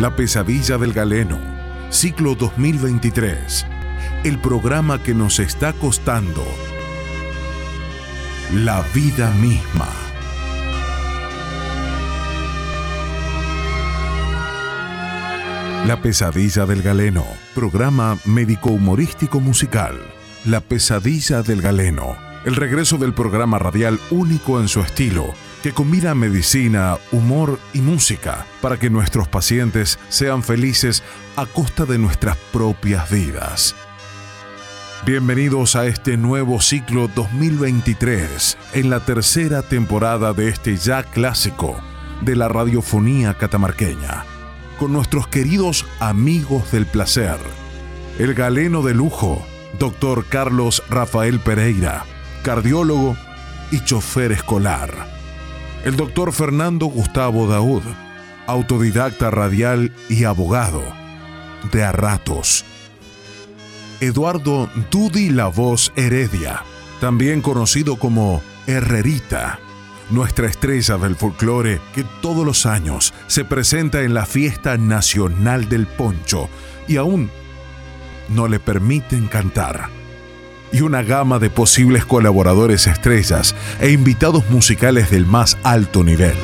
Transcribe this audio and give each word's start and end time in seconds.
La 0.00 0.14
pesadilla 0.14 0.76
del 0.76 0.92
galeno, 0.92 1.38
ciclo 1.88 2.34
2023. 2.34 3.66
El 4.24 4.38
programa 4.38 5.02
que 5.02 5.14
nos 5.14 5.38
está 5.38 5.72
costando 5.72 6.44
la 8.52 8.82
vida 8.94 9.30
misma. 9.30 9.88
La 15.86 16.02
pesadilla 16.02 16.66
del 16.66 16.82
galeno, 16.82 17.24
programa 17.54 18.18
médico-humorístico 18.26 19.40
musical. 19.40 19.98
La 20.44 20.60
pesadilla 20.60 21.40
del 21.40 21.62
galeno, 21.62 22.18
el 22.44 22.54
regreso 22.54 22.98
del 22.98 23.14
programa 23.14 23.58
radial 23.58 23.98
único 24.10 24.60
en 24.60 24.68
su 24.68 24.80
estilo, 24.80 25.32
que 25.62 25.72
combina 25.72 26.14
medicina, 26.14 26.98
humor 27.12 27.58
y 27.72 27.80
música 27.80 28.46
para 28.60 28.78
que 28.78 28.90
nuestros 28.90 29.28
pacientes 29.28 29.98
sean 30.08 30.42
felices 30.42 31.02
a 31.36 31.46
costa 31.46 31.84
de 31.84 31.98
nuestras 31.98 32.36
propias 32.52 33.10
vidas. 33.10 33.74
Bienvenidos 35.04 35.76
a 35.76 35.86
este 35.86 36.16
nuevo 36.16 36.60
ciclo 36.60 37.08
2023, 37.14 38.58
en 38.72 38.90
la 38.90 39.00
tercera 39.00 39.62
temporada 39.62 40.32
de 40.32 40.48
este 40.48 40.76
ya 40.76 41.04
clásico 41.04 41.80
de 42.22 42.34
la 42.34 42.48
radiofonía 42.48 43.34
catamarqueña, 43.34 44.24
con 44.78 44.92
nuestros 44.92 45.28
queridos 45.28 45.86
amigos 46.00 46.72
del 46.72 46.86
placer, 46.86 47.36
el 48.18 48.34
galeno 48.34 48.82
de 48.82 48.94
lujo, 48.94 49.46
doctor 49.78 50.24
Carlos 50.26 50.82
Rafael 50.90 51.38
Pereira, 51.38 52.04
cardiólogo 52.42 53.16
y 53.70 53.84
chofer 53.84 54.32
escolar, 54.32 55.15
el 55.86 55.94
doctor 55.94 56.32
Fernando 56.32 56.86
Gustavo 56.86 57.46
Daud, 57.46 57.84
autodidacta 58.48 59.30
radial 59.30 59.92
y 60.08 60.24
abogado, 60.24 60.82
de 61.70 61.84
a 61.84 61.92
ratos, 61.92 62.64
Eduardo 64.00 64.68
Dudi 64.90 65.30
La 65.30 65.46
Voz 65.46 65.92
Heredia, 65.94 66.64
también 67.00 67.40
conocido 67.40 68.00
como 68.00 68.42
Herrerita, 68.66 69.60
nuestra 70.10 70.48
estrella 70.48 70.98
del 70.98 71.14
folclore 71.14 71.80
que 71.94 72.04
todos 72.20 72.44
los 72.44 72.66
años 72.66 73.14
se 73.28 73.44
presenta 73.44 74.02
en 74.02 74.12
la 74.12 74.26
fiesta 74.26 74.76
nacional 74.76 75.68
del 75.68 75.86
poncho 75.86 76.48
y 76.88 76.96
aún 76.96 77.30
no 78.28 78.48
le 78.48 78.58
permiten 78.58 79.28
cantar. 79.28 79.95
Y 80.72 80.80
una 80.80 81.02
gama 81.02 81.38
de 81.38 81.50
posibles 81.50 82.04
colaboradores 82.04 82.86
estrellas 82.86 83.54
e 83.80 83.90
invitados 83.90 84.48
musicales 84.50 85.10
del 85.10 85.26
más 85.26 85.56
alto 85.62 86.04
nivel. 86.04 86.36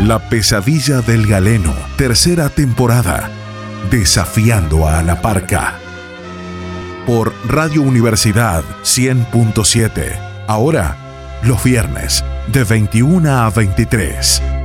La 0.00 0.28
pesadilla 0.28 1.00
del 1.00 1.26
galeno, 1.26 1.74
tercera 1.96 2.48
temporada 2.48 3.30
Desafiando 3.90 4.88
a 4.88 5.02
la 5.02 5.20
Parca. 5.20 5.74
Por 7.04 7.34
Radio 7.46 7.82
Universidad 7.82 8.64
100.7. 8.84 10.18
Ahora, 10.46 10.96
los 11.42 11.62
viernes, 11.62 12.24
de 12.52 12.64
21 12.64 13.30
a 13.30 13.50
23. 13.50 14.61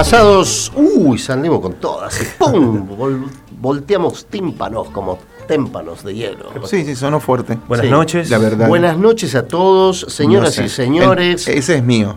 Pasados. 0.00 0.70
Uy, 0.76 1.16
salimos 1.18 1.58
con 1.60 1.72
todas. 1.76 2.14
¡Pum! 2.38 2.86
Vol- 2.98 3.30
volteamos 3.58 4.26
tímpanos 4.26 4.90
como 4.90 5.18
témpanos 5.48 6.04
de 6.04 6.14
hielo. 6.14 6.50
Sí, 6.66 6.84
sí, 6.84 6.94
sonó 6.94 7.18
fuerte. 7.18 7.56
Buenas 7.66 7.86
Sí. 7.86 7.90
noches. 7.90 8.28
La 8.28 8.36
verdad. 8.36 8.68
Buenas 8.68 8.98
noches 8.98 9.34
a 9.34 9.48
todos, 9.48 10.00
señoras 10.10 10.50
No 10.50 10.54
sé. 10.56 10.64
y 10.64 10.68
señores. 10.68 11.48
El- 11.48 11.56
ese 11.56 11.76
es 11.76 11.82
mío. 11.82 12.14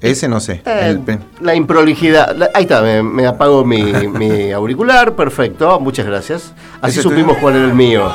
Ese 0.00 0.28
no 0.28 0.38
sé. 0.38 0.62
Eh, 0.64 0.96
El 1.06 1.18
la 1.40 1.56
improlijidad. 1.56 2.36
la- 2.36 2.50
ahí 2.54 2.62
está, 2.62 2.82
me, 2.82 3.02
me 3.02 3.26
apago 3.26 3.64
mi, 3.64 3.82
mi 3.82 4.52
auricular. 4.52 5.16
Perfecto, 5.16 5.80
muchas 5.80 6.06
gracias. 6.06 6.52
Así 6.80 7.00
Ese 7.00 7.02
supimos 7.08 7.36
cuál 7.38 7.56
era 7.56 7.64
el 7.64 7.74
mío. 7.74 8.08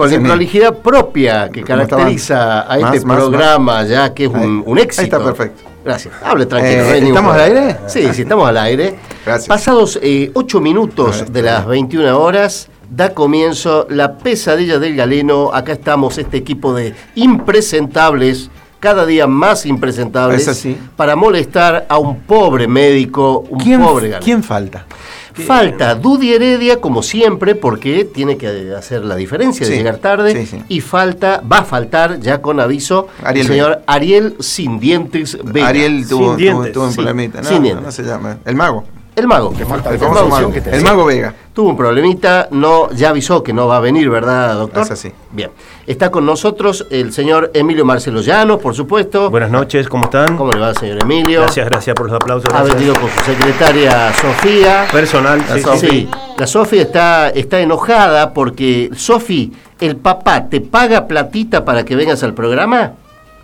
Con 0.00 0.10
la 0.10 0.16
improlijidad 0.16 0.78
propia 0.78 1.50
que 1.50 1.62
caracteriza 1.62 2.70
a 2.70 2.76
este 2.76 2.84
Más, 3.00 3.04
más, 3.04 3.16
programa, 3.18 3.84
ya 3.84 4.14
que 4.14 4.24
es 4.24 4.30
un, 4.30 4.78
éxito. 4.78 5.00
Ahí 5.02 5.04
está 5.04 5.22
perfecto. 5.22 5.62
Gracias. 5.84 6.14
Hable 6.24 6.46
tranquilo. 6.46 6.82
Eh, 6.84 7.08
¿estamos 7.08 7.34
al 7.34 7.40
aire? 7.40 7.76
Sí, 7.86 8.08
sí, 8.14 8.22
estamos 8.22 8.48
al 8.48 8.56
aire. 8.56 8.96
Gracias. 9.24 9.48
Pasados 9.48 9.98
eh, 10.02 10.30
ocho 10.34 10.60
minutos 10.60 11.16
A 11.16 11.24
ver. 11.24 11.32
de 11.32 11.42
las 11.42 11.66
21 11.66 12.18
horas, 12.18 12.68
da 12.90 13.12
comienzo 13.14 13.86
la 13.90 14.16
pesadilla 14.16 14.78
del 14.78 14.96
galeno. 14.96 15.50
Acá 15.52 15.72
estamos, 15.72 16.18
este 16.18 16.38
equipo 16.38 16.72
de 16.74 16.94
impresentables, 17.14 18.50
cada 18.78 19.04
día 19.04 19.26
más 19.26 19.66
impresentables, 19.66 20.42
Es 20.42 20.48
así. 20.48 20.76
para 20.96 21.16
molestar 21.16 21.86
a 21.88 21.98
un 21.98 22.20
pobre 22.20 22.66
médico, 22.66 23.44
un 23.50 23.58
¿Quién, 23.58 23.82
pobre 23.82 24.08
galeno. 24.08 24.24
¿Quién 24.24 24.42
falta? 24.42 24.86
Falta 25.34 25.94
Dudi 25.94 26.32
Heredia, 26.32 26.80
como 26.80 27.02
siempre, 27.02 27.54
porque 27.54 28.04
tiene 28.04 28.36
que 28.36 28.74
hacer 28.76 29.04
la 29.04 29.16
diferencia 29.16 29.66
de 29.66 29.72
Sí, 29.72 29.78
llegar 29.78 29.96
tarde. 29.98 30.32
sí, 30.34 30.46
sí. 30.46 30.62
Y 30.68 30.80
falta, 30.80 31.42
va 31.50 31.58
a 31.58 31.64
faltar, 31.64 32.20
ya 32.20 32.40
con 32.42 32.60
aviso, 32.60 33.08
Ariel 33.22 33.46
el 33.46 33.52
señor 33.52 33.82
Ariel 33.86 34.36
Sin 34.40 34.78
Dientes 34.80 35.38
Vega. 35.44 35.52
Sin 35.52 35.64
Ariel 35.66 36.08
tuvo, 36.08 36.24
tuvo, 36.24 36.36
dientes. 36.36 36.72
tuvo 36.72 36.84
un 36.84 36.90
Sí, 36.90 36.96
problemita. 36.96 37.42
No, 37.42 37.48
sin 37.48 37.56
no, 37.58 37.62
dientes. 37.62 37.84
no 37.86 37.92
se 37.92 38.02
llama. 38.02 38.38
El 38.44 38.56
mago. 38.56 38.84
El 39.20 39.26
mago. 39.28 39.52
El 39.54 39.60
El 39.60 39.66
famoso 39.98 40.26
mago, 40.28 40.50
que 40.52 40.60
te- 40.60 40.74
El 40.74 40.82
mago 40.82 41.04
Vega. 41.04 41.34
Tuvo 41.52 41.68
un 41.70 41.76
problemita, 41.76 42.48
no, 42.52 42.90
ya 42.92 43.10
avisó 43.10 43.42
que 43.42 43.52
no 43.52 43.66
va 43.66 43.76
a 43.76 43.80
venir, 43.80 44.08
¿verdad, 44.08 44.54
doctor? 44.54 44.82
Es 44.84 44.90
así. 44.92 45.12
Bien. 45.32 45.50
Está 45.86 46.10
con 46.10 46.24
nosotros 46.24 46.86
el 46.90 47.12
señor 47.12 47.50
Emilio 47.54 47.84
Marcelo 47.84 48.20
Llanos, 48.22 48.60
por 48.60 48.74
supuesto. 48.74 49.28
Buenas 49.30 49.50
noches, 49.50 49.88
¿cómo 49.88 50.04
están? 50.04 50.36
¿Cómo 50.36 50.52
le 50.52 50.60
va, 50.60 50.72
señor 50.74 51.02
Emilio? 51.02 51.40
Gracias, 51.42 51.68
gracias 51.68 51.94
por 51.94 52.06
los 52.06 52.14
aplausos. 52.16 52.50
Ha 52.54 52.62
venido 52.62 52.94
con 52.94 53.10
su 53.10 53.20
secretaria 53.24 54.12
Sofía. 54.14 54.86
Personal, 54.90 55.38
La 55.48 55.54
sí, 55.56 55.62
Sofi. 55.62 55.78
sí. 55.78 55.86
Sí, 55.90 56.08
la 56.38 56.46
Sofi 56.46 56.78
está, 56.78 57.28
está 57.30 57.60
enojada 57.60 58.32
porque, 58.32 58.88
Sofi, 58.96 59.52
¿el 59.80 59.96
papá 59.96 60.48
te 60.48 60.60
paga 60.60 61.06
platita 61.06 61.64
para 61.64 61.84
que 61.84 61.94
vengas 61.96 62.22
al 62.22 62.32
programa? 62.32 62.92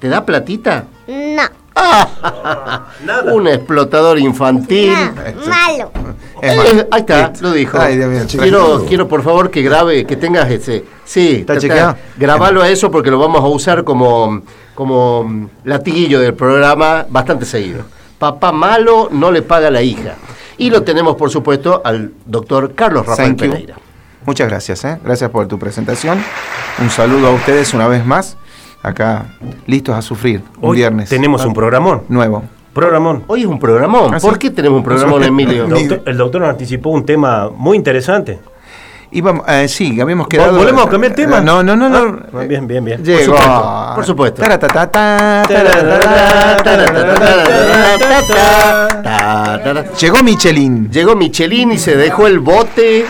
¿Te 0.00 0.08
da 0.08 0.24
platita? 0.24 0.84
No, 1.08 1.42
Nada. 3.04 3.34
Un 3.34 3.48
explotador 3.48 4.18
infantil. 4.18 4.92
no, 4.92 5.46
malo. 5.46 5.90
Es 6.40 6.56
Eh, 6.56 6.88
ahí 6.90 7.00
está, 7.00 7.32
lo 7.40 7.52
dijo. 7.52 7.78
Ay, 7.78 7.96
Dios 7.96 8.10
mío, 8.10 8.22
quiero, 8.28 8.84
quiero 8.86 9.08
por 9.08 9.22
favor 9.22 9.50
que 9.50 9.62
grabe, 9.62 10.04
que 10.04 10.16
tengas 10.16 10.50
ese. 10.50 10.84
Sí, 11.04 11.36
¿Está 11.40 11.58
chequeado? 11.58 11.96
Grabalo 12.16 12.62
a 12.62 12.68
eso 12.68 12.90
porque 12.90 13.10
lo 13.10 13.18
vamos 13.18 13.42
a 13.42 13.46
usar 13.46 13.84
como, 13.84 14.42
como 14.74 15.48
latiguillo 15.64 16.20
del 16.20 16.34
programa 16.34 17.06
bastante 17.08 17.44
seguido. 17.44 17.84
Papá 18.18 18.52
malo 18.52 19.08
no 19.10 19.30
le 19.30 19.42
paga 19.42 19.68
a 19.68 19.70
la 19.70 19.82
hija. 19.82 20.14
Y 20.58 20.70
lo 20.70 20.82
tenemos, 20.82 21.16
por 21.16 21.30
supuesto, 21.30 21.82
al 21.84 22.12
doctor 22.24 22.74
Carlos 22.74 23.04
Rafael 23.06 23.36
Thank 23.36 23.42
you. 23.42 23.50
Pereira. 23.50 23.74
Muchas 24.24 24.48
gracias, 24.48 24.84
¿eh? 24.84 24.98
Gracias 25.04 25.30
por 25.30 25.46
tu 25.46 25.58
presentación. 25.58 26.22
Un 26.80 26.90
saludo 26.90 27.28
a 27.28 27.30
ustedes 27.30 27.72
una 27.74 27.86
vez 27.86 28.04
más. 28.04 28.36
Acá, 28.86 29.26
listos 29.66 29.96
a 29.96 30.00
sufrir. 30.00 30.40
Un 30.60 30.72
viernes. 30.72 31.08
tenemos 31.08 31.44
un 31.44 31.52
programón. 31.52 32.02
Nuevo. 32.08 32.44
Programón. 32.72 33.24
Hoy 33.26 33.40
es 33.40 33.46
un 33.46 33.58
programón. 33.58 34.14
¿Ah, 34.14 34.18
¿Por 34.20 34.34
sí? 34.34 34.38
qué 34.38 34.50
tenemos 34.50 34.78
un 34.78 34.84
programón, 34.84 35.24
Emilio? 35.24 35.64
El 35.64 35.70
doctor, 35.70 36.02
el 36.06 36.16
doctor 36.16 36.40
nos 36.42 36.50
anticipó 36.50 36.90
un 36.90 37.04
tema 37.04 37.50
muy 37.50 37.76
interesante. 37.76 38.38
Íbamos, 39.10 39.44
eh, 39.48 39.66
sí, 39.66 40.00
habíamos 40.00 40.28
quedado. 40.28 40.56
¿Volvemos 40.56 40.86
a 40.86 40.88
cambiar 40.88 41.14
tema? 41.14 41.40
No, 41.40 41.64
no, 41.64 41.74
no. 41.74 41.88
no. 41.88 42.20
Ah, 42.32 42.44
bien, 42.44 42.68
bien, 42.68 42.84
bien. 42.84 43.02
Llegó. 43.04 43.34
Por 43.96 44.06
supuesto, 44.06 44.40
por 44.40 44.52
supuesto. 44.52 44.76
Llegó 49.98 50.22
Michelin. 50.22 50.90
Llegó 50.92 51.16
Michelin 51.16 51.72
y 51.72 51.78
se 51.78 51.96
dejó 51.96 52.28
el 52.28 52.38
bote. 52.38 53.04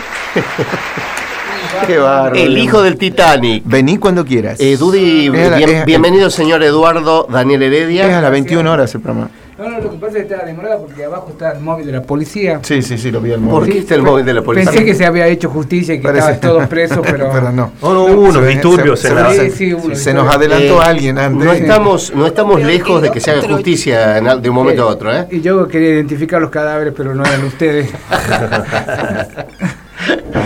Qué. 1.87 2.43
El 2.45 2.57
hijo 2.57 2.81
del 2.81 2.97
Titanic. 2.97 3.63
Vení 3.65 3.97
cuando 3.97 4.25
quieras. 4.25 4.59
Eh, 4.59 4.77
la- 4.79 5.57
bien- 5.57 5.69
es- 5.69 5.85
bienvenido 5.85 6.29
señor 6.29 6.63
Eduardo 6.63 7.27
Daniel 7.29 7.63
Es 7.63 7.71
a 7.71 7.75
Heredia. 7.75 8.21
las 8.21 8.31
21 8.31 8.71
horas 8.71 8.93
el 8.95 9.01
programa. 9.01 9.29
No, 9.57 9.67
no, 9.69 9.79
lo 9.79 9.89
que 9.89 9.97
pasa 9.97 10.19
es 10.19 10.25
que 10.27 10.33
estaba 10.33 10.43
demorado 10.45 10.85
porque 10.85 11.03
abajo 11.03 11.29
está 11.31 11.53
el 11.53 11.61
móvil 11.61 11.87
de 11.87 11.91
la 11.93 12.03
policía. 12.03 12.59
Sí, 12.61 12.83
sí, 12.83 12.95
sí, 12.95 13.09
lo 13.09 13.19
vi 13.21 13.31
el 13.31 13.39
¿Por 13.39 13.65
qué 13.65 13.79
está 13.79 13.95
el 13.95 14.03
móvil 14.03 14.23
de 14.23 14.35
la 14.35 14.43
policía? 14.43 14.69
Pensé 14.71 14.85
que 14.85 14.93
se 14.93 15.03
había 15.03 15.25
hecho 15.25 15.49
justicia 15.49 15.95
y 15.95 15.97
que 15.97 16.03
Parece- 16.03 16.33
estaban 16.33 16.55
todos 16.57 16.67
presos, 16.69 16.99
pero... 17.01 17.29
Pero 17.33 17.51
no. 17.51 17.71
Oh, 17.81 17.91
no, 17.91 18.03
hubo 18.05 18.21
unos 18.29 18.47
disturbios 18.47 18.99
se- 18.99 19.07
en 19.07 19.15
se- 19.15 19.19
la... 19.23 19.31
Sí, 19.31 19.37
se- 19.37 19.49
sí, 19.49 19.73
uno, 19.73 19.95
Se 19.95 20.11
sí. 20.11 20.13
nos 20.13 20.31
adelantó 20.31 20.79
Eh, 20.79 20.85
alguien 20.85 21.17
antes. 21.17 21.43
No 21.43 21.51
estamos, 21.53 22.13
no 22.13 22.27
estamos 22.27 22.61
lejos 22.61 23.01
de 23.01 23.09
que 23.09 23.19
se 23.19 23.31
haga 23.31 23.41
justicia 23.47 24.21
de 24.21 24.47
un 24.49 24.55
momento 24.55 24.83
a 24.83 24.85
otro, 24.85 25.11
¿eh? 25.11 25.25
Y 25.31 25.41
yo 25.41 25.67
quería 25.67 25.89
identificar 25.89 26.39
los 26.39 26.51
cadáveres, 26.51 26.93
pero 26.95 27.15
no 27.15 27.25
eran 27.25 27.43
ustedes. 27.43 27.89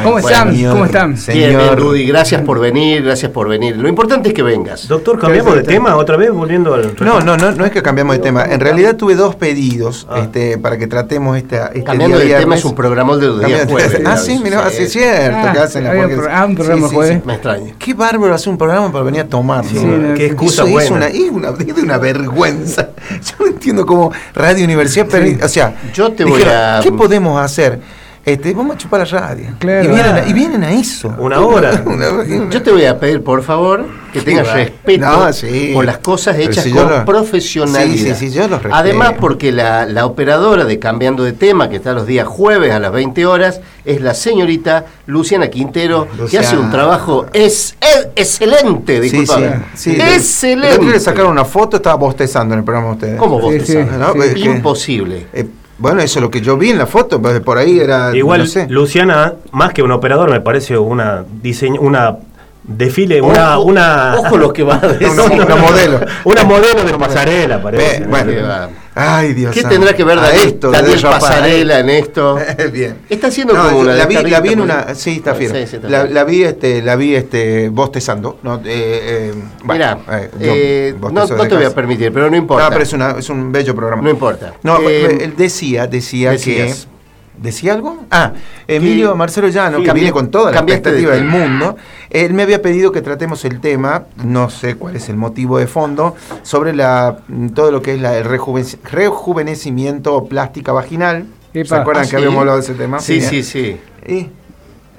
¿Cómo 0.04 0.20
están? 0.20 0.52
Señor, 0.52 0.74
¿Cómo 0.74 0.86
están? 0.86 1.18
señor. 1.18 1.50
Bien, 1.62 1.76
Dudy, 1.76 2.06
gracias 2.06 2.42
por 2.42 2.60
venir, 2.60 3.04
gracias 3.04 3.32
por 3.32 3.48
venir. 3.48 3.76
Lo 3.78 3.88
importante 3.88 4.30
es 4.30 4.34
que 4.36 4.42
vengas. 4.44 4.88
Doctor, 4.88 5.20
cambiamos 5.20 5.56
de 5.56 5.64
tema 5.64 5.96
otra 5.96 6.18
vez, 6.18 6.32
volviendo 6.32 6.74
al. 6.74 6.96
No, 7.00 7.20
no, 7.22 7.38
no, 7.38 7.52
no 7.52 7.66
es 7.66 7.72
que 7.72 7.82
cambiamos 7.82 8.16
de 8.16 8.22
tema. 8.22 8.46
En 8.46 8.60
realidad 8.60 8.96
tuve 8.96 9.16
dos 9.16 9.36
pedidos 9.36 10.08
este, 10.18 10.58
para 10.58 10.78
que 10.78 10.88
tratemos 10.88 11.38
esta, 11.38 11.68
este 11.68 11.84
Cambiando 11.84 12.20
día 12.20 12.36
de 12.36 12.42
tema 12.42 12.56
es 12.56 12.66
un 12.66 12.76
programón 12.76 13.20
de 13.20 13.28
los 13.28 13.40
días 13.40 13.50
Cambiando 13.62 13.76
de- 13.78 13.84
jueves. 13.90 14.08
Ah, 14.08 14.18
sí, 14.18 14.40
mira, 14.44 14.70
sí, 14.70 14.84
es 14.84 14.92
cierto. 14.92 15.38
Ah, 15.38 15.52
que 15.54 15.60
hacen 15.60 15.86
porque- 15.86 16.16
pro- 16.16 16.28
ah, 16.32 16.46
un 16.46 16.56
programa 16.56 16.88
jueves. 16.90 17.26
Me 17.26 17.34
extraña. 17.34 17.74
Qué 17.78 17.94
bárbaro 17.94 18.34
hacer 18.34 18.50
un 18.50 18.58
programa 18.58 18.92
para 18.92 19.04
venir 19.04 19.22
a 19.22 19.28
tomar. 19.28 19.66
Sí, 19.66 19.76
¿no? 19.84 20.14
Qué 20.16 20.28
excusa 20.28 20.64
Eso 20.64 20.80
es 20.80 20.90
buena. 20.90 20.96
una, 20.96 21.08
es 21.08 21.30
una, 21.32 21.50
es 21.50 21.76
de 21.76 21.82
una 21.82 21.98
vergüenza. 21.98 22.90
Yo 23.10 23.46
no 23.46 23.48
entiendo 23.48 23.86
cómo 23.86 24.12
Radio 24.34 24.64
Universidad, 24.66 25.08
pero, 25.10 25.46
o 25.46 25.48
sea, 25.48 25.76
Yo 25.94 26.12
te 26.12 26.24
voy 26.24 26.40
dijeron, 26.40 26.56
a- 26.60 26.80
¿Qué 26.82 26.92
podemos 26.92 27.40
hacer? 27.42 27.80
Este, 28.24 28.54
vamos 28.54 28.76
a 28.76 28.78
chupar 28.78 29.00
la 29.00 29.06
radio. 29.20 29.48
Claro. 29.58 29.84
Y, 29.84 29.88
vienen 29.96 30.16
a, 30.16 30.28
y 30.28 30.34
vienen 30.34 30.64
a 30.64 30.72
eso. 30.74 31.12
Una 31.18 31.40
hora. 31.42 31.82
Una- 31.86 32.50
Yo 32.52 32.62
te 32.62 32.72
voy 32.72 32.86
a 32.86 33.00
pedir, 33.00 33.24
por 33.24 33.42
favor, 33.42 33.84
que 34.14 34.22
tengas 34.22 34.54
respeto 34.54 35.06
No, 35.08 35.34
sí. 35.34 35.72
por 35.74 35.86
las 35.86 35.98
cosas 35.98 36.38
hechas 36.38 36.64
si 36.66 36.72
con 36.72 36.88
lo- 36.88 37.04
profesionalidad. 37.04 38.16
Sí, 38.16 38.26
sí, 38.28 38.30
sí, 38.30 38.32
yo 38.32 38.42
los 38.44 38.62
respeto. 38.62 38.76
Además, 38.76 39.14
porque 39.20 39.52
la, 39.52 39.88
la 39.88 40.06
operadora 40.06 40.66
de 40.66 40.78
Cambiando 40.78 41.24
de 41.24 41.34
Tema, 41.34 41.68
que 41.70 41.78
está 41.78 41.94
los 41.94 42.06
días 42.06 42.28
jueves 42.28 42.72
a 42.72 42.80
las 42.80 42.92
20 42.92 43.26
horas, 43.26 43.60
es 43.86 44.02
la 44.02 44.14
señorita 44.14 44.86
Luciana 45.08 45.48
Quintero, 45.50 46.08
que 46.08 46.18
Luciana. 46.22 46.48
hace 46.48 46.58
un 46.60 46.70
trabajo 46.70 47.26
es, 47.34 47.76
es- 47.82 48.08
excelente, 48.16 49.02
Sí, 49.02 49.10
sí, 49.10 49.18
disculpame. 49.18 49.56
sí. 49.74 49.92
Excelente. 50.00 50.78
Día 50.78 50.92
le 50.92 51.00
sacaron 51.00 51.32
una 51.32 51.46
foto, 51.46 51.78
estaba 51.78 51.96
bostezando 51.96 52.54
en 52.54 52.60
el 52.60 52.64
programa 52.66 52.90
de 52.90 52.94
ustedes. 52.94 53.16
¿Cómo 53.18 53.40
vos 53.40 53.52
Sí, 53.54 53.60
te 53.62 53.66
sí, 53.66 53.74
sabes? 53.74 53.92
No, 53.94 54.14
sí. 54.14 54.20
es 54.20 54.34
que- 54.36 54.40
Imposible. 54.42 55.28
Eh, 55.34 55.48
bueno, 55.82 56.02
eso 56.02 56.20
es 56.20 56.24
lo 56.24 56.30
que 56.30 56.42
yo 56.42 56.58
vi 56.58 56.70
en 56.70 56.78
la 56.78 56.86
foto, 56.86 57.20
pues, 57.22 57.40
por 57.42 57.58
ahí 57.58 57.80
era. 57.80 58.16
Igual, 58.16 58.42
no 58.42 58.46
sé. 58.46 58.68
Luciana, 58.70 59.34
más 59.52 59.74
que 59.74 59.82
un 59.82 59.92
operador, 59.92 60.30
me 60.30 60.40
parece 60.40 60.78
una 60.78 61.26
diseño, 61.42 61.82
una 61.82 62.18
desfile, 62.64 63.22
una, 63.22 63.58
Ojo- 63.58 63.66
una, 63.68 64.16
ojo 64.18 64.38
lo 64.38 64.54
que 64.54 64.64
va 64.64 64.76
a 64.76 64.88
decir. 64.88 65.08
Una- 65.10 65.24
una 65.46 65.56
modelo. 65.56 66.00
una 66.26 66.44
modelo 66.44 66.84
de 66.84 66.94
pasarela, 66.98 67.58
Ve, 67.58 67.64
parece. 67.64 68.04
bueno. 68.06 68.32
Que 68.32 68.42
va. 68.42 68.70
Ay, 68.94 69.34
Dios 69.34 69.54
¿Qué 69.54 69.62
santo. 69.62 69.76
tendrá 69.76 69.96
que 69.96 70.04
ver 70.04 70.20
Daniel, 70.20 70.48
esto 70.50 70.70
de 70.70 70.78
Daniel? 70.82 71.00
Pasarela 71.02 71.80
en 71.80 71.90
esto? 71.90 72.38
Bien. 72.74 72.98
Está 73.10 73.28
haciendo 73.28 73.54
No, 73.54 73.64
como 73.64 73.80
una 73.80 73.94
la 73.94 74.06
vi, 74.06 74.16
la 74.16 74.42
vi 74.42 74.50
en 74.50 74.60
una, 74.60 74.94
sí, 74.96 75.12
está 75.16 75.34
fiera. 75.34 75.56
Sí, 75.56 75.66
sí, 75.66 75.78
la, 75.88 76.24
vi, 76.26 76.44
este, 76.44 76.82
la 76.82 76.98
vi, 76.98 77.16
este, 77.16 77.70
bostezando. 77.70 78.40
No, 78.44 78.56
eh, 78.58 78.62
eh, 78.66 79.34
bueno, 79.64 80.02
eh, 80.12 80.30
eh, 80.42 80.96
no, 81.00 81.10
no 81.10 81.26
de 81.26 81.48
te 81.48 81.56
voy 81.56 81.64
a 81.64 81.74
permitir, 81.74 82.12
pero 82.12 82.30
no 82.30 82.36
importa. 82.36 82.66
No, 82.66 82.70
pero 82.72 82.84
es, 82.84 82.92
una, 82.92 83.12
es 83.18 83.30
un 83.30 83.50
bello 83.50 83.74
programa. 83.74 84.02
No 84.02 84.10
importa. 84.10 84.54
No, 84.62 84.80
Eh, 84.82 85.20
él 85.24 85.36
decía, 85.38 85.88
decía 85.88 86.32
decías. 86.32 86.86
que. 86.86 87.01
¿Decía 87.42 87.74
algo? 87.74 88.06
Ah, 88.12 88.34
Emilio 88.68 89.12
Que- 89.14 89.18
Marcelo 89.18 89.48
Llano, 89.48 89.78
Sí, 89.80 89.84
que 89.84 89.94
viene 89.94 90.10
cambié- 90.10 90.14
con 90.14 90.30
toda 90.32 90.52
la 90.52 90.58
expectativa 90.60 91.14
del 91.14 91.26
mundo, 91.26 91.76
él 92.12 92.34
me 92.36 92.44
había 92.44 92.62
pedido 92.62 92.92
que 92.92 93.02
tratemos 93.02 93.44
el 93.46 93.60
tema, 93.60 94.04
no 94.24 94.50
sé 94.52 94.76
cuál 94.76 94.96
es 94.96 95.10
el 95.10 95.18
motivo 95.18 95.58
de 95.58 95.66
fondo, 95.66 96.16
sobre 96.44 96.74
la 96.74 97.18
todo 97.56 97.72
lo 97.72 97.82
que 97.82 97.96
es 97.96 98.02
la, 98.02 98.16
el 98.18 98.26
rejuven- 98.26 98.78
rejuvenecimiento 98.84 100.26
plástica 100.26 100.72
vaginal. 100.72 101.26
¿Se 101.54 101.62
acuerdan 101.76 102.04
Ah, 102.04 102.06
que 102.06 102.10
sí. 102.12 102.16
habíamos 102.16 102.40
hablado 102.40 102.58
de 102.60 102.64
ese 102.64 102.74
tema? 102.76 103.00
Sí, 103.00 103.22
sí, 103.22 103.44
sí. 103.44 103.78
Y- 104.08 104.30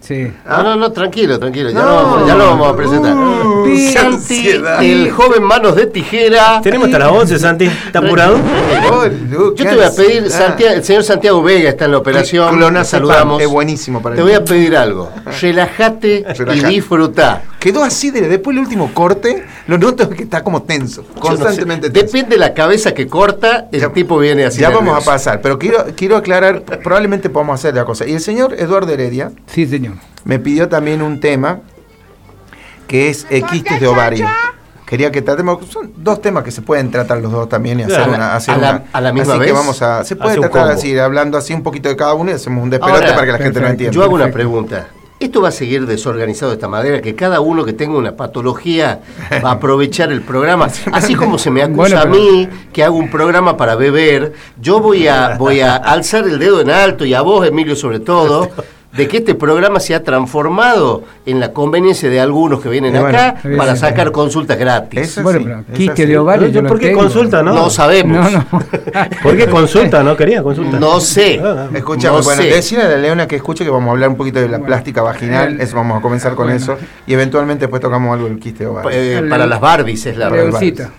Sí. 0.03 0.33
No, 0.45 0.63
no, 0.65 0.77
no, 0.77 0.91
tranquilo, 0.91 1.39
tranquilo. 1.39 1.71
Ya, 1.71 1.79
No. 1.79 1.85
lo, 1.87 1.95
vamos, 1.95 2.27
ya 2.27 2.35
lo 2.35 2.47
vamos 2.47 2.73
a 2.73 2.77
presentar. 2.77 3.17
Uh, 3.17 3.91
Santi, 3.93 4.49
el 4.81 5.11
joven 5.13 5.45
manos 5.45 5.77
de 5.77 5.87
tijera. 5.87 6.61
Tenemos 6.61 6.87
hasta 6.87 6.99
las 6.99 7.09
11, 7.13 7.39
Santi. 7.39 7.65
¿Está 7.67 8.01
apurado? 8.01 8.37
Oh, 8.91 9.05
Yo 9.07 9.55
te 9.55 9.75
voy 9.77 9.85
a 9.85 9.91
pedir. 9.95 10.29
Santiago- 10.29 10.75
el 10.75 10.83
señor 10.85 11.05
Santiago 11.05 11.43
Vega 11.43 11.71
está 11.71 11.85
en 11.85 11.93
la 11.93 11.99
operación. 11.99 12.59
Lo 12.59 12.85
saludamos. 12.85 13.41
es 13.41 13.49
buenísimo 13.49 14.03
para 14.03 14.17
Te 14.17 14.23
voy 14.23 14.33
a 14.33 14.45
pedir 14.45 14.77
algo. 14.77 15.11
Relájate 15.41 16.25
y 16.53 16.65
disfruta. 16.65 17.43
Quedó 17.63 17.85
así, 17.85 18.11
de, 18.11 18.23
después 18.23 18.57
del 18.57 18.65
último 18.65 18.93
corte, 18.93 19.45
lo 19.69 19.79
noto 19.79 20.11
que 20.11 20.25
está 20.25 20.43
como 20.43 20.63
tenso, 20.63 21.03
no 21.03 21.15
sé, 21.15 21.21
constantemente 21.21 21.91
tenso. 21.91 22.07
Depende 22.07 22.31
de 22.35 22.41
la 22.41 22.55
cabeza 22.55 22.93
que 22.93 23.07
corta, 23.07 23.69
el 23.71 23.81
Ya- 23.83 23.93
tipo 23.93 24.19
viene 24.19 24.45
así. 24.45 24.61
Ya 24.61 24.71
vamos 24.71 25.01
a 25.01 25.05
pasar, 25.05 25.41
pero 25.41 25.61
quiero, 25.61 25.85
quiero 25.95 26.17
aclarar, 26.17 26.63
probablemente 26.83 27.31
podamos 27.31 27.61
hacer 27.61 27.77
la 27.77 27.85
cosa. 27.85 28.05
Y 28.05 28.15
el 28.15 28.21
señor 28.21 28.55
Eduardo 28.59 28.93
Heredia 28.93 29.31
Sí, 29.47 29.65
señor. 29.69 29.95
me 30.25 30.41
pidió 30.41 30.69
también 30.69 31.03
un 31.03 31.21
tema 31.21 31.61
que 32.89 33.11
es 33.11 33.27
quistes 33.51 33.81
de 33.81 33.87
ovario. 33.87 34.27
Quería 34.87 35.13
que 35.13 35.23
tratemos, 35.23 35.65
son 35.71 35.93
dos 35.97 36.21
temas 36.21 36.43
que 36.43 36.51
se 36.51 36.61
pueden 36.63 36.91
tratar 36.91 37.19
los 37.19 37.31
dos 37.33 37.49
también 37.49 37.79
y 37.79 37.85
hacer 37.85 37.97
Claro. 37.97 38.13
una, 38.15 38.35
hacer 38.35 38.55
¿A 38.55 38.59
la- 38.59 38.71
una- 38.73 38.83
a 38.93 39.01
la 39.01 39.13
misma 39.13 39.35
así 39.35 39.41
que 39.41 39.47
vez? 39.53 39.55
vamos 39.55 39.81
a, 39.83 40.05
se 40.05 40.17
puede 40.17 40.37
tratar 40.39 40.69
así, 40.73 40.99
hablando 40.99 41.39
así 41.39 41.55
un 41.55 41.63
poquito 41.63 41.89
de 41.89 41.95
cada 41.97 42.13
uno 42.15 42.31
y 42.31 42.35
hacemos 42.35 42.63
un 42.63 42.71
despelote 42.71 43.05
Ahora, 43.05 43.15
para 43.15 43.27
que 43.27 43.33
la 43.33 43.39
gente 43.39 43.49
lo 43.61 43.67
perfecto. 43.67 43.71
entienda. 43.71 43.95
Yo 43.95 44.03
hago 44.03 44.15
una 44.17 44.31
pregunta. 44.31 44.89
¿Esto 45.23 45.41
va 45.41 45.51
a 45.51 45.53
seguir 45.53 45.87
desorganizado 45.87 46.51
de 46.51 46.57
esta 46.57 46.67
manera? 46.67 47.01
¿Que 47.01 47.15
cada 47.15 47.41
uno 47.41 47.65
que 47.65 47.73
tenga 47.73 47.97
una 47.97 48.17
patología 48.17 49.01
va 49.45 49.51
a 49.51 49.53
aprovechar 49.53 50.11
el 50.11 50.23
programa? 50.23 50.69
Así 50.93 51.15
como 51.15 51.39
se 51.39 51.51
me 51.51 51.63
acusa 51.63 51.77
Bueno, 51.77 52.01
a 52.01 52.07
mí 52.07 52.49
que 52.73 52.83
hago 52.83 52.97
un 52.97 53.09
programa 53.09 53.57
para 53.57 53.77
beber, 53.77 54.33
yo 54.61 54.81
voy 54.81 55.07
a, 55.07 55.37
voy 55.39 55.61
a 55.61 55.77
alzar 55.77 56.25
el 56.25 56.41
dedo 56.41 56.61
en 56.61 56.71
alto 56.71 57.05
y 57.05 57.15
a 57.15 57.23
vos, 57.23 57.47
Emilio, 57.47 57.77
sobre 57.77 58.01
todo, 58.01 58.51
de 58.97 59.09
que 59.09 59.19
este 59.19 59.35
programa 59.35 59.81
se 59.81 59.95
ha 59.95 60.03
transformado 60.03 61.03
en 61.25 61.41
la 61.41 61.53
conveniencia 61.53 62.11
de 62.11 62.21
algunos 62.21 62.61
que 62.61 62.69
vienen 62.69 62.93
bueno, 62.93 63.09
acá 63.09 63.37
para 63.43 63.73
bien. 63.73 63.77
sacar 63.77 64.13
consultas 64.13 64.59
gratis. 64.59 65.01
Eso 65.01 65.23
Bueno, 65.23 65.39
sí, 65.39 65.45
pero 65.47 65.61
es 65.61 65.79
quiste 65.79 66.03
así. 66.03 66.07
de 66.13 66.19
ovario. 66.19 66.49
Yo, 66.49 66.63
¿Por 66.65 66.79
qué 66.79 66.89
tengo. 66.89 67.01
consulta, 67.01 67.43
no? 67.43 67.55
No 67.55 67.71
sabemos. 67.71 68.31
No, 68.31 68.39
no. 68.39 68.45
¿Por 69.23 69.37
qué 69.37 69.47
consulta? 69.47 70.03
¿No 70.03 70.17
quería 70.17 70.43
consulta? 70.43 70.79
No 70.79 71.01
sé. 71.01 71.41
Ah. 71.43 71.69
Escuchame, 71.73 72.19
No 72.19 72.23
bueno, 72.23 72.43
sé. 72.43 72.49
decirle 72.49 72.85
a 72.85 72.89
la 72.89 72.99
Leona 72.99 73.27
que 73.27 73.37
escuche 73.37 73.65
que 73.65 73.71
vamos 73.71 73.89
a 73.89 73.93
hablar 73.93 74.11
un 74.11 74.17
poquito 74.17 74.41
de 74.41 74.47
la 74.49 74.59
Bueno. 74.59 74.67
plástica 74.67 75.01
vaginal, 75.03 75.55
El- 75.55 75.61
eso 75.63 75.77
vamos 75.77 75.99
a 75.99 76.03
comenzar 76.03 76.35
con 76.35 76.47
bueno. 76.47 76.61
eso, 76.61 76.77
y 77.07 77.15
eventualmente 77.15 77.63
después 77.63 77.81
tocamos 77.81 78.13
algo 78.13 78.29
del 78.29 78.39
quiste 78.39 78.65
de 78.65 78.71
ovario. 78.71 78.91
Eh, 78.93 79.23
para 79.29 79.47
las 79.47 79.61
Barbies 79.61 80.05
es 80.07 80.17
la 80.19 80.29
Leoncita. 80.29 80.91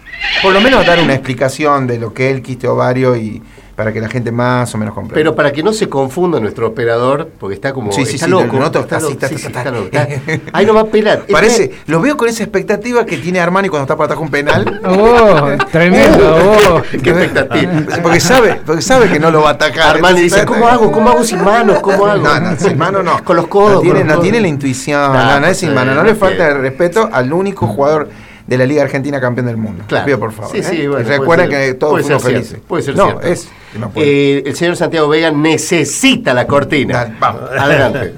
Por 0.41 0.51
lo 0.53 0.61
menos 0.61 0.85
dar 0.85 0.99
una 0.99 1.13
explicación 1.13 1.85
de 1.85 1.99
lo 1.99 2.13
que 2.13 2.29
es 2.29 2.35
el 2.35 2.41
quiste 2.41 2.67
ovario 2.67 3.15
y 3.15 3.41
para 3.75 3.91
que 3.91 3.99
la 3.99 4.07
gente 4.07 4.31
más 4.31 4.73
o 4.75 4.77
menos 4.77 4.93
comprenda. 4.93 5.15
Pero 5.15 5.35
para 5.35 5.51
que 5.51 5.63
no 5.63 5.73
se 5.73 5.89
confunda 5.89 6.39
nuestro 6.39 6.67
operador, 6.67 7.29
porque 7.39 7.55
está 7.55 7.73
como. 7.73 7.91
Sí, 7.91 8.05
sí, 8.05 8.15
está 8.15 8.25
sí, 8.25 8.31
loco. 8.31 8.57
lo 8.57 8.65
está 8.65 8.79
así, 8.79 9.05
loco, 9.05 9.13
está, 9.13 9.27
sí, 9.27 9.35
está, 9.35 9.39
sí, 9.39 9.47
está. 9.47 9.59
está 9.59 9.71
loco, 9.71 9.89
está- 9.91 10.41
Ahí 10.53 10.65
no 10.65 10.73
va 10.75 10.81
a 10.81 10.85
pelar. 10.85 11.23
Parece, 11.31 11.71
lo 11.87 11.99
veo 11.99 12.15
con 12.15 12.29
esa 12.29 12.43
expectativa 12.43 13.05
que 13.05 13.17
tiene 13.17 13.39
Armani 13.39 13.69
cuando 13.69 13.83
está 13.85 13.95
para 13.95 14.05
atajar 14.07 14.23
un 14.23 14.31
penal. 14.31 14.81
Oh, 14.95 15.57
tremendo. 15.71 16.35
oh. 16.75 16.81
Qué 16.91 17.09
expectativa. 17.09 17.71
Porque 18.01 18.19
sabe, 18.19 18.61
porque 18.65 18.81
sabe 18.81 19.09
que 19.09 19.19
no 19.19 19.31
lo 19.31 19.41
va 19.41 19.49
a 19.49 19.53
atacar. 19.53 19.95
Armani 19.95 20.21
dice, 20.21 20.45
¿cómo 20.45 20.67
hago? 20.67 20.91
¿Cómo 20.91 21.09
hago 21.09 21.23
sin 21.23 21.43
manos? 21.43 21.79
¿Cómo 21.79 22.05
hago? 22.05 22.23
No, 22.23 22.39
no, 22.39 22.55
sin 22.57 22.77
mano 22.77 23.01
no. 23.01 23.23
Con 23.23 23.37
los 23.37 23.47
codos. 23.47 23.75
No 23.75 23.81
tiene, 23.81 24.03
no 24.03 24.09
codos. 24.13 24.23
tiene 24.23 24.41
la 24.41 24.47
intuición, 24.47 25.15
Ah, 25.15 25.35
no, 25.35 25.39
no 25.41 25.47
es 25.47 25.57
sin 25.57 25.69
sí, 25.69 25.75
mano. 25.75 25.95
No 25.95 26.03
le 26.03 26.13
no 26.13 26.17
falta 26.17 26.49
el 26.49 26.59
respeto 26.59 27.09
al 27.11 27.31
único 27.33 27.65
jugador 27.65 28.09
de 28.47 28.57
la 28.57 28.65
Liga 28.65 28.83
Argentina 28.83 29.19
campeón 29.21 29.47
del 29.47 29.57
mundo. 29.57 29.83
Claro. 29.87 30.03
Te 30.03 30.07
pido 30.07 30.19
por 30.19 30.31
favor. 30.31 30.51
Sí, 30.51 30.63
sí, 30.63 30.81
¿eh? 30.81 30.87
bueno, 30.87 31.07
recuerden 31.07 31.49
ser- 31.49 31.67
que 31.69 31.73
todos 31.75 32.05
ser 32.05 32.19
felices. 32.19 32.47
cierto, 32.49 32.67
puede 32.67 32.83
ser 32.83 32.95
no, 32.95 33.05
cierto. 33.05 33.27
es. 33.27 33.49
no 33.79 33.89
puede. 33.89 34.37
Eh, 34.39 34.43
el 34.45 34.55
señor 34.55 34.75
Santiago 34.75 35.07
Vega 35.07 35.31
necesita 35.31 36.33
la 36.33 36.45
cortina. 36.47 36.93
Dale, 37.05 37.15
vamos. 37.19 37.41
Adelante. 37.57 38.13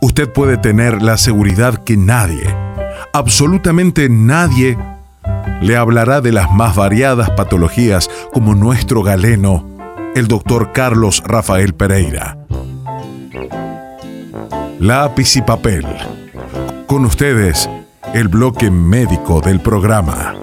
usted 0.00 0.28
puede 0.32 0.56
tener 0.56 1.02
la 1.02 1.16
seguridad 1.16 1.82
que 1.84 1.96
nadie, 1.96 2.42
absolutamente 3.12 4.08
nadie, 4.08 4.76
le 5.60 5.76
hablará 5.76 6.20
de 6.20 6.32
las 6.32 6.50
más 6.52 6.74
variadas 6.76 7.30
patologías 7.30 8.08
como 8.32 8.54
nuestro 8.54 9.02
galeno, 9.02 9.66
el 10.14 10.28
doctor 10.28 10.72
Carlos 10.72 11.22
Rafael 11.24 11.74
Pereira. 11.74 12.36
Lápiz 14.78 15.36
y 15.36 15.42
papel. 15.42 15.84
Con 16.86 17.04
ustedes, 17.04 17.68
el 18.14 18.28
bloque 18.28 18.70
médico 18.70 19.40
del 19.40 19.60
programa. 19.60 20.34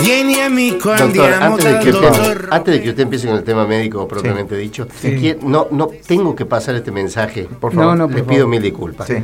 Doctor, 0.00 1.32
antes 1.42 1.64
de, 1.64 1.78
que 1.80 1.90
usted, 1.90 2.48
antes 2.50 2.74
de 2.74 2.82
que 2.82 2.90
usted 2.90 3.02
empiece 3.02 3.26
con 3.26 3.36
el 3.36 3.42
tema 3.44 3.66
médico 3.66 4.06
propiamente 4.06 4.56
dicho, 4.56 4.86
Sí. 5.00 5.36
no, 5.42 5.66
no 5.70 5.88
tengo 6.06 6.34
que 6.36 6.46
pasar 6.46 6.76
este 6.76 6.92
mensaje. 6.92 7.48
Por 7.60 7.72
favor. 7.72 7.96
No, 7.96 8.06
no, 8.06 8.14
Le 8.14 8.22
por 8.22 8.26
pido 8.28 8.40
favor. 8.42 8.50
mil 8.50 8.62
disculpas. 8.62 9.06
Sí. 9.08 9.14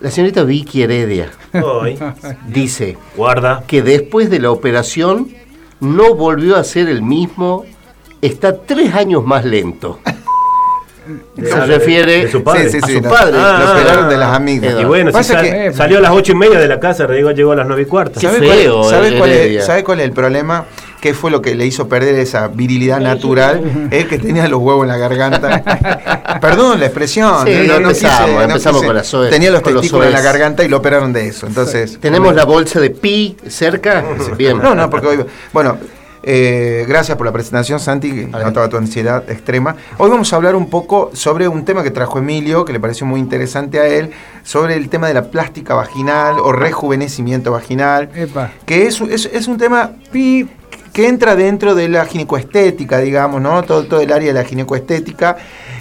La 0.00 0.10
señorita 0.10 0.44
Vicky 0.44 0.82
Heredia 0.82 1.30
Ay, 1.52 1.98
dice 2.46 2.96
guarda. 3.16 3.64
que 3.66 3.82
después 3.82 4.30
de 4.30 4.38
la 4.38 4.50
operación 4.50 5.28
no 5.80 6.14
volvió 6.14 6.56
a 6.56 6.64
ser 6.64 6.88
el 6.88 7.02
mismo, 7.02 7.64
está 8.22 8.62
tres 8.62 8.94
años 8.94 9.24
más 9.24 9.44
lento. 9.44 9.98
Se 11.36 11.60
refiere 11.66 12.24
de 12.24 12.30
su 12.30 12.42
padre. 12.42 12.64
Sí, 12.64 12.70
sí, 12.72 12.78
a 12.82 12.86
sí, 12.86 12.94
su 12.96 13.00
lo- 13.02 13.08
padre. 13.10 13.32
Lo 13.32 13.38
Ah, 13.40 13.74
operaron 13.76 14.08
de 14.08 14.16
las 14.16 14.34
amigas. 14.34 14.64
Eduardo. 14.70 14.80
Y 14.80 14.84
bueno, 14.86 15.12
si 15.22 15.24
sal- 15.24 15.42
que- 15.42 15.72
salió 15.72 15.98
a 15.98 16.00
las 16.00 16.10
ocho 16.12 16.32
y 16.32 16.34
media 16.34 16.58
de 16.58 16.68
la 16.68 16.80
casa, 16.80 17.06
llegó, 17.06 17.30
llegó 17.30 17.52
a 17.52 17.56
las 17.56 17.66
nueve 17.66 17.82
y 17.82 17.86
cuarto. 17.86 18.20
Qué 18.20 18.26
¿Sabe 18.26 18.38
feo, 18.40 18.78
cuál, 18.80 18.90
sabe 18.90 19.18
cuál 19.18 19.30
es, 19.30 19.64
sabe 19.66 19.84
cuál 19.84 20.00
es 20.00 20.04
el 20.06 20.12
problema? 20.12 20.64
qué 21.00 21.14
fue 21.14 21.30
lo 21.30 21.40
que 21.40 21.54
le 21.54 21.64
hizo 21.64 21.86
perder 21.88 22.16
esa 22.16 22.48
virilidad 22.48 22.98
natural, 23.00 23.88
es 23.92 24.06
que 24.06 24.18
tenía 24.18 24.48
los 24.48 24.58
huevos 24.60 24.82
en 24.82 24.88
la 24.88 24.96
garganta. 24.96 25.62
Perdón 26.40 26.80
la 26.80 26.86
expresión. 26.86 27.46
Sí, 27.46 27.52
no- 27.68 27.78
no 27.78 27.90
empezamos, 27.90 28.18
quise- 28.30 28.34
no 28.34 28.42
empezamos 28.42 28.80
quise. 28.80 28.86
con 28.88 28.96
las 28.96 29.14
OEs, 29.14 29.30
Tenía 29.30 29.50
los 29.52 29.62
testículos 29.62 30.06
en 30.08 30.12
la 30.12 30.20
garganta 30.20 30.64
y 30.64 30.68
lo 30.68 30.78
operaron 30.78 31.12
de 31.12 31.28
eso. 31.28 31.46
Entonces, 31.46 31.98
¿Tenemos 32.00 32.34
la 32.34 32.44
bolsa 32.44 32.80
de 32.80 32.90
pi 32.90 33.36
cerca? 33.46 34.04
Bien. 34.36 34.58
no, 34.60 34.74
no, 34.74 34.90
porque 34.90 35.06
hoy. 35.06 35.24
Bueno, 35.52 35.78
eh, 36.30 36.84
gracias 36.86 37.16
por 37.16 37.26
la 37.26 37.32
presentación, 37.32 37.80
Santi. 37.80 38.12
que 38.12 38.26
Notaba 38.26 38.68
tu 38.68 38.76
ansiedad 38.76 39.28
extrema. 39.30 39.76
Hoy 39.96 40.10
vamos 40.10 40.30
a 40.30 40.36
hablar 40.36 40.56
un 40.56 40.68
poco 40.68 41.10
sobre 41.14 41.48
un 41.48 41.64
tema 41.64 41.82
que 41.82 41.90
trajo 41.90 42.18
Emilio, 42.18 42.66
que 42.66 42.74
le 42.74 42.80
pareció 42.80 43.06
muy 43.06 43.18
interesante 43.18 43.80
a 43.80 43.86
él, 43.86 44.10
sobre 44.44 44.74
el 44.74 44.90
tema 44.90 45.08
de 45.08 45.14
la 45.14 45.30
plástica 45.30 45.74
vaginal 45.74 46.38
o 46.38 46.52
rejuvenecimiento 46.52 47.50
vaginal, 47.50 48.10
Epa. 48.14 48.52
que 48.66 48.86
es, 48.86 49.00
es, 49.00 49.24
es 49.32 49.48
un 49.48 49.56
tema 49.56 49.92
que 50.12 51.08
entra 51.08 51.34
dentro 51.34 51.74
de 51.74 51.88
la 51.88 52.04
ginecoestética, 52.04 52.98
digamos, 52.98 53.40
¿no? 53.40 53.62
Todo, 53.62 53.84
todo 53.84 54.00
el 54.00 54.12
área 54.12 54.28
de 54.28 54.34
la 54.34 54.44
ginecoestética. 54.44 55.36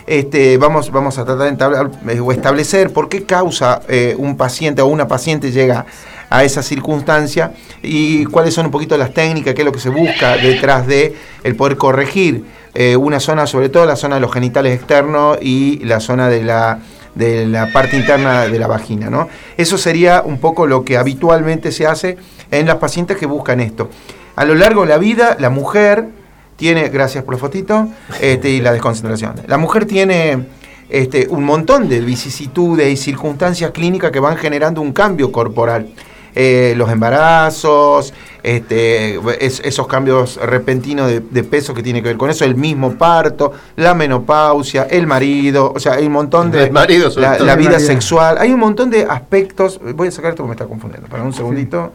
Este, 0.05 0.57
vamos, 0.57 0.91
vamos 0.91 1.17
a 1.17 1.25
tratar 1.25 1.43
de 1.43 1.49
entablar, 1.49 1.91
eh, 2.07 2.21
o 2.21 2.31
establecer 2.31 2.93
por 2.93 3.09
qué 3.09 3.25
causa 3.25 3.81
eh, 3.89 4.15
un 4.17 4.37
paciente 4.37 4.81
o 4.81 4.87
una 4.87 5.09
paciente 5.09 5.51
llega 5.51 5.79
a 5.79 5.85
esa 6.29 6.61
circunstancia 6.61 7.53
y 7.81 8.25
cuáles 8.25 8.53
son 8.53 8.67
un 8.67 8.71
poquito 8.71 8.97
las 8.97 9.13
técnicas, 9.13 9.53
qué 9.53 9.61
es 9.61 9.65
lo 9.65 9.71
que 9.71 9.79
se 9.79 9.89
busca 9.89 10.37
detrás 10.37 10.87
de 10.87 11.15
el 11.43 11.55
poder 11.55 11.77
corregir 11.77 12.43
eh, 12.73 12.95
una 12.95 13.19
zona, 13.19 13.47
sobre 13.47 13.69
todo 13.69 13.85
la 13.85 13.95
zona 13.95 14.15
de 14.15 14.21
los 14.21 14.31
genitales 14.31 14.75
externos 14.75 15.37
y 15.41 15.79
la 15.85 15.99
zona 15.99 16.27
de 16.29 16.43
la 16.43 16.79
de 17.15 17.47
la 17.47 17.71
parte 17.71 17.97
interna 17.97 18.47
de 18.47 18.59
la 18.59 18.67
vagina, 18.67 19.09
¿no? 19.09 19.27
Eso 19.57 19.77
sería 19.77 20.21
un 20.23 20.37
poco 20.37 20.67
lo 20.67 20.85
que 20.85 20.97
habitualmente 20.97 21.71
se 21.71 21.87
hace 21.87 22.17
en 22.51 22.67
las 22.67 22.75
pacientes 22.75 23.17
que 23.17 23.25
buscan 23.25 23.59
esto. 23.59 23.89
A 24.35 24.45
lo 24.45 24.53
largo 24.53 24.81
de 24.83 24.89
la 24.89 24.99
vida, 24.99 25.35
la 25.39 25.49
mujer 25.49 26.09
tiene, 26.57 26.89
gracias 26.89 27.23
por 27.23 27.33
la 27.33 27.39
fotito, 27.39 27.87
este, 28.21 28.51
y 28.51 28.61
la 28.61 28.71
desconcentración. 28.71 29.33
La 29.47 29.57
mujer 29.57 29.85
tiene 29.85 30.45
este, 30.89 31.27
un 31.29 31.43
montón 31.43 31.89
de 31.89 32.01
vicisitudes 32.01 32.87
y 32.87 32.97
circunstancias 32.97 33.71
clínicas 33.71 34.11
que 34.11 34.19
van 34.19 34.37
generando 34.37 34.81
un 34.81 34.93
cambio 34.93 35.31
corporal. 35.31 35.87
Eh, 36.39 36.75
los 36.77 36.91
embarazos, 36.91 38.13
este, 38.43 39.19
es- 39.43 39.59
esos 39.65 39.87
cambios 39.87 40.37
repentinos 40.37 41.07
de, 41.09 41.19
de 41.19 41.43
peso 41.43 41.73
que 41.73 41.81
tiene 41.81 42.03
que 42.03 42.09
ver 42.09 42.17
con 42.17 42.29
eso, 42.29 42.45
el 42.45 42.55
mismo 42.55 42.93
parto, 42.95 43.53
la 43.75 43.95
menopausia, 43.95 44.83
el 44.83 45.07
marido, 45.07 45.73
o 45.75 45.79
sea, 45.79 45.93
hay 45.93 46.05
un 46.05 46.11
montón 46.13 46.51
de... 46.51 46.65
El 46.65 46.71
marido, 46.71 47.09
sobre 47.09 47.25
la, 47.27 47.37
todo. 47.37 47.45
la 47.47 47.53
El 47.53 47.59
vida 47.59 47.71
marido. 47.71 47.87
sexual, 47.87 48.37
hay 48.39 48.51
un 48.51 48.59
montón 48.59 48.89
de 48.91 49.03
aspectos. 49.09 49.79
Voy 49.95 50.09
a 50.09 50.11
sacar 50.11 50.29
esto 50.31 50.43
porque 50.43 50.49
me 50.49 50.53
está 50.55 50.65
confundiendo. 50.67 51.07
Para 51.09 51.23
un 51.23 51.33
segundito, 51.33 51.91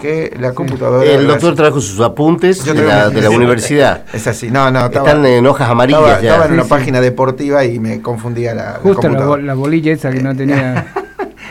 que 0.00 0.36
la 0.38 0.52
computadora... 0.52 1.04
El 1.10 1.26
doctor 1.26 1.56
trajo 1.56 1.80
sus 1.80 1.98
apuntes 2.00 2.64
de 2.64 2.74
la, 2.74 3.10
de 3.10 3.20
la 3.22 3.30
universidad. 3.30 4.04
Es 4.12 4.26
así, 4.28 4.50
no, 4.50 4.70
no, 4.70 4.86
estaba, 4.86 5.08
Están 5.08 5.26
en 5.26 5.44
hojas 5.46 5.68
amarillas 5.68 6.00
estaba, 6.00 6.20
ya. 6.22 6.28
estaba 6.28 6.46
en 6.46 6.52
una 6.52 6.62
Sí, 6.62 6.68
sí. 6.68 6.70
página 6.70 7.00
deportiva 7.00 7.64
y 7.64 7.80
me 7.80 8.00
confundía 8.00 8.54
la, 8.54 8.62
la 8.64 8.70
Justo 8.74 8.88
la, 8.88 8.94
computadora. 9.08 9.26
bol- 9.42 9.46
la 9.46 9.54
bolilla 9.54 9.92
esa 9.92 10.10
que 10.12 10.20
no 10.22 10.34
tenía. 10.36 10.86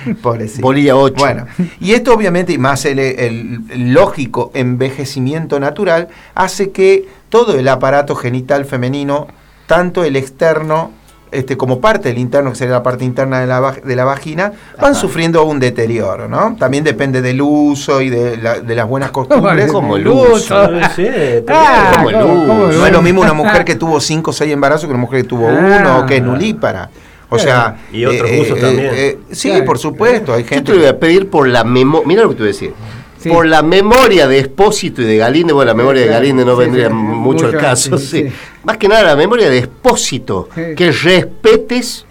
Pobrecito. 0.22 0.62
Bolilla 0.62 0.96
8. 0.96 1.16
Bueno, 1.18 1.46
y 1.80 1.94
esto 1.94 2.14
obviamente, 2.14 2.54
y 2.54 2.58
más 2.58 2.86
el, 2.86 3.00
el- 3.00 3.94
lógico 3.94 4.52
envejecimiento 4.54 5.60
natural, 5.60 6.08
hace 6.36 6.72
que 6.72 7.08
todo 7.30 7.58
el 7.58 7.68
aparato 7.68 8.16
genital 8.16 8.66
femenino, 8.66 9.28
tanto 9.68 10.04
el 10.04 10.16
externo 10.16 10.92
este, 11.32 11.58
como 11.58 11.80
parte 11.80 12.10
del 12.10 12.18
interno, 12.18 12.50
que 12.50 12.56
sería 12.56 12.74
la 12.74 12.82
parte 12.82 13.06
interna 13.06 13.40
de 13.40 13.46
la, 13.46 13.72
de 13.72 13.96
la 13.96 14.04
vagina, 14.04 14.52
van 14.82 14.96
sufriendo 14.96 15.44
un 15.44 15.60
deterioro, 15.60 16.28
¿no? 16.28 16.56
También 16.58 16.84
depende 16.84 17.22
del 17.22 17.40
uso 17.44 18.02
y 18.02 18.10
de, 18.10 18.36
la- 18.38 18.60
de 18.62 18.74
las 18.74 18.88
buenas 18.88 19.12
costumbres. 19.18 19.72
Como 19.72 19.96
el 19.98 20.08
uso. 20.08 20.68
Sí, 20.96 21.06
Ah, 21.48 21.92
Como 21.98 22.10
el 22.10 22.16
¿cómo- 22.16 22.34
luz. 22.34 22.48
cómo 22.48 22.70
el 22.70 22.78
No 22.80 22.86
es 22.88 22.92
lo 22.92 23.02
mismo 23.04 23.22
una 23.22 23.34
mujer 23.44 23.64
que 23.64 23.76
tuvo 23.76 24.00
5 24.00 24.32
o 24.32 24.34
6 24.34 24.52
embarazos 24.52 24.86
que 24.86 24.90
una 24.92 25.02
mujer 25.02 25.22
que 25.22 25.28
tuvo 25.28 25.48
Ah. 25.48 25.78
uno 25.80 26.00
o 26.00 26.06
que 26.08 26.18
es 26.18 26.24
nulípara. 26.24 26.90
O 27.32 27.38
sea, 27.38 27.78
Y 27.92 28.06
otros 28.06 28.30
usos 28.42 28.60
también. 28.60 29.20
sí, 29.32 29.50
Claro. 29.50 29.66
por 29.66 29.78
supuesto, 29.78 30.34
hay 30.34 30.44
Yo 30.44 30.50
gente 30.50 30.72
te 30.72 30.74
lo 30.74 30.80
voy 30.80 30.88
a 30.90 30.98
pedir 31.00 31.30
por 31.30 31.48
la 31.48 31.64
memoria. 31.64 32.08
Mira 32.08 32.24
lo 32.24 32.30
que 32.30 32.36
te 32.36 32.42
voy 32.42 32.50
a 32.50 32.54
decir. 32.54 32.74
Sí. 33.20 33.30
Por 33.30 33.46
la 33.48 33.62
memoria 33.62 34.28
de 34.30 34.40
Espósito 34.40 35.02
y 35.02 35.06
de 35.06 35.18
Galinde, 35.18 35.52
bueno, 35.54 35.68
la 35.70 35.76
memoria 35.76 36.02
de 36.04 36.08
claro. 36.08 36.22
Galinde 36.22 36.46
no 36.46 36.54
Sí, 36.56 36.60
vendría 36.62 36.88
sí, 36.88 36.94
mucho 36.94 37.46
al 37.48 37.58
caso, 37.58 37.98
sí, 37.98 38.06
sí. 38.24 38.30
sí. 38.30 38.36
Más 38.64 38.78
que 38.78 38.88
nada 38.88 39.04
la 39.04 39.16
memoria 39.18 39.50
de 39.50 39.58
Espósito, 39.58 40.48
Sí. 40.56 40.62
que 40.76 40.92
respetes 40.92 42.06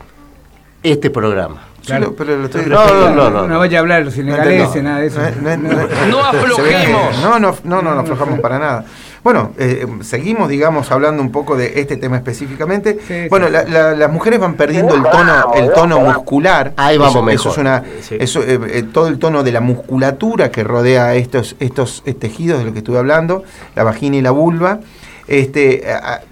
este 0.83 1.09
programa. 1.11 1.65
Sí, 1.81 1.95
lo- 1.99 2.15
pero 2.15 2.37
lo 2.37 2.45
estoy 2.45 2.67
No, 2.67 2.87
no, 2.87 3.11
no, 3.15 3.31
no. 3.31 3.49
No 3.49 3.59
vaya 3.59 3.79
a 3.79 3.81
hablar 3.81 4.05
los 4.05 4.13
senegaleses, 4.15 4.83
nada 4.83 5.01
de 5.01 5.07
eso. 5.07 5.21
No, 5.41 5.57
no, 5.57 5.71
no, 6.11 6.21
aflojemos. 6.25 7.19
No, 7.23 7.39
no, 7.39 7.57
no, 7.65 7.83
no, 7.83 7.95
no 7.95 8.01
aflojamos 8.01 8.41
para 8.41 8.59
nada. 8.59 8.85
Bueno, 9.25 9.53
eh, 9.59 9.87
seguimos, 10.03 10.49
digamos, 10.49 10.91
hablando 10.91 11.23
un 11.23 11.31
poco 11.33 11.57
de 11.57 11.81
este 11.81 11.97
tema 11.97 12.17
específicamente. 12.17 12.99
Sí, 13.07 13.29
bueno, 13.29 13.47
sí. 13.47 13.53
la- 13.53 13.65
la- 13.65 13.95
las 13.95 14.11
mujeres 14.13 14.39
van 14.39 14.55
perdiendo 14.55 14.95
el 14.95 15.03
tono, 15.03 15.53
el 15.55 15.73
tono 15.73 16.01
muscular. 16.01 16.73
Ahí 16.77 16.97
vamos 16.99 17.15
eso, 17.15 17.23
mejor. 17.23 17.41
Eso 17.41 17.51
es 17.51 17.59
una, 17.59 17.83
Sí. 18.01 18.17
eso, 18.19 18.43
eh, 18.43 18.59
eh, 18.73 18.83
todo 18.93 19.09
el 19.09 19.19
tono 19.19 19.43
de 19.43 19.53
la 19.53 19.61
musculatura 19.61 20.51
que 20.51 20.63
rodea 20.65 21.15
estos, 21.15 21.57
estos 21.61 22.03
eh, 22.07 22.15
tejidos 22.15 22.59
de 22.59 22.65
los 22.65 22.73
que 22.73 22.79
estuve 22.79 22.99
hablando, 22.99 23.43
la 23.75 23.85
vagina 23.85 24.17
y 24.17 24.23
la 24.23 24.31
vulva. 24.31 24.81
Este, 25.27 25.85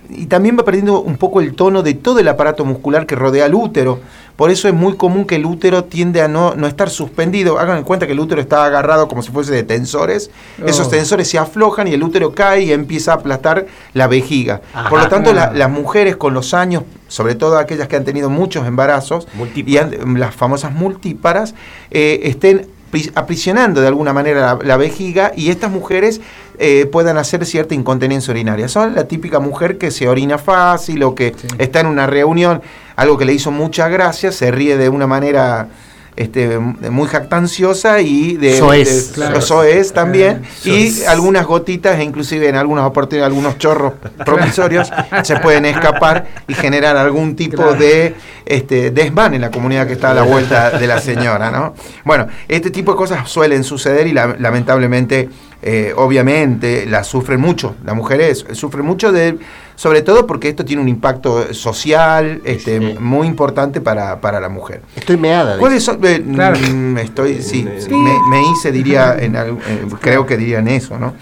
y 0.08 0.24
también 0.24 0.56
va 0.58 0.64
perdiendo 0.64 1.02
un 1.02 1.18
poco 1.18 1.42
el 1.42 1.54
tono 1.54 1.82
de 1.82 1.92
todo 1.92 2.18
el 2.18 2.28
aparato 2.28 2.64
muscular 2.64 3.04
que 3.04 3.14
rodea 3.14 3.44
al 3.44 3.54
útero. 3.54 3.98
Por 4.36 4.50
eso 4.50 4.68
es 4.68 4.74
muy 4.74 4.96
común 4.96 5.24
que 5.24 5.36
el 5.36 5.46
útero 5.46 5.84
tiende 5.84 6.20
a 6.20 6.28
no, 6.28 6.54
no 6.54 6.66
estar 6.66 6.90
suspendido. 6.90 7.58
Hagan 7.58 7.78
en 7.78 7.84
cuenta 7.84 8.06
que 8.06 8.12
el 8.12 8.20
útero 8.20 8.40
está 8.40 8.64
agarrado 8.66 9.08
como 9.08 9.22
si 9.22 9.32
fuese 9.32 9.52
de 9.52 9.62
tensores. 9.62 10.30
Oh. 10.62 10.66
Esos 10.66 10.90
tensores 10.90 11.28
se 11.28 11.38
aflojan 11.38 11.88
y 11.88 11.94
el 11.94 12.02
útero 12.02 12.34
cae 12.34 12.62
y 12.64 12.72
empieza 12.72 13.12
a 13.12 13.14
aplastar 13.16 13.66
la 13.94 14.06
vejiga. 14.08 14.60
Ajá. 14.74 14.90
Por 14.90 15.00
lo 15.00 15.08
tanto, 15.08 15.32
la- 15.32 15.44
Ah. 15.44 15.52
las 15.54 15.70
mujeres 15.70 16.16
con 16.16 16.34
los 16.34 16.52
años, 16.52 16.82
sobre 17.08 17.34
todo 17.34 17.56
aquellas 17.56 17.88
que 17.88 17.96
han 17.96 18.04
tenido 18.04 18.28
muchos 18.28 18.66
embarazos, 18.66 19.26
y 19.54 19.76
han- 19.78 20.18
las 20.20 20.34
famosas 20.34 20.72
multíparas, 20.72 21.54
eh, 21.90 22.20
estén 22.24 22.66
aprisionando 23.14 23.80
de 23.80 23.88
alguna 23.88 24.12
manera 24.12 24.40
la, 24.40 24.58
la 24.64 24.76
vejiga 24.76 25.32
y 25.36 25.50
estas 25.50 25.70
mujeres 25.70 26.20
eh, 26.58 26.86
puedan 26.90 27.18
hacer 27.18 27.44
cierta 27.44 27.74
incontinencia 27.74 28.30
urinaria. 28.30 28.68
Son 28.68 28.94
la 28.94 29.04
típica 29.06 29.38
mujer 29.40 29.76
que 29.78 29.90
se 29.90 30.08
orina 30.08 30.38
fácil 30.38 31.02
o 31.02 31.14
que 31.14 31.34
Sí. 31.36 31.48
está 31.58 31.80
en 31.80 31.86
una 31.86 32.06
reunión, 32.06 32.62
algo 32.96 33.18
que 33.18 33.24
le 33.26 33.34
hizo 33.34 33.50
mucha 33.50 33.88
gracia, 33.88 34.32
se 34.32 34.50
ríe 34.50 34.76
de 34.76 34.88
una 34.88 35.06
manera 35.06 35.68
este, 36.16 36.58
muy 36.58 37.06
jactanciosa 37.08 38.00
y 38.00 38.36
de, 38.36 38.56
Soez. 38.58 39.08
de- 39.08 39.14
Claro. 39.14 39.40
soez 39.42 39.92
también 39.92 40.42
Eh, 40.64 40.70
y 40.70 40.90
soez. 40.90 41.08
algunas 41.08 41.44
gotitas 41.46 41.98
e 41.98 42.02
inclusive 42.04 42.48
en 42.48 42.56
algunas 42.56 42.84
oportunidades 42.86 43.26
algunos 43.30 43.58
chorros 43.58 43.92
provisorios 44.24 44.90
se 45.22 45.36
pueden 45.40 45.66
escapar 45.66 46.26
y 46.48 46.54
generar 46.54 46.96
algún 46.96 47.36
tipo 47.36 47.56
Claro. 47.58 47.74
de 47.74 48.14
este, 48.46 48.90
desmán 48.92 49.34
en 49.34 49.40
la 49.42 49.50
comunidad 49.50 49.86
que 49.86 49.92
está 49.94 50.12
a 50.12 50.14
la 50.14 50.22
vuelta 50.22 50.70
de 50.78 50.86
la 50.86 51.00
señora, 51.00 51.50
¿no? 51.50 51.74
Bueno, 52.04 52.28
este 52.48 52.70
tipo 52.70 52.92
de 52.92 52.96
cosas 52.96 53.28
suelen 53.28 53.64
suceder 53.64 54.06
y 54.06 54.12
la- 54.12 54.36
lamentablemente, 54.38 55.28
eh, 55.62 55.92
obviamente, 55.96 56.86
las 56.86 57.08
sufren 57.08 57.40
mucho. 57.40 57.74
Las 57.84 57.96
mujeres 57.96 58.46
sufren 58.52 58.86
mucho 58.86 59.10
de, 59.12 59.36
sobre 59.76 60.02
todo 60.02 60.26
porque 60.26 60.48
esto 60.48 60.64
tiene 60.64 60.82
un 60.82 60.88
impacto 60.88 61.54
social 61.54 62.40
este, 62.44 62.80
Sí. 62.80 62.96
muy 62.98 63.28
importante 63.28 63.80
para, 63.80 64.20
para 64.20 64.40
la 64.40 64.48
mujer. 64.48 64.82
Estoy 64.96 65.16
meada. 65.16 65.58
¿Cuáles 65.58 65.84
son? 65.84 66.00
eh, 66.04 66.24
Claro. 66.34 66.58
mm, 66.58 66.98
estoy, 66.98 67.42
sí, 67.42 67.68
Sí. 67.78 67.90
me, 67.94 68.12
me 68.28 68.42
hice, 68.50 68.72
diría, 68.72 69.14
en 69.18 69.36
eh, 69.36 69.54
creo 70.00 70.26
que 70.26 70.36
dirían 70.36 70.66
eso, 70.66 70.98
¿no? 70.98 71.14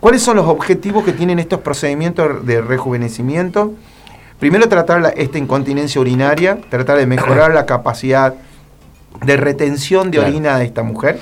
¿Cuáles 0.00 0.20
son 0.20 0.36
los 0.36 0.46
objetivos 0.48 1.04
que 1.04 1.12
tienen 1.12 1.38
estos 1.38 1.60
procedimientos 1.60 2.44
de 2.44 2.60
rejuvenecimiento? 2.60 3.72
Primero, 4.40 4.68
tratar 4.68 5.00
la- 5.00 5.10
esta 5.10 5.38
incontinencia 5.38 6.00
urinaria, 6.00 6.58
tratar 6.68 6.98
de 6.98 7.06
mejorar 7.06 7.54
la 7.54 7.64
capacidad 7.66 8.34
de 9.24 9.36
retención 9.36 10.10
de 10.10 10.18
Claro. 10.18 10.32
orina 10.32 10.58
de 10.58 10.64
esta 10.64 10.82
mujer. 10.82 11.20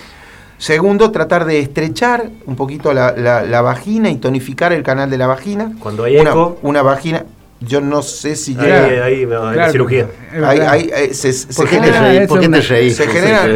Segundo, 0.61 1.11
tratar 1.11 1.47
de 1.47 1.59
estrechar 1.59 2.29
un 2.45 2.55
poquito 2.55 2.93
la, 2.93 3.12
la- 3.17 3.43
la 3.43 3.62
vagina 3.62 4.11
y 4.11 4.17
tonificar 4.17 4.75
el 4.75 4.83
canal 4.83 5.09
de 5.09 5.17
la 5.17 5.26
vagina. 5.26 5.73
Cuando 5.81 6.05
hay 6.05 6.19
una, 6.19 6.31
eco, 6.33 6.59
una 6.61 6.83
vagina, 6.83 7.25
yo 7.61 7.81
no 7.81 8.02
sé 8.02 8.37
si 8.37 8.55
ahí, 8.59 8.67
llega. 8.67 9.05
ahí, 9.07 9.25
me 9.26 9.37
va 9.37 9.50
a 9.50 9.55
Claro, 9.55 9.73
cirugía. 9.73 10.07
hay- 10.45 10.90
eh, 10.95 11.14
se, 11.14 11.33
se 11.33 11.55
¿Por 11.55 11.67
qué 11.67 11.79
te 11.79 11.90
genera- 11.93 12.26
¿Por 12.29 12.40
qué 12.40 12.49
te 12.50 12.61
reís? 12.61 12.95
se 12.95 13.07
genera- 13.07 13.47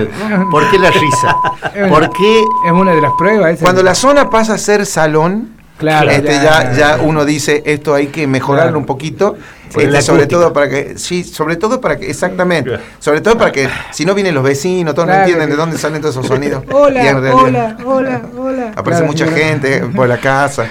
¿Por 0.50 0.70
qué 0.70 0.78
la 0.78 0.90
risa? 0.90 1.36
Es 1.74 1.82
una- 1.82 1.88
¿Por 1.90 2.10
qué? 2.10 2.40
Es 2.66 2.72
una 2.72 2.94
de 2.94 3.00
las 3.02 3.12
pruebas. 3.18 3.52
esa. 3.52 3.64
Cuando 3.64 3.82
la 3.82 3.94
zona 3.94 4.30
pasa 4.30 4.54
a 4.54 4.58
ser 4.58 4.86
salón, 4.86 5.50
Claro, 5.84 6.10
este, 6.10 6.32
ya, 6.32 6.72
ya 6.72 6.98
uno 7.02 7.24
dice 7.24 7.62
esto 7.66 7.94
hay 7.94 8.08
que 8.08 8.26
mejorarlo 8.26 8.70
Claro. 8.70 8.78
un 8.80 8.86
poquito, 8.86 9.36
este, 9.76 10.02
sobre 10.02 10.26
todo 10.26 10.52
para 10.52 10.68
que, 10.68 10.98
sí, 10.98 11.24
sobre 11.24 11.56
todo 11.56 11.80
para 11.80 11.96
que, 11.98 12.10
exactamente, 12.10 12.70
Claro. 12.70 12.84
sobre 12.98 13.20
todo 13.20 13.36
para 13.38 13.52
que 13.52 13.68
si 13.92 14.04
no 14.04 14.14
vienen 14.14 14.34
los 14.34 14.44
vecinos, 14.44 14.94
todos 14.94 15.08
no 15.08 15.14
entienden 15.14 15.46
que- 15.46 15.52
de 15.52 15.56
dónde 15.56 15.78
salen 15.78 16.00
todos 16.00 16.14
esos 16.16 16.26
sonidos. 16.26 16.64
Hola, 16.72 17.16
hola, 17.34 17.76
hola, 17.84 18.22
hola. 18.36 18.66
Aparece 18.76 19.02
Claro, 19.02 19.06
mucha 19.06 19.26
gente 19.26 19.80
por 19.94 20.08
la 20.08 20.18
casa. 20.18 20.66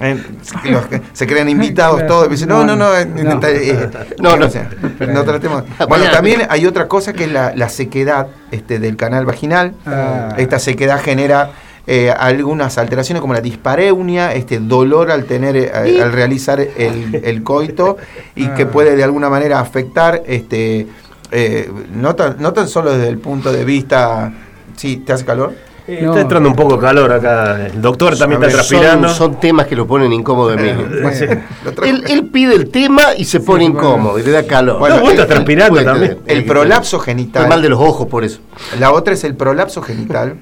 eh, 0.00 0.16
los 0.64 0.86
que 0.86 1.02
se 1.12 1.26
creen 1.26 1.48
invitados 1.48 1.96
Claro. 1.96 2.08
todos 2.14 2.26
y 2.28 2.30
dicen 2.30 2.48
no 2.50 2.64
no 2.64 2.76
no, 2.76 2.96
eh, 2.96 3.04
No. 3.04 3.40
eh, 3.44 3.90
No, 4.20 4.36
no. 4.36 4.46
o 4.46 4.48
sea, 4.48 4.70
no 5.00 5.24
tratemos 5.24 5.64
bueno 5.88 6.04
también 6.12 6.42
hay 6.48 6.66
otra 6.66 6.86
cosa 6.86 7.12
que 7.14 7.24
es 7.24 7.32
la, 7.32 7.52
la 7.56 7.68
sequedad 7.68 8.28
este 8.52 8.78
del 8.78 8.96
canal 8.96 9.26
vaginal 9.26 9.74
Ah. 9.86 10.34
esta 10.36 10.60
sequedad 10.60 11.00
genera 11.02 11.50
eh, 11.90 12.10
algunas 12.10 12.76
alteraciones 12.76 13.22
como 13.22 13.32
la 13.32 13.40
dispareunia, 13.40 14.34
este 14.34 14.58
dolor 14.60 15.10
al 15.10 15.24
tener 15.24 15.56
eh, 15.56 16.00
al 16.02 16.12
realizar 16.12 16.60
el, 16.60 17.20
el 17.24 17.42
coito 17.42 17.96
y 18.34 18.46
que 18.48 18.64
Ah. 18.64 18.70
puede 18.70 18.94
de 18.94 19.02
alguna 19.04 19.30
manera 19.30 19.58
afectar 19.58 20.22
este 20.26 20.86
eh, 21.30 21.70
no, 21.94 22.14
tan, 22.14 22.36
no 22.40 22.52
tan 22.52 22.68
solo 22.68 22.92
desde 22.92 23.08
el 23.08 23.18
punto 23.18 23.50
de 23.52 23.64
vista 23.64 24.32
sí, 24.76 24.98
¿te 24.98 25.14
hace 25.14 25.24
calor? 25.24 25.54
Eh, 25.86 26.00
No. 26.02 26.10
Está 26.10 26.20
entrando 26.20 26.50
un 26.50 26.54
poco 26.54 26.74
de 26.76 26.82
calor 26.82 27.10
acá. 27.10 27.66
El 27.68 27.80
doctor 27.80 28.14
también 28.18 28.42
está 28.42 28.56
transpirando. 28.56 29.08
Son, 29.08 29.16
son 29.32 29.40
temas 29.40 29.66
que 29.66 29.74
lo 29.74 29.86
ponen 29.86 30.12
incómodo 30.12 30.52
Emilio. 30.52 30.86
Bueno, 31.02 31.42
trajo- 31.74 31.84
Él, 31.84 32.04
él 32.08 32.26
pide 32.26 32.54
el 32.54 32.68
tema 32.70 33.14
y 33.16 33.24
se 33.24 33.40
pone 33.40 33.64
bueno. 33.70 33.78
incómodo 33.88 34.18
y 34.18 34.22
le 34.22 34.30
da 34.30 34.42
calor. 34.46 34.78
Bueno, 34.78 34.96
No, 34.96 35.00
vos 35.00 35.12
estás 35.12 35.26
transpirando 35.28 35.82
también. 35.82 36.18
el 36.26 36.38
eh, 36.40 36.42
prolapso 36.42 36.98
genital 36.98 37.48
mal 37.48 37.62
de 37.62 37.70
los 37.70 37.80
ojos 37.80 38.06
por 38.06 38.22
eso. 38.24 38.40
La 38.78 38.92
otra 38.92 39.14
es 39.14 39.24
el 39.24 39.34
prolapso 39.34 39.80
genital. 39.80 40.34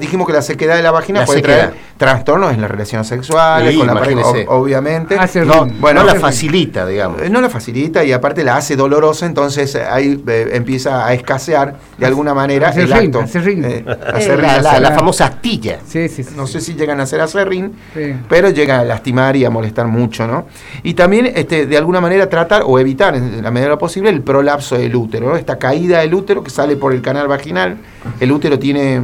Dijimos 0.00 0.26
que 0.26 0.32
la 0.32 0.42
sequedad 0.42 0.76
de 0.76 0.82
la 0.82 0.90
vagina 0.90 1.20
La 1.20 1.26
puede 1.26 1.40
sequedad. 1.40 1.56
traer 1.70 1.92
trastornos 1.96 2.52
en 2.52 2.60
las 2.60 2.70
relaciones 2.70 3.06
sexuales, 3.06 3.72
Sí, 3.72 3.78
con 3.78 3.86
la 3.86 3.94
pareja, 3.94 4.22
obviamente. 4.48 5.16
Hace 5.16 5.44
No, 5.44 5.66
bueno, 5.78 6.00
no 6.00 6.06
la 6.06 6.16
facilita, 6.16 6.84
digamos. 6.86 7.22
Eh, 7.22 7.30
No 7.30 7.40
la 7.40 7.48
facilita 7.48 8.02
y 8.04 8.12
aparte 8.12 8.42
la 8.42 8.56
hace 8.56 8.74
dolorosa, 8.76 9.26
entonces 9.26 9.74
ahí 9.76 10.20
eh, 10.26 10.50
empieza 10.52 11.06
a 11.06 11.12
escasear 11.14 11.76
de 11.98 12.06
alguna 12.06 12.34
manera 12.34 12.68
Hace 12.68 12.82
el 12.82 12.88
rin, 12.92 13.06
acto. 13.06 13.20
hace 13.20 13.40
rin. 13.40 13.64
Eh, 13.64 13.84
Eh, 14.14 14.36
rin, 14.36 14.62
la, 14.82 14.92
famosa 14.92 15.26
astilla. 15.26 15.78
Sí, 15.86 16.08
sí, 16.08 16.24
sí. 16.24 16.34
No 16.36 16.46
sé 16.46 16.60
si 16.60 16.74
llegan 16.74 16.98
a 17.00 17.04
hacer 17.04 17.20
acerrín, 17.20 17.72
Sí. 17.94 18.14
pero 18.28 18.50
llega 18.50 18.80
a 18.80 18.84
lastimar 18.84 19.36
y 19.36 19.44
a 19.44 19.50
molestar 19.50 19.86
mucho, 19.86 20.26
¿no? 20.26 20.46
Y 20.82 20.94
también, 20.94 21.30
este, 21.34 21.66
de 21.66 21.76
alguna 21.78 22.00
manera, 22.00 22.28
tratar 22.28 22.62
o 22.66 22.78
evitar, 22.78 23.14
en 23.14 23.42
la 23.42 23.50
medida 23.50 23.66
de 23.66 23.70
lo 23.70 23.78
posible, 23.78 24.10
el 24.10 24.22
prolapso 24.22 24.76
del 24.76 24.94
útero, 24.96 25.28
¿no? 25.28 25.36
Esta 25.36 25.58
caída 25.58 26.00
del 26.00 26.14
útero 26.14 26.42
que 26.42 26.50
sale 26.50 26.76
por 26.76 26.92
el 26.92 27.00
canal 27.02 27.28
vaginal. 27.28 27.76
El 28.20 28.32
útero 28.32 28.58
tiene 28.58 29.00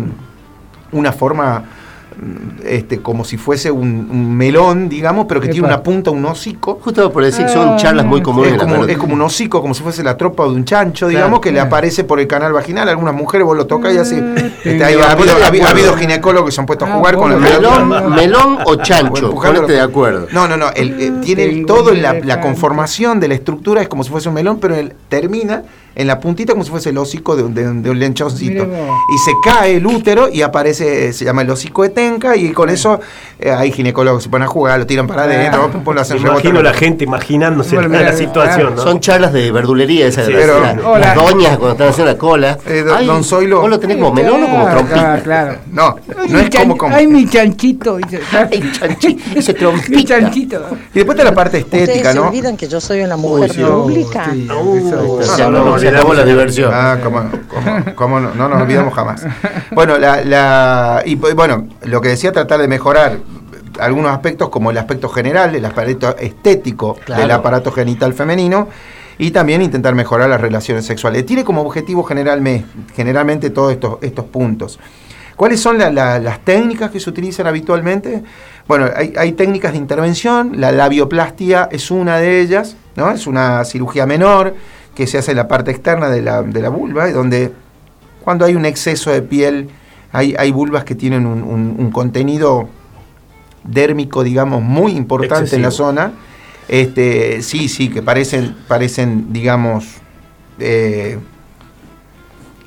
una 0.92 1.12
forma 1.12 1.62
mm, 2.20 2.66
este, 2.66 3.00
como 3.00 3.24
si 3.24 3.36
fuese 3.36 3.70
un, 3.70 4.08
un 4.10 4.36
melón, 4.36 4.88
digamos, 4.88 5.26
pero 5.28 5.40
que 5.40 5.48
tiene 5.48 5.66
una 5.66 5.82
punta, 5.82 6.10
un 6.10 6.24
hocico. 6.24 6.78
Justo 6.82 7.12
por 7.12 7.22
decir, 7.24 7.48
son 7.48 7.70
Ah, 7.70 7.76
charlas 7.76 8.06
muy 8.06 8.20
comunes. 8.22 8.52
Es 8.54 8.58
como, 8.58 8.72
pelota. 8.74 8.92
es 8.92 8.98
como 8.98 9.14
un 9.14 9.20
hocico, 9.22 9.60
como 9.60 9.74
si 9.74 9.82
fuese 9.82 10.02
la 10.02 10.16
tropa 10.16 10.42
de 10.44 10.50
un 10.50 10.64
chancho, 10.64 11.06
Claro, 11.06 11.10
digamos, 11.18 11.40
que 11.40 11.52
le 11.52 11.60
aparece 11.60 12.04
por 12.04 12.18
el 12.20 12.26
canal 12.26 12.52
vaginal. 12.52 12.88
Algunas 12.88 13.14
mujeres 13.14 13.46
vos 13.46 13.56
lo 13.56 13.66
tocas 13.66 13.94
y 13.94 13.98
así. 13.98 14.16
Este, 14.16 14.70
tengo- 14.78 14.84
hay- 14.84 14.94
ha, 14.94 15.12
habido, 15.12 15.32
ha 15.32 15.46
habido- 15.46 15.66
ha 15.66 15.70
habido 15.70 15.88
acuerdo. 15.90 15.96
ginecólogos 15.96 16.48
que 16.50 16.54
se 16.54 16.60
han 16.60 16.66
puesto 16.66 16.84
a 16.86 16.88
Ah, 16.88 16.92
jugar 16.96 17.14
con 17.16 17.30
pelota. 17.40 17.84
Melón, 17.84 18.14
melón 18.14 18.58
o 18.64 18.74
chancho, 18.76 19.30
ponete 19.34 19.72
de 19.72 19.80
acuerdo. 19.80 20.26
No, 20.32 20.48
no, 20.48 20.56
no. 20.56 20.70
el- 20.74 21.00
eh, 21.00 21.12
tiene 21.22 21.64
todo 21.66 21.92
la, 21.94 22.40
conformación 22.40 23.20
de 23.20 23.28
la 23.28 23.34
estructura, 23.34 23.80
es 23.82 23.88
como 23.88 24.02
si 24.04 24.10
fuese 24.10 24.28
un 24.28 24.34
melón, 24.34 24.58
pero 24.58 24.74
el- 24.74 24.92
termina 25.08 25.62
en 25.94 26.06
la 26.06 26.20
puntita 26.20 26.52
como 26.52 26.64
si 26.64 26.70
fuese 26.70 26.90
el 26.90 26.98
hocico 26.98 27.34
de, 27.36 27.42
un- 27.42 27.54
de 27.54 27.66
un- 27.68 27.82
de 27.82 27.90
un 27.90 27.98
lenchoncito. 27.98 28.64
Y 28.64 29.18
se 29.18 29.32
cae 29.44 29.76
el 29.76 29.86
útero 29.86 30.28
y 30.32 30.42
aparece, 30.42 31.12
se 31.12 31.24
llama 31.24 31.42
el 31.42 31.50
hocico 31.50 31.82
de 31.82 31.88
tenca, 31.88 32.36
y 32.36 32.50
con 32.52 32.68
eso 32.70 33.00
eh, 33.40 33.50
hay 33.50 33.72
ginecólogos 33.72 34.20
que 34.20 34.24
se 34.24 34.30
ponen 34.30 34.46
a 34.46 34.48
jugar, 34.50 34.78
lo 34.78 34.86
tiran 34.86 35.06
para 35.06 35.24
adentro, 35.24 35.70
pum, 35.70 35.94
lo 35.94 36.00
hacen 36.00 36.22
Me 36.22 36.28
imagino 36.28 36.62
la 36.62 36.72
gente 36.72 37.04
imaginándose 37.04 37.74
Bueno, 37.76 37.98
la, 37.98 38.12
situación, 38.12 38.76
¿no? 38.76 38.82
Son 38.82 39.00
charlas 39.00 39.32
de 39.32 39.50
verdulería 39.50 40.06
esas 40.06 40.26
Sí, 40.26 40.32
de 40.32 40.38
las- 40.38 40.46
pero- 40.46 40.60
las, 40.60 40.78
Hola. 40.84 40.98
las 40.98 41.14
doñas 41.16 41.56
cuando 41.58 41.72
están 41.72 41.88
haciendo 41.88 42.12
la 42.12 42.18
cola. 42.18 42.58
Eh, 42.66 42.82
don- 42.86 42.96
Ay, 42.96 43.06
don 43.06 43.24
Zoilo. 43.24 43.60
¿Vos 43.60 43.70
lo 43.70 43.78
tenés 43.80 43.96
como 43.96 44.12
melón 44.12 44.42
o 44.44 44.46
como 44.48 44.68
trompita? 44.68 45.20
Claro, 45.20 45.22
claro. 45.22 45.58
No, 45.72 45.96
Ay, 46.08 46.28
no 46.30 46.38
mi 46.38 46.44
es 46.44 46.50
chan- 46.50 46.62
como 46.62 46.76
como. 46.78 46.94
Ay, 46.96 47.06
mi 47.06 47.28
chanchito. 47.28 47.96
Ay, 48.50 48.62
chanchi, 48.72 49.18
ese 49.36 49.52
Mi 49.52 49.58
trompita. 49.58 50.20
chanchito. 50.20 50.66
Y 50.92 50.98
después 50.98 51.16
está 51.18 51.28
la 51.28 51.34
parte 51.34 51.58
estética, 51.58 51.92
Ustedes 51.92 52.08
se 52.08 52.14
¿no? 52.14 52.28
olvidan 52.28 52.56
que 52.56 52.68
yo 52.68 52.80
soy 52.80 53.00
una 53.00 53.16
mujer 53.16 53.52
sí. 53.52 53.60
pública. 53.62 54.32
Se, 55.78 55.88
acabó- 55.88 55.98
acabó 55.98 56.14
la 56.14 56.24
diversión. 56.24 56.70
Ah, 56.74 56.98
cómo, 57.02 57.22
cómo- 57.48 57.84
cómo 57.94 58.20
no, 58.20 58.34
no 58.34 58.48
nos 58.48 58.62
olvidamos 58.62 58.94
jamás. 58.94 59.24
Bueno, 59.72 59.98
la, 59.98 60.22
la- 60.24 61.02
y 61.04 61.16
pues, 61.16 61.34
bueno, 61.34 61.68
lo 61.84 62.00
que 62.00 62.08
decía, 62.10 62.32
tratar 62.32 62.60
de 62.60 62.68
mejorar 62.68 63.18
algunos 63.80 64.10
aspectos 64.10 64.48
como 64.48 64.70
el 64.70 64.78
aspecto 64.78 65.08
general, 65.08 65.54
el 65.54 65.64
aspecto 65.64 66.16
estético 66.18 66.94
Claro. 67.04 67.22
del 67.22 67.30
aparato 67.30 67.70
genital 67.70 68.12
femenino 68.12 68.68
y 69.18 69.30
también 69.30 69.62
intentar 69.62 69.94
mejorar 69.94 70.28
las 70.28 70.40
relaciones 70.40 70.84
sexuales. 70.86 71.24
Tiene 71.26 71.44
como 71.44 71.62
objetivo 71.62 72.04
generalme- 72.04 72.64
generalmente 72.94 73.50
todos 73.50 73.72
estos, 73.72 73.98
estos 74.02 74.24
puntos. 74.26 74.78
¿Cuáles 75.36 75.60
son 75.60 75.78
la- 75.78 75.90
la- 75.90 76.18
las 76.18 76.40
técnicas 76.40 76.90
que 76.90 76.98
se 76.98 77.08
utilizan 77.08 77.46
habitualmente? 77.46 78.24
Bueno, 78.66 78.86
hay, 78.94 79.12
hay 79.16 79.32
técnicas 79.32 79.72
de 79.72 79.78
intervención, 79.78 80.52
la 80.60 80.72
labioplastia 80.72 81.68
es 81.70 81.90
una 81.92 82.16
de 82.16 82.40
ellas, 82.40 82.76
¿no? 82.96 83.10
Es 83.12 83.26
una 83.28 83.64
cirugía 83.64 84.04
menor 84.06 84.54
que 84.98 85.06
se 85.06 85.16
hace 85.16 85.30
en 85.30 85.36
la 85.36 85.46
parte 85.48 85.70
externa 85.70 86.10
de 86.10 86.20
la, 86.20 86.42
de 86.42 86.60
la 86.60 86.68
vulva, 86.70 87.08
y 87.08 87.12
donde 87.12 87.52
cuando 88.24 88.44
hay 88.44 88.54
un 88.56 88.66
exceso 88.66 89.10
de 89.12 89.22
piel, 89.22 89.70
hay, 90.12 90.34
hay 90.36 90.50
vulvas 90.50 90.82
que 90.82 90.94
tienen 90.96 91.24
un, 91.24 91.42
un- 91.44 91.76
un 91.78 91.90
contenido 91.92 92.68
dérmico, 93.62 94.24
digamos, 94.24 94.60
muy 94.60 94.92
importante 94.92 95.54
en 95.54 95.62
la 95.62 95.70
zona. 95.70 96.12
Este, 96.68 97.42
sí, 97.42 97.68
sí, 97.68 97.88
que 97.90 98.02
parecen, 98.02 98.56
parecen 98.66 99.32
digamos, 99.32 99.86
eh, 100.58 101.18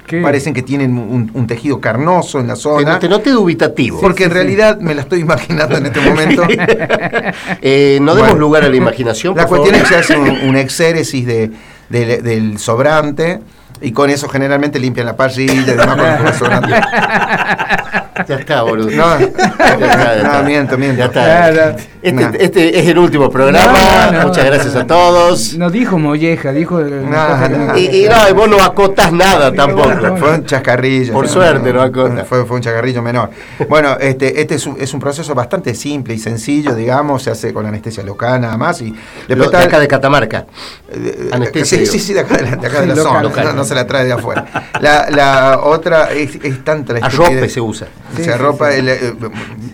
¿Qué? 0.08 0.22
parecen 0.22 0.54
que 0.54 0.62
tienen 0.62 0.98
un, 0.98 1.30
un 1.34 1.48
tejido 1.48 1.80
carnoso 1.80 2.40
en 2.40 2.48
la 2.48 2.56
zona. 2.56 2.98
te 2.98 3.08
noté 3.10 3.30
dubitativo. 3.32 4.00
porque 4.02 4.24
en 4.24 4.30
sí, 4.30 4.34
sí. 4.34 4.42
realidad 4.42 4.80
me 4.80 4.96
la 4.96 5.02
estoy 5.02 5.20
imaginando 5.20 5.78
en 5.78 5.86
este 5.86 6.00
momento. 6.00 6.44
Eh, 7.62 8.00
no 8.02 8.16
demos 8.16 8.30
Bueno. 8.32 8.40
lugar 8.40 8.64
a 8.64 8.70
la 8.70 8.76
imaginación. 8.76 9.36
La 9.36 9.46
por 9.46 9.60
cuestión 9.60 9.80
favor. 9.82 10.00
es 10.02 10.06
que 10.08 10.14
se 10.14 10.14
hace 10.14 10.42
un, 10.44 10.50
un 10.50 10.56
exéresis 10.58 11.26
de, 11.26 11.52
del- 11.92 12.58
sobrante 12.58 13.42
y 13.82 13.92
con 13.92 14.10
eso 14.10 14.30
generalmente 14.30 14.80
limpian 14.80 15.06
la 15.08 15.16
parrilla 15.16 15.54
y 15.54 15.64
demás 15.64 15.88
con 16.18 16.28
el 16.28 16.34
sobrante. 16.34 16.74
Ya 18.28 18.36
está, 18.36 18.62
boludo. 18.62 18.92
No, 18.92 19.20
Ya 19.20 19.26
está, 19.26 19.68
ya 19.68 19.78
no, 20.24 20.30
está. 20.30 20.44
miento, 20.44 20.78
miento. 20.78 21.00
Ya 21.00 21.06
está. 21.06 21.24
Claro. 21.24 21.76
Este, 22.04 22.12
No. 22.24 22.32
este 22.40 22.80
es 22.80 22.88
el 22.88 22.98
último 23.00 23.32
programa. 23.32 24.12
No, 24.12 24.20
no, 24.20 24.28
Muchas 24.28 24.46
gracias 24.46 24.76
a 24.76 24.86
todos. 24.86 25.54
No 25.56 25.70
dijo 25.72 25.98
molleja, 25.98 26.52
dijo. 26.52 26.80
Y, 26.82 28.04
y 28.04 28.08
no, 28.10 28.30
y 28.30 28.34
vos 28.34 28.48
no 28.50 28.62
acotas 28.62 29.12
nada 29.12 29.52
tampoco. 29.52 30.18
Fue 30.18 30.34
un 30.36 30.46
chascarrillo. 30.46 31.14
Por 31.14 31.26
¿no? 31.26 31.32
suerte, 31.32 31.74
no 31.74 31.82
acota. 31.82 32.24
Fue, 32.26 32.46
fue 32.46 32.58
un 32.58 32.62
chascarrillo 32.62 33.02
menor. 33.02 33.32
Bueno, 33.68 33.98
este, 34.00 34.40
este 34.42 34.56
es, 34.56 34.68
un, 34.68 34.78
es 34.80 34.94
un 34.94 35.00
proceso 35.00 35.34
bastante 35.34 35.74
simple 35.74 36.14
y 36.14 36.20
sencillo, 36.20 36.76
digamos, 36.76 37.24
se 37.24 37.32
hace 37.32 37.52
con 37.54 37.66
anestesia 37.66 38.04
local 38.04 38.40
nada 38.42 38.58
más. 38.58 38.82
Y 38.82 38.94
Lo- 39.30 39.50
de 39.50 39.58
acá 39.58 39.80
de 39.80 39.88
Catamarca. 39.88 40.46
Eh, 40.92 41.30
Anestesia, 41.32 41.80
Sí, 41.80 41.86
sí, 41.88 42.00
sí, 42.00 42.14
de 42.14 42.20
acá 42.20 42.36
de 42.38 42.44
la, 42.44 42.56
de 42.58 42.68
acá 42.68 42.82
de 42.82 42.88
la 42.88 42.96
Local, 42.96 43.04
zona, 43.12 43.22
local. 43.24 43.56
Se 43.72 43.76
la 43.76 43.88
trae 43.88 44.04
de 44.04 44.12
afuera. 44.12 44.46
La, 44.82 45.10
la 45.10 45.60
otra 45.64 46.12
es, 46.12 46.36
es 46.44 46.62
tanta 46.66 46.92
la 46.92 47.06
Arrope 47.06 47.48
se 47.48 47.62
usa. 47.62 47.88
Sí, 48.18 48.26
se 48.26 48.34
arropa, 48.34 48.70
sí. 48.70 48.80
el, 48.80 48.90
eh, 48.90 49.14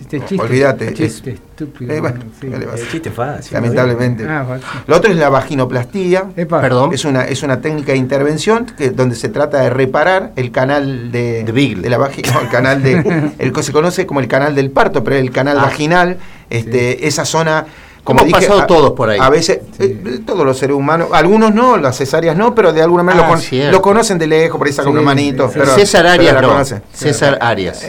Este 0.02 0.20
chiste, 0.20 0.40
olvídate. 0.40 0.94
chiste 0.94 1.32
es- 1.32 1.40
estúpido. 1.40 1.92
eh, 1.92 2.00
bueno, 2.00 2.20
sí. 2.40 2.46
El 2.54 2.88
chiste 2.92 3.10
fácil. 3.10 3.54
lamentablemente. 3.56 4.24
Ah. 4.30 4.46
Lo 4.86 4.98
otro 4.98 5.10
es 5.10 5.18
la 5.18 5.30
vaginoplastia. 5.30 6.26
Epa. 6.36 6.62
Perdón. 6.62 6.94
Es 6.94 7.06
una, 7.06 7.24
es 7.26 7.42
una 7.42 7.60
técnica 7.60 7.94
de 7.94 7.98
intervención 7.98 8.68
que, 8.68 8.92
donde 8.92 9.16
se 9.16 9.30
trata 9.30 9.62
de 9.62 9.72
reparar 9.72 10.32
el 10.36 10.52
canal 10.52 11.12
de, 11.12 11.44
De 11.44 11.52
Beagle. 11.52 11.90
la 11.90 11.98
vagina, 11.98 12.34
no, 12.34 12.42
el 12.42 12.50
canal 12.50 12.84
de, 12.84 13.32
el 13.40 13.52
que 13.52 13.64
se 13.64 13.72
conoce 13.74 14.06
como 14.06 14.20
el 14.20 14.28
canal 14.28 14.54
del 14.54 14.70
parto, 14.70 15.04
pero 15.04 15.16
el 15.16 15.32
canal 15.32 15.58
Ah. 15.58 15.64
vaginal, 15.64 16.18
este, 16.52 17.08
esa 17.08 17.26
zona, 17.26 17.66
como 18.08 18.22
Hemos 18.22 18.28
dije, 18.40 18.48
pasado 18.48 18.62
a- 18.62 18.68
todos 18.68 18.92
por 18.94 19.10
ahí. 19.10 19.20
A 19.22 19.30
veces, 19.30 19.60
eh, 19.80 20.20
todos 20.26 20.46
los 20.46 20.58
seres 20.58 20.78
humanos, 20.78 21.10
algunos 21.12 21.54
no, 21.54 21.76
las 21.76 21.98
cesáreas 21.98 22.38
no, 22.38 22.56
pero 22.56 22.72
de 22.72 22.82
alguna 22.82 23.04
manera 23.04 23.26
Ah, 23.26 23.28
lo, 23.28 23.34
con- 23.34 23.42
cierto. 23.42 23.72
lo 23.74 23.82
conocen 23.82 24.18
de 24.18 24.28
lejos, 24.28 24.58
por 24.58 24.66
ahí 24.66 24.72
sacan 24.72 24.94
Sí, 24.94 24.98
una 24.98 25.02
manito. 25.06 25.48
sí. 25.50 25.56
pero- 25.60 25.76
César 25.76 26.08
Arias 26.08 26.42
no. 26.42 26.48
conocen. 26.48 26.82
César 26.94 27.38
Arias. 27.42 27.86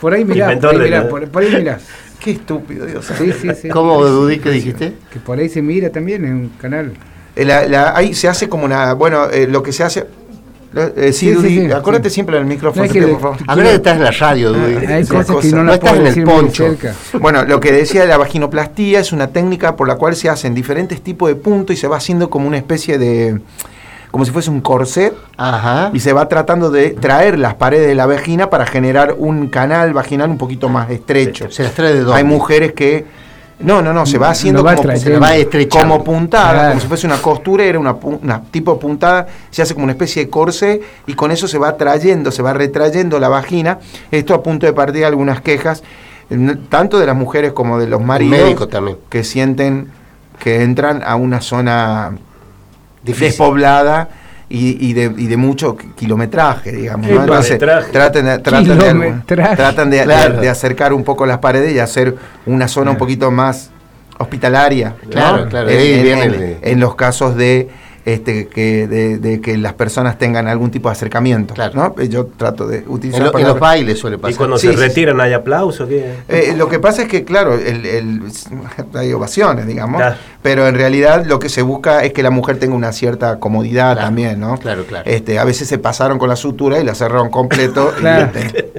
Por 0.00 0.14
ahí 0.14 0.24
mirá, 0.24 0.56
por 0.60 0.70
ahí 0.70 0.78
mirá, 0.78 1.08
por, 1.08 1.28
por 1.28 1.42
ahí 1.42 1.50
mirá. 1.56 1.78
Qué 2.20 2.30
estúpido, 2.30 2.86
Dios. 2.86 3.04
Sí, 3.18 3.32
sí, 3.32 3.48
sí. 3.62 3.68
¿Cómo, 3.68 4.04
Dudí, 4.04 4.38
qué 4.38 4.50
dijiste? 4.50 4.92
Que 5.12 5.18
por 5.18 5.38
ahí 5.38 5.48
se 5.48 5.60
mira 5.60 5.90
también 5.90 6.24
en 6.24 6.32
un 6.34 6.48
canal. 6.60 6.92
Eh, 7.34 7.44
la- 7.44 7.66
la- 7.66 7.96
ahí 7.96 8.14
se 8.14 8.28
hace 8.28 8.48
como 8.48 8.64
una, 8.64 8.92
bueno, 8.94 9.28
eh, 9.30 9.46
lo 9.48 9.62
que 9.62 9.72
se 9.72 9.82
hace... 9.82 10.06
eh, 10.76 11.12
sí, 11.12 11.26
Sí, 11.26 11.32
Dudy, 11.32 11.66
sí, 11.66 11.72
acuérdate 11.72 12.10
sí. 12.10 12.14
siempre 12.14 12.36
del 12.36 12.46
micrófono, 12.46 12.86
No, 12.86 12.92
te 12.92 12.98
que 13.00 13.06
por 13.06 13.20
favor. 13.20 13.36
Ahora 13.46 13.70
estás 13.72 13.96
en 13.96 14.04
la 14.04 14.10
radio. 14.10 14.54
Hay 14.54 15.04
que 15.04 15.24
cosa. 15.24 15.62
no 15.62 15.72
estás 15.72 15.96
en 15.96 16.06
el 16.06 16.24
poncho. 16.24 16.76
Bueno, 17.20 17.44
lo 17.44 17.60
que 17.60 17.72
decía 17.72 18.02
de 18.02 18.08
la 18.08 18.18
vaginoplastía 18.18 19.00
es 19.00 19.12
una 19.12 19.28
técnica 19.28 19.76
por 19.76 19.88
la 19.88 19.96
cual 19.96 20.16
se 20.16 20.28
hacen 20.28 20.54
diferentes 20.54 21.00
tipos 21.00 21.28
de 21.28 21.36
puntos 21.36 21.74
y 21.74 21.78
se 21.78 21.88
va 21.88 21.96
haciendo 21.96 22.30
como 22.30 22.46
una 22.46 22.56
especie 22.56 22.98
de, 22.98 23.40
como 24.10 24.24
si 24.24 24.30
fuese 24.30 24.50
un 24.50 24.60
corset 24.60 25.14
Ajá. 25.36 25.90
y 25.92 26.00
se 26.00 26.12
va 26.12 26.28
tratando 26.28 26.70
de 26.70 26.90
traer 26.90 27.38
las 27.38 27.54
paredes 27.54 27.86
de 27.86 27.94
la 27.94 28.06
vagina 28.06 28.50
para 28.50 28.66
generar 28.66 29.14
un 29.18 29.48
canal 29.48 29.92
vaginal 29.92 30.30
un 30.30 30.38
poquito 30.38 30.68
más 30.68 30.90
estrecho. 30.90 31.50
Se 31.50 31.62
las 31.62 31.72
trae 31.72 31.92
de 31.94 32.00
dónde. 32.00 32.16
Hay 32.16 32.24
mujeres 32.24 32.72
que 32.72 33.04
no, 33.58 33.80
no, 33.80 33.92
no, 33.92 34.04
se 34.04 34.18
va 34.18 34.30
haciendo 34.30 34.62
va 34.62 34.72
como, 34.74 34.82
trayendo. 34.88 35.04
Se 35.14 35.18
la 35.18 35.18
va 35.18 35.36
estrechando. 35.36 35.94
como 35.94 36.04
puntada, 36.04 36.52
Claro. 36.52 36.68
como 36.70 36.80
si 36.80 36.86
fuese 36.88 37.06
una 37.06 37.16
costurera, 37.22 37.78
una, 37.78 37.94
pu- 37.98 38.18
una 38.22 38.42
tipo 38.42 38.74
de 38.74 38.80
puntada, 38.80 39.26
se 39.50 39.62
hace 39.62 39.72
como 39.74 39.84
una 39.84 39.92
especie 39.92 40.24
de 40.24 40.30
corse 40.30 40.82
y 41.06 41.14
con 41.14 41.30
eso 41.30 41.48
se 41.48 41.56
va 41.58 41.76
trayendo, 41.76 42.30
se 42.30 42.42
va 42.42 42.52
retrayendo 42.52 43.18
la 43.18 43.28
vagina. 43.28 43.78
Esto 44.10 44.34
a 44.34 44.42
punto 44.42 44.66
de 44.66 44.72
partir 44.74 45.04
algunas 45.06 45.40
quejas, 45.40 45.82
tanto 46.68 46.98
de 46.98 47.06
las 47.06 47.16
mujeres 47.16 47.52
como 47.52 47.78
de 47.78 47.86
los 47.86 48.02
maridos, 48.02 48.68
también. 48.68 48.98
que 49.08 49.24
sienten 49.24 49.90
que 50.38 50.62
entran 50.62 51.02
a 51.06 51.16
una 51.16 51.40
zona 51.40 52.12
Difícil. 53.02 53.28
despoblada 53.28 54.08
y, 54.48 54.88
y 54.88 54.92
de, 54.92 55.12
y 55.16 55.26
de 55.26 55.36
mucho 55.36 55.76
ki- 55.76 55.88
kilometraje, 55.96 56.70
digamos. 56.72 57.08
¿no? 57.08 57.20
Entonces 57.20 57.58
Kilometraje. 57.58 57.92
tratan, 57.92 58.24
de, 58.26 58.38
tratan, 58.38 58.64
de, 59.00 59.56
tratan 59.56 59.90
de- 59.90 59.96
de- 59.98 60.04
Claro. 60.04 60.40
de 60.40 60.48
acercar 60.48 60.92
un 60.92 61.02
poco 61.04 61.26
las 61.26 61.38
paredes 61.38 61.72
y 61.74 61.78
hacer 61.80 62.14
una 62.46 62.68
zona 62.68 62.92
un 62.92 62.96
poquito 62.96 63.30
más 63.30 63.70
hospitalaria. 64.18 64.94
¿no? 65.04 65.10
Claro, 65.10 65.48
claro, 65.48 65.68
En, 65.68 66.06
en- 66.34 66.58
en 66.62 66.80
los 66.80 66.94
casos 66.94 67.36
de 67.36 67.68
este 68.06 68.46
que 68.46 68.86
de, 68.86 69.18
de 69.18 69.40
que 69.40 69.58
las 69.58 69.74
personas 69.74 70.16
tengan 70.16 70.46
algún 70.48 70.70
tipo 70.70 70.88
de 70.88 70.92
acercamiento. 70.92 71.54
Claro. 71.54 71.94
¿no? 71.96 72.02
Yo 72.04 72.26
trato 72.26 72.66
de 72.66 72.84
utilizar 72.86 73.20
En, 73.20 73.24
lo- 73.24 73.30
en 73.30 73.32
palabras- 73.32 73.54
los 73.54 73.60
bailes 73.60 73.98
suele 73.98 74.16
Y 74.16 74.20
pasar. 74.20 74.36
cuando 74.36 74.58
Sí, 74.58 74.68
se 74.68 74.72
sí. 74.74 74.78
retiran 74.78 75.20
hay 75.20 75.32
aplausos. 75.32 75.88
¿qué? 75.88 76.14
Eh, 76.28 76.54
lo 76.56 76.68
que 76.68 76.78
pasa 76.78 77.02
es 77.02 77.08
que, 77.08 77.24
claro, 77.24 77.54
el, 77.54 77.84
el- 77.84 78.22
hay 78.94 79.12
ovaciones, 79.12 79.66
digamos, 79.66 80.00
Ah. 80.00 80.04
Claro. 80.06 80.16
pero 80.40 80.68
en 80.68 80.76
realidad 80.76 81.26
lo 81.26 81.38
que 81.40 81.48
se 81.48 81.62
busca 81.62 82.04
es 82.04 82.12
que 82.12 82.22
la 82.22 82.30
mujer 82.30 82.58
tenga 82.60 82.76
una 82.76 82.92
cierta 82.92 83.40
comodidad 83.40 83.92
Claro, 83.94 84.06
también, 84.06 84.38
¿no? 84.38 84.56
claro, 84.58 84.84
claro. 84.86 85.04
Este, 85.10 85.38
a 85.40 85.44
veces 85.44 85.66
se 85.68 85.78
pasaron 85.78 86.18
con 86.18 86.28
la 86.28 86.36
sutura 86.36 86.78
y 86.78 86.84
la 86.84 86.94
cerraron 86.94 87.28
completo. 87.28 87.92
Claro. 87.98 88.30
Y, 88.36 88.38
este, 88.38 88.72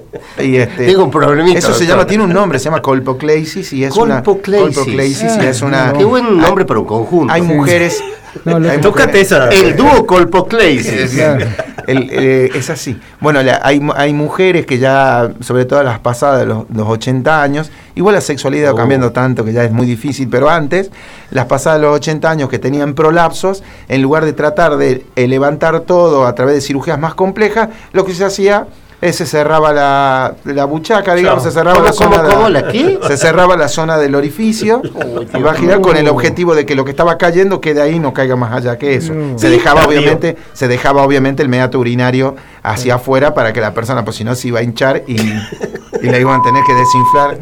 y, 0.46 0.56
este, 0.58 0.86
Tengo 0.86 1.04
un 1.04 1.12
problemita, 1.12 1.60
Eso 1.60 1.74
se 1.74 1.86
llama, 1.86 2.08
tiene 2.08 2.24
un 2.24 2.32
nombre, 2.32 2.60
se 2.60 2.66
llama 2.66 2.82
colpocleisis 2.82 3.74
y 3.74 3.84
es 3.84 3.96
una 3.98 4.24
Colpocleisis. 4.24 4.76
colpocleisis 4.78 5.36
y 5.36 5.40
Ah, 5.42 5.50
es 5.50 5.62
una. 5.62 5.94
Qué 5.98 6.06
buen 6.06 6.38
nombre 6.38 6.64
para 6.64 6.80
un 6.80 6.86
conjunto. 6.86 7.34
Hay 7.34 7.42
mujeres. 7.42 8.02
No, 8.46 8.60
lo- 8.60 8.70
hay 8.70 8.80
Tócate 8.80 9.22
esa. 9.22 9.50
El 9.50 9.76
dúo 9.76 10.06
colpocleisis. 10.06 11.12
Claro. 11.16 11.46
Eh, 11.90 12.52
es 12.54 12.70
así. 12.70 13.00
Bueno, 13.22 13.42
la- 13.42 13.62
hay, 13.64 13.82
hay 13.96 14.12
mujeres 14.14 14.66
que 14.66 14.78
ya, 14.78 15.32
sobre 15.40 15.64
todo 15.66 15.82
las 15.84 16.00
pasadas 16.00 16.42
de 16.42 16.46
los, 16.46 16.66
los 16.74 16.88
80 16.88 17.42
años, 17.42 17.72
igual 17.96 18.16
la 18.16 18.22
sexualidad 18.22 18.72
Oh. 18.72 18.74
va 18.76 18.82
cambiando 18.82 19.12
tanto 19.12 19.46
que 19.46 19.54
ya 19.54 19.64
es 19.64 19.72
muy 19.72 19.86
difícil, 19.86 20.28
pero 20.30 20.50
antes, 20.50 20.92
las 21.32 21.46
pasadas 21.46 21.80
de 21.80 21.88
los 21.88 21.96
80 21.96 22.30
años 22.30 22.50
que 22.50 22.60
tenían 22.60 22.94
prolapsos, 22.94 23.64
en 23.88 24.02
lugar 24.02 24.26
de 24.26 24.34
tratar 24.34 24.76
de 24.78 25.06
eh, 25.16 25.28
levantar 25.28 25.80
todo 25.82 26.26
a 26.28 26.36
través 26.36 26.56
de 26.56 26.62
cirugías 26.62 27.00
más 27.00 27.14
complejas, 27.16 27.70
lo 27.94 28.04
que 28.04 28.14
se 28.14 28.26
hacía 28.26 28.68
es 29.00 29.16
se 29.16 29.26
cerraba 29.28 29.72
la, 29.74 30.36
la 30.46 30.66
buchaca, 30.66 31.14
digamos, 31.14 31.44
se 31.44 31.52
cerraba 31.52 31.76
¿Cómo, 31.76 31.86
la 31.88 31.94
zona 31.94 32.16
cómo, 32.18 32.28
de- 32.28 32.34
cómo? 32.36 32.50
¿La 32.50 32.68
qué? 32.68 33.00
se 33.08 33.18
cerraba 33.18 33.56
la 33.56 33.68
zona 33.68 33.98
del 33.98 34.16
orificio 34.16 34.82
Dios 34.82 35.44
vaginal 35.44 35.82
con 35.82 35.98
el 35.98 36.08
objetivo 36.08 36.56
de 36.56 36.66
que 36.66 36.74
lo 36.74 36.84
que 36.84 36.92
estaba 36.92 37.18
cayendo 37.18 37.62
quede 37.62 37.82
ahí 37.82 37.96
y 37.96 38.00
no 38.00 38.12
caiga 38.14 38.36
más 38.36 38.52
allá 38.54 38.78
que 38.78 38.96
eso. 38.96 39.14
No. 39.14 39.38
Se 39.38 39.50
dejaba 39.52 39.86
obviamente, 39.86 40.36
se 40.54 40.68
dejaba 40.68 41.04
obviamente 41.04 41.44
el 41.44 41.50
meato 41.50 41.78
urinario 41.80 42.36
hacia 42.64 42.96
afuera 42.96 43.34
para 43.36 43.54
que 43.54 43.62
la 43.62 43.74
persona, 43.74 44.04
pues 44.04 44.18
si 44.18 44.24
no 44.24 44.34
se 44.34 44.48
iba 44.48 44.60
a 44.60 44.64
hinchar 44.64 45.04
y, 45.08 45.14
y 45.22 46.08
la 46.10 46.18
iban 46.18 46.40
a 46.40 46.44
tener 46.44 46.64
que 46.64 46.74
desinflar. 46.74 47.38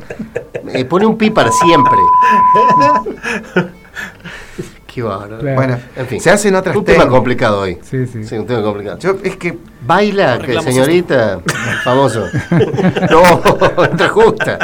Eh, 0.74 0.84
pone 0.86 1.06
un 1.06 1.18
pi 1.18 1.30
para 1.30 1.52
siempre. 1.52 1.98
Qué 4.96 5.04
bárbaro. 5.04 5.40
Claro. 5.40 5.56
Bueno, 5.58 5.78
En 5.98 6.08
fin. 6.08 6.22
se 6.22 6.30
hacen 6.32 6.56
otras 6.56 6.74
Un 6.74 6.86
tema 6.86 7.00
técnicas. 7.00 7.14
complicado 7.14 7.60
hoy. 7.60 7.78
Sí, 7.84 8.08
sí. 8.08 8.24
Sí, 8.24 8.38
un 8.38 8.46
tema 8.48 8.64
complicado. 8.64 8.98
Yo, 9.00 9.18
es 9.24 9.36
que 9.36 9.58
Baila, 9.86 10.40
que 10.40 10.62
señorita, 10.62 11.42
famoso. 11.84 12.24
No, 13.12 13.84
entra 13.84 14.08
justa. 14.08 14.58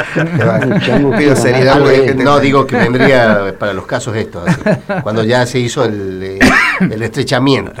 pido 1.18 1.36
seriedad 1.36 1.78
porque 1.80 2.14
no, 2.14 2.40
digo 2.40 2.66
que 2.66 2.76
vendría 2.78 3.54
para 3.58 3.74
los 3.74 3.84
casos 3.86 4.16
estos, 4.16 4.48
así, 4.48 4.60
cuando 5.02 5.22
ya 5.22 5.44
se 5.44 5.58
hizo 5.58 5.84
el, 5.84 6.22
eh, 6.22 6.38
el 6.80 7.02
estrechamiento. 7.02 7.72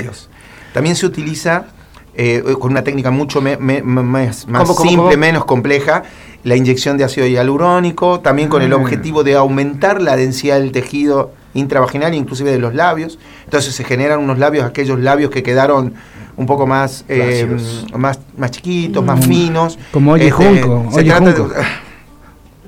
Dios. 0.00 0.30
También 0.72 0.96
se 0.96 1.04
utiliza 1.04 1.66
eh, 2.14 2.42
con 2.58 2.70
una 2.70 2.82
técnica 2.82 3.10
mucho 3.10 3.40
me- 3.42 3.56
me- 3.58 3.82
me- 3.82 4.02
más, 4.02 4.46
más 4.48 4.62
¿Cómo, 4.62 4.74
cómo, 4.74 4.88
simple, 4.90 5.10
cómo? 5.10 5.18
menos 5.18 5.44
compleja, 5.44 6.02
la 6.44 6.56
inyección 6.56 6.96
de 6.96 7.04
ácido 7.04 7.26
hialurónico, 7.26 8.20
también 8.20 8.48
con 8.48 8.62
el 8.62 8.72
Ah. 8.72 8.76
objetivo 8.76 9.22
de 9.22 9.34
aumentar 9.34 10.00
la 10.00 10.16
densidad 10.16 10.56
del 10.60 10.72
tejido 10.72 11.32
intravaginal, 11.54 12.14
inclusive 12.14 12.50
de 12.50 12.58
los 12.58 12.74
labios. 12.74 13.18
Entonces 13.44 13.74
se 13.74 13.84
generan 13.84 14.20
unos 14.20 14.38
labios, 14.38 14.64
aquellos 14.64 14.98
labios 15.00 15.30
que 15.30 15.42
quedaron 15.42 15.94
un 16.36 16.46
poco 16.46 16.66
más, 16.66 17.04
eh, 17.08 17.48
más, 17.96 18.18
más 18.36 18.50
chiquitos, 18.50 19.04
más 19.04 19.24
finos. 19.26 19.76
Mm. 19.78 19.80
Como 19.92 20.12
Oji 20.12 20.30
Junco, 20.30 20.88
Se 20.92 21.04
trata 21.04 21.32
Junco. 21.32 21.48
de... 21.48 21.54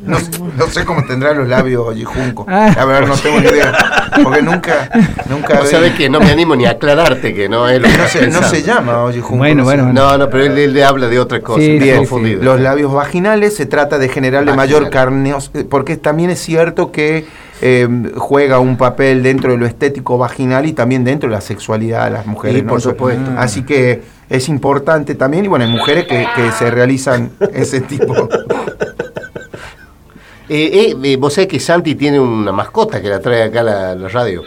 No, 0.06 0.18
no 0.56 0.66
sé 0.68 0.84
cómo 0.84 1.02
tendrá 1.04 1.32
los 1.32 1.48
labios 1.48 1.82
Oji 1.88 2.04
Junco. 2.04 2.46
Ah. 2.48 2.72
A 2.78 2.84
ver, 2.84 3.08
no 3.08 3.16
tengo 3.16 3.40
ni 3.40 3.48
idea. 3.48 3.72
Porque 4.22 4.40
nunca, 4.40 4.88
nunca 5.28 5.58
O 5.58 5.64
vi- 5.64 5.68
sabes 5.68 5.94
que 5.94 6.08
no 6.08 6.20
me 6.20 6.30
animo 6.30 6.54
ni 6.54 6.64
a 6.64 6.72
aclararte 6.72 7.34
que 7.34 7.48
no 7.48 7.68
es 7.68 7.80
lo 7.80 7.88
que 7.88 7.96
no 7.98 8.06
se, 8.06 8.26
no 8.28 8.42
se 8.44 8.62
llama 8.62 9.02
Oji 9.02 9.20
Junco. 9.20 9.38
Bueno, 9.38 9.58
no 9.60 9.64
bueno, 9.64 9.92
No, 9.92 10.16
no, 10.16 10.30
pero 10.30 10.44
él, 10.44 10.56
él 10.58 10.74
le 10.74 10.84
habla 10.84 11.08
de 11.08 11.18
otra 11.18 11.40
cosa. 11.40 11.60
Sí, 11.60 11.72
estoy 11.72 11.88
sí, 11.88 11.92
sí. 11.92 11.98
confundido. 11.98 12.42
Los 12.44 12.60
labios 12.60 12.92
vaginales 12.92 13.56
se 13.56 13.66
trata 13.66 13.98
de 13.98 14.08
generarle 14.08 14.52
Vaginal. 14.52 14.66
mayor 14.80 14.90
carneos, 14.90 15.50
eh, 15.54 15.64
porque 15.68 15.96
también 15.96 16.30
es 16.30 16.38
cierto 16.40 16.92
que 16.92 17.26
eh, 17.62 17.88
juega 18.16 18.58
un 18.58 18.76
papel 18.76 19.22
dentro 19.22 19.52
de 19.52 19.58
lo 19.58 19.66
estético 19.66 20.18
vaginal 20.18 20.66
y 20.66 20.72
también 20.72 21.04
dentro 21.04 21.28
de 21.28 21.34
la 21.34 21.40
sexualidad 21.40 22.04
de 22.04 22.10
las 22.10 22.26
mujeres. 22.26 22.58
Sí, 22.58 22.62
¿no? 22.62 22.68
por 22.68 22.80
supuesto. 22.80 23.30
Así 23.36 23.64
que 23.64 24.02
es 24.28 24.48
importante 24.48 25.14
también, 25.14 25.44
y 25.44 25.48
bueno, 25.48 25.64
hay 25.64 25.70
mujeres 25.70 26.06
que, 26.06 26.26
que 26.34 26.52
se 26.52 26.70
realizan 26.70 27.30
ese 27.52 27.80
tipo. 27.80 28.28
Eh, 30.48 30.92
eh, 30.92 30.96
eh, 31.02 31.16
vos 31.16 31.34
sabés 31.34 31.48
que 31.48 31.58
Santi 31.58 31.96
tiene 31.96 32.20
una 32.20 32.52
mascota 32.52 33.02
que 33.02 33.08
la 33.08 33.20
trae 33.20 33.42
acá 33.42 33.60
a 33.60 33.64
la, 33.64 33.94
la 33.96 34.08
radio. 34.08 34.42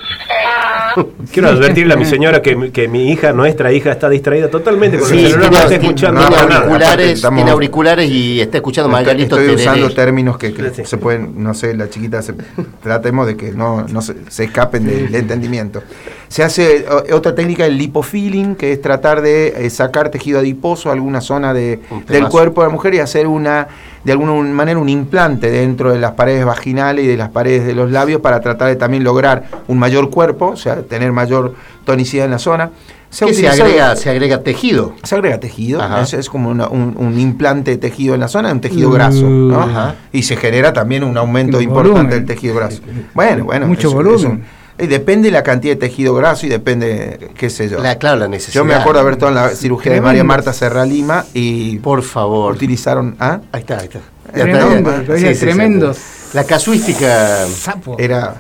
Quiero 1.32 1.50
advertirle 1.50 1.94
a 1.94 1.98
mi 1.98 2.06
señora 2.06 2.42
que, 2.42 2.56
mi- 2.56 2.72
que 2.72 2.88
mi 2.88 3.12
hija, 3.12 3.34
nuestra 3.34 3.72
hija, 3.72 3.92
está 3.92 4.10
distraída 4.10 4.50
totalmente 4.50 4.98
con 5.00 5.08
Sí, 5.10 5.26
el 5.26 5.32
celular, 5.32 5.52
no 5.52 5.58
está 5.58 5.76
escuchando 5.76 6.22
tiene 6.22 6.36
no, 6.36 6.36
nada. 6.38 6.44
aparte 6.44 6.56
auriculares, 6.66 7.12
estamos- 7.12 7.38
tiene 7.38 7.52
auriculares 7.52 8.10
y 8.12 8.42
está 8.42 8.58
escuchando 8.58 8.90
Margarito 8.90 9.36
Estoy 9.38 9.56
Tereré. 9.56 9.62
usando 9.72 9.94
términos 9.96 10.38
que, 10.38 10.54
que 10.54 10.70
Sí. 10.74 10.82
se 10.86 10.98
pueden, 10.98 11.42
no 11.44 11.54
sé, 11.54 11.74
la 11.76 11.90
chiquita, 11.90 12.22
se- 12.22 12.34
tratemos 12.82 13.28
de 13.28 13.36
que 13.38 13.52
no, 13.52 13.86
no 13.88 14.02
se, 14.02 14.16
se 14.30 14.44
escapen 14.46 14.86
del 14.86 15.14
entendimiento. 15.16 15.82
Se 16.28 16.44
hace 16.44 16.86
otra 17.12 17.34
técnica, 17.34 17.66
el 17.66 17.78
lipofilling, 17.78 18.56
que 18.56 18.72
es 18.72 18.82
tratar 18.82 19.22
de 19.22 19.66
eh, 19.66 19.70
sacar 19.72 20.10
tejido 20.10 20.40
adiposo 20.40 20.90
a 20.90 20.94
alguna 20.94 21.22
zona 21.22 21.54
de, 21.54 21.80
del 22.08 22.28
cuerpo 22.28 22.62
de 22.62 22.68
la 22.68 22.74
mujer 22.74 22.94
y 22.94 23.00
hacer 23.00 23.26
una, 23.26 23.68
de 24.04 24.12
alguna 24.12 24.34
manera, 24.34 24.80
un 24.80 24.90
implante 24.90 25.50
dentro 25.52 25.92
de 25.92 26.00
las 26.00 26.12
paredes 26.14 26.46
vaginales 26.46 27.04
y 27.06 27.08
de 27.08 27.18
las 27.18 27.30
paredes 27.30 27.66
de 27.66 27.74
los 27.76 27.92
labios 27.92 28.22
para 28.22 28.40
tratar 28.40 28.68
de 28.70 28.76
también 28.76 29.04
lograr 29.04 29.46
un 29.68 29.78
mayor 29.78 30.10
cuerpo, 30.10 30.48
o 30.48 30.56
sea, 30.56 30.82
tener 30.84 31.12
mayor 31.12 31.56
tonicidad 31.86 32.26
en 32.26 32.32
la 32.32 32.40
zona. 32.40 32.64
ha 33.12 33.26
¿Qué 33.26 33.34
se 33.34 33.50
agrega? 33.50 33.96
Se 33.96 34.10
agrega 34.10 34.42
tejido. 34.44 34.94
se 35.04 35.16
agrega 35.16 35.40
tejido, 35.40 35.82
es, 36.02 36.14
es 36.14 36.30
como 36.30 36.50
una- 36.50 36.68
un, 36.70 36.96
un 36.98 37.20
implante 37.20 37.72
de 37.72 37.78
tejido 37.78 38.14
en 38.14 38.20
la 38.22 38.28
zona, 38.28 38.52
un 38.52 38.62
tejido 38.62 38.92
graso, 38.92 39.28
¿no? 39.28 39.60
Ajá. 39.62 39.96
Y 40.14 40.22
se 40.24 40.38
genera 40.38 40.72
también 40.74 41.04
un 41.04 41.18
aumento 41.18 41.58
El 41.58 41.64
importante 41.64 41.92
volumen. 41.94 42.12
del 42.12 42.26
tejido 42.26 42.56
graso. 42.56 42.82
Bueno, 43.14 43.46
bueno. 43.46 43.68
Mucho 43.68 43.88
es- 43.90 43.94
volumen. 43.94 44.18
es 44.20 44.26
un- 44.26 44.59
y 44.80 44.88
depende 44.88 45.28
de 45.28 45.32
la 45.34 45.44
cantidad 45.44 45.74
de 45.74 45.80
tejido 45.80 46.14
graso 46.16 46.46
y 46.46 46.50
depende, 46.50 47.32
qué 47.38 47.50
sé 47.50 47.68
yo. 47.70 47.80
La, 47.80 47.98
claro, 47.98 48.18
la 48.20 48.28
necesidad. 48.28 48.54
yo 48.62 48.66
me 48.66 48.74
acuerdo 48.74 49.02
haber 49.02 49.14
estado 49.14 49.30
en 49.32 49.36
la 49.36 49.50
cirugía 49.50 49.92
de 49.92 49.98
Tremendo. 49.98 50.08
María 50.08 50.24
Marta 50.24 50.54
Serra 50.54 50.86
Lima 50.86 51.26
y 51.34 51.78
Por 51.80 52.02
favor. 52.04 52.54
utilizaron, 52.56 53.16
¿ah? 53.20 53.40
Ahí 53.52 53.62
está, 53.62 53.78
ahí 53.80 53.86
está. 53.86 54.00
Ya 54.36 54.44
Tremendo, 54.44 54.92
todavía 55.06 55.40
tremendos. 55.40 55.98
La 56.34 56.44
casuística 56.44 57.46
Sapo. 57.48 57.96
Era, 57.98 58.36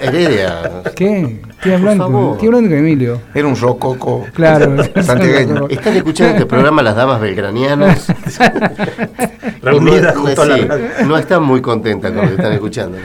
heredia. 0.00 0.82
¿Qué? 0.94 1.40
Estoy 1.50 1.72
hablando, 1.72 2.04
favor. 2.04 2.32
estoy 2.34 2.46
hablando 2.48 2.70
con 2.70 2.78
Emilio. 2.78 3.20
era 3.34 3.46
un 3.48 3.56
rococo 3.56 4.24
Claro. 4.32 4.76
santiagueño. 5.02 5.66
¿Están 5.70 5.96
escuchando 5.96 6.34
este 6.34 6.46
programa 6.46 6.82
las 6.82 6.94
damas 6.94 7.20
belgranianas? 7.20 8.06
Reunidas 9.62 10.14
no, 10.14 10.20
junto 10.22 10.42
a 10.42 10.46
la 10.46 10.56
sí, 10.56 10.60
radio. 10.62 10.86
no 11.06 11.18
están 11.18 11.42
muy 11.42 11.60
contentas 11.60 12.12
con 12.12 12.22
lo 12.22 12.28
que 12.28 12.34
están 12.36 12.52
escuchando. 12.52 12.98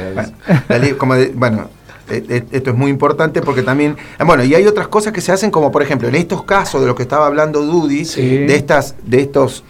La 0.70 0.80
como 0.98 1.16
de- 1.16 1.32
bueno, 1.34 1.70
esto 2.10 2.70
es 2.72 2.76
muy 2.76 2.92
importante 2.92 3.42
porque 3.42 3.64
también, 3.64 3.96
ah, 4.20 4.24
bueno, 4.24 4.44
y 4.44 4.54
hay 4.56 4.66
otras 4.68 4.88
cosas 4.88 5.14
que 5.14 5.22
se 5.22 5.32
hacen 5.32 5.52
como 5.52 5.72
por 5.72 5.82
ejemplo 5.82 6.08
en 6.08 6.16
estos 6.16 6.44
casos 6.44 6.82
de 6.82 6.88
lo 6.88 6.96
que 6.96 7.04
estaba 7.04 7.26
hablando 7.28 7.62
Dudy, 7.62 8.06
Sí. 8.06 8.22
de 8.40 8.56
estas, 8.56 8.96
de 9.06 9.22
estos 9.22 9.64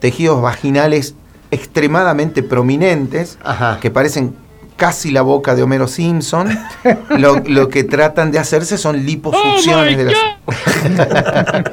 tejidos 0.00 0.42
vaginales 0.42 1.14
extremadamente 1.50 2.42
prominentes 2.42 3.38
Ajá. 3.42 3.78
que 3.80 3.90
parecen 3.90 4.34
casi 4.76 5.10
la 5.10 5.20
boca 5.22 5.54
de 5.54 5.62
Homero 5.62 5.86
Simpson, 5.88 6.48
lo, 7.18 7.36
lo 7.46 7.68
que 7.68 7.84
tratan 7.84 8.30
de 8.32 8.38
hacerse 8.38 8.78
son 8.78 9.04
liposucciones 9.04 9.96
de 9.98 10.04
las 10.04 10.14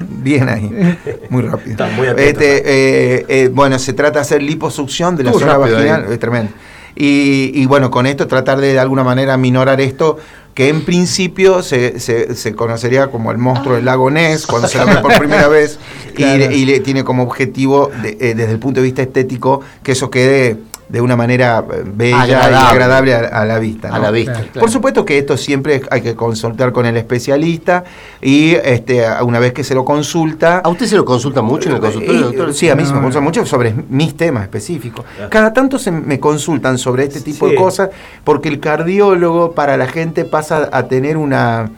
Bien 0.00 0.48
ahí, 0.48 0.98
muy 1.30 1.42
rápido. 1.42 1.70
Está 1.72 1.86
muy 1.88 2.08
atento. 2.08 2.22
Este, 2.40 2.62
eh, 3.18 3.26
eh, 3.28 3.48
bueno, 3.52 3.78
se 3.78 3.92
trata 3.92 4.14
de 4.18 4.20
hacer 4.22 4.42
liposucción 4.42 5.16
de 5.16 5.24
la 5.24 5.32
zona 5.32 5.56
vaginal, 5.56 6.04
ahí. 6.06 6.12
es 6.14 6.18
tremendo. 6.18 6.52
Y, 6.94 7.50
y 7.54 7.66
bueno, 7.66 7.90
con 7.90 8.06
esto 8.06 8.26
tratar 8.26 8.60
de 8.60 8.72
de 8.72 8.78
alguna 8.78 9.02
manera 9.04 9.36
minorar 9.36 9.80
esto, 9.80 10.18
que 10.54 10.68
en 10.68 10.84
principio 10.84 11.62
se, 11.62 11.98
se- 11.98 12.34
se 12.34 12.54
conocería 12.54 13.06
como 13.10 13.30
el 13.32 13.38
monstruo 13.38 13.76
del 13.76 13.86
lago 13.86 14.10
Ness, 14.10 14.46
cuando 14.46 14.68
se 14.68 14.78
lo 14.78 14.84
ve 14.86 14.96
por 14.96 15.16
primera 15.18 15.48
vez, 15.48 15.78
y, 16.10 16.12
Claro. 16.16 16.38
le- 16.50 16.56
y 16.56 16.66
le 16.66 16.80
tiene 16.80 17.04
como 17.04 17.22
objetivo, 17.22 17.90
de- 18.02 18.18
eh, 18.20 18.34
desde 18.34 18.52
el 18.52 18.58
punto 18.58 18.80
de 18.80 18.84
vista 18.84 19.00
estético, 19.02 19.62
que 19.82 19.92
eso 19.92 20.10
quede 20.10 20.58
de 20.92 21.00
una 21.00 21.16
manera 21.16 21.64
eh, 21.72 21.82
bella 21.86 22.20
Agradable. 22.22 22.56
y 22.56 22.60
agradable 22.60 23.14
a, 23.14 23.18
a 23.40 23.44
la 23.46 23.58
vista. 23.58 23.88
A 23.88 23.98
la 23.98 24.10
vista. 24.10 24.32
Claro. 24.32 24.46
claro. 24.52 24.60
Por 24.60 24.70
supuesto 24.70 25.04
que 25.06 25.16
esto 25.16 25.38
siempre 25.38 25.80
hay 25.90 26.02
que 26.02 26.14
consultar 26.14 26.70
con 26.70 26.84
el 26.84 26.96
especialista 26.98 27.82
y 28.20 28.52
este, 28.52 29.02
una 29.22 29.38
vez 29.38 29.54
que 29.54 29.64
se 29.64 29.74
lo 29.74 29.86
consulta... 29.86 30.58
¿A 30.58 30.68
usted 30.68 30.84
se 30.86 30.96
lo 30.96 31.04
consulta 31.06 31.40
mucho 31.40 31.70
en 31.70 31.76
el 31.76 31.80
consultorio, 31.80 32.20
Eh, 32.20 32.24
doctor? 32.24 32.52
Sí, 32.54 32.68
a 32.68 32.76
mí 32.76 32.82
se 32.84 32.90
me 32.90 32.96
No. 32.96 33.02
consulta 33.04 33.24
mucho 33.24 33.46
sobre 33.46 33.74
mis 33.88 34.14
temas 34.18 34.42
específicos. 34.42 35.06
Claro. 35.16 35.30
Cada 35.30 35.52
tanto 35.54 35.78
se 35.78 35.90
me 35.90 36.20
consultan 36.20 36.76
sobre 36.76 37.04
este 37.04 37.22
tipo 37.22 37.46
Sí. 37.46 37.52
de 37.52 37.56
cosas 37.58 37.88
porque 38.22 38.50
el 38.50 38.60
cardiólogo 38.60 39.52
para 39.52 39.78
la 39.78 39.86
gente 39.86 40.26
pasa 40.26 40.68
a 40.70 40.82
tener 40.88 41.16
una 41.16 41.70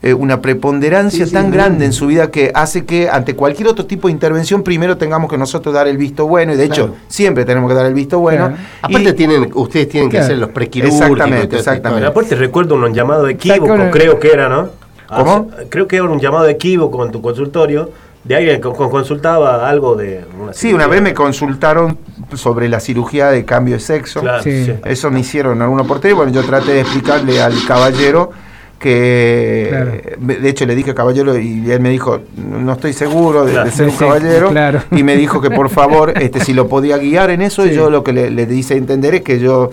eh, 0.00 0.14
una 0.14 0.40
preponderancia 0.40 1.26
Sí, 1.26 1.32
tan 1.32 1.50
grande 1.50 1.84
en 1.84 1.92
su 1.92 2.06
vida 2.06 2.30
que 2.30 2.52
hace 2.54 2.84
que 2.84 3.08
ante 3.10 3.34
cualquier 3.34 3.66
otro 3.68 3.84
tipo 3.86 4.06
de 4.08 4.12
intervención 4.12 4.62
primero 4.62 4.96
tengamos 4.96 5.28
que 5.28 5.36
nosotros 5.36 5.74
dar 5.74 5.88
el 5.88 5.96
visto 5.96 6.26
bueno 6.28 6.52
y 6.52 6.56
de 6.56 6.64
hecho 6.64 6.94
siempre 7.08 7.44
tenemos 7.44 7.68
que 7.68 7.74
dar 7.74 7.86
el 7.86 7.94
visto 7.94 8.20
bueno. 8.20 8.46
Claro. 8.48 8.62
Aparte 8.82 9.08
Y- 9.10 9.12
tienen, 9.14 9.50
ustedes 9.54 9.88
tienen 9.88 10.08
que 10.08 10.18
hacer 10.18 10.38
los 10.38 10.50
prequirúrgicos. 10.50 11.02
Exactamente, 11.10 11.56
exactamente. 11.56 12.06
Aparte 12.06 12.34
recuerdo 12.36 12.76
un 12.76 12.94
llamado 12.94 13.24
de 13.24 13.32
equívoco, 13.32 13.74
creo 13.90 14.18
que 14.20 14.28
era, 14.32 14.48
¿no? 14.48 14.68
¿Cómo? 15.08 15.50
Ah, 15.52 15.62
Creo 15.68 15.88
que 15.88 15.96
era 15.96 16.04
un 16.04 16.20
llamado 16.20 16.44
de 16.44 16.52
equívoco 16.52 17.04
en 17.04 17.10
tu 17.10 17.20
consultorio 17.22 17.90
de 18.24 18.36
alguien 18.36 18.56
que 18.60 18.68
con- 18.70 18.90
consultaba 18.90 19.68
algo 19.68 19.96
de 19.96 20.24
una 20.38 20.52
Sí, 20.52 20.72
una 20.74 20.86
vez 20.86 21.00
me 21.00 21.14
consultaron 21.14 21.98
sobre 22.34 22.68
la 22.68 22.78
cirugía 22.78 23.30
de 23.30 23.44
cambio 23.44 23.74
de 23.74 23.80
sexo. 23.80 24.20
Claro, 24.20 24.42
Sí. 24.42 24.66
sí. 24.66 24.74
Eso 24.84 25.10
me 25.10 25.20
hicieron 25.20 25.60
alguna 25.62 25.84
portería. 25.84 26.14
Bueno, 26.14 26.30
yo 26.30 26.44
traté 26.44 26.72
de 26.74 26.80
explicarle 26.82 27.40
al 27.40 27.54
caballero 27.66 28.30
que, 28.78 29.66
Claro. 29.70 29.92
de 30.40 30.48
hecho, 30.48 30.66
le 30.66 30.74
dije 30.74 30.90
al 30.90 30.96
caballero 30.96 31.38
y 31.38 31.70
él 31.70 31.80
me 31.80 31.90
dijo, 31.90 32.20
no 32.36 32.72
estoy 32.72 32.92
seguro 32.92 33.44
de, 33.44 33.70
ser 33.70 33.86
un 33.86 33.92
Sí, 33.92 33.98
caballero. 33.98 34.50
claro. 34.50 34.82
Y 34.92 35.02
me 35.02 35.16
dijo 35.16 35.40
que 35.40 35.50
por 35.50 35.68
favor, 35.68 36.12
este, 36.20 36.40
si 36.40 36.52
lo 36.54 36.68
podía 36.68 36.96
guiar 36.98 37.30
en 37.30 37.42
eso. 37.42 37.66
Y 37.68 37.72
yo 37.74 37.90
lo 37.90 38.02
que 38.04 38.12
le, 38.12 38.30
le 38.30 38.42
hice 38.54 38.76
entender 38.76 39.14
es 39.16 39.22
que 39.22 39.38
yo 39.38 39.70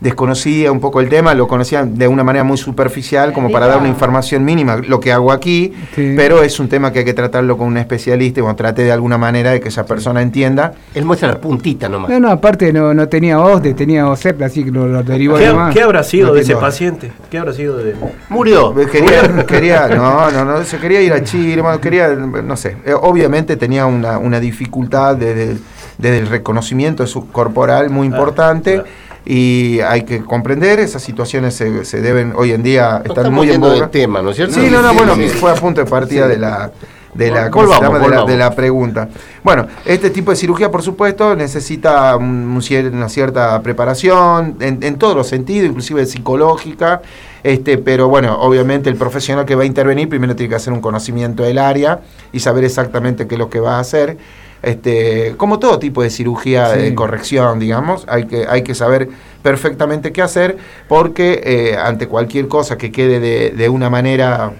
desconocía 0.00 0.70
un 0.70 0.80
poco 0.80 1.00
el 1.00 1.08
tema, 1.08 1.34
lo 1.34 1.48
conocía 1.48 1.84
de 1.84 2.06
una 2.08 2.22
manera 2.24 2.44
muy 2.44 2.56
superficial, 2.56 3.32
como 3.32 3.50
para 3.50 3.66
dar 3.66 3.78
una 3.78 3.88
información 3.88 4.44
mínima, 4.44 4.76
lo 4.76 5.00
que 5.00 5.12
hago 5.12 5.32
aquí, 5.32 5.72
Sí. 5.94 6.14
pero 6.16 6.42
es 6.42 6.60
un 6.60 6.68
tema 6.68 6.92
que 6.92 7.00
hay 7.00 7.04
que 7.04 7.14
tratarlo 7.14 7.56
con 7.56 7.66
un 7.66 7.76
especialista 7.78 8.40
y 8.40 8.42
bueno, 8.42 8.56
traté 8.56 8.84
de 8.84 8.92
alguna 8.92 9.18
manera 9.18 9.50
de 9.50 9.60
que 9.60 9.68
esa 9.68 9.84
persona 9.86 10.22
entienda. 10.22 10.72
Él 10.94 11.04
muestra 11.04 11.28
la 11.28 11.40
puntita 11.40 11.88
nomás. 11.88 12.10
No, 12.10 12.20
no, 12.20 12.30
aparte 12.30 12.72
no, 12.72 12.94
no 12.94 13.08
tenía 13.08 13.40
OSDE, 13.40 13.74
tenía 13.74 14.08
OSEP, 14.08 14.42
así 14.42 14.64
que 14.64 14.70
lo, 14.70 14.86
lo 14.86 15.02
derivó 15.02 15.36
¿Qué, 15.36 15.46
nomás. 15.48 15.74
qué 15.74 15.82
habrá 15.82 16.02
sido 16.04 16.28
No 16.28 16.34
de 16.34 16.40
ese 16.42 16.54
paciente? 16.56 17.12
¿Qué 17.30 17.38
habrá 17.38 17.52
sido 17.52 17.76
de.? 17.78 17.94
Murió. 18.28 18.74
Quería, 18.90 19.44
quería, 19.46 19.88
no, 19.88 20.30
no, 20.30 20.44
no, 20.44 20.64
se 20.64 20.78
quería 20.78 21.00
ir 21.00 21.12
a 21.12 21.22
Chile, 21.24 21.60
bueno, 21.60 21.80
quería, 21.80 22.08
no 22.08 22.56
sé, 22.56 22.76
eh, 22.84 22.94
obviamente 22.94 23.56
tenía 23.56 23.86
una, 23.86 24.18
una 24.18 24.38
dificultad 24.40 25.16
desde, 25.16 25.50
el- 25.52 25.60
desde 25.98 26.18
el 26.18 26.26
reconocimiento 26.28 27.02
de 27.02 27.08
su 27.08 27.28
corporal 27.30 27.90
muy 27.90 28.06
Ah, 28.06 28.10
importante 28.10 28.74
claro. 28.74 28.88
Y 29.30 29.80
hay 29.80 30.02
que 30.04 30.20
comprender, 30.24 30.80
esas 30.80 31.02
situaciones 31.02 31.54
se, 31.54 31.84
se 31.84 32.00
deben, 32.00 32.32
hoy 32.34 32.52
en 32.52 32.62
día 32.62 33.02
están 33.04 33.30
muy 33.32 33.50
en 33.50 33.60
boga. 33.60 33.90
tema, 33.90 34.22
¿no 34.22 34.30
es 34.30 34.36
cierto? 34.36 34.54
Sí, 34.54 34.68
no, 34.70 34.80
no, 34.80 34.94
bueno, 34.94 35.14
fue 35.38 35.50
a 35.50 35.54
punto 35.54 35.84
de 35.84 35.90
partida 35.90 36.24
Sí. 36.24 36.30
de 36.32 36.38
la 36.38 36.70
de 37.14 37.30
la, 37.32 37.50
¿cómo 37.50 37.74
se 37.74 37.80
llama? 37.80 37.98
De 37.98 38.08
la, 38.08 38.24
de 38.24 38.36
la 38.36 38.50
pregunta. 38.54 39.08
Bueno, 39.42 39.66
este 39.84 40.10
tipo 40.10 40.30
de 40.30 40.36
cirugía, 40.36 40.70
por 40.70 40.82
supuesto, 40.82 41.34
necesita 41.34 42.14
un- 42.16 42.60
una 42.92 43.08
cierta 43.08 43.60
preparación 43.62 44.56
en, 44.60 44.78
en 44.82 44.96
todos 44.98 45.16
los 45.16 45.26
sentidos, 45.26 45.68
inclusive 45.68 46.06
psicológica, 46.06 47.02
este, 47.42 47.76
pero 47.78 48.08
bueno, 48.08 48.38
obviamente 48.40 48.88
el 48.88 48.96
profesional 48.96 49.44
que 49.46 49.54
va 49.56 49.62
a 49.62 49.66
intervenir 49.66 50.08
primero 50.08 50.36
tiene 50.36 50.50
que 50.50 50.56
hacer 50.56 50.72
un 50.72 50.80
conocimiento 50.80 51.42
del 51.42 51.58
área 51.58 52.00
y 52.32 52.40
saber 52.40 52.64
exactamente 52.64 53.26
qué 53.26 53.34
es 53.34 53.38
lo 53.38 53.50
que 53.50 53.58
va 53.60 53.76
a 53.76 53.80
hacer. 53.80 54.16
Este, 54.62 55.34
como 55.36 55.58
todo 55.58 55.78
tipo 55.78 56.02
de 56.02 56.10
cirugía 56.10 56.74
Sí. 56.74 56.80
de 56.80 56.94
corrección, 56.94 57.58
digamos, 57.60 58.04
hay 58.08 58.24
que, 58.26 58.46
hay 58.48 58.62
que 58.62 58.74
saber 58.74 59.08
perfectamente 59.42 60.12
qué 60.12 60.20
hacer 60.20 60.56
porque 60.88 61.40
eh, 61.44 61.76
ante 61.76 62.08
cualquier 62.08 62.48
cosa 62.48 62.76
que 62.76 62.90
quede 62.90 63.20
de, 63.20 63.50
de 63.50 63.68
una 63.68 63.88
manera 63.88 64.52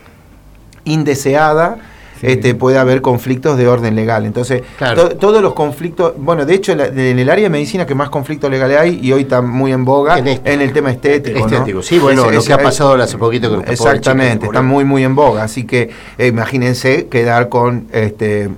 indeseada, 0.85 1.79
Sí. 2.21 2.27
este, 2.27 2.55
puede 2.57 2.79
haber 2.79 3.01
conflictos 3.01 3.57
de 3.57 3.69
orden 3.69 3.95
legal. 3.95 4.27
Entonces, 4.27 4.63
Claro. 4.77 5.09
to- 5.11 5.17
todos 5.19 5.41
los 5.41 5.55
conflictos, 5.55 6.15
bueno, 6.17 6.45
de 6.45 6.55
hecho, 6.55 6.73
en, 6.73 6.79
la- 6.79 6.87
en 6.89 7.17
el 7.19 7.31
área 7.31 7.45
de 7.45 7.51
medicina 7.51 7.87
que 7.87 7.95
más 7.95 8.11
conflictos 8.11 8.51
legales 8.51 8.77
hay, 8.77 8.99
y 9.01 9.13
hoy 9.13 9.23
está 9.23 9.41
muy 9.41 9.73
en 9.73 9.85
boga, 9.85 10.19
En 10.19 10.27
en, 10.27 10.35
este. 10.35 10.55
el 10.55 10.73
tema 10.73 10.91
estético. 10.91 11.39
¿no? 11.39 11.47
Estético. 11.47 11.83
Sí, 11.83 11.99
bueno, 12.01 12.29
lo 12.29 12.43
que 12.43 12.53
ha 12.53 12.59
pasado 12.59 12.95
hace 13.01 13.17
poquito 13.19 13.51
con 13.51 13.69
Exactamente, 13.69 14.47
está 14.47 14.63
muy, 14.63 14.85
muy 14.85 15.05
en 15.05 15.15
boga. 15.15 15.45
Así 15.45 15.63
que 15.65 15.91
eh, 16.19 16.27
imagínense 16.27 17.07
quedar 17.07 17.49
con 17.49 17.87
este, 17.93 18.49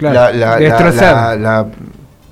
Claro, 0.00 0.14
la, 0.14 0.32
la, 0.32 0.46
la, 0.50 0.56
destrozar. 0.58 1.38
la- 1.38 1.62
la- 1.62 1.66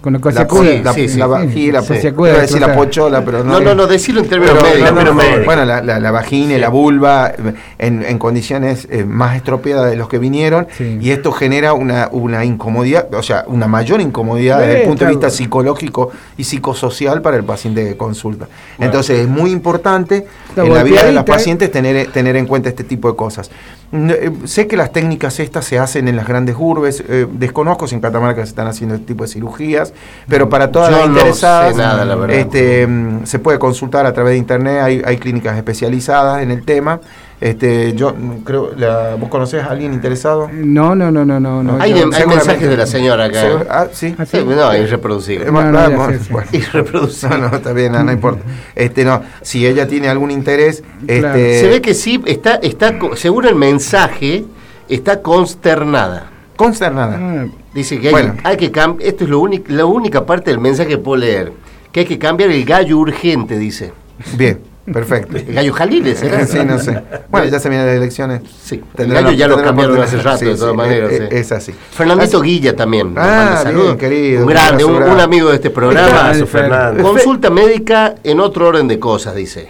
con 0.01 0.13
lo 0.13 0.21
que 0.21 0.29
se 0.31 0.35
la- 0.37 0.41
acuda. 0.43 0.71
la- 0.85 0.93
sí, 0.93 1.09
sí. 1.09 1.19
la 1.19 1.27
vagina, 1.27 1.53
Sí, 1.83 1.93
la- 1.95 2.01
se 2.01 2.09
acuda 2.09 2.33
decir 2.39 2.61
la 2.61 2.73
pochola, 2.77 3.25
pero 3.25 3.43
no. 3.43 3.55
No, 3.55 3.61
no, 3.61 3.75
no, 3.75 3.87
decirlo 3.89 4.21
en 4.21 4.29
términos 4.29 4.57
Pero, 4.95 5.13
médicos. 5.13 5.45
bueno, 5.45 5.65
la, 5.65 5.83
la- 5.83 5.99
la 5.99 6.11
vagina 6.13 6.55
y 6.55 6.59
la 6.59 6.69
vulva 6.69 7.33
en, 7.79 8.05
en 8.05 8.19
condiciones 8.19 8.87
eh, 8.93 9.05
más 9.05 9.35
estropeadas 9.35 9.91
de 9.91 9.97
los 9.97 10.09
que 10.09 10.19
vinieron 10.19 10.69
Sí. 10.79 10.99
y 11.01 11.11
esto 11.11 11.33
genera 11.33 11.73
una, 11.73 12.09
una 12.13 12.45
incomodidad, 12.45 13.13
o 13.13 13.23
sea, 13.25 13.43
una 13.49 13.67
mayor 13.67 14.01
incomodidad 14.01 14.61
Sí, 14.61 14.67
desde 14.69 14.81
el 14.83 14.89
punto 14.89 15.05
de 15.05 15.11
vista 15.11 15.31
psicológico 15.31 16.13
y 16.37 16.45
psicosocial 16.45 17.21
para 17.21 17.37
el 17.37 17.43
paciente 17.45 17.85
que 17.85 17.97
consulta. 17.97 18.47
Entonces 18.79 19.19
es 19.19 19.29
muy 19.29 19.51
importante 19.51 20.29
Está 20.51 20.63
en 20.65 20.75
la 20.75 20.85
vida 20.85 21.03
de 21.03 21.13
los 21.13 21.23
¿eh? 21.23 21.27
pacientes 21.27 21.73
tener, 21.73 22.07
tener 22.13 22.37
en 22.37 22.47
cuenta 22.47 22.69
este 22.69 22.85
tipo 22.85 23.11
de 23.11 23.17
cosas. 23.17 23.51
Eh, 23.91 24.33
sé 24.45 24.67
que 24.67 24.77
las 24.77 24.93
técnicas 24.93 25.41
estas 25.41 25.65
se 25.65 25.79
hacen 25.79 26.09
en 26.09 26.17
las 26.17 26.29
grandes 26.29 26.57
urbes, 26.59 27.03
eh, 27.09 27.27
desconozco 27.33 27.87
si 27.87 27.95
en 27.95 28.03
Catamarca 28.03 28.43
se 28.43 28.51
están 28.51 28.67
haciendo 28.67 28.97
este 28.97 29.07
tipo 29.07 29.25
de 29.25 29.31
cirugías, 29.31 29.95
pero 30.29 30.51
para 30.51 30.71
todas 30.71 30.91
Yo 30.91 30.99
las 30.99 31.09
no 31.09 31.13
interesadas, 31.15 31.75
sé 31.75 31.81
nada, 31.81 32.05
la 32.05 32.15
verdad. 32.15 32.37
este, 32.37 32.87
mm, 32.87 33.25
se 33.25 33.39
puede 33.39 33.59
consultar 33.59 34.05
a 34.05 34.13
través 34.13 34.33
de 34.33 34.39
internet, 34.39 34.83
hay, 34.83 35.03
hay 35.05 35.17
clínicas 35.17 35.57
especializadas 35.57 36.43
en 36.43 36.51
el 36.51 36.65
tema. 36.65 37.01
Este, 37.41 37.95
yo 37.95 38.15
creo, 38.45 38.73
la, 38.77 39.15
¿vos 39.15 39.29
conocés 39.29 39.63
a 39.63 39.67
alguien 39.71 39.93
interesado? 39.93 40.51
No, 40.53 40.97
no, 40.97 41.11
no, 41.13 41.25
no, 41.25 41.39
no. 41.39 41.63
no 41.63 41.81
Hay, 41.81 41.91
yo- 41.91 41.97
hay 41.97 42.03
seguramente. 42.13 42.27
mensajes 42.35 42.69
de 42.69 42.77
la 42.77 42.87
señora 42.87 43.25
acá. 43.27 43.41
Se- 43.43 43.67
ah, 43.71 43.87
sí. 43.93 44.15
Ah, 44.19 44.27
Sí, 44.27 44.45
no, 44.45 44.73
es 44.73 44.83
irreproducible. 44.89 45.47
Eh, 45.47 45.53
No, 45.53 45.63
no, 45.71 45.79
ah, 45.79 45.89
ya 45.89 45.97
bueno, 45.97 46.19
sí. 46.51 46.57
Irreproducible. 46.57 47.39
No, 47.39 47.49
no, 47.51 47.57
está 47.57 47.73
bien, 47.73 47.93
no, 47.93 48.03
no 48.03 48.11
importa. 48.13 48.43
Este, 48.75 49.05
no, 49.05 49.23
si 49.43 49.67
ella 49.67 49.87
tiene 49.87 50.09
algún 50.09 50.31
interés, 50.33 50.83
Claro. 51.07 51.29
este, 51.39 51.61
Se 51.61 51.69
ve 51.69 51.81
que 51.81 51.95
sí, 51.95 52.21
está, 52.27 52.57
está, 52.57 52.93
según 53.15 53.47
el 53.47 53.55
mensaje, 53.55 54.45
está 54.89 55.23
consternada. 55.23 56.31
consternada. 56.57 57.19
Ah, 57.21 57.47
Dice 57.73 58.01
que 58.01 58.09
hay, 58.09 58.13
Bueno. 58.13 58.35
hay 58.43 58.57
que 58.57 58.73
cambiar, 58.73 59.09
esto 59.09 59.23
es 59.25 59.31
lo 59.31 59.39
único, 59.39 59.67
la 59.69 59.85
única 59.85 60.27
parte 60.27 60.51
del 60.51 60.59
mensaje 60.59 60.89
que 60.89 60.99
puedo 60.99 61.19
leer, 61.21 61.53
que 61.93 62.01
hay 62.01 62.07
que 62.07 62.19
cambiar 62.19 62.51
el 62.51 62.65
gallo 62.65 62.99
urgente, 62.99 63.57
dice. 63.59 63.93
Bien, 64.37 64.59
perfecto. 64.93 65.37
El 65.37 65.45
gallo 65.55 65.73
Jaliles, 65.73 66.19
¿será? 66.19 66.47
Sí, 66.47 66.59
no 66.65 66.79
sé. 66.79 67.03
Bueno, 67.31 67.47
ya 67.49 67.59
se 67.61 67.69
vienen 67.69 67.87
las 67.87 67.97
elecciones. 67.97 68.43
Sí, 68.63 68.77
el 68.77 68.83
Tendrán 68.97 69.25
gallo 69.25 69.37
ya 69.37 69.49
lo 69.49 69.63
cambiaron 69.63 70.01
hace 70.01 70.19
rato, 70.19 70.39
Sí, 70.39 70.45
de 70.47 70.55
todas 70.57 70.71
sí, 70.73 70.77
maneras. 70.77 71.13
es, 71.13 71.19
sí. 71.19 71.25
es 71.31 71.53
así. 71.53 71.75
Fernandito 71.93 72.39
Así- 72.39 72.47
Guilla 72.47 72.77
también. 72.77 73.15
Ah, 73.17 73.51
bien, 73.53 73.63
saludos. 73.63 73.97
querido, 73.97 74.43
Un 74.43 74.49
grande, 74.49 74.85
un, 74.85 75.03
un 75.03 75.21
amigo 75.21 75.49
de 75.51 75.57
este 75.57 75.71
programa. 75.71 76.33
Fernando. 76.47 77.03
Consulta 77.03 77.51
médica 77.51 78.15
en 78.25 78.41
otro 78.41 78.69
orden 78.69 78.89
de 78.89 78.99
cosas, 78.99 79.35
dice. 79.35 79.69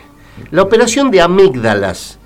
La 0.51 0.63
operación 0.63 1.11
de 1.11 1.21
amígdalas 1.21 2.19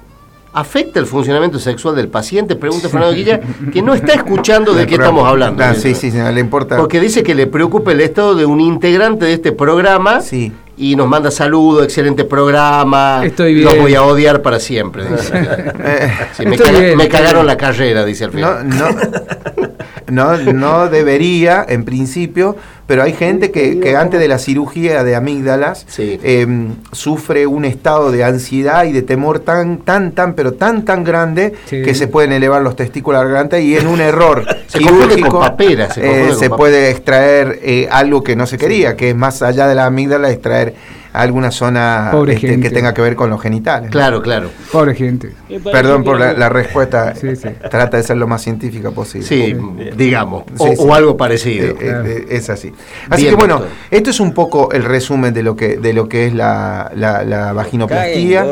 afecta 0.54 1.00
el 1.00 1.06
funcionamiento 1.06 1.58
sexual 1.58 1.96
del 1.96 2.08
paciente, 2.08 2.56
pregunta 2.56 2.90
Fernando 2.90 3.14
Guilla, 3.14 3.40
que 3.72 3.80
no 3.80 3.94
está 3.94 4.12
escuchando 4.12 4.74
de 4.74 4.86
qué 4.86 4.96
estamos 4.96 5.26
hablando. 5.26 5.64
Ah, 5.64 5.74
sí, 5.74 5.94
sí, 5.94 6.10
sí, 6.10 6.18
no 6.18 6.30
le 6.30 6.40
importa. 6.40 6.76
Porque 6.76 7.00
dice 7.00 7.22
que 7.22 7.34
le 7.34 7.46
preocupa 7.46 7.92
el 7.92 8.02
estado 8.02 8.34
de 8.34 8.44
un 8.44 8.60
integrante 8.60 9.24
de 9.24 9.32
este 9.32 9.52
programa 9.52 10.20
Sí. 10.20 10.52
Y 10.82 10.96
nos 10.96 11.06
manda 11.06 11.30
saludos, 11.30 11.84
excelente 11.84 12.24
programa. 12.24 13.22
Estoy 13.24 13.54
Los 13.62 13.72
bien. 13.72 13.84
voy 13.84 13.94
a 13.94 14.02
odiar 14.02 14.42
para 14.42 14.58
siempre. 14.58 15.04
dice. 15.04 15.32
Sí, 16.36 16.46
me, 16.46 16.56
caga- 16.58 16.70
bien, 16.80 16.96
me 16.96 17.04
estoy 17.04 17.08
cagaron 17.18 17.42
bien. 17.42 17.46
la 17.46 17.56
carrera, 17.56 18.04
dice 18.04 18.24
al 18.24 18.32
final. 18.32 18.68
no, 18.68 18.90
no, 18.90 18.98
no, 20.12 20.36
no 20.52 20.88
debería, 20.90 21.64
en 21.68 21.84
principio, 21.84 22.56
pero 22.86 23.02
hay 23.02 23.12
gente 23.14 23.50
que, 23.50 23.80
que 23.80 23.96
antes 23.96 24.20
de 24.20 24.28
la 24.28 24.38
cirugía 24.38 25.02
de 25.04 25.14
amígdalas 25.16 25.86
Sí. 25.88 26.18
eh, 26.22 26.46
sufre 26.92 27.46
un 27.46 27.64
estado 27.64 28.10
de 28.12 28.24
ansiedad 28.24 28.84
y 28.84 28.92
de 28.92 29.02
temor 29.02 29.38
tan, 29.40 29.78
tan, 29.78 30.12
tan, 30.12 30.34
pero 30.34 30.52
tan, 30.54 30.84
tan 30.84 31.02
grande 31.04 31.54
Sí. 31.66 31.82
que 31.82 31.94
se 31.94 32.06
pueden 32.08 32.32
elevar 32.32 32.62
los 32.62 32.76
testículos 32.76 33.20
a 33.20 33.24
la 33.24 33.28
garganta 33.30 33.58
y 33.58 33.76
en 33.76 33.86
un 33.86 34.00
error 34.00 34.44
Se 34.66 34.78
quirúrgico 34.78 35.28
con 35.28 35.40
papera, 35.40 35.90
se 35.90 36.00
eh, 36.00 36.04
confunde 36.04 36.28
con 36.28 36.38
se 36.38 36.44
papera. 36.50 36.56
puede 36.56 36.90
extraer 36.90 37.58
eh, 37.62 37.88
algo 37.90 38.22
que 38.22 38.36
no 38.36 38.46
se 38.46 38.58
quería, 38.58 38.96
que 38.96 39.10
es 39.10 39.16
más 39.16 39.42
allá 39.42 39.66
de 39.68 39.74
la 39.74 39.86
amígdala, 39.86 40.30
extraer 40.30 40.74
alguna 41.12 41.50
zona 41.50 42.08
Pobre 42.12 42.34
este, 42.34 42.48
gente. 42.48 42.68
que 42.68 42.74
tenga 42.74 42.94
que 42.94 43.02
ver 43.02 43.14
con 43.16 43.28
los 43.30 43.40
genitales. 43.40 43.90
Claro, 43.90 44.22
claro. 44.22 44.50
Pobre 44.70 44.94
gente. 44.94 45.32
Perdón 45.70 46.04
por 46.04 46.18
la, 46.18 46.32
la 46.32 46.48
respuesta. 46.48 47.14
Sí, 47.22 47.36
sí. 47.36 47.48
Trata 47.70 47.96
de 47.98 48.02
ser 48.02 48.16
lo 48.16 48.26
más 48.26 48.42
científica 48.42 48.90
posible. 48.90 49.26
Sí, 49.26 49.54
digamos. 49.96 50.44
Sí, 50.48 50.54
o, 50.58 50.66
sí. 50.68 50.74
o 50.78 50.94
algo 50.94 51.16
parecido. 51.16 51.66
Eh, 51.68 51.70
eh, 51.70 51.76
Claro. 51.78 52.06
eh, 52.06 52.26
es 52.30 52.50
así. 52.50 52.72
Así 53.10 53.22
Bien, 53.22 53.34
que 53.34 53.38
bueno, 53.38 53.54
doctor. 53.58 53.72
esto 53.90 54.10
es 54.10 54.20
un 54.20 54.32
poco 54.32 54.72
el 54.72 54.84
resumen 54.84 55.32
de 55.34 55.42
lo 55.42 55.54
que, 55.56 55.76
de 55.76 55.92
lo 55.92 56.08
que 56.08 56.26
es 56.26 56.34
la, 56.34 56.90
la, 56.96 57.22
la 57.24 57.52
vaginoplastía. 57.52 58.44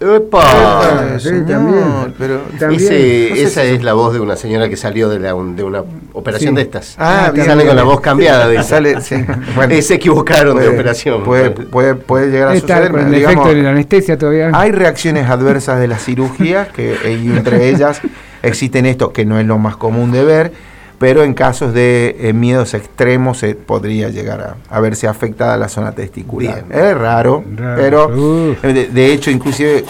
¡Epa! 0.00 1.18
Sí, 1.18 1.30
también. 1.46 2.14
pero- 2.18 2.40
También. 2.58 2.80
Ese- 2.82 3.28
No 3.30 3.36
sé 3.36 3.42
esa 3.42 3.62
si- 3.62 3.68
es 3.68 3.82
la 3.82 3.92
voz 3.94 4.12
de 4.14 4.20
una 4.20 4.36
señora 4.36 4.68
que 4.68 4.76
salió 4.76 5.08
de, 5.08 5.18
la, 5.20 5.34
un- 5.34 5.56
de 5.56 5.62
una 5.64 5.82
operación 6.12 6.50
Sí. 6.50 6.56
de 6.56 6.62
estas. 6.62 6.94
Ah, 6.98 7.26
Ah, 7.26 7.30
bien, 7.30 7.46
Sale 7.46 7.56
bien, 7.62 7.68
con 7.68 7.76
la 7.76 7.82
voz 7.84 8.00
cambiada. 8.00 8.48
dice. 8.48 8.62
Sale, 8.74 9.00
sí. 9.00 9.16
Bueno, 9.54 9.74
Eh, 9.74 9.82
se 9.82 9.94
equivocaron 9.94 10.56
de 10.56 10.64
puede- 10.64 10.74
operación. 10.74 11.22
Puede, 11.24 11.50
puede, 11.50 11.83
puede 11.94 12.30
llegar 12.30 12.48
a 12.48 12.54
Está 12.54 12.74
suceder. 12.76 12.90
con 12.92 13.00
el 13.00 13.10
digamos, 13.12 13.32
efecto 13.34 13.54
de 13.56 13.62
la 13.62 13.70
anestesia 13.70 14.18
todavía. 14.18 14.50
Hay 14.54 14.72
reacciones 14.72 15.28
adversas 15.28 15.78
de 15.80 15.88
la 15.88 15.98
cirugía, 15.98 16.68
que, 16.68 16.94
eh, 17.04 17.20
y 17.22 17.28
entre 17.36 17.68
ellas 17.70 18.00
existen 18.42 18.86
esto, 18.86 19.12
que 19.12 19.24
no 19.24 19.38
es 19.38 19.46
lo 19.46 19.58
más 19.58 19.76
común 19.76 20.10
de 20.12 20.24
ver, 20.24 20.52
pero 20.98 21.22
en 21.24 21.34
casos 21.34 21.74
de 21.74 22.16
eh, 22.20 22.32
miedos 22.32 22.72
extremos 22.74 23.38
se 23.38 23.54
podría 23.54 24.08
llegar 24.08 24.40
a, 24.70 24.74
a 24.74 24.80
verse 24.80 25.06
afectada 25.08 25.56
la 25.56 25.68
zona 25.68 25.92
testicular. 25.92 26.64
Bien. 26.66 26.80
Es 26.80 26.96
raro, 26.96 27.44
Raro. 27.56 27.76
pero 27.82 28.56
eh, 28.62 28.72
de, 28.72 28.86
de 28.88 29.12
hecho 29.12 29.30
inclusive 29.30 29.84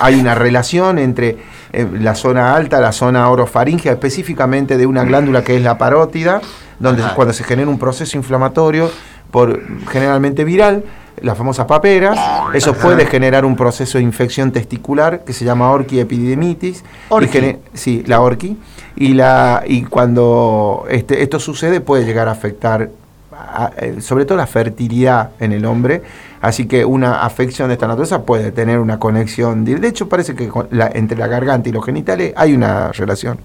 hay 0.00 0.18
una 0.18 0.34
relación 0.34 0.98
entre 0.98 1.36
eh, 1.72 1.86
la 2.00 2.14
zona 2.14 2.54
alta, 2.54 2.80
la 2.80 2.92
zona 2.92 3.28
orofaringea, 3.30 3.92
específicamente 3.92 4.76
de 4.76 4.86
una 4.86 5.04
glándula 5.04 5.42
que 5.42 5.56
es 5.56 5.62
la 5.62 5.76
parótida, 5.78 6.40
donde 6.78 7.02
Ajá. 7.02 7.14
cuando 7.14 7.32
se 7.32 7.42
genera 7.44 7.68
un 7.68 7.78
proceso 7.78 8.16
inflamatorio, 8.16 8.90
por 9.30 9.60
generalmente 9.90 10.44
viral, 10.44 10.84
las 11.24 11.36
famosas 11.38 11.66
paperas, 11.66 12.18
eso 12.54 12.74
puede 12.74 13.06
generar 13.06 13.44
un 13.44 13.56
proceso 13.56 13.98
de 13.98 14.04
infección 14.04 14.52
testicular 14.52 15.24
que 15.24 15.32
se 15.32 15.44
llama 15.44 15.70
orquiepididemitis. 15.70 16.80
y 16.82 16.84
Orqui. 17.08 17.56
sí, 17.72 18.04
la 18.06 18.20
orqui. 18.20 18.56
Y, 18.96 19.14
la, 19.14 19.64
y 19.66 19.82
cuando 19.82 20.84
este, 20.88 21.22
esto 21.22 21.40
sucede 21.40 21.80
puede 21.80 22.04
llegar 22.04 22.28
a 22.28 22.32
afectar 22.32 22.90
a- 23.32 23.72
eh, 23.78 23.96
sobre 24.00 24.24
todo 24.24 24.38
la 24.38 24.46
fertilidad 24.46 25.30
en 25.40 25.52
el 25.52 25.64
hombre, 25.64 26.02
así 26.40 26.66
que 26.66 26.84
una 26.84 27.24
afección 27.24 27.68
de 27.68 27.74
esta 27.74 27.86
naturaleza 27.88 28.22
puede 28.22 28.52
tener 28.52 28.78
una 28.78 28.98
conexión. 29.00 29.64
De 29.64 29.74
de 29.76 29.88
hecho, 29.88 30.08
parece 30.08 30.34
que 30.36 30.46
con 30.48 30.68
la- 30.70 30.90
entre 30.94 31.18
la 31.18 31.26
garganta 31.26 31.68
y 31.68 31.72
los 31.72 31.84
genitales 31.84 32.32
hay 32.36 32.54
una 32.54 32.92
relación. 32.92 33.38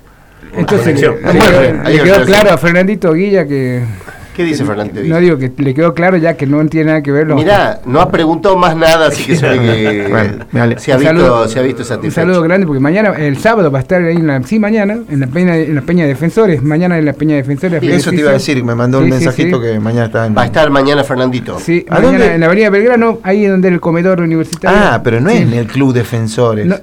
Entonces, 0.54 1.00
le, 1.02 1.74
le- 1.84 2.04
quedó 2.04 2.26
claro 2.26 2.52
a 2.52 2.58
Fernandito 2.58 3.14
Guilla 3.14 3.48
que. 3.48 3.84
¿Qué 4.36 4.44
dice 4.46 4.64
Fernando? 4.64 5.02
No 5.04 5.18
digo 5.20 5.38
que 5.38 5.52
le 5.58 5.74
quedó 5.74 5.94
claro 5.94 6.16
ya 6.18 6.36
que 6.38 6.46
no 6.46 6.66
tiene 6.68 6.88
nada 6.88 7.02
que 7.04 7.12
ver. 7.12 7.28
Mirá, 7.28 7.82
no 7.86 8.00
ha 8.00 8.10
preguntado 8.10 8.56
más 8.56 8.76
nada, 8.76 9.08
así 9.08 9.24
que 9.26 9.36
se 9.36 9.50
ve 9.50 9.60
que 9.60 10.08
Bueno, 10.52 10.80
se, 10.80 10.94
ha 10.94 10.96
Un 10.96 11.02
visto, 11.02 11.16
saludo- 11.18 11.48
se 11.50 11.60
ha 11.60 11.62
visto 11.62 11.82
Un 11.82 11.88
satisfecho. 11.88 12.16
saludo 12.22 12.42
grande 12.44 12.66
porque 12.66 12.80
mañana, 12.80 13.10
el 13.18 13.38
sábado 13.38 13.70
va 13.70 13.80
a 13.80 13.82
estar 13.82 14.02
ahí 14.02 14.16
en 14.16 14.28
la, 14.28 14.42
sí, 14.44 14.58
mañana, 14.60 14.98
en 15.10 15.20
la 15.20 15.28
Peña, 15.28 15.58
en 15.58 15.76
la 15.76 15.82
Peña 15.82 16.04
de 16.04 16.10
Defensores, 16.10 16.64
mañana 16.64 16.98
en 16.98 17.06
la 17.06 17.14
Peña 17.14 17.36
de 17.36 17.42
Defensores. 17.42 17.82
Bien, 17.82 17.94
Eso 17.96 18.12
te 18.12 18.18
iba 18.18 18.30
a 18.30 18.34
decir, 18.34 18.64
me 18.64 18.76
mandó 18.76 19.00
un 19.00 19.06
Sí, 19.06 19.12
sí, 19.12 19.16
mensajito 19.26 19.58
sí. 19.58 19.64
que 19.68 19.80
mañana 19.80 20.06
está 20.06 20.26
en... 20.26 20.38
Va 20.38 20.44
a 20.44 20.46
estar 20.46 20.70
mañana 20.70 21.04
Fernandito. 21.04 21.60
Sí, 21.60 21.86
¿A 21.90 21.96
mañana 21.96 22.12
dónde? 22.20 22.34
en 22.36 22.40
la 22.40 22.46
Avenida 22.46 22.70
Belgrano, 22.70 23.20
ahí 23.24 23.46
donde 23.46 23.68
el 23.68 23.80
comedor 23.82 24.22
universitario. 24.22 24.80
Ah, 24.82 25.02
pero 25.04 25.20
no 25.20 25.30
Sí. 25.30 25.36
es 25.38 25.42
en 25.42 25.54
el 25.54 25.68
Club 25.68 25.94
Defensores. 25.94 26.66
No, 26.66 26.76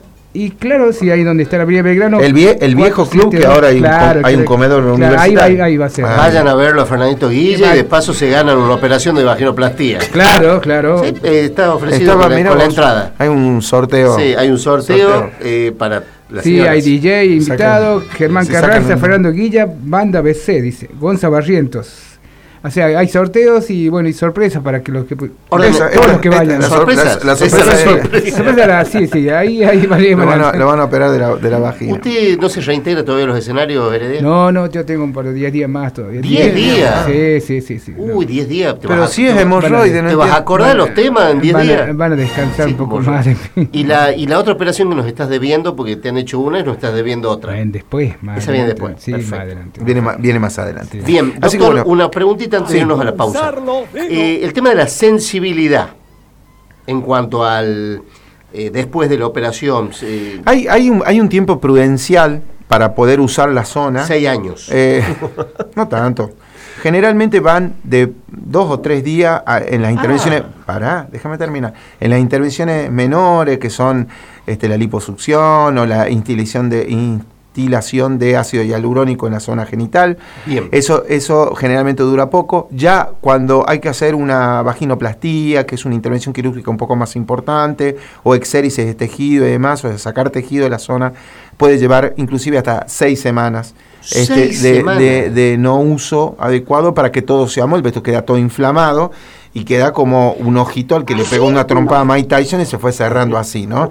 y 0.45 0.51
claro, 0.51 0.93
sí, 0.93 1.11
ahí 1.11 1.25
donde 1.25 1.43
está 1.43 1.57
la 1.57 1.63
Avenida 1.65 1.83
Belgrano. 1.83 2.21
El 2.21 2.35
vie- 2.35 2.57
el 2.61 2.75
viejo 2.77 3.09
club 3.09 3.31
que 3.37 3.45
ahora 3.47 3.69
hay 3.69 3.79
un 3.81 3.87
hay 4.25 4.35
un 4.37 4.45
comedor 4.45 4.83
Claro, 4.83 4.95
ahí, 5.21 5.31
universitario. 5.33 5.65
ahí, 5.65 5.73
ahí 5.73 5.77
va 5.77 5.87
a 5.87 5.89
ser. 5.89 6.05
Ah. 6.05 6.15
Vayan 6.19 6.47
a 6.49 6.55
verlo 6.55 6.83
a 6.83 6.87
Fernandito 6.87 7.29
Guille 7.29 7.67
y 7.73 7.77
de 7.77 7.85
paso 7.85 8.13
se 8.15 8.29
ganan 8.31 8.57
una 8.59 8.75
operación 8.75 9.17
de 9.17 9.25
vaginoplastía. 9.25 9.99
Claro, 10.13 10.61
claro. 10.61 11.03
Sí, 11.05 11.15
eh, 11.23 11.43
está 11.47 11.75
ofrecido 11.75 12.13
Estaba, 12.13 12.29
con, 12.35 12.43
la, 12.45 12.49
con 12.51 12.61
entrada. 12.61 13.15
Hay 13.19 13.29
un 13.29 13.63
sorteo. 13.63 14.17
Sí, 14.19 14.35
hay 14.37 14.51
un 14.51 14.59
sorteo, 14.59 15.09
Sorteo. 15.09 15.31
eh, 15.43 15.73
para 15.77 16.03
las 16.31 16.45
Sí, 16.45 16.51
señoras. 16.53 16.73
hay 16.75 16.81
DJ 16.83 17.25
invitado, 17.27 18.01
Sacan- 18.01 18.17
Germán 18.17 18.47
Carranza, 18.47 18.95
un- 18.95 19.01
Fernando 19.01 19.33
Guilla, 19.33 19.67
Banda 19.83 20.21
BC, 20.21 20.61
dice, 20.61 20.91
Gonza 20.99 21.29
Barrientos. 21.29 22.16
O 22.67 22.71
sea, 22.71 22.87
hay 22.99 23.09
sorteos 23.09 23.71
y 23.71 23.89
bueno, 23.89 24.09
y 24.09 24.13
sorpresas 24.13 24.63
para 24.63 24.83
que 24.83 24.91
los 24.93 25.05
que 25.07 25.15
Orden- 25.15 25.73
todos 25.95 26.07
los 26.09 26.19
que 26.21 26.29
vayan. 26.29 26.61
la, 26.61 26.69
sor- 26.69 26.79
Sorpresas. 26.79 27.25
la- 27.25 27.25
la 27.27 27.33
Esa 27.33 27.49
sorpresa 27.49 27.61
es 27.61 27.67
la 27.67 27.73
es- 27.75 28.01
sorpresa. 28.03 28.37
Sorpresa 28.37 28.67
la- 28.67 28.85
sí, 28.85 29.07
sí, 29.07 29.29
ahí, 29.29 29.63
ahí 29.65 29.87
vale, 29.87 30.11
lo, 30.11 30.17
van 30.27 30.41
a, 30.41 30.45
vale. 30.47 30.59
lo 30.59 30.67
van 30.67 30.81
a 30.81 30.85
operar 30.85 31.11
de 31.13 31.19
la, 31.19 31.37
de 31.37 31.51
la 31.51 31.59
vagina. 31.59 31.93
¿Usted 31.95 32.39
no 32.39 32.49
se 32.49 32.61
reintegra 32.61 33.05
todavía 33.05 33.27
los 33.27 33.39
escenarios, 33.39 33.95
Heredia? 33.95 34.21
No, 34.21 34.51
no, 34.51 34.67
yo 34.71 34.85
tengo 34.85 35.05
un 35.05 35.13
par 35.13 35.27
de 35.27 35.33
10 35.35 35.53
días 35.53 35.71
más 35.71 35.93
todavía. 35.95 36.21
¿Diez 36.21 36.55
días? 36.55 37.07
Sí, 37.07 37.41
sí, 37.41 37.61
sí. 37.61 37.79
sí. 37.79 37.95
Uy, 37.97 38.25
10 38.27 38.49
días. 38.49 38.79
te 38.81 38.89
Pero 38.89 39.01
vas 39.01 39.11
si 39.13 39.27
es 39.27 39.37
hemorroide, 39.41 40.03
no 40.03 40.09
¿Te 40.09 40.15
vas 40.17 40.31
a 40.33 40.37
acordar 40.37 40.71
de 40.71 40.75
los 40.77 40.93
temas 40.95 41.31
en 41.31 41.41
10 41.41 41.55
van, 41.55 41.63
días? 41.67 41.97
Van 41.97 42.13
a 42.13 42.17
descansar 42.17 42.67
Sí, 42.67 42.73
un 42.73 42.79
poco 42.79 43.01
más. 43.01 43.27
Y 43.73 43.85
la, 43.85 44.13
y 44.13 44.27
la 44.27 44.39
otra 44.39 44.55
operación 44.55 44.89
que 44.91 44.97
nos 44.97 45.07
estás 45.07 45.29
debiendo, 45.29 45.77
porque 45.77 45.97
te 45.97 46.09
han 46.09 46.19
hecho 46.19 46.41
una 46.41 46.59
y 46.61 46.65
nos 46.65 46.75
estás 46.75 46.95
debiendo 46.95 47.31
otra. 47.31 47.55
Después, 47.65 48.15
más 48.23 48.39
Esa 48.39 48.53
viene 48.53 48.67
después, 48.69 48.95
Sí, 48.99 49.13
más 49.13 49.33
adelante. 49.33 49.81
Viene, 49.85 50.01
más, 50.01 50.21
viene 50.21 50.39
más 50.41 50.59
adelante. 50.59 51.01
Bien, 51.07 51.35
Así 51.41 51.59
doctor, 51.59 51.83
una 51.87 52.11
preguntita 52.11 52.56
antes 52.57 52.73
de 52.73 52.79
irnos 52.79 53.01
a 53.01 53.05
la 53.05 53.15
pausa. 53.15 53.53
Eh, 53.95 54.41
el 54.43 54.53
tema 54.53 54.71
de 54.71 54.75
la 54.77 54.89
sensibilidad 54.89 55.89
en 56.87 57.01
cuanto 57.01 57.45
al 57.45 58.03
eh, 58.53 58.71
después 58.71 59.09
de 59.11 59.19
la 59.19 59.27
operación, 59.27 59.91
eh, 60.03 60.41
Hay, 60.45 60.67
hay, 60.69 60.89
un, 60.91 61.03
hay 61.05 61.21
un 61.21 61.29
tiempo 61.29 61.61
prudencial 61.61 62.43
para 62.69 62.95
poder 62.95 63.21
usar 63.21 63.51
la 63.51 63.65
zona. 63.65 64.05
seis 64.07 64.27
años. 64.29 64.69
Eh, 64.73 65.03
no 65.77 65.87
tanto. 65.89 66.31
Generalmente 66.83 67.41
van 67.41 67.75
de 67.83 68.13
dos 68.29 68.71
o 68.71 68.81
tres 68.81 69.03
días 69.03 69.43
a- 69.47 69.61
en 69.61 69.83
las 69.83 69.93
intervenciones. 69.93 70.43
Ah. 70.43 70.63
Pará, 70.67 71.09
déjame 71.11 71.39
terminar. 71.39 71.75
En 72.01 72.11
las 72.11 72.21
intervenciones 72.21 72.91
menores, 72.91 73.59
que 73.59 73.71
son 73.71 74.09
este, 74.47 74.69
la 74.69 74.77
liposucción 74.77 75.77
o 75.79 75.87
la 75.87 76.09
instilación 76.11 76.69
de, 76.71 76.83
instilación 77.57 78.19
de 78.19 78.37
ácido 78.37 78.63
hialurónico 78.63 79.27
en 79.27 79.33
la 79.33 79.41
zona 79.41 79.65
genital. 79.67 80.19
Bien. 80.45 80.69
Eso, 80.73 81.05
eso 81.09 81.55
generalmente 81.55 82.03
dura 82.03 82.29
poco. 82.29 82.69
Ya 82.71 83.11
cuando 83.21 83.65
hay 83.67 83.79
que 83.81 83.89
hacer 83.89 84.15
una 84.15 84.63
vaginoplastía, 84.63 85.65
que 85.67 85.75
es 85.75 85.85
una 85.87 85.95
intervención 85.95 86.35
quirúrgica 86.35 86.71
un 86.71 86.77
poco 86.77 86.97
más 86.97 87.17
importante, 87.17 87.97
o 88.25 88.35
exéresis 88.35 88.85
de 88.85 88.95
tejido 88.95 89.47
y 89.47 89.51
demás, 89.51 89.85
o 89.85 89.89
de 89.89 89.99
sacar 89.99 90.31
tejido 90.31 90.65
de 90.65 90.71
la 90.71 90.79
zona, 90.79 91.13
puede 91.57 91.79
llevar 91.79 92.13
inclusive 92.17 92.59
hasta 92.59 92.85
seis 92.89 93.21
semanas. 93.21 93.75
este, 94.13 94.49
de, 94.49 94.53
semanas. 94.53 95.01
de- 95.01 95.31
de 95.31 95.59
no 95.59 95.81
uso 95.81 96.37
adecuado 96.39 96.95
para 96.95 97.11
que 97.11 97.23
todo 97.23 97.49
se 97.49 97.61
amuelve. 97.61 97.89
Esto 97.89 98.03
queda 98.05 98.23
todo 98.23 98.39
inflamado 98.39 99.11
y 99.57 99.65
queda 99.65 99.95
como 99.95 100.33
un 100.33 100.59
ojito 100.59 100.97
al 100.97 101.07
que 101.07 101.15
le 101.15 101.25
pegó 101.25 101.47
una 101.47 101.67
trompada 101.67 102.03
a 102.03 102.05
Mike 102.05 102.29
Tyson 102.29 102.61
y 102.61 102.67
se 102.67 102.77
fue 102.77 102.93
cerrando 102.93 103.39
así, 103.39 103.67
¿no? 103.67 103.89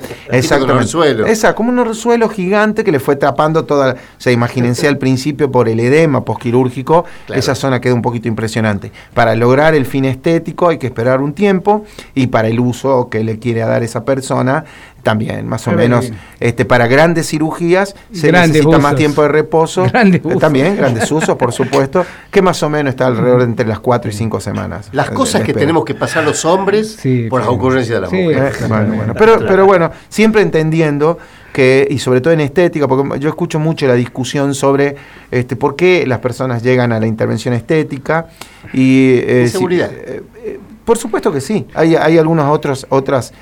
un 0.61 0.77
resuelo. 0.77 1.25
Esa, 1.25 1.55
como 1.55 1.71
un 1.71 1.83
resuelo 1.83 2.29
gigante 2.29 2.83
que 2.83 2.91
le 2.91 2.99
fue 2.99 3.15
tapando 3.15 3.65
toda. 3.65 3.93
O 3.93 3.97
sea, 4.19 4.31
imagínense 4.31 4.87
al 4.87 4.99
principio 4.99 5.49
por 5.49 5.67
el 5.67 5.79
edema 5.79 6.23
posquirúrgico, 6.23 7.05
Claro. 7.25 7.39
esa 7.39 7.55
zona 7.55 7.81
queda 7.81 7.95
un 7.95 8.03
poquito 8.03 8.27
impresionante. 8.27 8.91
Para 9.15 9.33
lograr 9.33 9.73
el 9.73 9.87
fin 9.87 10.05
estético 10.05 10.69
hay 10.69 10.77
que 10.77 10.85
esperar 10.85 11.19
un 11.19 11.33
tiempo 11.33 11.83
y 12.13 12.27
para 12.27 12.47
el 12.47 12.59
uso 12.59 13.09
que 13.09 13.23
le 13.23 13.39
quiere 13.39 13.61
dar 13.61 13.81
esa 13.81 14.05
persona 14.05 14.65
también, 15.05 15.47
más 15.47 15.61
o 15.67 15.71
Pero 15.71 15.77
menos. 15.83 16.01
bien. 16.09 16.19
Este, 16.39 16.65
para 16.65 16.87
grandes 16.87 17.27
cirugías 17.29 17.95
se 18.11 18.27
Grandes 18.27 18.63
necesita 18.63 18.79
más 18.79 18.95
tiempo 18.95 19.21
de 19.21 19.27
reposo. 19.29 19.83
Grandes 19.93 20.19
Eh, 20.21 20.27
usos. 20.27 20.41
También, 20.41 20.75
grandes 20.75 21.09
usos, 21.11 21.35
por 21.37 21.53
supuesto, 21.53 22.03
que 22.31 22.41
más 22.41 22.61
o 22.63 22.69
menos 22.69 22.89
está 22.91 23.05
alrededor 23.05 23.39
de 23.39 23.45
entre 23.45 23.67
las 23.67 23.79
4 23.79 24.09
y 24.09 24.13
5 24.13 24.41
semanas. 24.41 24.89
Las 24.91 25.09
Eh, 25.09 25.13
cosas 25.13 25.43
que 25.43 25.53
tenemos 25.53 25.85
que 25.85 25.93
pasar 25.93 26.23
los 26.23 26.43
hombres 26.43 26.97
Sí, 26.99 27.27
por 27.29 27.39
las 27.41 27.49
ocurrencias 27.49 27.95
de 27.97 28.01
las 28.01 28.09
Sí. 28.09 28.17
Eh, 28.17 28.23
mujeres. 28.25 28.67
bueno, 28.67 28.93
bueno. 28.95 29.13
Pero, 29.17 29.39
pero 29.47 29.65
bueno, 29.67 29.91
siempre 30.09 30.41
entendiendo 30.41 31.19
que, 31.53 31.87
y 31.89 31.99
sobre 31.99 32.19
todo 32.19 32.33
en 32.33 32.41
estética, 32.41 32.87
porque 32.87 33.19
yo 33.19 33.29
escucho 33.29 33.59
mucho 33.59 33.87
la 33.87 33.93
discusión 33.93 34.53
sobre 34.55 34.95
este, 35.31 35.55
por 35.55 35.75
qué 35.77 36.05
las 36.07 36.19
personas 36.19 36.61
llegan 36.63 36.91
a 36.91 36.99
la 36.99 37.05
intervención 37.07 37.53
estética 37.53 38.27
y... 38.73 39.11
eh, 39.23 39.47
si- 39.49 39.63
eh, 39.65 40.21
eh, 40.43 40.59
por 40.83 40.97
supuesto 40.99 41.31
que 41.31 41.41
sí, 41.41 41.65
hay, 41.73 41.95
hay 41.95 42.17
algunos 42.19 42.45
otros, 42.51 42.85
otras 42.89 43.33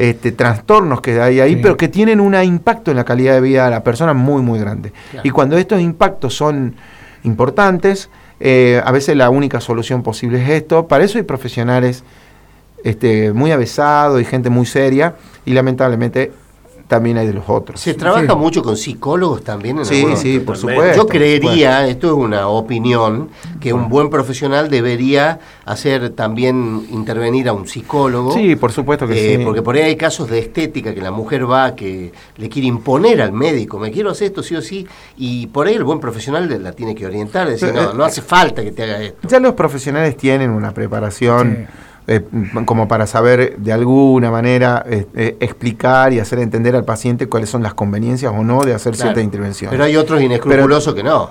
este, 0.00 0.32
trastornos 0.32 1.02
que 1.02 1.20
hay 1.20 1.40
ahí, 1.40 1.54
Sí. 1.56 1.60
pero 1.62 1.76
que 1.76 1.88
tienen 1.88 2.20
un 2.20 2.34
impacto 2.34 2.90
en 2.90 2.96
la 2.96 3.04
calidad 3.04 3.34
de 3.34 3.42
vida 3.42 3.66
de 3.66 3.70
la 3.70 3.84
persona 3.84 4.14
muy, 4.14 4.40
muy 4.40 4.58
grande. 4.58 4.92
Claro. 5.10 5.28
Y 5.28 5.30
cuando 5.30 5.58
estos 5.58 5.78
impactos 5.78 6.34
son 6.34 6.74
importantes, 7.22 8.08
eh, 8.40 8.80
a 8.82 8.90
veces 8.92 9.14
la 9.14 9.28
única 9.28 9.60
solución 9.60 10.02
posible 10.02 10.42
es 10.42 10.48
esto. 10.48 10.88
Para 10.88 11.04
eso 11.04 11.18
hay 11.18 11.24
profesionales 11.24 12.02
este, 12.82 13.34
muy 13.34 13.52
avesados 13.52 14.22
y 14.22 14.24
gente 14.24 14.48
muy 14.48 14.64
seria, 14.64 15.16
y 15.44 15.52
lamentablemente 15.52 16.32
también 16.90 17.18
hay 17.18 17.26
de 17.28 17.32
los 17.34 17.44
otros. 17.48 17.80
Se 17.80 17.94
trabaja 17.94 18.26
Sí. 18.32 18.36
mucho 18.36 18.64
con 18.64 18.76
psicólogos 18.76 19.44
también 19.44 19.78
en 19.78 19.84
Sí, 19.84 19.98
algunos- 20.00 20.18
sí, 20.18 20.40
por 20.40 20.56
Totalmente. 20.56 20.94
supuesto. 20.94 21.02
Yo 21.04 21.08
creería, 21.08 21.86
esto 21.86 22.08
es 22.08 22.12
una 22.14 22.48
opinión, 22.48 23.30
que 23.60 23.72
un 23.72 23.88
buen 23.88 24.10
profesional 24.10 24.68
debería 24.68 25.38
hacer 25.64 26.10
también 26.10 26.84
intervenir 26.90 27.48
a 27.48 27.52
un 27.52 27.68
psicólogo. 27.68 28.32
Sí, 28.32 28.56
por 28.56 28.72
supuesto 28.72 29.06
que 29.06 29.12
Eh, 29.34 29.36
sí. 29.38 29.44
Porque 29.44 29.62
por 29.62 29.76
ahí 29.76 29.82
hay 29.82 29.96
casos 29.96 30.28
de 30.28 30.40
estética 30.40 30.92
que 30.92 31.00
la 31.00 31.12
mujer 31.12 31.48
va, 31.48 31.76
que 31.76 32.12
le 32.36 32.48
quiere 32.48 32.66
imponer 32.66 33.22
al 33.22 33.32
médico, 33.32 33.78
me 33.78 33.92
quiero 33.92 34.10
hacer 34.10 34.26
esto 34.26 34.42
sí 34.42 34.56
o 34.56 34.60
sí, 34.60 34.84
y 35.16 35.46
por 35.46 35.68
ahí 35.68 35.74
el 35.76 35.84
buen 35.84 36.00
profesional 36.00 36.48
le- 36.48 36.58
la 36.58 36.72
tiene 36.72 36.96
que 36.96 37.06
orientar, 37.06 37.48
decir, 37.48 37.68
Pero, 37.72 37.82
no, 37.84 37.90
eh, 37.90 37.94
no 37.98 38.04
hace 38.04 38.20
falta 38.20 38.64
que 38.64 38.72
te 38.72 38.82
haga 38.82 39.00
esto. 39.00 39.28
Ya 39.28 39.38
los 39.38 39.54
profesionales 39.54 40.16
tienen 40.16 40.50
una 40.50 40.74
preparación 40.74 41.68
eh, 42.10 42.20
como 42.64 42.88
para 42.88 43.06
saber 43.06 43.56
de 43.58 43.72
alguna 43.72 44.30
manera 44.32 44.84
eh, 44.88 45.06
eh, 45.14 45.36
explicar 45.40 46.12
y 46.12 46.18
hacer 46.18 46.40
entender 46.40 46.74
al 46.74 46.84
paciente 46.84 47.26
cuáles 47.28 47.48
son 47.48 47.62
las 47.62 47.72
conveniencias 47.74 48.32
o 48.36 48.42
no 48.42 48.62
de 48.62 48.74
hacer 48.74 48.94
Claro. 48.94 49.10
cierta 49.12 49.20
intervención. 49.22 49.70
Pero 49.70 49.84
hay 49.84 49.96
otros 49.96 50.20
inescrupulosos 50.20 50.92
que 50.94 51.02
no. 51.04 51.30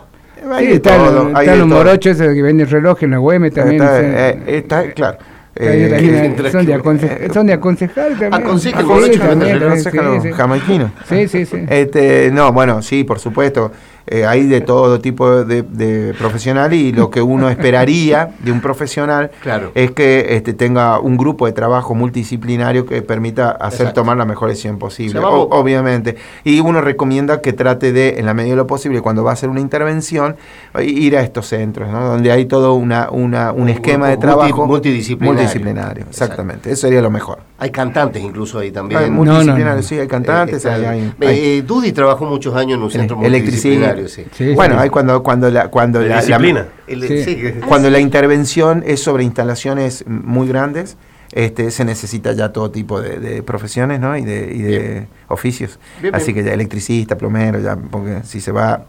Hay 0.52 0.64
Sí, 0.66 0.70
de 0.72 0.76
están 0.78 0.98
todo, 1.00 1.12
los 1.58 1.68
todo. 1.68 1.78
morochos 1.78 2.20
esos 2.20 2.34
que 2.34 2.42
venden 2.42 2.70
reloj 2.70 3.04
en 3.04 3.12
la 3.12 3.20
UEM 3.20 3.52
también. 3.52 3.82
Está, 3.84 3.94
o 3.94 4.00
sea, 4.00 4.30
eh, 4.30 4.44
está- 4.48 4.92
claro. 4.94 5.18
también- 5.54 5.86
Eh, 5.86 5.90
también 5.90 6.52
son, 6.52 6.66
de 6.66 6.76
aconse- 6.78 7.34
son 7.34 7.46
de 7.48 7.54
aconsejar 7.54 8.10
también. 8.12 8.34
Aconseja 8.34 8.80
el 8.80 8.86
Sí, 8.86 10.32
vende. 10.32 10.92
Sí, 11.10 11.28
sí, 11.28 11.46
sí. 11.46 11.58
Este, 11.68 12.32
no, 12.32 12.54
bueno, 12.54 12.82
sí, 12.82 13.04
por 13.04 13.20
supuesto. 13.20 13.72
Eh, 14.12 14.26
hay 14.26 14.48
de 14.48 14.62
todo 14.62 15.00
tipo 15.00 15.44
de, 15.46 15.62
de 15.62 16.14
profesional 16.18 16.74
y 16.74 16.92
lo 16.92 17.10
que 17.12 17.22
uno 17.22 17.50
esperaría 17.50 18.32
de 18.40 18.52
un 18.52 18.60
profesional 18.60 19.30
Claro. 19.44 19.72
es 19.76 19.92
que 19.92 20.36
este, 20.36 20.54
tenga 20.54 21.00
un 21.00 21.16
grupo 21.16 21.46
de 21.46 21.52
trabajo 21.52 21.94
multidisciplinario 21.96 22.86
que 22.86 23.02
permita 23.04 23.52
hacer 23.52 23.82
Exacto. 23.82 24.02
tomar 24.02 24.18
la 24.18 24.26
mejor 24.26 24.50
decisión 24.50 24.80
posible, 24.80 25.20
O 25.20 25.50
obviamente. 25.52 26.16
Y 26.44 26.60
uno 26.60 26.82
recomienda 26.82 27.42
que 27.42 27.54
trate 27.54 27.92
de, 27.94 28.20
en 28.20 28.26
la 28.26 28.34
medida 28.34 28.54
de 28.54 28.58
lo 28.58 28.68
posible, 28.68 29.02
cuando 29.02 29.24
va 29.24 29.32
a 29.32 29.34
hacer 29.34 29.50
una 29.50 29.60
intervención, 29.60 30.36
ir 30.82 31.16
a 31.16 31.22
estos 31.22 31.48
centros, 31.48 31.90
¿no? 31.90 32.02
donde 32.10 32.32
hay 32.32 32.46
todo 32.46 32.74
una, 32.74 33.10
una- 33.12 33.52
un 33.52 33.70
esquema 33.70 34.10
de 34.10 34.18
trabajo 34.18 34.66
multidisciplinario. 34.66 35.34
multidisciplinario, 35.34 36.06
exactamente. 36.10 36.72
Eso 36.72 36.82
sería 36.88 37.02
lo 37.02 37.12
mejor. 37.12 37.40
Hay 37.60 37.70
cantantes 37.72 38.24
incluso 38.24 38.58
ahí 38.60 38.72
también. 38.72 39.02
Hay 39.02 39.10
no, 39.10 39.18
multidisciplinario, 39.18 39.76
no. 39.78 39.84
sí, 39.84 40.00
hay 40.00 40.08
cantantes, 40.08 40.66
Eh, 40.66 40.70
hay, 40.70 40.80
está- 40.82 40.90
hay- 40.92 41.14
eh, 41.22 41.28
hay- 41.28 41.62
Dudy 41.62 41.92
trabajó 41.92 42.26
muchos 42.26 42.56
años 42.56 42.78
en 42.78 42.84
un 42.84 42.92
centro 42.92 43.20
electricidad. 43.22 43.99
Multidisciplinario, 44.02 44.10
sí. 44.10 44.26
Sí, 44.50 44.54
bueno, 44.56 44.76
sí. 44.76 44.82
hay 44.82 44.90
cuando, 44.90 45.22
cuando 45.24 45.50
la, 45.50 45.68
cuando 45.70 46.02
la- 46.02 46.08
la- 46.08 46.22
disciplina. 46.22 46.66
El- 46.88 47.08
Sí. 47.08 47.24
sí, 47.24 47.36
que- 47.36 47.54
cuando 47.68 47.90
la 47.90 48.00
intervención 48.00 48.84
es 48.86 49.02
sobre 49.02 49.24
instalaciones 49.24 50.04
muy 50.08 50.48
grandes, 50.48 50.98
este, 51.32 51.70
se 51.72 51.86
necesita 51.86 52.32
ya 52.34 52.52
todo 52.52 52.72
tipo 52.72 53.00
de, 53.02 53.20
de 53.20 53.44
profesiones 53.44 54.00
¿no? 54.00 54.18
y 54.18 54.24
de, 54.24 54.52
y 54.54 54.62
de 54.64 55.08
oficios. 55.28 55.80
Bien, 56.02 56.16
Así 56.16 56.34
bien. 56.34 56.44
que 56.46 56.50
ya 56.50 56.54
electricista, 56.56 57.18
plomero, 57.18 57.60
ya, 57.60 57.76
porque 57.76 58.22
si 58.24 58.42
se 58.42 58.52
va 58.52 58.86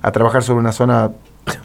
a 0.00 0.10
trabajar 0.12 0.42
sobre 0.42 0.60
una 0.60 0.72
zona 0.72 1.10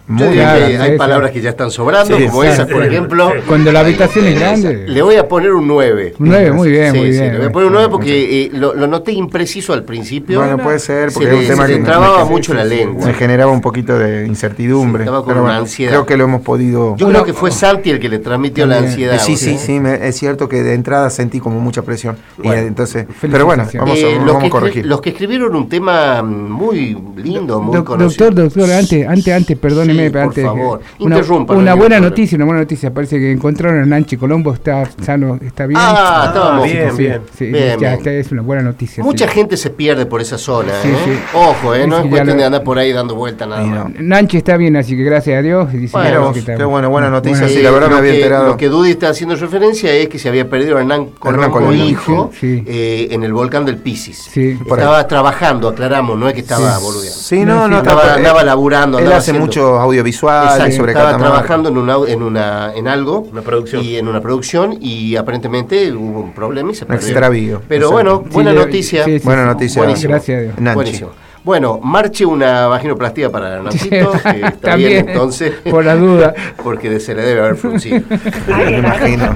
muy 0.09 0.29
Claro, 0.35 0.65
que 0.67 0.77
hay 0.77 0.91
sí. 0.93 0.97
palabras 0.97 1.31
que 1.31 1.41
ya 1.41 1.49
están 1.49 1.69
sobrando, 1.69 2.15
Sí, 2.17 2.27
como 2.27 2.41
esa, 2.45 2.65
por 2.65 2.81
ejemplo. 2.83 3.29
Cuando 3.45 3.71
la 3.73 3.81
habitación 3.81 4.25
es 4.25 4.39
grande. 4.39 4.85
Le 4.87 5.01
voy 5.01 5.15
a 5.17 5.27
poner 5.27 5.51
un 5.51 5.67
9. 5.67 6.13
Un 6.17 6.29
9, 6.29 6.51
muy 6.53 6.69
bien, 6.71 6.93
Sí, 6.93 6.97
muy 6.99 7.11
sí, 7.11 7.19
bien. 7.19 7.33
le 7.33 7.37
voy 7.39 7.47
a 7.47 7.51
poner 7.51 7.67
un 7.67 7.73
9 7.73 7.89
porque 7.91 8.43
eh, 8.45 8.49
lo, 8.53 8.73
lo 8.73 8.87
noté 8.87 9.11
impreciso 9.11 9.73
al 9.73 9.83
principio. 9.83 10.39
Bueno, 10.39 10.57
puede 10.59 10.79
ser, 10.79 11.11
Se 11.11 11.15
porque 11.19 11.33
es 11.35 11.41
un 11.41 11.47
tema 11.47 11.67
se 11.67 11.73
que 11.73 11.79
me- 11.79 11.85
trababa 11.85 12.23
me- 12.23 12.29
mucho 12.31 12.53
la 12.53 12.63
lengua. 12.63 13.05
me 13.05 13.13
generaba 13.13 13.51
un 13.51 13.59
poquito 13.59 13.99
de 13.99 14.25
incertidumbre. 14.25 15.03
Sí, 15.03 15.07
estaba 15.07 15.19
con 15.23 15.27
pero 15.27 15.41
una 15.41 15.49
bueno, 15.51 15.59
ansiedad. 15.65 15.91
Creo 15.91 16.05
que 16.05 16.15
lo 16.17 16.23
hemos 16.23 16.41
podido... 16.41 16.95
Yo 16.95 17.09
creo 17.09 17.25
que 17.25 17.33
fue 17.33 17.51
Santi 17.51 17.89
el 17.91 17.99
que 17.99 18.07
le 18.07 18.19
transmitió 18.19 18.65
la 18.65 18.77
ansiedad. 18.77 19.15
Eh, 19.15 19.19
sí, 19.19 19.33
¿o 19.33 19.37
sí, 19.37 19.57
sí, 19.57 19.79
me- 19.81 20.07
es 20.07 20.15
cierto 20.17 20.47
que 20.47 20.63
de 20.63 20.73
entrada 20.73 21.09
sentí 21.09 21.41
como 21.41 21.59
mucha 21.59 21.81
presión. 21.81 22.15
Y, 22.37 22.43
Bueno. 22.47 22.61
eh, 22.61 22.67
entonces, 22.67 23.05
pero 23.19 23.45
bueno, 23.45 23.67
vamos, 23.73 23.97
a- 23.97 24.07
Eh, 24.07 24.19
vamos 24.25 24.43
a 24.45 24.49
corregir. 24.49 24.85
los 24.85 25.01
que 25.01 25.09
escribieron 25.09 25.53
un 25.53 25.67
tema 25.67 26.23
muy 26.23 26.97
lindo, 27.17 27.59
muy 27.61 27.83
conocido. 27.83 28.27
doctor, 28.31 28.43
doctor, 28.45 28.71
antes, 28.71 29.05
antes, 29.05 29.33
antes, 29.33 29.57
perdóneme, 29.69 30.03
Sí, 30.05 30.09
por 30.11 30.21
antes, 30.21 30.43
favor. 30.45 30.81
una, 30.99 31.15
Interrumpa, 31.15 31.53
una 31.53 31.73
buena 31.73 31.95
problema. 31.95 32.09
noticia, 32.09 32.35
una 32.35 32.45
buena 32.45 32.59
noticia. 32.61 32.93
Parece 32.93 33.19
que 33.19 33.31
encontraron 33.31 33.81
a 33.81 33.85
Nanchi 33.85 34.17
Colombo, 34.17 34.53
está 34.53 34.83
sano, 35.03 35.39
está 35.45 35.65
bien. 35.65 35.79
Ah, 35.81 36.23
estábamos. 36.27 36.63
bien, 36.65 36.91
Sí, 36.91 36.97
bien. 37.03 37.21
sí, 37.37 37.45
Bien, 37.45 37.65
ya 37.71 37.75
bien. 37.77 37.93
está, 37.93 38.11
es 38.11 38.31
una 38.31 38.41
buena 38.41 38.63
noticia. 38.63 39.03
Mucha 39.03 39.27
sí. 39.27 39.33
gente 39.33 39.57
se 39.57 39.69
pierde 39.69 40.05
por 40.05 40.21
esa 40.21 40.37
zona. 40.37 40.73
Sí, 40.81 40.89
¿eh? 40.89 40.95
sí. 41.05 41.11
Ojo, 41.33 41.75
¿eh? 41.75 41.85
no 41.87 41.97
Sí, 41.97 42.03
es 42.03 42.09
cuestión 42.09 42.27
lo- 42.37 42.41
de 42.41 42.45
andar 42.45 42.63
por 42.63 42.77
ahí 42.79 42.91
dando 42.91 43.15
vueltas 43.15 43.47
nada 43.47 43.63
más. 43.63 43.91
Nanchi 43.99 44.37
está 44.37 44.57
bien, 44.57 44.75
así 44.75 44.95
que 44.95 45.03
gracias 45.03 45.37
a 45.39 45.41
Dios. 45.41 45.73
y 45.73 45.77
dice 45.77 45.97
Bueno, 45.97 46.33
que 46.33 46.43
qué 46.43 46.55
bien. 46.55 46.69
buena, 46.69 46.87
buena 46.87 47.09
noticia. 47.09 47.47
Sí, 47.47 47.61
la 47.61 47.71
verdad 47.71 47.89
me 47.89 47.97
había 47.97 48.11
que, 48.11 48.17
enterado. 48.17 48.47
Lo 48.47 48.57
que 48.57 48.67
Dudy 48.69 48.91
está 48.91 49.09
haciendo 49.09 49.35
referencia 49.35 49.91
es 49.93 50.07
que 50.09 50.19
se 50.19 50.29
había 50.29 50.49
perdido 50.49 50.77
a 50.77 50.81
Hernán 50.81 51.07
Colombo, 51.19 51.73
hijo, 51.73 52.31
eh, 52.41 53.07
en 53.11 53.23
el 53.23 53.33
volcán 53.33 53.65
del 53.65 53.77
Pisis. 53.77 54.29
Sí. 54.31 54.57
Por 54.67 54.79
ahí. 54.79 54.83
Estaba 54.83 55.07
trabajando, 55.07 55.67
aclaramos, 55.69 56.17
no 56.17 56.27
es 56.27 56.33
que 56.33 56.41
estaba 56.41 56.77
boludeando. 56.79 57.17
Sí, 57.19 57.43
no, 57.45 57.67
no, 57.67 57.77
Estaba- 57.77 58.13
andaba 58.15 58.43
laburando, 58.43 58.97
Él 58.99 59.05
andaba 59.05 59.17
hace 59.19 59.31
haciendo- 59.31 59.45
mucho 59.57 59.79
audiovisual 59.79 60.47
Exacto, 60.53 60.75
sobre 60.75 60.91
estaba 60.91 61.11
Catamarca. 61.11 61.33
trabajando 61.33 61.69
en, 61.69 61.77
una, 61.77 61.95
en, 62.07 62.23
una, 62.23 62.73
en 62.75 62.87
algo. 62.87 63.19
Una 63.31 63.41
producción. 63.41 63.83
Y 63.83 63.95
en 63.97 64.07
una 64.07 64.21
producción 64.21 64.77
y 64.79 65.15
aparentemente 65.15 65.91
hubo 65.93 66.21
un 66.21 66.33
problema 66.33 66.71
y 66.71 66.75
se 66.75 66.85
perdió. 66.85 67.07
extravío. 67.07 67.61
Pero 67.67 67.87
Exacto. 67.87 67.93
bueno, 67.93 68.23
Sí, 68.27 68.33
buena 68.33 68.53
noticia. 68.53 69.03
sí, 69.05 69.19
sí, 69.19 69.25
Buena 69.25 69.45
noticia. 69.45 69.81
Buenísimo. 69.81 70.11
Gracias 70.11 70.37
a 70.37 70.41
Dios. 70.41 70.53
Nanchi. 70.59 70.75
Buenísimo. 70.75 71.09
Bueno, 71.43 71.79
marche 71.81 72.25
una 72.25 72.67
vaginoplastia 72.67 73.31
para 73.31 73.59
Nancito, 73.63 74.11
que 74.11 74.17
está 74.17 74.31
bien 74.33 74.53
También, 74.61 75.09
entonces. 75.09 75.53
por 75.69 75.85
la 75.85 75.95
duda. 75.95 76.33
Porque 76.63 76.89
de- 76.89 76.99
se 76.99 77.15
le 77.15 77.21
debe 77.21 77.39
haber 77.41 77.55
fruncido. 77.55 78.01
Me 78.47 78.77
imagino. 78.79 79.35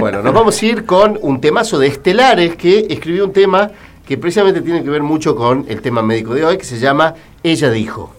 Bueno, 0.00 0.22
nos 0.22 0.32
vamos 0.32 0.60
a 0.60 0.66
ir 0.66 0.84
con 0.86 1.18
un 1.20 1.40
temazo 1.40 1.78
de 1.78 1.86
Estelares 1.88 2.56
que 2.56 2.86
escribió 2.88 3.24
un 3.26 3.32
tema 3.32 3.70
que 4.06 4.16
precisamente 4.16 4.62
tiene 4.62 4.82
que 4.82 4.90
ver 4.90 5.02
mucho 5.02 5.36
con 5.36 5.66
el 5.68 5.80
tema 5.82 6.02
médico 6.02 6.34
de 6.34 6.44
hoy, 6.44 6.56
que 6.58 6.64
se 6.64 6.78
llama 6.78 7.14
Ella 7.42 7.70
dijo. 7.70 8.14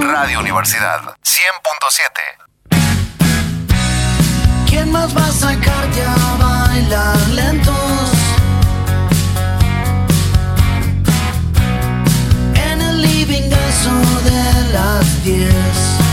Radio 0.00 0.40
Universidad 0.40 1.00
100.7. 1.22 2.68
¿Quién 4.68 4.90
más 4.92 5.16
va 5.16 5.26
a 5.26 5.32
sacarte 5.32 6.02
a 6.02 6.36
bailar 6.38 7.18
lentos? 7.30 7.74
En 12.54 12.80
el 12.80 13.02
living 13.02 13.50
de 13.50 14.72
las 14.72 15.24
10. 15.24 16.03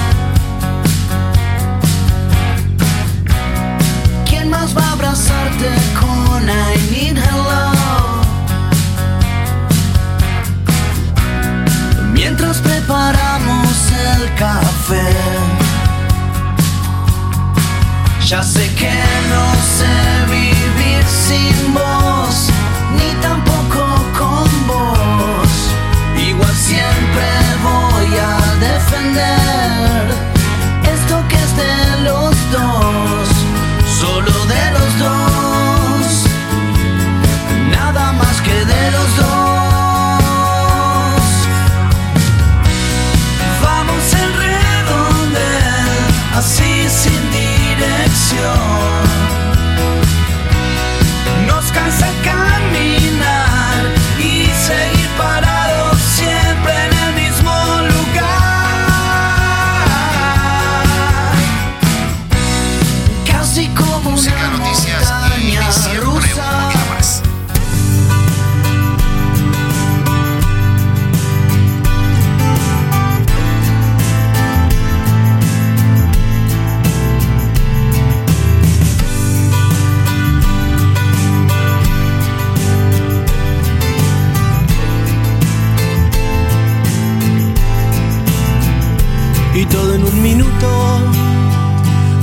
¿Quién 4.72 4.76
más 4.76 4.76
va 4.76 4.90
a 4.90 4.92
abrazarte 4.94 5.70
con 6.00 6.50
I 6.50 6.92
need 6.92 7.18
hello? 7.18 7.72
Mientras 12.14 12.58
preparamos 12.58 13.92
el 13.92 14.34
café. 14.36 15.16
Ya 18.26 18.44
sé 18.44 18.74
que 18.76 18.92
no 19.30 19.54
sé 19.78 20.21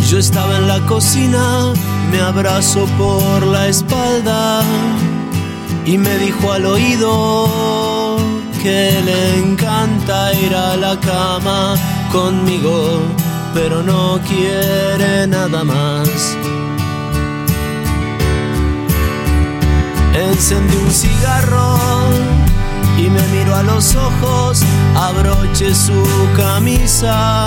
Yo 0.08 0.16
estaba 0.16 0.56
en 0.56 0.66
la 0.66 0.80
cocina, 0.86 1.74
me 2.10 2.18
abrazó 2.18 2.86
por 2.96 3.46
la 3.46 3.68
espalda 3.68 4.62
y 5.84 5.98
me 5.98 6.16
dijo 6.16 6.50
al 6.50 6.64
oído 6.64 8.16
que 8.62 9.02
le 9.04 9.36
encanta 9.36 10.32
ir 10.32 10.54
a 10.54 10.78
la 10.78 10.98
cama 10.98 11.74
conmigo, 12.10 13.02
pero 13.52 13.82
no 13.82 14.18
quiere 14.26 15.26
nada 15.26 15.62
más. 15.62 16.08
Encendí 20.14 20.74
un 20.74 20.90
cigarro 20.90 21.76
y 22.96 23.10
me 23.10 23.20
miró 23.36 23.56
a 23.56 23.62
los 23.62 23.94
ojos, 23.94 24.62
abroché 24.96 25.74
su 25.74 26.02
camisa 26.34 27.46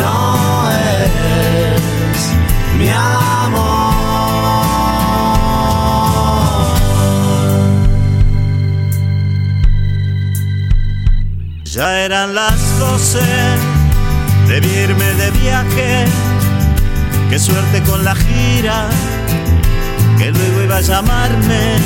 no 0.00 0.70
eres 0.70 1.80
mi 2.78 2.88
amor. 2.88 3.90
Ya 11.64 12.00
eran 12.00 12.34
las 12.34 12.78
doce, 12.78 13.20
debí 14.48 14.68
irme 14.68 15.14
de 15.14 15.30
viaje. 15.42 16.04
Qué 17.30 17.38
suerte 17.38 17.80
con 17.82 18.04
la 18.04 18.14
gira, 18.16 18.88
que 20.18 20.32
luego 20.32 20.62
iba 20.64 20.76
a 20.78 20.80
llamarme, 20.80 21.76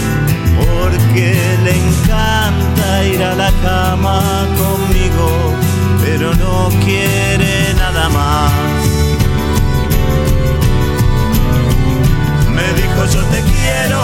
porque 0.57 1.37
le 1.65 1.73
encanta 1.77 3.05
ir 3.05 3.23
a 3.23 3.35
la 3.35 3.51
cama 3.63 4.47
conmigo, 4.57 5.53
pero 6.05 6.35
no 6.35 6.69
quiere 6.85 7.75
nada 7.79 8.09
más. 8.11 8.53
Me 12.57 12.67
dijo 12.81 13.01
yo 13.15 13.23
te 13.33 13.41
quiero, 13.41 14.03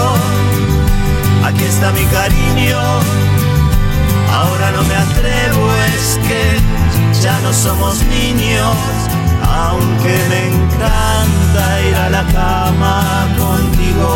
aquí 1.44 1.64
está 1.64 1.92
mi 1.92 2.05
cariño. 2.07 2.80
Ahora 4.32 4.70
no 4.76 4.82
me 4.84 4.94
atrevo, 4.94 5.62
es 5.94 6.18
que 6.26 6.42
ya 7.20 7.38
no 7.40 7.53
somos 7.53 8.03
niños, 8.07 8.76
aunque 9.42 10.14
me 10.30 10.40
encanta 10.55 11.62
ir 11.88 11.96
a 11.96 12.11
la 12.11 12.24
cama 12.38 13.28
contigo, 13.36 14.11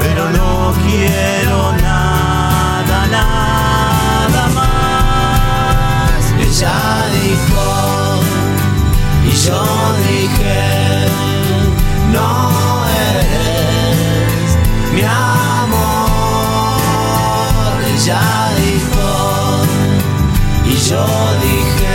pero 0.00 0.30
no 0.30 0.72
quiero 0.86 1.72
nada, 1.82 3.06
nada. 3.10 3.69
Ella 6.50 7.06
dijo, 7.22 7.68
y 9.24 9.30
yo 9.46 9.62
dije, 10.08 10.60
no 12.12 12.32
eres 13.14 14.48
mi 14.92 15.02
amor. 15.02 16.10
Ella 17.94 18.24
dijo, 18.58 19.08
y 20.66 20.74
yo 20.88 21.04
dije, 21.46 21.89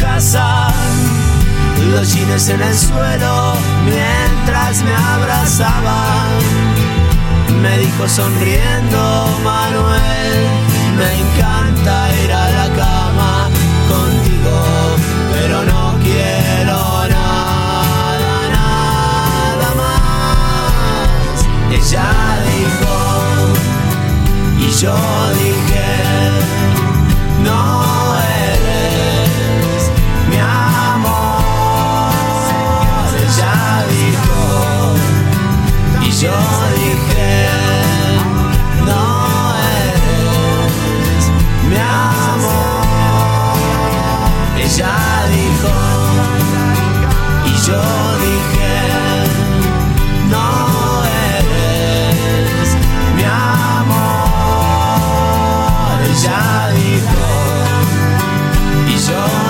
casa, 0.00 0.68
los 1.90 2.12
jeans 2.14 2.48
en 2.48 2.62
el 2.62 2.76
suelo 2.76 3.54
mientras 3.84 4.82
me 4.82 4.94
abrazaban. 4.94 6.30
Me 7.62 7.78
dijo 7.78 8.08
sonriendo 8.08 9.28
Manuel, 9.44 10.46
me 10.98 11.20
encanta 11.20 12.08
ir 12.24 12.32
a 12.32 12.50
la 12.50 12.68
cama 12.76 13.48
contigo, 13.88 14.96
pero 15.32 15.64
no 15.64 15.98
quiero 16.02 17.08
nada, 17.08 18.48
nada 18.52 19.74
más. 19.82 21.36
Ella 21.72 22.08
dijo, 22.52 22.94
y 24.58 24.70
yo 24.70 24.96
dije, 25.38 25.90
no 27.42 28.25
yo 36.20 36.32
dije, 36.76 37.48
no 38.86 39.54
eres 39.84 41.24
mi 41.68 41.76
amor. 41.76 43.56
Ella 44.56 44.96
dijo, 45.30 45.74
y 47.44 47.52
yo 47.66 47.82
dije, 48.24 48.74
no 50.30 50.48
eres 51.04 52.68
mi 53.14 53.24
amor. 53.24 54.26
Ella 56.10 56.42
dijo, 56.76 57.26
y 58.88 58.90
yo 59.06 59.45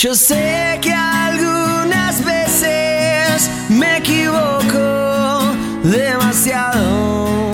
Yo 0.00 0.14
sé 0.14 0.78
que 0.80 0.92
algunas 0.92 2.24
veces 2.24 3.50
me 3.68 3.96
equivoco 3.96 5.56
demasiado. 5.82 7.50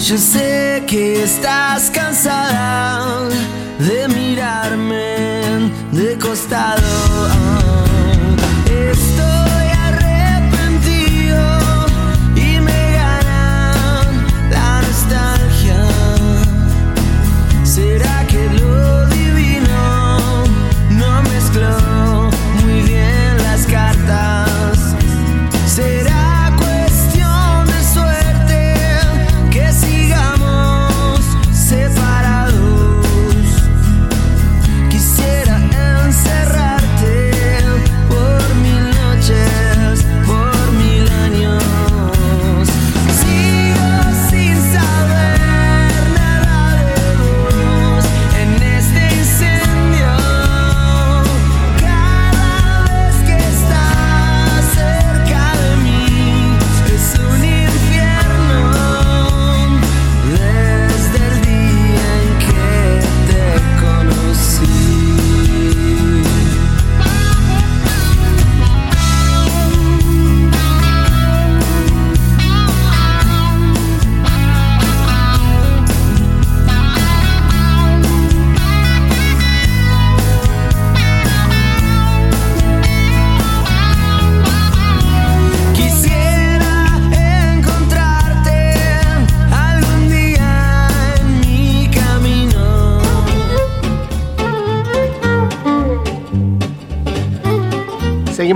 Yo 0.00 0.16
sé 0.16 0.84
que 0.86 1.22
estás 1.22 1.90
cansada 1.90 3.28
de 3.78 4.08
mirarme 4.08 5.70
de 5.92 6.16
costado. 6.18 6.83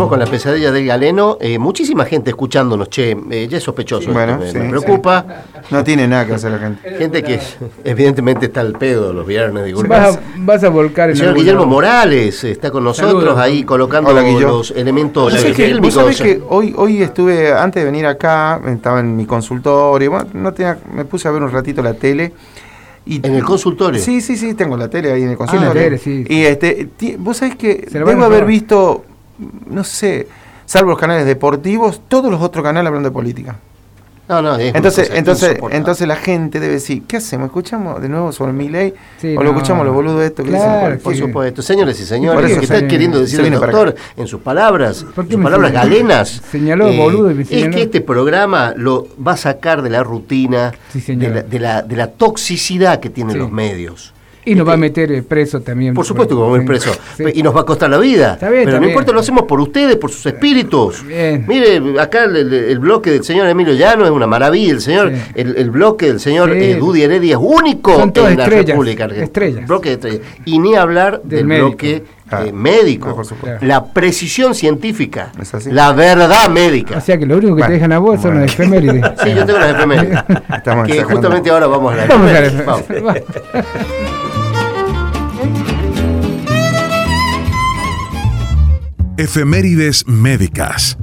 Seguimos 0.09 0.11
con 0.11 0.19
la 0.19 0.27
pesadilla 0.27 0.73
del 0.73 0.87
galeno. 0.87 1.39
Eh, 1.41 1.59
muchísima 1.59 2.05
gente 2.05 2.31
escuchándonos, 2.31 2.89
che, 2.89 3.17
eh, 3.31 3.49
ya 3.49 3.59
es 3.59 3.65
sospechoso. 3.65 4.13
Bueno, 4.13 4.35
esto, 4.35 4.45
me, 4.45 4.53
sí, 4.53 4.59
me 4.59 4.69
preocupa. 4.71 5.25
No 5.71 5.85
tiene 5.85 6.09
nada 6.09 6.27
que 6.27 6.35
hacer 6.35 6.53
la 6.53 6.59
gente. 6.59 6.89
Gente 6.99 7.23
que 7.23 7.41
evidentemente 7.85 8.47
está 8.47 8.61
al 8.61 8.73
pedo 8.73 9.13
los 9.13 9.27
viernes, 9.27 9.65
digo. 9.65 9.83
Vas 9.87 10.17
a, 10.17 10.21
vas 10.39 10.65
a 10.65 10.69
volcar 10.69 11.11
El 11.11 11.17
señor 11.17 11.35
Guillermo. 11.35 11.67
Morales 11.67 12.43
está 12.45 12.71
con 12.71 12.85
nosotros 12.85 13.23
Saludos. 13.23 13.39
ahí 13.39 13.65
colocando 13.65 14.11
Hola, 14.11 14.23
los 14.23 14.71
elementos 14.71 15.33
Vos 15.33 15.41
sabés 15.41 15.57
que, 15.57 15.75
vos 15.75 15.95
sabés 15.95 16.21
que 16.21 16.43
hoy, 16.49 16.75
hoy 16.77 17.03
estuve, 17.03 17.53
antes 17.53 17.83
de 17.83 17.91
venir 17.91 18.07
acá, 18.07 18.61
estaba 18.67 19.01
en 19.01 19.17
mi 19.17 19.27
consultorio, 19.27 20.11
bueno, 20.11 20.29
no 20.33 20.53
tenía, 20.53 20.79
me 20.93 21.05
puse 21.05 21.29
a 21.29 21.31
ver 21.31 21.43
un 21.43 21.51
ratito 21.51 21.83
la 21.83 21.95
tele. 21.95 22.33
Y, 23.07 23.27
¿En 23.27 23.35
el 23.35 23.45
consultorio? 23.45 24.01
Sí, 24.01 24.21
sí, 24.21 24.37
sí, 24.37 24.55
tengo 24.55 24.77
la 24.77 24.89
tele 24.89 25.13
ahí 25.13 25.23
en 25.23 25.31
el 25.31 25.37
consultorio. 25.37 25.73
la 25.73 25.81
tele, 25.81 25.99
sí. 25.99 26.25
Y 26.29 26.43
este, 26.43 26.89
vos 27.19 27.39
sabés 27.39 27.57
que 27.57 27.87
debo 27.91 28.25
haber 28.25 28.45
visto, 28.45 29.05
no 29.68 29.84
sé, 29.84 30.28
salvo 30.66 30.91
los 30.91 30.99
canales 30.99 31.26
deportivos, 31.26 32.01
todos 32.09 32.30
los 32.30 32.41
otros 32.43 32.62
canales 32.64 32.89
hablando 32.89 33.09
de 33.11 33.12
política. 33.12 33.57
No, 34.28 34.43
no, 34.43 34.57
es 34.57 34.74
Entonces, 34.74 35.07
cosa 35.09 35.18
entonces, 35.18 35.59
entonces 35.70 36.07
la 36.07 36.16
gente 36.16 36.61
debe 36.61 36.74
decir, 36.74 37.05
¿qué 37.09 37.16
hacemos? 37.16 37.47
¿Escuchamos 37.47 38.03
de 38.03 38.11
nuevo 38.11 38.30
sobre 38.30 38.53
mi 38.53 38.68
ley? 38.68 38.93
Sí, 39.18 39.34
¿O 39.34 39.43
lo 39.43 39.53
escuchamos 39.53 39.86
los 39.86 39.95
boludos 39.95 40.20
de 40.20 40.26
esto 40.26 40.45
que 40.45 40.51
Claro, 40.51 40.84
dicen? 40.89 41.01
Por 41.03 41.16
supuesto. 41.16 41.62
Señores 41.62 41.99
y 41.99 42.05
señores, 42.05 42.43
por 42.43 42.51
eso 42.51 42.61
¿qué 42.61 42.66
está 42.66 42.86
queriendo 42.86 43.20
decir 43.20 43.41
el 43.41 43.53
doctor 43.53 43.95
en 44.18 44.26
sus 44.26 44.43
palabras? 44.43 45.07
¿Por 45.14 45.26
qué 45.26 45.32
Sus 45.32 45.43
palabras 45.43 45.70
señaló? 45.70 45.89
galenas. 45.91 46.43
Señaló, 46.51 46.93
boludo, 46.93 47.30
y 47.30 47.34
me 47.36 47.43
Es 47.45 47.49
que 47.74 47.80
este 47.80 48.03
programa 48.03 48.74
lo 48.76 49.09
va 49.26 49.32
a 49.32 49.36
sacar 49.39 49.80
de 49.80 49.89
la 49.89 50.03
rutina, 50.05 50.74
Sí, 50.93 51.01
de, 51.16 51.28
la, 51.30 51.43
de, 51.43 51.59
la, 51.59 51.80
de 51.80 51.97
la 51.97 52.09
toxicidad 52.09 53.01
que 53.01 53.09
tienen 53.09 53.32
Sí. 53.32 53.39
los 53.39 53.51
medios. 53.51 54.12
Y 54.51 54.55
nos 54.55 54.66
va 54.68 54.74
a 54.74 54.76
meter 54.76 55.11
eh, 55.12 55.22
preso 55.22 55.61
también. 55.61 55.94
Por 55.94 56.05
supuesto 56.05 56.34
que 56.34 56.40
vamos 56.40 56.59
a 56.59 56.61
ir 56.62 56.66
preso. 56.66 56.90
Sí. 57.16 57.24
Y 57.34 57.42
nos 57.42 57.55
va 57.55 57.61
a 57.61 57.64
costar 57.64 57.90
la 57.90 57.99
vida. 57.99 58.34
Está 58.34 58.49
bien, 58.51 58.64
pero 58.64 58.70
está 58.70 58.76
no 58.76 58.80
bien. 58.80 58.90
importa, 58.90 59.12
lo 59.12 59.20
hacemos 59.20 59.42
por 59.44 59.61
ustedes, 59.61 59.96
por 59.96 60.11
sus 60.11 60.24
espíritus. 60.26 61.07
Bien. 61.07 61.44
Mire, 61.46 62.01
acá 62.01 62.24
el, 62.24 62.36
el- 62.36 62.53
el 62.55 62.78
bloque 62.78 63.11
del 63.11 63.24
señor 63.24 63.46
Emilio 63.49 63.74
Llano 63.74 64.05
es 64.05 64.11
una 64.11 64.26
maravilla. 64.26 64.72
El 64.72 64.80
señor, 64.80 65.12
Sí. 65.12 65.20
el, 65.34 65.57
el 65.57 65.70
bloque 65.70 66.07
del 66.07 66.20
señor 66.20 66.53
Sí. 66.53 66.59
eh, 66.61 66.74
Dudy 66.76 67.03
Heredia 67.03 67.32
es 67.34 67.40
único 67.40 67.94
Son 67.96 68.12
todas 68.12 68.32
en 68.32 68.38
la 68.38 68.44
estrellas, 68.44 68.66
República 68.68 69.05
Argentina. 69.05 69.24
estrellas. 69.24 69.66
Bloque 69.68 69.88
de 69.90 69.94
estrellas. 69.96 70.20
Y 70.44 70.59
ni 70.59 70.74
hablar 70.74 71.20
del, 71.22 71.30
Del 71.38 71.46
médico. 71.46 71.66
bloque 71.68 72.05
Ah, 72.30 72.44
eh, 72.44 72.53
médico. 72.53 73.09
ah, 73.11 73.14
por 73.14 73.24
supuesto. 73.24 73.64
La 73.64 73.86
precisión 73.86 74.55
científica. 74.55 75.32
¿Es 75.40 75.55
así? 75.55 75.70
La 75.72 75.92
verdad 75.94 76.51
médica. 76.51 76.99
O 76.99 77.01
sea 77.01 77.16
que 77.16 77.24
lo 77.24 77.36
único 77.38 77.57
que 77.57 77.61
Bueno, 77.62 77.66
te 77.68 77.72
dejan 77.72 77.92
a 77.92 77.99
vos 77.99 78.20
son 78.20 78.38
las 78.40 78.53
efemérides. 78.53 79.03
Sí, 79.22 79.30
yo 79.34 79.46
tengo 79.46 79.59
las 79.59 79.70
efemérides. 79.74 80.18
Estamos 80.57 80.86
que 80.88 81.03
justamente 81.05 81.49
ahora 81.51 81.66
vamos 81.68 81.94
a 81.94 81.96
las 81.96 82.09
Vamos 82.66 82.82
efemérides. 89.19 90.07
Médicas. 90.07 90.97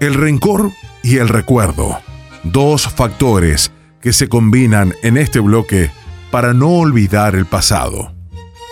El 0.00 0.14
rencor 0.14 0.72
y 1.02 1.18
el 1.18 1.28
recuerdo. 1.28 1.98
Dos 2.44 2.88
factores 2.88 3.72
que 4.00 4.14
se 4.14 4.28
combinan 4.28 4.94
en 5.02 5.18
este 5.18 5.38
bloque 5.38 5.90
para 6.30 6.54
no 6.54 6.70
olvidar 6.70 7.34
el 7.34 7.44
pasado. 7.44 8.14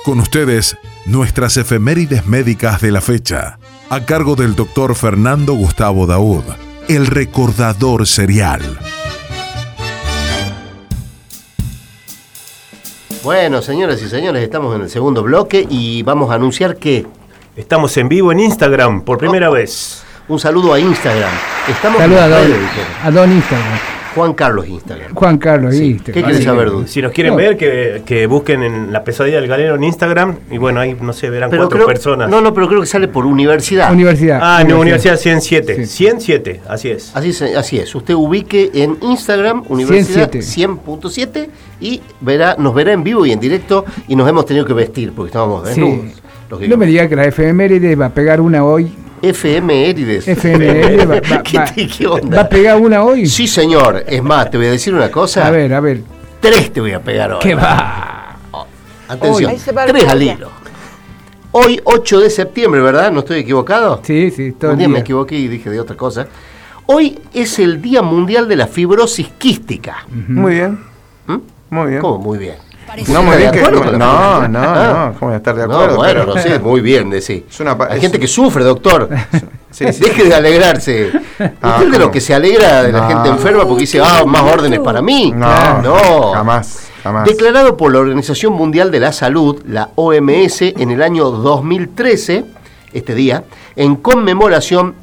Con 0.05 0.19
ustedes, 0.19 0.79
nuestras 1.05 1.59
efemérides 1.59 2.27
médicas 2.27 2.81
de 2.81 2.91
la 2.91 3.03
fecha, 3.03 3.59
a 3.91 4.01
cargo 4.07 4.35
del 4.35 4.55
doctor 4.55 4.95
Fernando 4.95 5.53
Gustavo 5.53 6.07
Daud, 6.07 6.45
el 6.89 7.07
recordador 7.07 8.07
serial. 8.07 8.79
Bueno, 13.25 13.62
señoras 13.62 14.03
y 14.03 14.09
señores, 14.11 14.43
estamos 14.43 14.77
en 14.77 14.83
el 14.83 14.91
segundo 14.91 15.22
bloque 15.22 15.66
y 15.70 16.03
vamos 16.03 16.31
a 16.31 16.35
anunciar 16.35 16.77
que 16.77 17.07
Estamos 17.57 17.97
en 17.97 18.09
vivo 18.09 18.33
en 18.33 18.41
Instagram 18.41 19.03
por 19.03 19.16
primera 19.16 19.49
vez. 19.49 20.03
un 20.29 20.39
saludo 20.39 20.75
a 20.75 20.79
Instagram. 20.79 21.31
Estamos 21.68 21.99
Saluda 21.99 22.25
a 22.25 22.29
Don, 22.29 22.53
a 23.05 23.11
Don 23.11 23.33
Instagram. 23.33 23.94
Juan 24.15 24.35
Carlos 24.35 24.67
Instagram. 24.69 25.15
Juan 25.15 25.39
Carlos 25.39 25.75
Sí. 25.75 25.85
Instagram. 25.91 26.15
¿Qué 26.15 26.23
quieres 26.23 26.45
saber? 26.45 26.71
Si 26.87 27.03
nos 27.03 27.12
quieren 27.12 27.33
No. 27.33 27.37
ver, 27.39 27.57
que, 27.57 28.03
que 28.07 28.27
busquen 28.27 28.62
en 28.62 28.93
la 28.93 29.03
pesadilla 29.05 29.41
del 29.41 29.49
galero 29.49 29.75
en 29.75 29.85
Instagram. 29.85 30.37
Y 30.51 30.59
bueno, 30.59 30.81
ahí 30.81 30.97
no 31.01 31.12
sé, 31.12 31.31
verán 31.31 31.51
cuatro 31.51 31.69
creo, 31.69 31.87
personas. 31.87 32.29
No, 32.31 32.41
no, 32.41 32.55
pero 32.55 32.69
creo 32.69 32.81
que 32.81 32.87
sale 32.87 33.09
por 33.09 33.27
universidad. 33.27 33.93
Universidad. 33.93 34.39
Ah, 34.43 34.65
no, 34.65 34.81
Universidad 34.81 35.17
107. 35.17 35.87
Sí. 35.87 35.87
107, 35.87 36.61
así 36.69 36.91
es. 36.91 37.11
Así 37.15 37.31
es, 37.31 37.43
así 37.43 37.79
es. 37.79 37.95
Usted 37.95 38.15
ubique 38.15 38.71
en 38.75 38.97
Instagram, 39.01 39.65
Universidad 39.69 40.31
107. 40.31 40.41
100.7 40.45 41.49
y 41.81 42.01
verá, 42.21 42.57
nos 42.59 42.75
verá 42.75 42.93
en 42.93 43.03
vivo 43.05 43.27
y 43.27 43.33
en 43.33 43.41
directo 43.41 43.85
y 44.09 44.17
nos 44.17 44.29
hemos 44.29 44.47
tenido 44.47 44.65
que 44.65 44.73
vestir 44.75 45.12
porque 45.15 45.29
estábamos 45.29 45.69
Sí. 45.69 45.81
desnudos. 45.81 46.23
No 46.69 46.77
me 46.77 46.87
diga 46.87 47.09
que 47.09 47.17
la 47.17 47.25
efeméride 47.25 47.97
va 47.97 48.07
a 48.07 48.11
pegar 48.15 48.41
una 48.41 48.65
hoy. 48.65 48.93
FM 49.31 49.89
Érides. 49.91 50.27
FML 50.29 51.07
va, 51.11 51.14
va- 51.37 51.43
¿Qué, 51.43 51.59
va- 51.59 51.64
qué 51.75 52.07
onda? 52.07 52.37
va 52.37 52.43
a 52.43 52.49
pegar 52.49 52.79
una 52.81 53.03
hoy. 53.03 53.27
Sí, 53.27 53.47
señor. 53.47 54.05
Es 54.07 54.22
más, 54.22 54.51
te 54.51 54.57
voy 54.57 54.66
a 54.66 54.70
decir 54.72 54.95
una 54.95 55.11
cosa. 55.11 55.47
A 55.47 55.51
ver, 55.51 55.72
a 55.75 55.81
ver. 55.81 56.01
Tres 56.41 56.72
te 56.72 56.81
voy 56.81 56.93
a 56.93 57.01
pegar 57.01 57.31
ahora. 57.33 57.43
¿Qué 57.43 57.55
va? 57.55 58.37
Atención. 59.09 59.53
Va 59.77 59.85
el 59.85 59.93
Tres 59.93 60.09
al 60.09 60.22
hilo. 60.22 60.51
Hoy, 61.53 61.81
8 61.85 62.20
de 62.20 62.31
septiembre, 62.31 62.81
¿verdad? 62.81 63.12
¿No 63.12 63.20
estoy 63.20 63.39
equivocado? 63.41 64.01
Sí, 64.03 64.31
sí, 64.31 64.53
todo 64.53 64.72
Un 64.72 64.75
el 64.75 64.79
día 64.79 64.89
me 64.89 64.99
equivoqué 65.01 65.37
y 65.37 65.47
dije 65.47 65.70
de 65.70 65.79
otra 65.81 65.97
cosa. 65.97 66.27
Hoy 66.87 67.18
es 67.33 67.59
el 67.61 67.81
Día 67.81 68.03
Mundial 68.03 68.49
de 68.49 68.57
la 68.57 68.66
Fibrosis 68.66 69.29
Quística. 69.39 70.05
Muy 70.09 70.55
bien, 70.55 70.81
¿Mm? 71.27 71.37
muy 71.70 71.89
bien. 71.91 72.01
¿Cómo? 72.01 72.18
Muy 72.18 72.39
bien. 72.39 72.57
No, 73.09 73.22
muy 73.22 73.35
¿Está 73.37 73.51
bien 73.51 73.53
que- 73.53 73.61
no, 73.61 73.66
fibrosis? 73.78 73.99
no, 73.99 74.05
Ah. 74.07 74.49
no, 74.49 75.18
¿cómo 75.18 75.26
voy 75.30 75.35
a 75.35 75.37
estar 75.37 75.55
de 75.57 75.66
No, 75.66 75.74
acuerdo? 75.74 75.97
bueno, 75.97 76.20
Pero- 76.20 76.35
no 76.35 76.41
sé, 76.43 76.59
muy 76.59 76.80
bien, 76.80 77.11
de 77.11 77.20
sí. 77.20 77.45
Es 77.49 77.61
una 77.61 77.72
Hay 77.91 77.97
es- 77.97 78.01
gente 78.03 78.18
que 78.20 78.26
sufre, 78.28 78.64
doctor. 78.64 79.09
Sí, 79.74 79.93
sí. 79.93 80.05
Deje 80.05 80.22
de 80.26 80.35
alegrarse. 80.37 81.11
Ah, 81.61 81.70
Usted 81.78 81.87
es 81.87 81.91
de 81.93 81.99
lo 81.99 82.09
que 82.12 82.20
se 82.20 82.32
alegra 82.32 82.85
de 82.85 82.93
la 82.93 83.01
No. 83.01 83.09
gente 83.09 83.28
enferma 83.30 83.64
porque 83.66 83.80
dice, 83.80 84.01
ah, 84.01 84.22
más 84.24 84.43
órdenes 84.43 84.78
para 84.78 85.03
mí. 85.03 85.32
No, 85.35 85.82
no. 85.82 86.32
jamás, 86.32 86.91
jamás. 87.03 87.24
Declarado 87.24 87.76
por 87.76 87.93
la 87.93 87.99
Organización 87.99 88.53
Mundial 88.53 88.93
de 88.93 89.01
la 89.01 89.12
Salud, 89.12 89.61
la 89.66 89.89
OMS, 89.97 90.62
en 90.78 90.93
el 90.93 91.03
año 91.03 91.28
2013, 91.32 92.45
este 92.93 93.16
día, 93.16 93.43
en 93.74 93.97
conmemoración 93.97 94.95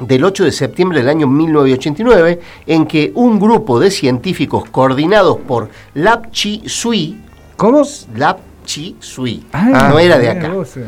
del 0.00 0.24
8 0.24 0.44
de 0.44 0.52
septiembre 0.52 0.98
del 1.00 1.08
año 1.08 1.26
1989, 1.26 2.40
en 2.66 2.86
que 2.86 3.12
un 3.14 3.38
grupo 3.38 3.78
de 3.80 3.90
científicos 3.90 4.68
coordinados 4.70 5.38
por 5.38 5.68
Lap 5.94 6.30
Chi 6.30 6.62
Sui, 6.66 7.20
¿Cómo? 7.56 7.82
Lap 8.16 8.38
Chi 8.64 8.96
Sui, 9.00 9.44
Ah, 9.52 9.88
no 9.90 9.98
era 9.98 10.18
de 10.18 10.28
acá, 10.30 10.48
eh. 10.48 10.84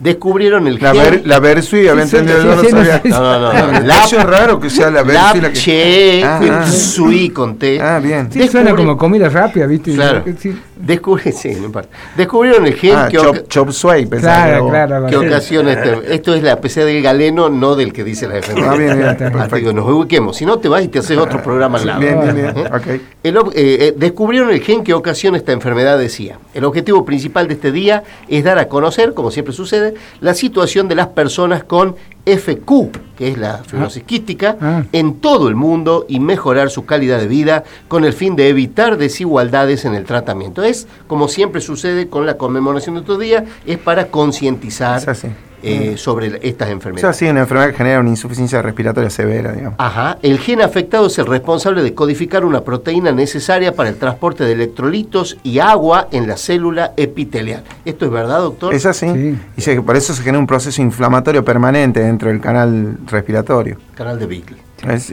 Descubrieron 0.00 0.66
el 0.66 0.78
La, 0.80 0.92
gen- 0.92 1.02
ver, 1.02 1.22
la 1.26 1.38
Versui, 1.40 1.88
había 1.88 2.04
Sí, 2.04 2.10
sí, 2.10 2.16
entendido, 2.18 2.40
sí, 2.60 2.68
yo 2.70 2.76
no 2.76 2.84
sabía. 2.84 3.02
No, 3.04 3.20
no, 3.40 3.52
no, 3.52 3.72
no. 3.72 3.80
La, 3.86 4.04
eso 4.04 4.18
es 4.18 4.24
raro 4.24 4.60
que 4.60 4.70
sea 4.70 4.90
la 4.90 5.02
Versui 5.02 5.40
la 5.40 5.48
que... 5.48 5.54
Che, 5.58 6.24
Ah, 6.24 6.40
ah. 6.62 6.66
Sui 6.70 7.30
con 7.30 7.56
T. 7.58 7.80
Ah, 7.80 7.98
bien. 8.00 8.30
Sí, 8.32 8.46
suena 8.48 8.74
como 8.74 8.96
comida 8.96 9.28
rápida, 9.28 9.66
¿viste? 9.66 9.94
Claro. 9.94 10.24
Sí. 10.38 10.56
Descubrí- 10.80 11.32
sí, 11.32 11.50
no 11.58 11.66
importa. 11.66 11.88
Descubrieron 12.16 12.64
el 12.66 12.74
gen 12.74 12.94
Ah, 12.96 13.08
que, 13.10 13.16
chop, 13.16 13.48
chop 13.48 13.70
suey, 13.70 14.06
Claro, 14.06 14.68
claro. 14.68 15.06
que 15.08 15.16
ocasiona 15.16 15.72
este. 15.72 16.14
Esto 16.14 16.34
es 16.34 16.42
la 16.42 16.60
PC 16.60 16.84
del 16.84 17.02
galeno, 17.02 17.48
no 17.48 17.74
del 17.74 17.92
que 17.92 18.04
dice 18.04 18.28
la 18.28 18.36
enfermedad. 18.36 18.70
Ah, 18.72 18.76
bien, 18.76 18.96
bien, 18.98 19.16
perfecto. 19.16 19.72
nos 19.72 19.88
ubiquemos. 19.90 20.36
Si 20.36 20.46
no, 20.46 20.58
te 20.58 20.68
vas 20.68 20.84
y 20.84 20.88
te 20.88 21.00
haces 21.00 21.18
otro 21.18 21.42
programa 21.42 21.78
al 21.78 21.86
lado. 21.86 22.00
Bien, 22.00 22.20
bien, 22.20 22.34
bien. 22.36 22.52
¿Eh? 22.58 22.70
Ok. 22.72 22.86
El 23.24 23.36
eh, 23.36 23.40
eh, 23.54 23.94
descubrieron 23.96 24.50
el 24.50 24.60
gen 24.60 24.84
que 24.84 24.94
ocasiona 24.94 25.36
esta 25.36 25.50
enfermedad, 25.52 25.98
decía. 25.98 26.38
El 26.54 26.64
objetivo 26.64 27.04
principal 27.04 27.48
de 27.48 27.54
este 27.54 27.72
día 27.72 28.04
es 28.28 28.44
dar 28.44 28.58
a 28.60 28.68
conocer, 28.68 29.14
como 29.14 29.32
siempre 29.32 29.52
sucede, 29.52 29.87
la 30.20 30.34
situación 30.34 30.88
de 30.88 30.94
las 30.94 31.08
personas 31.08 31.64
con 31.64 31.96
FQ, 32.26 32.90
que 33.16 33.28
es 33.28 33.38
la 33.38 33.58
fibrosis 33.58 34.02
quística, 34.02 34.56
Ah. 34.60 34.84
en 34.92 35.14
todo 35.20 35.48
el 35.48 35.54
mundo 35.54 36.04
y 36.08 36.20
mejorar 36.20 36.68
su 36.70 36.84
calidad 36.84 37.18
de 37.18 37.26
vida 37.26 37.64
con 37.88 38.04
el 38.04 38.12
fin 38.12 38.36
de 38.36 38.48
evitar 38.48 38.98
desigualdades 38.98 39.84
en 39.86 39.94
el 39.94 40.04
tratamiento. 40.04 40.62
Es, 40.62 40.86
como 41.06 41.28
siempre 41.28 41.60
sucede 41.62 42.08
con 42.08 42.26
la 42.26 42.36
conmemoración 42.36 42.96
de 42.96 43.00
estos 43.00 43.18
días, 43.18 43.44
es 43.66 43.78
para 43.78 44.08
concientizar. 44.08 45.00
Eh, 45.62 45.94
sobre 45.96 46.38
estas 46.42 46.68
Es 46.68 46.72
enfermedades. 46.74 47.16
así, 47.16 47.26
una 47.28 47.40
enfermedad 47.40 47.70
que 47.70 47.76
genera 47.76 48.00
una 48.00 48.10
insuficiencia 48.10 48.62
respiratoria 48.62 49.10
severa, 49.10 49.52
digamos. 49.52 49.74
Ajá, 49.78 50.18
el 50.22 50.38
gen 50.38 50.62
afectado 50.62 51.06
es 51.06 51.18
el 51.18 51.26
responsable 51.26 51.82
de 51.82 51.94
codificar 51.94 52.44
una 52.44 52.62
proteína 52.62 53.12
necesaria 53.12 53.74
para 53.74 53.88
el 53.88 53.96
transporte 53.96 54.44
de 54.44 54.52
electrolitos 54.52 55.36
y 55.42 55.58
agua 55.58 56.08
en 56.12 56.26
la 56.28 56.36
célula 56.36 56.92
epitelial. 56.96 57.64
¿Esto 57.84 58.04
es 58.06 58.10
verdad, 58.10 58.38
doctor? 58.40 58.72
Es 58.74 58.86
así. 58.86 59.06
Sí. 59.12 59.38
Y 59.56 59.60
se- 59.62 59.82
por 59.82 59.96
eso 59.96 60.14
se 60.14 60.22
genera 60.22 60.38
un 60.38 60.46
proceso 60.46 60.80
inflamatorio 60.82 61.44
permanente 61.44 62.00
dentro 62.00 62.28
del 62.28 62.40
canal 62.40 62.98
respiratorio. 63.06 63.78
Canal 63.94 64.18
de. 64.18 64.28
Es- 64.88 65.12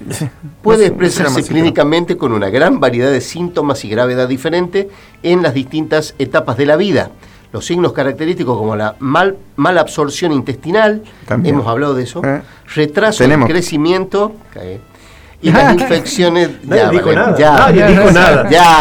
Puede 0.61 0.87
expresarse 0.87 1.41
sí, 1.41 1.49
clínicamente 1.49 2.17
con 2.17 2.31
una 2.33 2.49
gran 2.49 2.79
variedad 2.79 3.09
de 3.11 3.19
síntomas 3.21 3.83
y 3.83 3.89
gravedad 3.89 4.27
diferente 4.27 4.89
en 5.23 5.41
las 5.41 5.53
distintas 5.55 6.13
etapas 6.19 6.57
de 6.57 6.65
la 6.67 6.75
vida. 6.75 7.09
Los 7.51 7.65
signos 7.65 7.93
característicos 7.93 8.57
como 8.57 8.75
la 8.75 8.95
mal, 8.99 9.37
malabsorción 9.55 10.31
intestinal, 10.33 11.03
También. 11.27 11.55
hemos 11.55 11.67
hablado 11.67 11.93
de 11.93 12.03
eso, 12.03 12.21
Eh. 12.25 12.41
retraso 12.75 13.19
Tenemos. 13.23 13.47
del 13.47 13.55
crecimiento, 13.55 14.33
cae, 14.53 14.81
Y 15.41 15.51
las 15.51 15.73
infecciones. 15.79 16.49
Ya 16.63 16.89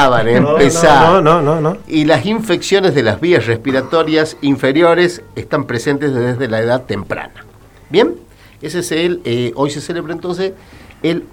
van 0.09 0.27
a- 0.27 0.31
empezar. 0.31 1.23
No, 1.23 1.41
no, 1.43 1.61
no. 1.61 1.77
Y 1.87 2.05
las 2.05 2.25
infecciones 2.27 2.95
de 2.95 3.03
las 3.03 3.21
vías 3.21 3.47
respiratorias 3.47 4.37
inferiores 4.41 5.23
están 5.37 5.65
presentes 5.65 6.15
desde 6.15 6.49
la 6.49 6.61
edad 6.61 6.83
temprana. 6.85 7.33
Bien, 7.91 8.15
ese 8.63 8.79
es 8.81 8.93
el. 8.93 9.21
eh, 9.25 9.53
hoy 9.57 9.71
se 9.71 9.81
celebra 9.81 10.13
entonces 10.15 10.53
el 11.03 11.25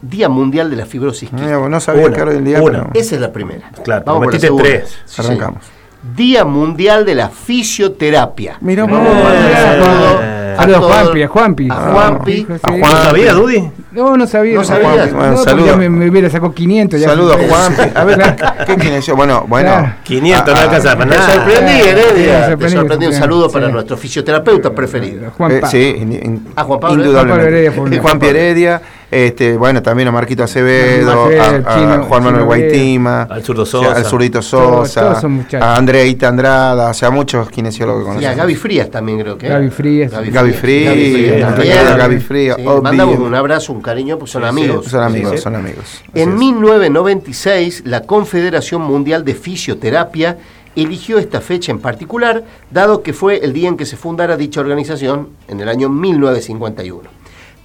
Día 0.00 0.28
Mundial 0.28 0.68
de 0.68 0.74
la 0.76 0.84
Fibrosis 0.84 1.32
Mira, 1.32 1.68
no 1.68 1.78
sabía 1.80 2.06
Una, 2.06 2.14
que 2.16 2.20
era 2.22 2.32
el 2.32 2.44
día, 2.44 2.60
una. 2.60 2.78
pero 2.88 2.90
Esa 2.94 3.14
es 3.14 3.20
la 3.20 3.32
primera. 3.32 3.70
Claro, 3.84 4.02
Vamos 4.04 4.24
por 4.24 4.34
la 4.34 4.40
segunda. 4.40 4.64
tres. 4.64 4.98
Sí, 5.04 5.22
arrancamos. 5.22 5.62
Día 6.02 6.44
Mundial 6.44 7.04
de 7.04 7.14
la 7.14 7.28
Fisioterapia. 7.28 8.56
Mira, 8.60 8.84
Vamos 8.84 9.00
a 9.08 9.34
Eh, 9.34 9.54
saludo 9.54 10.20
eh. 10.22 10.54
a 10.54 10.56
Saludos, 10.62 10.80
todo- 10.80 10.90
Juanpi, 10.90 11.22
a 11.22 11.28
Juanpi. 11.28 11.68
A 11.70 11.74
Juanpi. 11.74 12.46
A 12.50 12.54
sí. 12.54 12.60
Juan. 12.62 12.80
¿No 12.80 12.86
sabía, 13.02 13.32
Dudy? 13.32 13.70
No, 13.92 14.16
no 14.16 14.26
sabía. 14.26 14.54
No 14.56 14.64
sabía. 14.64 14.88
Juanpi. 14.90 15.14
Bueno, 15.14 15.30
no, 15.32 15.36
saludos. 15.44 15.66
ya 15.70 15.76
me, 15.76 15.88
me 15.88 16.10
hubiera 16.10 16.28
sacado 16.28 16.52
500. 16.52 17.00
Ya 17.00 17.08
Saludos, 17.08 17.36
Sí. 17.40 17.46
Juan. 17.48 17.90
A 17.94 18.04
ver, 18.04 18.36
¿qué 18.66 18.76
kinesio? 18.76 19.16
Bueno, 19.16 19.44
bueno. 19.48 19.68
Claro. 19.70 19.94
500 20.04 20.54
no 20.54 20.60
Ah, 20.60 20.62
alcanza 20.64 20.96
para 20.98 21.10
Te 21.10 21.16
nada. 21.18 21.34
sorprendí, 21.34 21.72
Sí, 21.72 21.88
Heredia. 21.88 22.40
Te 22.44 22.48
sorprendí, 22.50 22.76
sorprendí. 22.76 23.06
Un 23.06 23.12
saludo 23.14 23.48
sí. 23.48 23.52
para 23.54 23.68
nuestro 23.68 23.96
fisioterapeuta 23.96 24.70
preferido. 24.74 25.30
Juan 25.36 25.52
Eh, 25.52 25.60
sí, 25.70 25.94
in- 25.98 26.12
in- 26.12 26.46
Ah, 26.56 26.64
Juan 26.64 26.80
Pablo- 26.80 27.02
indudablemente. 27.02 27.42
Juan 27.42 27.54
Heredia 27.54 27.72
fue 27.72 27.84
un- 27.84 27.98
Juan 27.98 28.18
Pablo 28.18 28.28
Heredia, 28.28 28.82
este, 29.12 29.56
bueno, 29.58 29.82
también 29.82 30.08
a 30.08 30.10
Marquito 30.10 30.42
Acevedo, 30.42 31.26
a, 31.40 31.48
a 31.50 31.74
Chino- 31.78 32.04
Juan 32.04 32.24
Manuel 32.24 32.44
Guaitima, 32.44 33.22
Al 33.24 33.44
zurdo 33.44 33.62
o 33.62 33.66
sea, 33.66 33.80
Sosa. 33.80 33.96
al 33.96 34.04
zurdito 34.06 34.40
Sosa, 34.42 35.20
todos 35.20 35.54
a 35.62 35.76
Andreita 35.76 36.28
Andrada, 36.28 36.90
o 36.90 36.94
sea, 36.94 37.10
muchos 37.10 37.50
kinesiólogos 37.50 38.16
que 38.16 38.22
Y 38.22 38.24
a. 38.24 38.34
Gaby 38.34 38.54
Frías 38.54 38.90
también 38.90 39.20
creo 39.20 39.36
que. 39.36 39.48
Gaby 39.48 39.68
Frías. 39.70 40.10
Gaby 40.10 40.52
Frías, 40.52 41.96
Gaby 41.96 42.18
Frías, 42.20 42.56
obvio. 42.58 42.82
Mandamos 42.82 43.18
un 43.18 43.34
abrazo, 43.34 43.72
un 43.74 43.82
cariño, 43.82 44.18
pues 44.18 44.30
son 44.30 44.44
amigos. 44.44 44.86
Son 44.86 45.02
amigos, 45.02 45.30
Sí, 45.32 45.36
sí. 45.36 45.42
son 45.42 45.54
amigos. 45.56 45.84
Así 45.84 46.20
En 46.20 46.30
es. 46.30 46.34
1996, 46.36 47.82
la 47.86 48.00
Confederación 48.02 48.82
Mundial 48.82 49.24
de 49.24 49.34
Fisioterapia 49.34 50.38
eligió 50.74 51.18
esta 51.18 51.40
fecha 51.42 51.70
en 51.70 51.80
particular, 51.80 52.44
dado 52.70 53.02
que 53.02 53.12
fue 53.12 53.44
el 53.44 53.52
día 53.52 53.68
en 53.68 53.76
que 53.76 53.84
se 53.84 53.96
fundara 53.98 54.38
dicha 54.38 54.60
organización, 54.60 55.28
en 55.48 55.60
el 55.60 55.68
año 55.68 55.90
1951, 55.90 57.10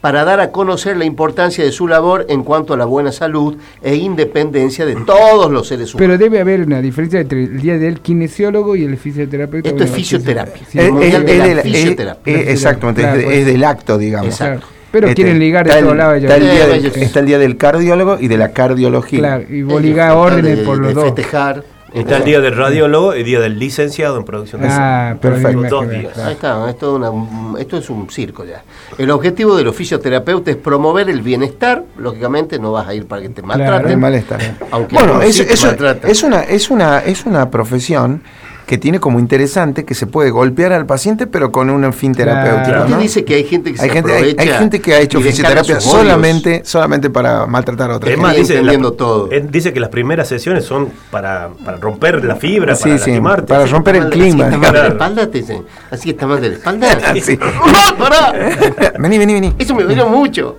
para 0.02 0.24
dar 0.24 0.39
a 0.39 0.52
conocer 0.52 0.95
la 0.98 1.06
importancia 1.06 1.64
de 1.64 1.72
su 1.72 1.88
labor 1.88 2.26
en 2.30 2.43
cuanto 2.43 2.74
a 2.74 2.78
la 2.78 2.86
buena 2.86 3.12
salud 3.12 3.56
e 3.82 3.95
independencia 3.95 4.86
de 4.86 4.95
todos 4.95 5.52
los 5.52 5.68
seres 5.68 5.93
humanos. 5.93 5.98
Pero 5.98 6.18
debe 6.18 6.39
haber 6.39 6.62
una 6.62 6.82
diferencia 6.82 7.20
entre 7.20 7.43
el 7.43 7.60
día 7.62 7.78
del 7.78 8.00
kinesiólogo 8.00 8.76
y 8.76 8.84
el 8.84 8.98
fisioterapeuta. 8.98 9.70
Esto 9.70 9.84
es 9.84 9.89
Bueno, 9.89 9.95
fisioterapia. 10.04 10.62
sí, 10.70 10.80
Es- 10.80 11.26
de 11.26 11.56
la 11.56 11.62
Fisioterapia. 11.64 12.41
exactamente, 12.41 13.02
Claro, 13.02 13.16
es, 13.16 13.20
de- 13.20 13.26
pues. 13.26 13.38
es 13.39 13.45
del 13.48 13.64
acto, 13.64 13.98
digamos. 13.98 14.28
Exacto. 14.28 14.60
Claro. 14.68 14.78
Pero 14.89 15.08
Este, 15.08 15.16
quieren 15.22 15.39
ligar 15.39 15.66
de 15.68 15.74
todos 15.80 15.91
el- 15.91 15.98
lados. 15.98 16.16
Está 16.24 16.36
el, 16.38 16.41
día 16.43 16.68
del, 16.68 16.80
ellos- 16.80 16.98
está 16.98 17.20
el 17.20 17.26
día 17.26 17.38
del 17.39 17.58
cardiólogo 17.58 18.18
y 18.22 18.28
de 18.30 18.38
la 18.38 18.52
cardiología. 18.54 19.20
Claro, 19.20 19.43
y 19.50 19.62
vos 19.64 19.82
ligás 19.82 20.14
órdenes 20.16 20.60
de- 20.60 20.64
por 20.64 20.78
los 20.78 20.88
de 20.89 20.93
dos. 20.93 21.04
festejar. 21.06 21.64
Está 21.94 22.18
el 22.18 22.26
día 22.26 22.42
del 22.42 22.56
radiólogo 22.56 23.16
y 23.16 23.20
el 23.20 23.26
día 23.26 23.40
del 23.40 23.58
licenciado 23.58 24.18
en 24.18 24.26
producción 24.26 24.62
de 24.62 24.68
Ah, 24.70 25.16
Perfecto. 25.22 25.64
Dos 25.70 25.90
días. 25.90 26.14
claro. 26.14 26.28
Ahí 26.28 26.34
está, 26.34 26.70
esto, 26.70 26.90
es 26.98 27.10
una- 27.12 27.60
esto 27.60 27.78
es 27.78 27.90
un 27.90 28.10
circo 28.10 28.44
ya. 28.46 28.62
El 28.98 29.10
objetivo 29.12 29.56
de 29.56 29.64
los 29.64 29.76
fisioterapeutas 29.76 30.56
es 30.56 30.62
promover 30.62 31.10
el 31.10 31.22
bienestar. 31.22 31.84
Lógicamente 31.98 32.60
no 32.60 32.72
vas 32.74 32.88
a 32.88 32.94
ir 32.94 33.08
para 33.08 33.22
que 33.22 33.30
te 33.30 33.42
maltraten. 33.42 33.92
El 33.92 33.98
malestar. 33.98 34.40
Aunque 34.72 34.96
bueno, 34.96 35.22
es, 35.22 35.36
sí 35.38 35.46
te 35.46 35.54
es- 35.54 35.64
maltratan. 35.66 36.12
es 36.12 36.24
una, 36.24 36.42
es, 36.42 36.70
una, 36.70 37.00
es 37.00 37.26
una 37.26 37.50
profesión 37.50 38.22
que 38.68 38.78
tiene 38.78 38.99
como 38.99 39.18
interesante 39.20 39.86
que 39.86 39.95
se 39.95 40.05
puede 40.07 40.30
golpear 40.30 40.74
al 40.74 40.86
paciente, 40.86 41.26
pero 41.26 41.51
con 41.53 41.70
un 41.70 41.91
fin 41.93 42.13
Claro. 42.13 42.32
terapéutico. 42.34 42.80
¿Usted 42.82 42.95
¿no? 42.95 43.01
dice 43.01 43.24
que 43.26 43.36
hay 43.36 43.45
gente 43.45 43.74
que 43.74 43.82
Hay 43.82 43.88
se 43.88 43.93
gente, 43.93 44.11
hay, 44.11 44.18
aprovecha 44.18 44.41
hay 44.41 44.59
gente 44.59 44.82
que 44.82 44.93
ha 44.93 44.99
hecho 44.99 45.22
fisioterapia 45.22 45.80
solamente, 45.80 46.61
solamente 46.65 47.09
para 47.09 47.47
maltratar 47.47 47.91
a 47.91 47.95
otra 47.95 48.09
Es 48.09 48.15
gente. 48.18 48.28
más, 48.28 48.36
dice, 48.36 48.53
la- 48.55 48.59
entendiendo 48.59 48.91
todo. 48.91 49.32
él 49.32 49.49
dice 49.49 49.72
que 49.72 49.80
las 49.80 49.89
primeras 49.89 50.28
sesiones 50.28 50.65
son 50.65 50.89
para, 51.09 51.49
para 51.63 51.78
romper 51.78 52.24
la 52.26 52.36
fibra, 52.36 52.76
Sí, 52.76 52.84
para 52.84 52.97
sí, 52.97 53.09
lastimarte. 53.11 53.47
para 53.47 53.65
romper 53.68 53.95
el 53.95 54.01
Así 54.03 54.11
clima. 54.11 54.43
está 54.45 54.57
mal 54.57 54.59
de 54.59 54.65
la 54.68 54.72
Claro. 54.72 54.88
espalda, 54.89 55.32
te 55.32 55.38
dicen. 55.39 55.63
Así 55.89 56.09
está 56.09 56.28
mal 56.28 56.41
de 56.41 56.49
la 56.49 56.55
espalda. 56.55 56.88
Sí. 57.24 57.38
¡No, 57.38 57.97
pará! 57.97 58.34
vení, 58.99 59.18
vení, 59.18 59.34
vení. 59.34 59.53
Eso 59.57 59.74
me 59.76 59.84
duele 59.84 60.03
mucho. 60.05 60.57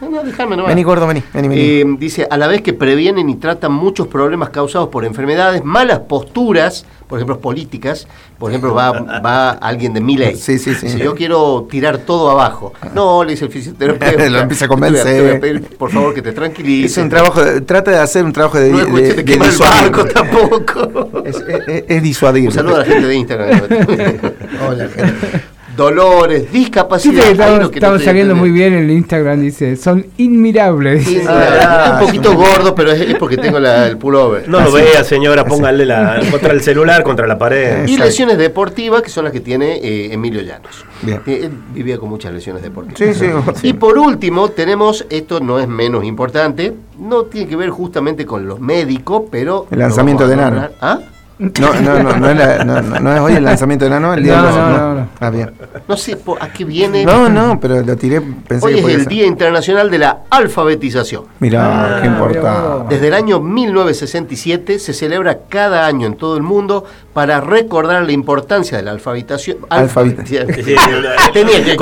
No, 0.00 0.10
no, 0.10 0.22
déjame 0.22 0.56
nomás. 0.56 0.68
Vení, 0.70 0.82
gordo, 0.82 1.06
vení, 1.06 1.22
vení, 1.32 1.48
vení. 1.48 1.60
Eh, 1.60 1.84
dice, 1.98 2.26
a 2.30 2.36
la 2.36 2.46
vez 2.48 2.60
que 2.60 2.74
previenen 2.74 3.30
y 3.30 3.36
tratan 3.36 3.72
muchos 3.72 4.08
problemas 4.08 4.50
causados 4.50 4.88
por 4.88 5.04
enfermedades, 5.06 5.64
malas 5.64 6.00
posturas, 6.00 6.84
por 7.08 7.18
ejemplo, 7.18 7.38
políticas, 7.40 8.06
por 8.38 8.50
ejemplo, 8.50 8.74
va, 8.74 8.90
va 9.20 9.50
alguien 9.50 9.92
de 9.94 10.00
mi 10.00 10.16
ley. 10.16 10.36
Sí, 10.36 10.58
sí, 10.58 10.74
sí. 10.74 10.88
Si 10.88 10.98
yo 10.98 11.14
quiero 11.14 11.66
tirar 11.70 11.98
todo 11.98 12.30
abajo. 12.30 12.72
No, 12.94 13.22
le 13.24 13.32
dice 13.32 13.44
el 13.46 13.50
fisioterapeuta. 13.52 14.28
Lo 14.28 14.38
empieza 14.40 14.64
a 14.64 14.68
te 14.68 14.74
voy 14.74 14.82
convencer. 14.88 15.04
te 15.16 15.20
voy 15.22 15.36
a 15.36 15.40
pedir, 15.40 15.62
por 15.76 15.90
favor, 15.90 16.14
que 16.14 16.22
te 16.22 16.32
tranquilices. 16.32 16.92
es 16.92 16.98
un 17.02 17.08
trabajo, 17.08 17.44
de- 17.44 17.60
trata 17.60 17.90
de 17.92 17.98
hacer 17.98 18.24
un 18.24 18.32
trabajo 18.32 18.58
de, 18.58 18.70
No 18.70 18.98
es 18.98 19.16
de- 19.16 19.32
el 19.34 19.58
barco 19.58 20.04
tampoco. 20.06 21.22
Es, 21.24 21.36
es- 21.36 21.84
es 21.88 22.02
disuadir. 22.02 22.48
Un 22.48 22.52
saludo 22.54 22.76
a 22.76 22.78
la 22.80 22.84
gente 22.84 23.06
de 23.06 23.14
Instagram. 23.14 23.60
Hola, 24.68 24.88
gente. 24.88 25.55
Dolores, 25.76 26.46
Sí, 26.50 26.58
discapacidad. 26.58 27.24
Ahí 27.24 27.32
estamos, 27.32 27.58
que 27.58 27.64
no 27.64 27.74
estamos 27.74 27.98
te 28.00 28.04
saliendo 28.04 28.34
muy 28.34 28.50
bien 28.50 28.72
en 28.74 28.84
el 28.84 28.90
Instagram, 28.90 29.40
dice, 29.40 29.76
son 29.76 30.06
inmirables. 30.16 31.04
Sí, 31.04 31.18
mira, 31.20 31.98
un 32.00 32.06
poquito 32.06 32.34
gordo, 32.34 32.74
pero 32.74 32.92
es, 32.92 33.00
es 33.00 33.14
porque 33.16 33.36
tengo 33.36 33.58
la- 33.60 33.86
el 33.86 33.96
pullover. 33.98 34.48
No 34.48 34.60
lo 34.60 34.72
vea, 34.72 35.04
señora, 35.04 35.44
póngale 35.44 35.84
la, 35.84 36.20
contra 36.30 36.52
el 36.52 36.62
celular, 36.62 37.02
contra 37.02 37.26
la 37.26 37.36
pared. 37.38 37.80
Y 37.86 37.92
Exacto. 37.92 38.04
lesiones 38.04 38.38
deportivas, 38.38 39.02
que 39.02 39.10
son 39.10 39.24
las 39.24 39.32
que 39.32 39.40
tiene 39.40 39.76
eh, 39.76 40.12
Emilio 40.12 40.40
Llanos. 40.42 40.84
Bien. 41.02 41.20
Eh, 41.26 41.40
Él 41.44 41.50
vivía 41.74 41.98
con 41.98 42.08
muchas 42.08 42.32
lesiones 42.32 42.62
deportivas. 42.62 43.16
Sí, 43.16 43.26
sí. 43.26 43.68
Y 43.68 43.72
por 43.74 43.98
último, 43.98 44.48
tenemos, 44.48 45.04
esto 45.10 45.40
no 45.40 45.58
es 45.60 45.68
menos 45.68 46.04
importante, 46.04 46.72
no 46.98 47.24
tiene 47.24 47.48
que 47.48 47.56
ver 47.56 47.70
justamente 47.70 48.24
con 48.24 48.46
los 48.46 48.60
médicos, 48.60 49.24
pero... 49.30 49.66
El 49.70 49.80
lanzamiento 49.80 50.26
de 50.26 50.36
nombrar. 50.36 50.72
¿Ah? 50.80 51.00
No, 51.38 51.50
no, 51.82 52.02
no, 52.02 52.16
no 52.16 52.30
es, 52.30 52.36
la- 52.38 52.64
no, 52.64 52.80
no- 52.80 52.98
no 53.00 53.12
es 53.14 53.20
hoy 53.20 53.32
el 53.34 53.44
lanzamiento 53.44 53.84
de 53.84 53.90
Nano, 53.90 54.14
el 54.14 54.22
día 54.22 54.36
No, 54.40 54.46
del- 54.46 54.54
no, 54.54 54.68
no, 54.78 54.94
no. 54.94 55.08
Ah, 55.20 55.28
bien. 55.30 55.50
No 55.86 55.96
sé 55.96 56.16
a 56.40 56.48
qué 56.48 56.64
viene. 56.64 57.04
No, 57.04 57.28
no, 57.28 57.60
pero 57.60 57.82
lo 57.82 57.96
tiré, 57.96 58.20
pensé 58.22 58.66
Hoy 58.66 58.74
que 58.74 58.80
es 58.80 58.86
el 58.86 59.00
ser. 59.00 59.08
Día 59.08 59.26
Internacional 59.26 59.90
de 59.90 59.98
la 59.98 60.18
Alfabetización. 60.30 61.24
Mirá, 61.40 61.96
Ah, 61.96 62.00
qué 62.00 62.06
importa. 62.08 62.84
Desde 62.88 63.08
el 63.08 63.14
año 63.14 63.40
1967 63.40 64.78
se 64.78 64.92
celebra 64.94 65.40
cada 65.48 65.86
año 65.86 66.06
en 66.06 66.16
todo 66.16 66.36
el 66.36 66.42
mundo 66.42 66.84
para 67.12 67.40
recordar 67.40 68.02
la 68.04 68.12
importancia 68.12 68.78
de 68.78 68.84
la 68.84 68.92
alfabetización. 68.92 69.58
Alfabeta. 69.68 70.24
Sí, 70.24 70.38
Tenía 71.34 71.62
que 71.64 71.76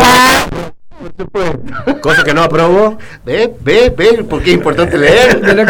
Cosa 2.00 2.24
que 2.24 2.34
no 2.34 2.42
aprobó. 2.42 2.98
¿Ve? 3.24 3.52
¿Ve? 3.60 3.92
¿Ve? 3.96 4.24
¿Por 4.24 4.42
qué 4.42 4.50
es 4.50 4.56
importante 4.56 4.96
leer? 4.98 5.40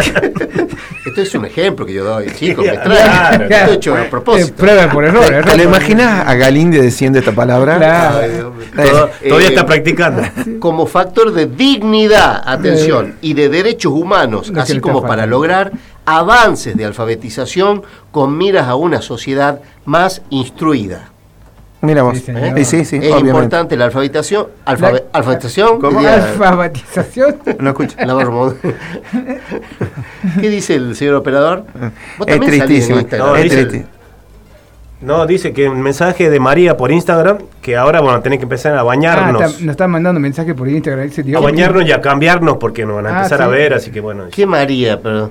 Que- 1.05 1.09
Esto 1.09 1.21
es 1.21 1.35
un 1.35 1.45
ejemplo 1.45 1.85
que 1.85 1.93
yo 1.93 2.03
doy, 2.03 2.27
chicos, 2.31 2.65
me 2.65 2.71
Claro, 2.81 2.89
traen. 3.37 3.47
claro. 3.47 3.71
Hecho 3.73 3.95
a 3.95 4.01
Eh, 4.01 4.07
propósito. 4.09 4.55
prueba 4.55 4.89
por 4.91 5.05
error, 5.05 5.23
¿Te, 5.45 5.57
lo 5.57 5.63
imaginas 5.63 6.27
a 6.27 6.33
Galinde 6.35 6.81
diciendo 6.81 7.19
esta 7.19 7.31
palabra? 7.31 7.77
Claro. 7.77 8.53
Ay. 8.75 8.89
Todo- 8.89 9.09
Eh, 9.21 9.29
todavía 9.29 9.49
está 9.49 9.65
practicando. 9.65 10.23
como 10.59 10.85
factor 10.87 11.31
de 11.33 11.45
dignidad, 11.45 12.41
atención, 12.45 13.15
y 13.21 13.33
de 13.33 13.49
derechos 13.49 13.93
humanos, 13.93 14.51
así 14.57 14.79
como 14.79 15.01
para 15.03 15.25
lograr 15.25 15.71
avances 16.05 16.75
de 16.75 16.85
alfabetización 16.85 17.83
con 18.11 18.37
miras 18.37 18.67
a 18.67 18.75
una 18.75 19.01
sociedad 19.01 19.59
más 19.85 20.21
instruida. 20.29 21.09
Mira 21.85 22.03
vos. 22.03 22.17
Sí, 22.17 22.23
señor. 22.25 22.57
Sí, 22.57 22.65
sí, 22.65 22.85
sí, 22.85 22.95
es 22.97 23.03
obviamente. 23.03 23.29
importante 23.29 23.77
la 23.77 23.85
alfabetización, 23.85 24.47
alfabe- 24.65 25.03
La- 25.11 25.19
alfabetización, 25.19 25.79
¿Cómo? 25.81 25.99
Alfabetización. 25.99 27.37
No 27.59 27.69
escucha. 27.69 27.95
¿Qué 30.41 30.49
dice 30.49 30.75
el 30.75 30.95
señor 30.95 31.15
operador? 31.15 31.63
Vos 32.17 32.27
Es 32.27 32.39
tristísimo. 32.39 32.99
Instagram. 32.99 33.27
No, 33.29 33.35
es 33.35 33.43
dice- 33.43 33.65
triste. 33.65 33.87
No, 35.01 35.25
dice 35.27 35.53
que 35.53 35.67
un 35.69 35.81
mensaje 35.81 36.29
de 36.29 36.39
María 36.39 36.77
por 36.77 36.91
Instagram, 36.91 37.37
que 37.61 37.75
ahora, 37.75 37.99
bueno, 38.01 38.21
tenés 38.21 38.39
que 38.39 38.43
empezar 38.43 38.75
a 38.75 38.79
Ah, 38.79 38.83
bañarnos. 38.83 39.41
está- 39.41 39.61
nos 39.63 39.71
están 39.71 39.91
mandando 39.91 40.19
mensajes 40.19 40.55
por 40.55 40.67
Instagram. 40.67 41.07
Dice, 41.09 41.23
a 41.35 41.39
bañarnos 41.39 41.85
y 41.85 41.91
a 41.91 42.01
cambiarnos 42.01 42.57
porque 42.57 42.85
nos 42.85 42.95
van 42.95 43.07
a 43.07 43.09
Ah, 43.09 43.17
empezar 43.17 43.37
sí. 43.39 43.43
a 43.43 43.47
ver, 43.47 43.73
así 43.73 43.91
que 43.91 43.99
bueno. 43.99 44.25
¿Qué 44.31 44.45
María? 44.47 44.99
Pero... 45.01 45.29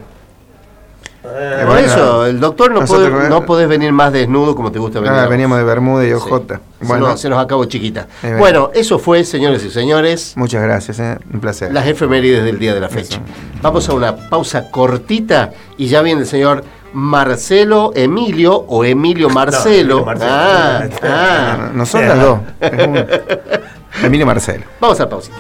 Eh, 1.27 1.57
Por 1.61 1.67
bueno, 1.73 1.87
eso, 1.87 2.27
el 2.27 2.39
doctor 2.39 2.71
no, 2.73 2.85
puede- 2.85 3.29
no 3.31 3.47
podés 3.47 3.67
venir 3.69 3.93
más 3.93 4.13
desnudo 4.13 4.55
como 4.55 4.71
te 4.71 4.79
gusta 4.79 5.01
venir. 5.01 5.17
Ah, 5.19 5.27
veníamos 5.27 5.57
de 5.59 5.65
Bermuda 5.65 6.05
y 6.05 6.09
Sí. 6.09 6.13
OJ. 6.15 6.29
Se, 6.49 6.87
Bueno, 6.87 7.09
nos, 7.09 7.21
se 7.21 7.29
nos 7.31 7.39
acabó 7.43 7.65
chiquita. 7.65 8.07
Bueno, 8.39 8.71
eso 8.75 8.99
fue, 8.99 9.25
señores 9.25 9.65
y 9.65 9.71
señores, 9.71 10.35
muchas 10.37 10.63
gracias, 10.63 10.99
eh, 11.01 11.19
un 11.33 11.41
placer. 11.41 11.73
las 11.73 11.87
efemérides 11.87 12.45
del 12.45 12.59
día 12.59 12.75
de 12.75 12.81
la 12.81 12.89
fecha. 12.91 13.21
Vamos 13.63 13.89
a 13.89 13.95
una 13.95 14.15
pausa 14.29 14.71
cortita 14.71 15.53
y 15.79 15.87
ya 15.87 16.03
viene 16.03 16.21
el 16.21 16.27
señor 16.27 16.63
Marcelo 16.93 17.93
Emilio 17.95 18.55
o 18.69 18.85
Emilio 18.85 19.31
Marcelo. 19.31 20.01
Emilio 20.01 20.05
Marcelo. 20.05 20.31
Ah, 20.31 20.85
No, 20.91 20.99
ah. 21.09 21.57
no, 21.69 21.73
no 21.79 21.87
son 21.87 22.07
las 22.07 22.21
dos. 22.21 22.39
Emilio 24.03 24.27
Marcelo. 24.27 24.65
Vamos 24.81 25.01
a 25.01 25.05
la 25.05 25.09
pausita. 25.09 25.37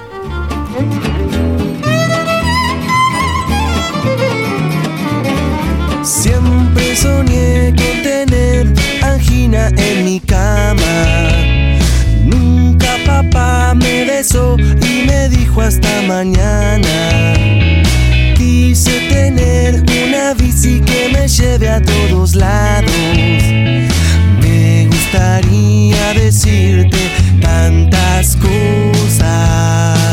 soñé 7.04 7.74
con 7.76 7.96
tener 8.02 8.72
angina 9.02 9.68
en 9.76 10.04
mi 10.04 10.20
cama. 10.20 10.96
Nunca 12.24 12.90
papá 13.04 13.74
me 13.74 14.04
besó 14.04 14.56
y 14.90 15.06
me 15.06 15.28
dijo 15.28 15.60
hasta 15.60 15.92
mañana. 16.08 16.94
Quise 18.38 18.94
tener 19.14 19.84
una 20.02 20.34
bici 20.34 20.80
que 20.88 21.00
me 21.12 21.28
lleve 21.28 21.68
a 21.68 21.80
todos 21.82 22.34
lados. 22.34 22.92
Me 24.42 24.86
gustaría 24.92 26.14
decirte 26.14 27.02
tantas 27.40 28.36
cosas. 28.36 30.03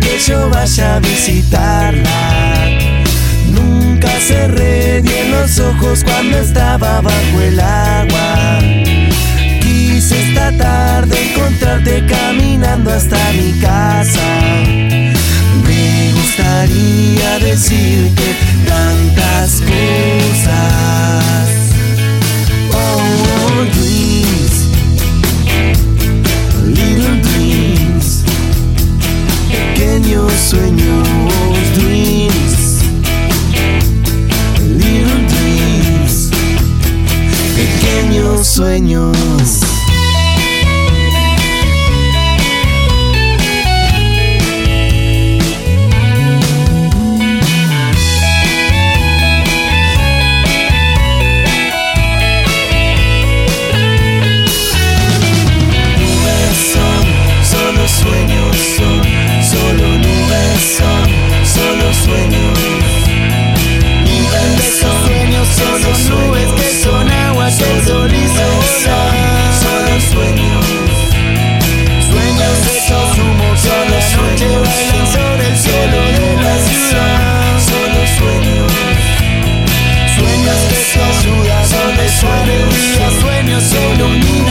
Que 0.00 0.18
yo 0.26 0.50
vaya 0.50 0.96
a 0.96 1.00
visitarla. 1.00 2.66
Nunca 3.52 4.08
cerré 4.20 5.00
bien 5.00 5.30
los 5.30 5.58
ojos 5.60 6.02
cuando 6.02 6.38
estaba 6.38 7.00
bajo 7.00 7.40
el 7.40 7.60
agua. 7.60 8.58
Quise 9.60 10.28
esta 10.28 10.50
tarde 10.56 11.30
encontrarte 11.30 12.04
caminando 12.06 12.92
hasta 12.92 13.16
mi 13.32 13.52
casa. 13.60 14.26
Me 15.64 16.12
gustaría 16.14 17.38
decirte 17.38 18.36
tantas 18.66 19.60
cosas. 19.60 21.46
Oh, 22.72 23.64
dreams, 23.72 24.03
pequeños 30.04 30.32
sueños, 30.32 31.08
dreams, 31.74 32.82
little 34.60 35.26
dreams, 35.26 36.30
pequeños 37.56 38.46
sueños. 38.46 39.73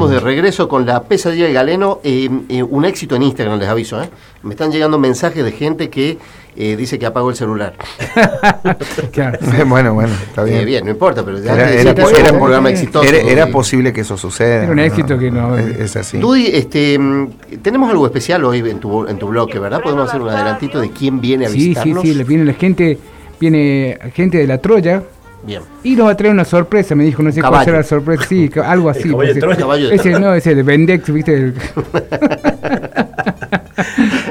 Estamos 0.00 0.22
de 0.22 0.26
regreso 0.26 0.66
con 0.66 0.86
la 0.86 1.02
pesadilla 1.02 1.44
del 1.44 1.52
galeno, 1.52 2.00
eh, 2.02 2.30
eh, 2.48 2.62
un 2.62 2.86
éxito 2.86 3.16
en 3.16 3.22
Instagram, 3.22 3.58
les 3.58 3.68
aviso. 3.68 4.02
¿eh? 4.02 4.08
Me 4.42 4.54
están 4.54 4.72
llegando 4.72 4.98
mensajes 4.98 5.44
de 5.44 5.52
gente 5.52 5.90
que 5.90 6.16
eh, 6.56 6.74
dice 6.74 6.98
que 6.98 7.04
apagó 7.04 7.28
el 7.28 7.36
celular. 7.36 7.74
Claro. 9.12 9.38
bueno, 9.66 9.92
bueno, 9.92 10.10
está 10.14 10.40
Eh, 10.42 10.52
bien. 10.52 10.64
bien, 10.64 10.84
no 10.86 10.90
importa, 10.92 11.22
pero 11.22 11.38
ya 11.38 11.52
Era, 11.54 11.66
te 11.66 11.68
era 11.68 11.76
decía 11.76 11.94
que 11.94 12.00
po- 12.02 12.08
somos 12.08 12.20
era- 12.22 12.32
un 12.32 12.38
programa 12.38 12.70
exitoso. 12.70 13.06
era- 13.12 13.46
posible 13.48 13.92
que 13.92 14.00
eso 14.00 14.16
suceda. 14.16 14.62
Era 14.62 14.72
un 14.72 14.78
éxito 14.78 15.18
que 15.18 15.30
no- 15.30 15.58
Es, 15.58 15.78
es 15.78 15.96
así. 15.96 16.16
Dudy, 16.16 16.46
este, 16.46 16.98
mm, 16.98 17.28
tenemos 17.60 17.90
algo 17.90 18.06
especial 18.06 18.42
hoy 18.46 18.60
en 18.60 18.80
tu, 18.80 19.06
en 19.06 19.18
tu 19.18 19.28
bloque, 19.28 19.58
¿verdad? 19.58 19.82
Podemos 19.82 20.08
hacer 20.08 20.22
un 20.22 20.30
adelantito 20.30 20.80
de 20.80 20.90
quién 20.92 21.20
viene 21.20 21.44
a 21.44 21.48
Sí, 21.50 21.60
sí, 21.60 21.68
visitarnos. 21.68 22.02
sí, 22.02 22.14
le 22.14 22.24
viene 22.24 22.46
la 22.46 22.54
gente, 22.54 22.98
viene 23.38 23.98
gente 24.14 24.38
de 24.38 24.46
la 24.46 24.56
Troya 24.58 25.02
Bien. 25.42 25.62
y 25.82 25.96
nos 25.96 26.06
va 26.06 26.10
a 26.12 26.16
traer 26.16 26.32
una 26.34 26.44
sorpresa, 26.44 26.94
me 26.94 27.04
dijo, 27.04 27.22
no 27.22 27.32
sé 27.32 27.40
cuál 27.40 27.52
Caballo. 27.52 27.64
será 27.64 27.78
la 27.78 27.84
sorpresa, 27.84 28.24
sí, 28.28 28.50
algo 28.64 28.90
así. 28.90 29.08
El 29.08 29.12
caballo 29.12 29.28
de 29.28 29.28
porque- 29.28 29.40
Troya. 29.40 29.58
Caballo 29.58 29.88
de 29.88 29.94
ese 29.96 30.20
no, 30.20 30.34
ese 30.34 30.54
de 30.54 30.62
Vendex, 30.62 31.12
¿viste? 31.12 31.34
El- 31.34 31.54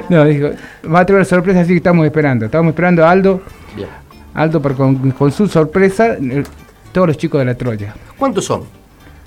no, 0.09 0.25
dijo, 0.25 0.49
va 0.93 0.99
a 1.01 1.05
traer 1.05 1.17
una 1.21 1.25
sorpresa, 1.25 1.61
así 1.61 1.69
que 1.71 1.77
estamos 1.77 2.05
esperando. 2.05 2.45
Estamos 2.45 2.69
esperando 2.69 3.05
a 3.05 3.11
Aldo, 3.11 3.41
Bien. 3.75 3.87
Aldo 4.33 4.61
para 4.61 4.75
con, 4.75 5.11
con 5.11 5.31
su 5.31 5.47
sorpresa, 5.47 6.17
todos 6.91 7.07
los 7.07 7.17
chicos 7.17 7.39
de 7.39 7.45
la 7.45 7.55
Troya. 7.55 7.93
¿Cuántos 8.17 8.45
son? 8.45 8.63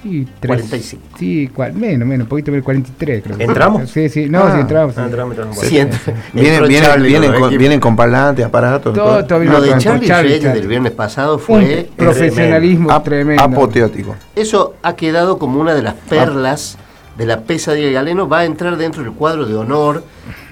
Y 0.04 0.24
45. 0.44 1.02
Sí, 1.18 1.48
cual- 1.54 1.72
menos, 1.74 2.08
menos, 2.08 2.24
un 2.24 2.28
poquito 2.28 2.50
menos, 2.50 2.64
43 2.64 3.22
creo. 3.22 3.38
que- 3.38 3.44
¿Entramos? 3.44 3.88
Sí, 3.90 4.08
sí, 4.08 4.28
no, 4.28 4.40
Ah. 4.40 4.52
sí, 4.54 4.60
entramos. 4.60 4.94
sí. 4.94 5.00
Ah, 5.00 5.04
entramos, 5.06 5.32
entramos. 5.36 5.58
Sí, 5.58 5.76
ent- 5.76 5.90
Vienen, 6.32 7.32
con 7.40 7.56
vienen 7.56 7.80
con 7.80 7.94
parlantes, 7.96 8.44
aparatos. 8.44 8.94
Todo, 8.94 9.20
Lo 9.44 9.60
de 9.60 9.78
Charlie, 9.78 10.06
Charlie, 10.08 10.38
del 10.40 10.66
viernes 10.66 10.92
pasado 10.92 11.34
Un 11.34 11.40
fue... 11.40 11.88
profesionalismo 11.96 12.90
Ap- 12.90 13.04
tremendo. 13.04 13.42
Apoteótico. 13.42 14.16
Eso 14.34 14.74
ha 14.82 14.96
quedado 14.96 15.38
como 15.38 15.60
una 15.60 15.74
de 15.74 15.82
las 15.82 15.94
perlas 15.94 16.78
de 17.16 17.26
la 17.26 17.40
pesadilla 17.42 17.84
del 17.86 17.94
galeno. 17.94 18.28
Va 18.28 18.40
a 18.40 18.44
entrar 18.44 18.76
dentro 18.76 19.02
del 19.02 19.12
cuadro 19.12 19.46
de 19.46 19.54
honor. 19.54 20.02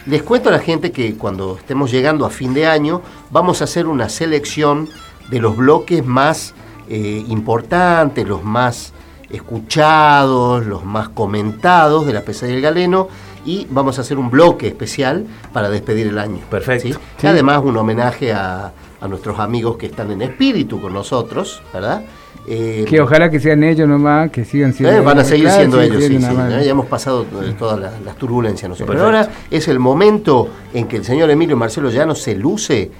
Les 0.06 0.22
cuento 0.22 0.48
a 0.48 0.52
la 0.52 0.60
gente 0.60 0.92
que 0.92 1.14
cuando 1.16 1.56
estemos 1.58 1.90
llegando 1.90 2.24
a 2.24 2.30
fin 2.30 2.54
de 2.54 2.66
año, 2.66 3.02
vamos 3.30 3.60
a 3.60 3.64
hacer 3.64 3.86
una 3.86 4.08
selección 4.08 4.88
de 5.30 5.40
los 5.40 5.56
bloques 5.56 6.04
más 6.04 6.54
eh, 6.88 7.24
importantes, 7.28 8.26
los 8.26 8.42
más 8.42 8.92
escuchados, 9.30 10.66
los 10.66 10.84
más 10.84 11.08
comentados 11.08 12.06
de 12.06 12.12
la 12.12 12.22
pesadilla 12.22 12.56
del 12.56 12.62
galeno. 12.62 13.08
Y 13.44 13.66
vamos 13.70 13.98
a 13.98 14.02
hacer 14.02 14.18
un 14.18 14.30
bloque 14.30 14.68
especial 14.68 15.26
para 15.52 15.70
despedir 15.70 16.08
el 16.08 16.18
año. 16.18 16.40
Perfecto. 16.50 16.88
¿sí? 16.88 16.94
Y 17.22 17.26
además 17.26 17.62
un 17.64 17.76
homenaje 17.76 18.32
a, 18.32 18.72
a 19.00 19.08
nuestros 19.08 19.38
amigos 19.38 19.76
que 19.76 19.86
están 19.86 20.10
en 20.10 20.22
espíritu 20.22 20.80
con 20.80 20.92
nosotros, 20.92 21.62
¿verdad? 21.72 22.02
Eh, 22.46 22.84
Que 22.88 23.00
ojalá 23.00 23.30
que 23.30 23.40
sean 23.40 23.62
ellos 23.64 23.88
nomás, 23.88 24.30
que 24.30 24.44
sigan 24.44 24.72
siendo 24.72 24.96
eh, 24.96 25.00
van 25.00 25.18
a 25.18 25.24
seguir 25.24 25.44
claro, 25.44 25.58
siendo 25.58 25.80
ellos, 25.80 26.02
sí, 26.02 26.08
siendo 26.18 26.28
sí. 26.28 26.54
¿eh? 26.54 26.64
ya 26.64 26.70
hemos 26.70 26.86
pasado 26.86 27.22
eh, 27.22 27.54
todas 27.58 27.78
las, 27.78 28.00
las 28.02 28.16
turbulencias 28.16 28.68
nosotros. 28.68 28.94
Pero 28.94 29.04
ahora 29.06 29.28
es 29.50 29.68
el 29.68 29.78
momento 29.78 30.48
en 30.74 30.86
que 30.86 30.96
el 30.96 31.04
señor 31.04 31.30
Emilio 31.30 31.56
Marcelo 31.56 31.90
Llano 31.90 32.14
se 32.14 32.34
luce 32.34 32.90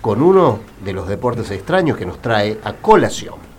con 0.00 0.22
uno 0.22 0.60
de 0.84 0.92
los 0.92 1.08
deportes 1.08 1.50
extraños 1.50 1.96
que 1.96 2.06
nos 2.06 2.20
trae 2.20 2.58
a 2.64 2.72
colación. 2.74 3.51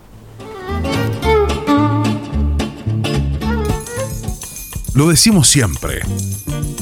Lo 4.96 5.10
decimos 5.10 5.48
siempre, 5.48 6.02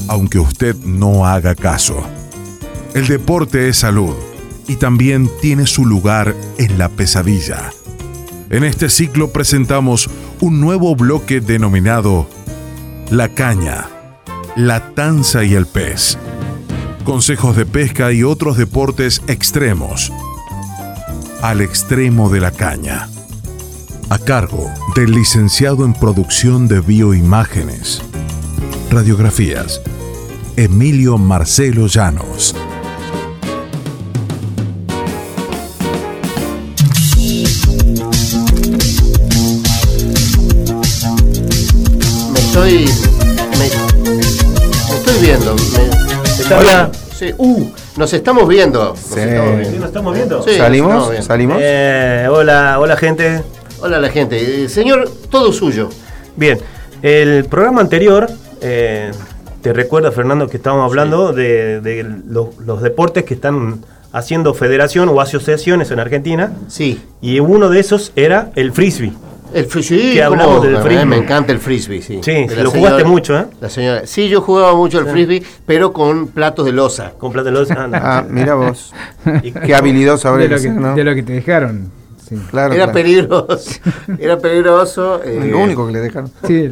aunque 0.06 0.38
usted 0.38 0.76
no 0.84 1.26
haga 1.26 1.54
caso. 1.54 2.06
El 2.94 3.06
deporte 3.06 3.70
es 3.70 3.78
salud 3.78 4.14
y 4.68 4.76
también 4.76 5.30
tiene 5.40 5.66
su 5.66 5.86
lugar 5.86 6.36
en 6.58 6.76
la 6.76 6.90
pesadilla. 6.90 7.72
En 8.50 8.64
este 8.64 8.90
ciclo 8.90 9.32
presentamos 9.32 10.10
un 10.40 10.60
nuevo 10.60 10.94
bloque 10.94 11.40
denominado 11.40 12.28
La 13.10 13.30
caña, 13.30 13.88
la 14.56 14.92
tanza 14.92 15.42
y 15.44 15.54
el 15.54 15.64
pez. 15.64 16.18
Consejos 17.04 17.56
de 17.56 17.64
pesca 17.64 18.12
y 18.12 18.24
otros 18.24 18.58
deportes 18.58 19.22
extremos. 19.26 20.12
Al 21.40 21.62
extremo 21.62 22.28
de 22.28 22.40
la 22.40 22.50
caña 22.50 23.08
a 24.10 24.18
cargo 24.18 24.70
del 24.94 25.12
licenciado 25.12 25.84
en 25.84 25.94
producción 25.94 26.68
de 26.68 26.80
bioimágenes. 26.80 28.02
Radiografías, 28.90 29.80
Emilio 30.56 31.18
Marcelo 31.18 31.86
Llanos. 31.86 32.54
Me 42.32 42.40
estoy. 42.40 42.84
Me, 43.58 43.66
estoy 44.96 45.22
viendo. 45.22 45.56
Hola. 46.58 46.90
Sí, 47.18 47.32
uh, 47.38 47.70
nos 47.96 48.12
estamos 48.12 48.48
viendo. 48.48 48.94
Nos 48.94 49.16
estamos 49.16 49.56
viendo. 49.56 49.70
¿Sí, 49.70 49.78
nos 49.78 49.86
estamos 49.86 50.14
viendo? 50.14 50.42
¿Salimos? 50.42 51.24
¿Salimos? 51.24 51.56
Hola, 51.58 52.78
hola 52.78 52.96
gente. 52.96 53.42
Hola 53.82 53.98
la 54.00 54.08
gente. 54.10 54.64
Eh, 54.64 54.68
señor, 54.68 55.10
todo 55.30 55.52
suyo. 55.52 55.88
Bien, 56.36 56.58
el 57.02 57.44
programa 57.46 57.80
anterior, 57.80 58.28
eh, 58.60 59.10
te 59.60 59.72
recuerda 59.72 60.12
Fernando 60.12 60.48
que 60.48 60.56
estábamos 60.56 60.84
hablando 60.88 61.32
de, 61.32 61.80
de 61.80 62.06
los, 62.28 62.56
los 62.64 62.80
deportes 62.82 63.24
que 63.24 63.34
están 63.34 63.80
haciendo 64.12 64.54
federación 64.54 65.08
o 65.08 65.20
asociaciones 65.20 65.90
en 65.90 65.98
Argentina 65.98 66.52
Sí. 66.68 67.00
y 67.20 67.40
uno 67.40 67.70
de 67.70 67.80
esos 67.80 68.12
era 68.14 68.50
el 68.56 68.72
frisbee. 68.72 69.12
El 69.54 69.66
frisbee. 69.66 70.14
Que 70.14 70.22
hablamos 70.22 70.58
¿cómo? 70.58 70.60
del 70.66 70.78
frisbee. 70.78 71.04
Me 71.04 71.16
encanta 71.16 71.52
el 71.52 71.58
frisbee, 71.58 72.00
sí. 72.02 72.20
Sí, 72.22 72.46
De 72.46 72.62
lo 72.62 72.70
jugaste 72.70 73.04
mucho, 73.04 73.36
¿eh? 73.38 73.46
La 73.60 73.68
señora. 73.68 74.06
Sí, 74.06 74.28
yo 74.28 74.40
jugaba 74.40 74.74
mucho 74.74 74.98
el 75.00 75.06
frisbee, 75.06 75.42
pero 75.66 75.92
con 75.92 76.28
platos 76.28 76.64
de 76.64 76.72
losa. 76.72 77.12
Con 77.18 77.32
plata 77.32 77.46
de 77.50 77.52
los- 77.52 77.70
ah, 77.70 77.86
no. 77.88 77.96
Ah, 78.00 78.24
mira 78.28 78.54
vos. 78.54 78.94
Y- 79.42 79.52
Qué 79.52 79.74
habilidoso 79.74 80.34
de, 80.36 80.48
lo 80.48 80.56
que 80.56 80.62
ser, 80.62 80.72
¿no? 80.72 80.94
de 80.94 81.04
lo 81.04 81.14
que 81.14 81.22
te 81.22 81.32
dejaron. 81.34 81.90
Sí, 82.36 82.42
Claro, 82.50 82.74
Era 82.74 82.84
claro. 82.84 82.92
peligroso. 82.98 83.58
Era 84.18 84.38
peligroso. 84.38 85.22
eh, 85.24 85.48
Lo 85.50 85.58
único 85.60 85.86
que 85.86 85.92
le 85.92 86.00
dejaron. 86.00 86.30
Sí, 86.46 86.70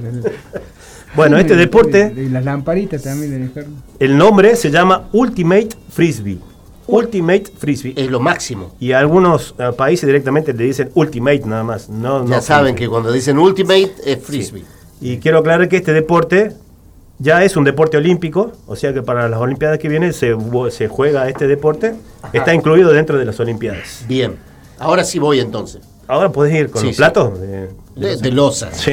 Bueno, 1.15 1.39
este 1.39 1.57
deporte, 1.57 2.13
Y, 2.17 2.29
las 2.29 2.45
lamparitas 2.45 3.03
también 3.03 3.31
le 3.33 3.39
dejaron. 3.49 3.75
el 3.99 4.17
nombre 4.17 4.55
se 4.57 4.71
llama 4.71 5.09
Ultimate 5.13 5.71
Frisbee. 5.91 6.39
Ultimate 6.87 7.45
Frisbee. 7.59 7.95
Es 7.97 8.11
lo 8.11 8.21
máximo. 8.21 8.75
Y 8.81 8.93
algunos 8.93 9.55
eh, 9.59 9.71
países 9.77 10.07
directamente 10.07 10.53
le 10.53 10.65
dicen 10.65 10.91
Ultimate 10.95 11.43
nada 11.47 11.63
más. 11.65 11.89
No, 11.89 12.25
Ya 12.27 12.37
no 12.37 12.43
saben 12.43 12.75
Frisbee. 12.75 12.79
que 12.87 12.89
cuando 12.89 13.13
dicen 13.13 13.39
ultimate 13.39 13.93
es 14.05 14.19
frisbee. 14.25 14.65
Y 15.01 15.19
quiero 15.19 15.39
aclarar 15.39 15.69
que 15.69 15.77
este 15.77 15.93
deporte 15.93 16.53
ya 17.19 17.45
es 17.45 17.57
un 17.57 17.65
deporte 17.65 17.97
olímpico, 17.97 18.53
o 18.67 18.77
sea 18.77 18.93
que 18.95 19.03
para 19.03 19.29
las 19.29 19.39
Olimpiadas 19.41 19.79
que 19.79 19.89
vienen 19.89 20.13
se, 20.13 20.35
se 20.71 20.89
juega 20.89 21.29
este 21.29 21.47
deporte. 21.47 21.95
Está 22.33 22.55
incluido 22.55 22.93
dentro 22.93 23.19
de 23.19 23.25
las 23.25 23.39
Olimpiadas. 23.41 24.05
Bien. 24.09 24.37
Ahora 24.81 25.05
sí 25.05 25.19
voy 25.21 25.39
entonces. 25.39 25.83
Ahora 26.09 26.33
puedes 26.33 26.53
ir 26.55 26.71
con 26.71 26.81
Sí, 26.81 26.89
los 26.89 26.97
sí. 26.97 27.01
platos. 27.01 27.41
de- 27.41 27.69
De, 27.95 28.17
de 28.17 28.31
losas. 28.33 28.77
Sí. 28.77 28.93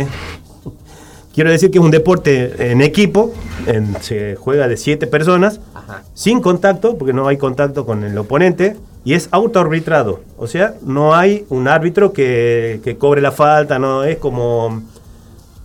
Quiero 1.34 1.52
decir 1.52 1.70
que 1.72 1.78
es 1.78 1.84
un 1.84 1.92
deporte 1.92 2.72
en 2.72 2.82
equipo, 2.82 3.32
en- 3.68 3.96
se 4.02 4.36
juega 4.36 4.68
de 4.68 4.76
siete 4.76 5.06
personas, 5.08 5.60
Ajá. 5.74 6.04
sin 6.14 6.42
contacto, 6.42 6.98
porque 6.98 7.14
no 7.14 7.28
hay 7.28 7.38
contacto 7.38 7.86
con 7.86 8.04
el 8.04 8.18
oponente, 8.18 8.76
y 9.06 9.14
es 9.14 9.30
autoarbitrado. 9.32 10.20
O 10.38 10.48
sea, 10.48 10.74
no 10.82 11.16
hay 11.16 11.46
un 11.50 11.68
árbitro 11.68 12.12
que, 12.12 12.82
que 12.84 12.98
cobre 12.98 13.22
la 13.22 13.32
falta, 13.32 13.78
no 13.80 14.04
es 14.04 14.18
como. 14.18 14.82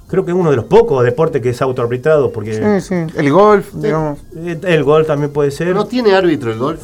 Creo 0.09 0.27
que 0.27 0.31
es 0.33 0.37
uno 0.37 0.51
de 0.51 0.57
los 0.57 0.67
pocos 0.67 1.03
deportes 1.05 1.41
que 1.41 1.49
es 1.51 1.63
autoarbitrado, 1.63 2.31
porque 2.33 2.81
Sí, 2.81 2.87
sí. 2.87 3.19
El 3.19 3.33
golf, 3.33 3.73
digamos. 3.73 4.19
eh, 4.37 4.61
el 4.65 4.85
gol 4.85 5.07
también 5.07 5.33
puede 5.33 5.51
ser. 5.51 5.75
¿No 5.75 5.87
tiene 5.87 6.15
árbitro 6.15 6.53
el 6.53 6.59
golf? 6.59 6.83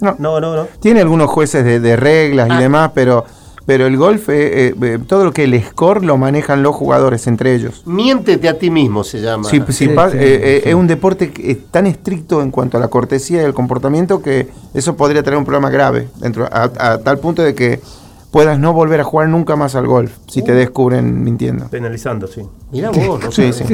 No. 0.00 0.16
No, 0.18 0.40
no, 0.40 0.56
no. 0.56 0.66
Tiene 0.80 1.00
algunos 1.00 1.28
jueces 1.28 1.64
de, 1.64 1.80
de 1.80 1.96
reglas 1.96 2.48
Ah. 2.50 2.56
y 2.58 2.62
demás, 2.62 2.90
pero, 2.94 3.24
pero 3.66 3.86
el 3.86 3.96
golf, 3.96 4.28
eh, 4.30 4.68
eh, 4.68 4.74
eh, 4.80 4.98
todo 5.06 5.24
lo 5.24 5.32
que 5.32 5.44
el 5.44 5.62
score 5.62 6.04
lo 6.04 6.16
manejan 6.16 6.62
los 6.62 6.74
jugadores 6.74 7.26
entre 7.26 7.54
ellos. 7.54 7.82
Miéntete 7.86 8.48
a 8.48 8.58
ti 8.58 8.70
mismo 8.70 9.04
se 9.04 9.20
llama. 9.20 9.48
Sí, 9.48 9.60
sí, 9.68 9.72
Sí, 9.72 9.88
pa- 9.88 10.10
sí, 10.10 10.16
eh, 10.20 10.60
sí. 10.64 10.68
Es 10.70 10.74
un 10.74 10.86
deporte 10.86 11.30
que 11.30 11.50
es 11.52 11.66
tan 11.70 11.86
estricto 11.86 12.42
en 12.42 12.50
cuanto 12.50 12.76
a 12.78 12.80
la 12.80 12.88
cortesía 12.88 13.42
y 13.42 13.44
el 13.44 13.54
comportamiento 13.54 14.22
que 14.22 14.48
eso 14.74 14.96
podría 14.96 15.22
tener 15.22 15.38
un 15.38 15.44
problema 15.44 15.70
grave, 15.70 16.08
dentro, 16.18 16.46
a, 16.50 16.70
a 16.78 16.98
tal 16.98 17.18
punto 17.18 17.42
de 17.42 17.54
que 17.54 17.80
puedas 18.30 18.58
no 18.60 18.72
volver 18.72 19.00
a 19.00 19.04
jugar 19.04 19.28
nunca 19.28 19.56
más 19.56 19.74
al 19.74 19.86
golf 19.88 20.12
si 20.28 20.40
Uh. 20.40 20.44
te 20.44 20.52
descubren 20.54 21.22
mintiendo. 21.24 21.66
Penalizando, 21.68 22.26
sí. 22.26 22.42
Mira 22.72 22.90
vos, 22.90 23.20
no 23.22 23.30
Sí, 23.32 23.52
sí. 23.52 23.64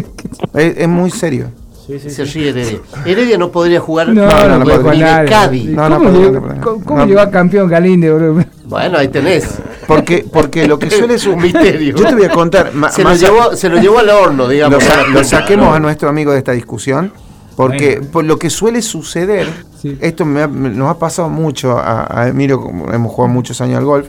Es, 0.54 0.76
es 0.78 0.88
muy 0.88 1.10
serio. 1.10 1.48
Sí, 1.86 2.00
sí, 2.00 2.10
Se 2.10 2.24
ríe 2.24 2.48
Heredia. 2.48 2.78
Heredia 3.04 3.38
no 3.38 3.50
podría 3.52 3.78
jugar 3.78 4.08
No, 4.08 4.26
no, 4.26 4.58
no, 4.64 4.92
ni 4.92 4.98
de. 5.00 5.24
Cádiz. 5.28 5.66
No, 5.70 5.88
no 5.88 5.98
¿Cómo, 5.98 6.10
llegó, 6.10 6.30
no 6.32 6.42
puede. 6.42 6.60
cómo- 6.60 6.84
cómo 6.84 6.98
No. 7.00 7.06
llegó 7.06 7.20
a 7.20 7.30
campeón 7.30 7.68
Galinde, 7.68 8.10
boludo? 8.12 8.44
Bueno, 8.64 8.98
ahí 8.98 9.06
tenés. 9.08 9.58
Porque, 9.86 10.24
porque 10.32 10.66
lo 10.66 10.78
que 10.80 10.90
suele 10.90 11.14
Es 11.14 11.26
un 11.26 11.40
misterio. 11.40 11.94
Yo 11.96 12.04
te 12.08 12.14
voy 12.16 12.24
a 12.24 12.30
contar. 12.30 12.72
ma- 12.74 12.90
Se 12.90 13.04
lo, 13.04 13.14
llevó, 13.14 13.54
se 13.54 13.68
lo 13.68 13.76
llevó 13.80 14.00
al 14.00 14.08
horno, 14.10 14.48
digamos. 14.48 14.82
lo, 14.82 14.90
sa- 14.90 15.06
lo 15.06 15.22
saquemos 15.22 15.74
a 15.74 15.78
nuestro 15.78 16.08
amigo 16.08 16.32
de 16.32 16.38
esta 16.38 16.50
discusión, 16.52 17.12
porque 17.54 17.96
Bueno. 17.98 18.10
por 18.12 18.24
lo 18.24 18.36
que 18.36 18.50
suele 18.50 18.82
suceder, 18.82 19.46
Sí. 19.80 19.96
esto 20.00 20.24
me 20.24 20.42
ha- 20.42 20.48
me- 20.48 20.70
nos 20.70 20.90
ha 20.90 20.98
pasado 20.98 21.28
mucho 21.28 21.78
a, 21.78 22.08
a 22.22 22.26
Emilio, 22.28 22.60
como 22.60 22.92
hemos 22.92 23.12
jugado 23.12 23.32
muchos 23.32 23.60
años 23.60 23.78
al 23.78 23.84
golf, 23.84 24.08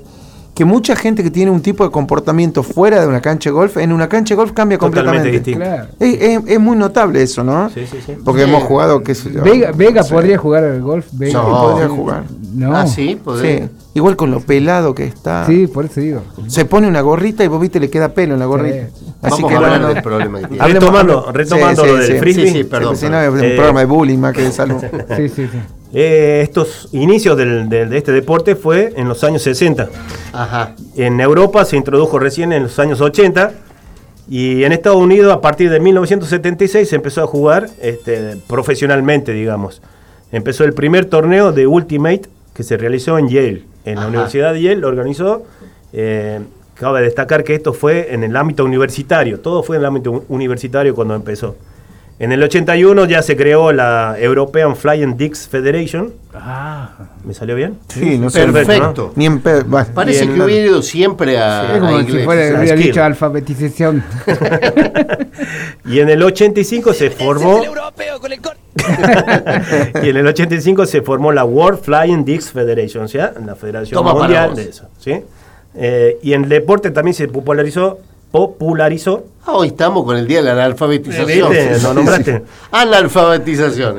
que 0.57 0.65
mucha 0.65 0.95
gente 0.95 1.21
que 1.21 1.29
tiene 1.29 1.51
un 1.51 1.61
tipo 1.61 1.83
de 1.83 1.91
comportamiento 1.91 2.63
fuera 2.63 2.99
de 2.99 3.07
una 3.07 3.21
cancha 3.21 3.51
de 3.51 3.53
golf, 3.53 3.77
en 3.77 3.91
una 3.93 4.09
cancha 4.09 4.33
de 4.33 4.37
golf 4.37 4.53
cambia 4.53 4.79
Totalmente 4.79 5.39
completamente. 5.39 5.53
Claro. 5.55 5.87
Es, 5.99 6.19
es- 6.19 6.41
es 6.47 6.59
muy 6.59 6.75
notable 6.75 7.21
eso, 7.21 7.43
¿no? 7.43 7.69
Sí, 7.69 7.85
sí, 7.85 7.99
sí. 8.03 8.13
Porque 8.25 8.41
hemos 8.41 8.63
jugado, 8.63 9.03
qué 9.03 9.13
sé 9.13 9.31
yo. 9.31 9.43
Vega, 9.43 9.71
Vega 9.71 10.01
Sí. 10.01 10.13
podría 10.13 10.39
jugar 10.39 10.63
al 10.63 10.81
golf. 10.81 11.05
Vega. 11.11 11.31
Sí, 11.31 11.37
No. 11.37 11.61
podría 11.61 11.89
jugar. 11.89 12.23
No. 12.55 12.75
Ah, 12.75 12.87
sí, 12.87 13.19
podría. 13.23 13.57
Sí. 13.67 13.69
Igual 13.93 14.15
con 14.15 14.31
lo 14.31 14.39
pelado 14.39 14.95
que 14.95 15.03
está. 15.05 15.45
Sí, 15.45 15.67
por 15.67 15.85
eso 15.85 15.99
digo. 16.01 16.21
Se 16.47 16.65
pone 16.65 16.87
una 16.87 17.01
gorrita 17.01 17.43
y 17.43 17.47
vos 17.47 17.61
viste 17.61 17.79
le 17.79 17.91
queda 17.91 18.09
pelo 18.09 18.33
en 18.33 18.39
la 18.39 18.45
gorrita. 18.47 18.87
Sí. 18.95 19.05
Así 19.21 19.31
Vamos 19.43 19.49
que 19.49 19.53
a 19.53 19.57
hablar 19.57 19.71
bueno, 19.79 19.93
del 19.93 20.03
problema 20.03 20.39
que 20.39 20.47
tiene. 20.47 20.63
Hablemos- 20.63 20.73
Retomando, 20.83 21.31
retomando 21.31 21.81
Sí, 21.83 21.87
lo 21.87 21.93
sí, 21.97 22.01
del 22.03 22.11
sí. 22.13 22.19
frisbee. 22.19 22.47
Sí, 22.47 22.53
sí, 22.53 22.63
perdón. 22.63 22.95
Si 22.97 23.09
no, 23.09 23.19
es 23.21 23.29
un 23.29 23.43
Eh, 23.43 23.53
programa 23.55 23.79
de 23.81 23.85
bullying 23.85 24.17
más 24.17 24.33
que 24.33 24.41
de 24.43 24.51
salud. 24.51 24.77
Sí, 25.17 25.29
sí, 25.29 25.47
sí. 25.51 25.59
Eh, 25.93 26.41
estos 26.43 26.89
inicios 26.91 27.37
del- 27.37 27.69
del- 27.69 27.89
de 27.89 27.97
este 27.97 28.11
deporte 28.11 28.55
fue 28.55 28.93
en 28.97 29.07
los 29.07 29.23
años 29.23 29.41
60. 29.41 29.89
Ajá. 30.33 30.75
En 30.95 31.19
Europa 31.21 31.63
se 31.65 31.77
introdujo 31.77 32.19
recién 32.19 32.51
en 32.51 32.63
los 32.63 32.77
años 32.79 32.99
80 33.01 33.53
y 34.29 34.63
en 34.65 34.73
Estados 34.73 34.97
Unidos 35.01 35.33
a 35.33 35.39
partir 35.39 35.69
de 35.69 35.79
1976 35.79 36.89
se 36.89 36.95
empezó 36.97 37.23
a 37.23 37.27
jugar 37.27 37.69
este, 37.81 38.35
profesionalmente, 38.47 39.31
digamos. 39.31 39.81
Empezó 40.31 40.65
el 40.65 40.73
primer 40.73 41.05
torneo 41.05 41.53
de 41.53 41.67
Ultimate 41.67 42.23
que 42.53 42.63
se 42.63 42.75
realizó 42.75 43.17
en 43.17 43.29
Yale, 43.29 43.63
en 43.85 43.95
la 43.95 44.01
Ajá. 44.01 44.09
Universidad 44.09 44.53
de 44.53 44.61
Yale, 44.61 44.77
lo 44.77 44.87
organizó. 44.89 45.43
eh, 45.93 46.41
cabe 46.75 47.01
destacar 47.01 47.43
que 47.45 47.55
esto 47.55 47.73
fue 47.73 48.13
en 48.13 48.23
el 48.23 48.35
ámbito 48.35 48.63
universitario, 48.65 49.39
todo 49.39 49.63
fue 49.63 49.77
en 49.77 49.81
el 49.83 49.85
ámbito 49.87 50.25
universitario 50.27 50.93
cuando 50.93 51.15
empezó. 51.15 51.55
En 52.19 52.31
el 52.31 52.41
81 52.41 53.05
ya 53.05 53.21
se 53.21 53.37
creó 53.37 53.71
la 53.71 54.15
European 54.19 54.75
Flying 54.75 55.17
Dicks 55.17 55.47
Federation. 55.47 56.13
¿Me 57.23 57.33
salió 57.35 57.55
bien? 57.55 57.77
Sí, 57.89 58.17
no 58.17 58.29
sé. 58.31 58.47
Perfecto. 58.47 59.13
Ni 59.15 59.27
en 59.27 59.39
pe- 59.39 59.61
va. 59.63 59.85
Parece 59.85 60.25
Bien, 60.25 60.35
que 60.37 60.43
hubiera 60.43 60.65
ido 60.65 60.81
siempre 60.81 61.37
a, 61.37 61.75
es 61.75 61.79
como 61.79 61.95
a 61.97 62.03
si 62.03 62.11
fuera, 62.23 62.41
hubiera 62.59 62.65
skill. 62.75 62.79
dicho 62.87 63.03
alfabetización. 63.03 64.03
Y 65.85 65.99
en 65.99 66.09
el 66.09 66.23
85 66.23 66.93
se 66.93 67.09
formó. 67.11 67.61
y 70.03 70.09
en 70.09 70.17
el 70.17 70.27
85 70.27 70.85
se 70.85 71.01
formó 71.01 71.31
la 71.31 71.43
World 71.45 71.81
Flying 71.81 72.23
Dicks 72.25 72.51
Federation, 72.51 73.03
o 73.03 73.07
sea, 73.07 73.33
la 73.45 73.55
Federación 73.55 73.97
Toma 73.97 74.13
Mundial 74.13 74.55
de 74.55 74.69
eso. 74.69 74.89
¿sí? 74.99 75.21
Eh, 75.75 76.17
y 76.23 76.33
en 76.33 76.43
el 76.43 76.49
deporte 76.49 76.91
también 76.91 77.13
se 77.13 77.27
popularizó, 77.27 77.99
popularizó. 78.37 79.23
Ah, 79.45 79.53
hoy 79.53 79.69
estamos 79.69 80.03
con 80.05 80.15
el 80.15 80.27
día 80.27 80.39
de 80.39 80.43
la 80.45 80.51
analfabetización. 80.53 81.49
¿Viste? 81.51 81.79
¿No 81.81 81.93
nombraste? 81.95 82.43
Analfabetización. 82.71 83.95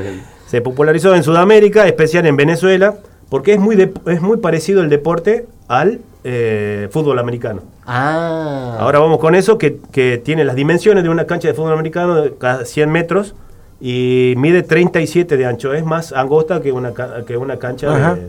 Se 0.47 0.61
popularizó 0.61 1.14
en 1.14 1.22
Sudamérica, 1.24 1.86
especial 1.89 2.24
en 2.26 2.36
Venezuela, 2.36 2.95
porque 3.30 3.55
es 3.55 3.59
muy, 3.61 3.74
de- 3.74 3.93
es 4.07 4.20
muy 4.22 4.36
parecido 4.36 4.80
el 4.82 4.89
deporte 4.89 5.47
al 5.66 6.01
eh, 6.22 6.89
fútbol 6.93 7.18
americano. 7.18 7.62
Ah. 7.84 8.76
Ahora 8.78 9.01
vamos 9.01 9.18
con 9.18 9.34
eso, 9.34 9.59
que, 9.59 9.78
que 9.91 10.18
tiene 10.24 10.45
las 10.45 10.55
dimensiones 10.55 11.03
de 11.03 11.11
una 11.11 11.26
cancha 11.26 11.49
de 11.49 11.55
fútbol 11.55 11.72
americano 11.72 12.14
de 12.22 12.34
cada 12.39 12.64
100 12.64 12.91
metros 12.91 13.34
y 13.80 14.34
mide 14.36 14.62
37 14.62 15.36
de 15.36 15.47
ancho. 15.47 15.74
Es 15.74 15.84
más 15.84 16.12
angosta 16.12 16.62
que 16.62 16.70
una, 16.70 16.93
que 17.26 17.36
una 17.36 17.59
cancha 17.59 17.95
Ajá. 17.95 18.14
de, 18.14 18.28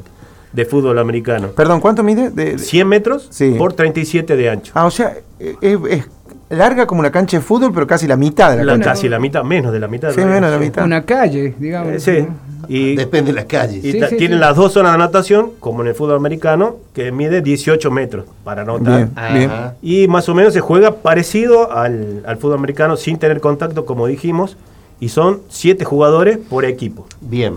de 0.53 0.65
fútbol 0.65 0.97
americano. 0.99 1.49
Perdón, 1.49 1.79
¿cuánto 1.79 2.03
mide? 2.03 2.29
De- 2.31 2.53
de- 2.53 2.57
100 2.57 2.87
metros 2.87 3.27
Sí. 3.31 3.55
por 3.57 3.73
37 3.73 4.35
de 4.35 4.49
ancho. 4.49 4.71
Ah, 4.75 4.85
o 4.85 4.91
sea, 4.91 5.15
eh, 5.39 5.55
es, 5.61 5.77
es 5.89 6.05
larga 6.49 6.87
como 6.87 7.01
una 7.01 7.11
cancha 7.11 7.37
de 7.37 7.43
fútbol, 7.43 7.71
pero 7.73 7.85
casi 7.85 8.07
la 8.07 8.15
mitad 8.15 8.51
de 8.51 8.57
la, 8.57 8.63
La- 8.63 8.71
cancha. 8.73 8.89
casi 8.91 9.07
la 9.09 9.19
mitad, 9.19 9.43
menos 9.43 9.71
de 9.71 9.79
la 9.79 9.87
mitad. 9.87 10.11
Sí, 10.11 10.21
¿no? 10.21 10.27
menos 10.27 10.49
de 10.49 10.57
la 10.57 10.63
mitad. 10.63 10.83
Una 10.85 11.05
calle, 11.05 11.53
digamos. 11.59 11.93
Eh, 11.93 11.99
sí. 11.99 12.27
Y, 12.67 12.95
Depende 12.95 13.31
de 13.31 13.35
las 13.35 13.45
calles. 13.45 13.83
y 13.83 13.91
Sí, 13.93 13.99
sí, 14.09 14.17
tienen 14.17 14.37
sí. 14.37 14.41
las 14.41 14.55
dos 14.55 14.73
zonas 14.73 14.91
de 14.91 14.97
natación, 14.99 15.51
como 15.59 15.81
en 15.81 15.87
el 15.87 15.95
fútbol 15.95 16.15
americano, 16.17 16.75
que 16.93 17.11
mide 17.11 17.41
18 17.41 17.89
metros 17.89 18.25
para 18.43 18.61
anotar. 18.63 18.95
Bien, 18.97 19.11
Ajá. 19.15 19.33
bien. 19.33 19.51
Y 19.81 20.07
más 20.07 20.27
o 20.29 20.35
menos 20.35 20.53
se 20.53 20.59
juega 20.59 20.95
parecido 20.97 21.71
al, 21.71 22.21
al 22.27 22.37
fútbol 22.37 22.57
americano 22.57 22.95
sin 22.97 23.17
tener 23.17 23.39
contacto, 23.39 23.85
como 23.85 24.05
dijimos, 24.07 24.57
y 24.99 25.09
son 25.09 25.41
siete 25.47 25.85
jugadores 25.85 26.37
por 26.37 26.65
equipo. 26.65 27.07
Bien. 27.21 27.55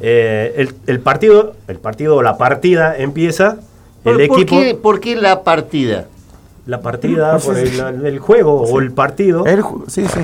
Eh, 0.00 0.54
el, 0.56 0.74
el 0.86 1.00
partido, 1.00 1.54
el 1.68 1.78
partido 1.78 2.16
o 2.16 2.22
la 2.22 2.36
partida 2.38 2.96
empieza, 2.96 3.56
¿Por, 4.02 4.20
el 4.20 4.28
por 4.28 4.38
equipo, 4.40 4.60
qué, 4.60 4.74
por 4.74 5.00
qué 5.00 5.16
la 5.16 5.42
partida? 5.42 6.06
la 6.66 6.80
partida, 6.80 7.32
No 7.34 7.38
por 7.40 7.58
el, 7.58 8.06
el 8.06 8.18
juego 8.18 8.62
o 8.62 8.80
el 8.80 8.92
partido, 8.92 9.44
El 9.46 9.62
sí, 9.88 10.04
sí. 10.06 10.20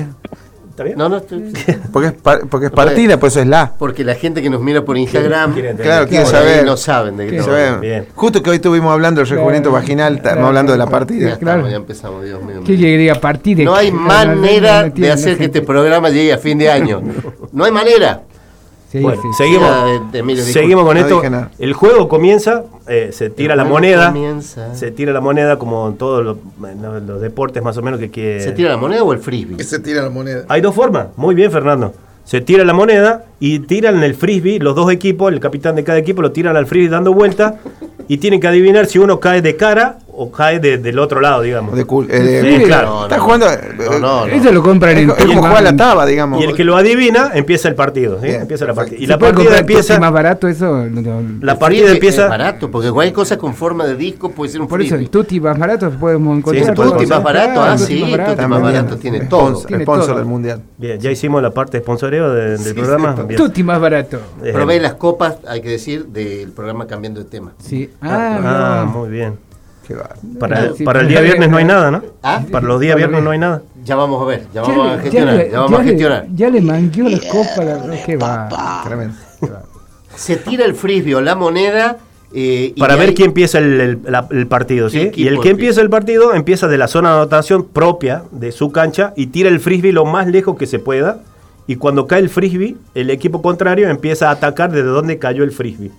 ¿Está 0.69 0.83
bien? 0.83 0.95
No, 0.95 1.09
no, 1.09 1.17
estoy- 1.17 1.51
Porque 1.91 2.09
es, 2.09 2.13
par- 2.13 2.41
porque 2.49 2.67
es 2.67 2.71
partida, 2.71 3.19
pues 3.19 3.33
eso 3.33 3.41
es 3.41 3.47
la. 3.47 3.73
porque 3.79 4.03
la 4.03 4.13
gente 4.13 4.43
que 4.43 4.49
nos 4.51 4.61
mira 4.61 4.83
por 4.85 4.95
Instagram, 4.95 5.53
Quiere. 5.53 5.73
Claro, 5.73 6.07
quiere 6.07 6.23
por 6.23 6.31
saber. 6.33 6.63
no 6.65 6.77
saben 6.77 7.17
de 7.17 7.25
qué. 7.27 7.79
Bien. 7.81 8.05
Justo 8.13 8.43
que 8.43 8.51
hoy 8.51 8.57
estuvimos 8.57 8.91
hablando 8.93 9.19
del 9.19 9.27
recubrimiento 9.27 9.69
Claro. 9.71 9.81
vaginal, 9.81 10.15
estamos 10.17 10.33
Claro. 10.35 10.47
hablando 10.47 10.71
de 10.73 10.77
la 10.77 10.85
Ya, 10.85 10.91
partida. 10.91 11.29
estamos, 11.33 11.39
Claro. 11.55 11.69
ya 11.69 11.75
empezamos, 11.77 12.23
Dios 12.23 12.43
mío. 12.43 12.61
¿Qué 12.63 12.77
llegaría 12.77 13.13
a 13.13 13.19
partir 13.19 13.57
de 13.57 13.65
No 13.65 13.73
hay 13.75 13.91
manera 13.91 14.83
de 14.87 15.11
hacer 15.11 15.35
que 15.39 15.45
este 15.45 15.63
programa 15.63 16.09
llegue 16.11 16.31
a 16.31 16.37
fin 16.37 16.59
de 16.59 16.69
año. 16.69 17.01
No 17.51 17.63
hay 17.63 17.71
manera. 17.71 18.21
Sí, 18.89 18.99
Bueno, 18.99 19.21
sí. 19.21 19.27
seguimos, 19.37 19.67
Ya, 19.69 19.83
de- 19.83 19.99
de- 20.11 20.19
Emilio, 20.19 20.43
disculpe. 20.45 20.59
seguimos 20.61 20.85
con 20.85 20.95
No 20.95 21.01
esto. 21.01 21.29
nada. 21.29 21.51
El 21.59 21.73
juego 21.73 22.07
comienza, 22.07 22.63
eh, 22.87 23.09
se 23.11 23.29
tira 23.29 23.53
El 23.53 23.57
la 23.57 23.65
moneda, 23.65 24.07
comienza. 24.13 24.73
se 24.75 24.91
tira 24.91 25.11
la 25.11 25.19
moneda 25.19 25.59
como 25.59 25.87
en 25.89 25.97
todos 25.97 26.23
los, 26.23 27.21
deportes 27.21 27.61
más 27.63 27.77
o 27.77 27.81
menos 27.81 27.99
que 27.99 28.09
quiere. 28.09 28.39
¿Se 28.41 28.53
tira 28.53 28.69
la 28.69 28.77
moneda 28.77 29.03
o 29.03 29.11
el 29.11 29.19
frisbee? 29.19 29.61
se 29.63 29.79
tira 29.79 30.01
la 30.03 30.09
moneda. 30.09 30.45
Hay 30.47 30.61
dos 30.61 30.73
formas, 30.73 31.07
muy 31.17 31.35
bien 31.35 31.51
Fernando. 31.51 31.93
Se 32.23 32.39
tira 32.41 32.63
la 32.65 32.73
moneda 32.73 33.25
y 33.39 33.59
tiran 33.59 34.01
el 34.03 34.13
frisbee, 34.15 34.59
los 34.59 34.75
dos 34.75 34.91
equipos, 34.91 35.31
el 35.31 35.39
capitán 35.39 35.75
de 35.75 35.83
cada 35.83 35.97
equipo 35.97 36.21
lo 36.21 36.31
tiran 36.31 36.55
al 36.57 36.65
frisbee 36.65 36.89
dando 36.89 37.13
vuelta 37.13 37.55
y 38.07 38.17
tienen 38.17 38.39
que 38.39 38.47
adivinar 38.47 38.85
si 38.85 38.99
uno 38.99 39.19
cae 39.19 39.41
de 39.41 39.55
cara 39.57 39.99
o 40.19 40.31
cae 40.31 40.59
de- 40.59 40.77
del 40.79 40.97
otro 40.99 41.21
lado, 41.21 41.41
digamos. 41.43 41.75
De 41.75 41.85
cul- 41.85 42.07
eh, 42.09 42.19
de- 42.19 42.41
Sí, 42.41 42.57
Sí, 42.57 42.63
claro. 42.65 42.87
No, 42.87 43.03
Está 43.03 43.17
no, 43.17 43.23
jugando. 43.23 43.45
No, 43.77 43.99
no, 43.99 44.25
no. 44.25 44.33
Eso 44.33 44.51
lo 44.51 44.63
compran 44.63 44.97
en 44.97 45.09
es 45.11 45.25
como 45.25 45.41
jugar 45.43 45.61
la 45.63 45.75
taba, 45.75 46.05
digamos. 46.05 46.41
Y 46.41 46.45
el 46.45 46.55
que 46.55 46.63
lo 46.63 46.75
adivina 46.75 47.31
empieza 47.35 47.67
el 47.67 47.75
partido, 47.75 48.19
¿sí? 48.19 48.27
Bien, 48.27 48.41
empieza 48.41 48.65
la 48.65 48.73
partida. 48.73 48.97
Y 48.97 49.01
¿Se 49.01 49.07
la 49.07 49.19
partida 49.19 49.59
empieza 49.59 49.99
más 49.99 50.11
barato 50.11 50.47
eso? 50.47 50.85
No, 50.87 51.01
no. 51.01 51.21
la 51.41 51.59
partida 51.59 51.91
empieza 51.91 52.23
Es 52.23 52.29
barato, 52.29 52.71
porque 52.71 52.91
cualquier 52.91 53.13
cosa 53.13 53.37
con 53.37 53.53
forma 53.53 53.85
de 53.85 53.95
disco 53.95 54.31
puede 54.31 54.51
ser 54.51 54.61
un 54.61 54.67
Por 54.67 54.81
eso, 54.81 54.95
el 54.95 55.09
Tutti 55.09 55.39
más 55.39 55.57
barato 55.57 55.89
podemos 55.91 56.37
encontrar. 56.37 56.73
puede 56.73 56.75
todo. 56.89 56.97
Tutti 56.97 57.05
más 57.07 57.23
barato, 57.23 57.61
ah, 57.61 57.77
sí, 57.77 57.93
más 57.93 58.09
Tutti 58.09 58.11
barato. 58.17 58.47
más 58.47 58.61
barato 58.61 58.97
tiene 58.97 59.19
todo. 59.25 59.39
Sponsor, 59.49 59.67
Tiene 59.67 59.83
sponsor 59.83 60.05
todo. 60.07 60.15
del 60.17 60.25
mundial. 60.25 60.61
Bien, 60.77 60.99
ya 60.99 61.11
hicimos 61.11 61.41
la 61.43 61.51
parte 61.51 61.77
de 61.77 61.83
sponsoreo 61.83 62.33
de- 62.33 62.57
del 62.57 62.73
programa. 62.75 63.15
Tutti 63.35 63.63
más 63.63 63.79
barato. 63.79 64.19
Eh, 64.43 64.51
Probé 64.51 64.79
las 64.79 64.95
copas, 64.95 65.37
hay 65.47 65.61
que 65.61 65.69
decir, 65.69 66.05
del 66.07 66.51
programa 66.51 66.87
Cambiando 66.87 67.19
de 67.19 67.25
Tema. 67.29 67.53
Sí. 67.59 67.89
ah, 68.01 68.39
Ah, 68.43 68.83
no. 68.85 68.99
muy 68.99 69.09
bien. 69.09 69.45
Para, 70.39 70.73
Sí, 70.75 70.83
para 70.83 71.01
el 71.01 71.07
día 71.07 71.21
viernes 71.21 71.49
no 71.49 71.57
hay 71.57 71.65
nada, 71.65 71.91
¿no? 71.91 72.03
¿Ah? 72.23 72.41
Para 72.51 72.67
los 72.67 72.79
días 72.79 72.95
viernes 72.97 73.23
no 73.23 73.31
hay 73.31 73.39
nada. 73.39 73.61
Ya 73.83 73.95
vamos 73.95 74.21
a 74.21 74.25
ver, 74.25 74.43
ya 74.53 74.61
vamos 74.61 74.87
a 74.87 74.95
ya 74.97 75.01
gestionar, 75.01 75.35
le- 75.35 75.49
ya 75.49 75.59
vamos 75.59 75.71
ya 75.71 75.77
a 75.77 76.19
le-. 76.21 76.27
Ya 76.35 76.49
le 76.49 76.61
mangueó 76.61 77.07
las 77.09 77.21
copas. 77.25 77.57
la- 77.65 78.03
Qué 78.05 78.17
va. 78.17 78.81
Tremendo. 78.85 79.15
Se 80.15 80.35
tira 80.37 80.65
el 80.65 80.73
frisbee 80.75 81.15
o 81.15 81.21
la 81.21 81.35
moneda 81.35 81.97
eh, 82.33 82.73
y 82.75 82.79
Para 82.79 82.95
ver 82.97 83.09
hay- 83.09 83.15
quién 83.15 83.29
empieza 83.29 83.59
el, 83.59 83.79
el- 83.79 83.99
la- 84.05 84.27
el 84.31 84.47
partido, 84.47 84.89
¿sí? 84.89 85.11
¿Qué 85.11 85.21
Y 85.21 85.27
el 85.27 85.39
que 85.39 85.49
empieza? 85.51 85.79
el 85.81 85.89
partido 85.89 86.33
empieza 86.33 86.67
de 86.67 86.77
la 86.77 86.87
zona 86.89 87.09
de 87.11 87.15
anotación 87.21 87.63
propia 87.65 88.23
de 88.31 88.51
su 88.51 88.71
cancha 88.71 89.13
y 89.15 89.27
tira 89.27 89.47
el 89.49 89.59
frisbee 89.61 89.93
lo 89.93 90.03
más 90.05 90.27
lejos 90.27 90.57
que 90.57 90.65
se 90.67 90.79
pueda. 90.79 91.19
Y 91.67 91.75
cuando 91.77 92.07
cae 92.07 92.19
el 92.19 92.29
frisbee, 92.29 92.75
el 92.95 93.09
equipo 93.09 93.41
contrario 93.41 93.89
empieza 93.89 94.29
a 94.29 94.31
atacar 94.31 94.71
desde 94.71 94.87
donde 94.87 95.17
cayó 95.19 95.43
el 95.43 95.51
frisbee. 95.51 95.91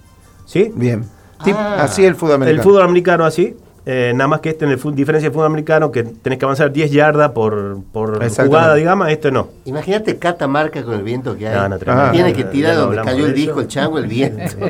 ¿Sí? 0.45 0.70
Bien. 0.74 1.05
Ah. 1.41 1.76
así 1.84 2.05
el 2.05 2.14
fútbol 2.16 2.34
americano. 2.36 2.61
El 2.61 2.64
fútbol 2.68 2.82
americano 2.82 3.24
así. 3.24 3.55
Eh, 3.91 4.12
nada 4.14 4.28
más 4.28 4.41
que 4.41 4.51
este 4.51 4.66
en 4.66 4.72
el 4.72 4.76
diferencia 4.95 5.30
del 5.30 5.32
fútbol 5.32 5.47
americano 5.47 5.91
que 5.91 6.03
tenés 6.03 6.39
que 6.39 6.45
avanzar 6.45 6.70
10 6.70 6.91
yardas 6.91 7.30
por, 7.30 7.78
por 7.91 8.22
jugada, 8.28 8.74
digamos, 8.74 9.09
esto 9.09 9.30
no. 9.30 9.49
Imagínate 9.64 10.18
Catamarca 10.18 10.82
con 10.82 10.93
el 10.93 11.03
viento 11.03 11.39
que 11.39 11.49
hay. 11.49 11.57
No, 11.57 11.70
no, 11.70 11.78
tremendo. 11.78 12.11
Tiene 12.11 12.34
que 12.34 12.45
tirar 12.45 12.74
no 12.74 12.80
donde 12.82 13.01
cayó 13.01 13.24
el 13.24 13.32
disco, 13.32 13.62
el 13.62 13.68
chango, 13.68 13.97
el 13.99 14.07
viento. 14.07 14.43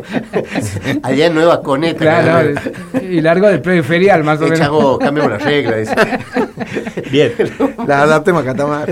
Allá 1.02 1.26
en 1.26 1.34
Nueva 1.34 1.62
Coneta. 1.64 1.98
Claro, 1.98 2.60
y 3.02 3.20
largo 3.20 3.48
del 3.48 3.60
premio 3.60 3.82
ferial, 3.82 4.22
más 4.22 4.40
o 4.40 4.44
el 4.44 4.50
menos. 4.52 4.64
chango, 4.64 4.98
cambiamos 5.00 5.32
la 5.32 5.38
regla. 5.38 5.76
dice. 5.78 5.96
Bien. 7.10 7.32
La 7.88 8.02
adaptemos 8.02 8.42
a 8.42 8.44
Catamar. 8.44 8.88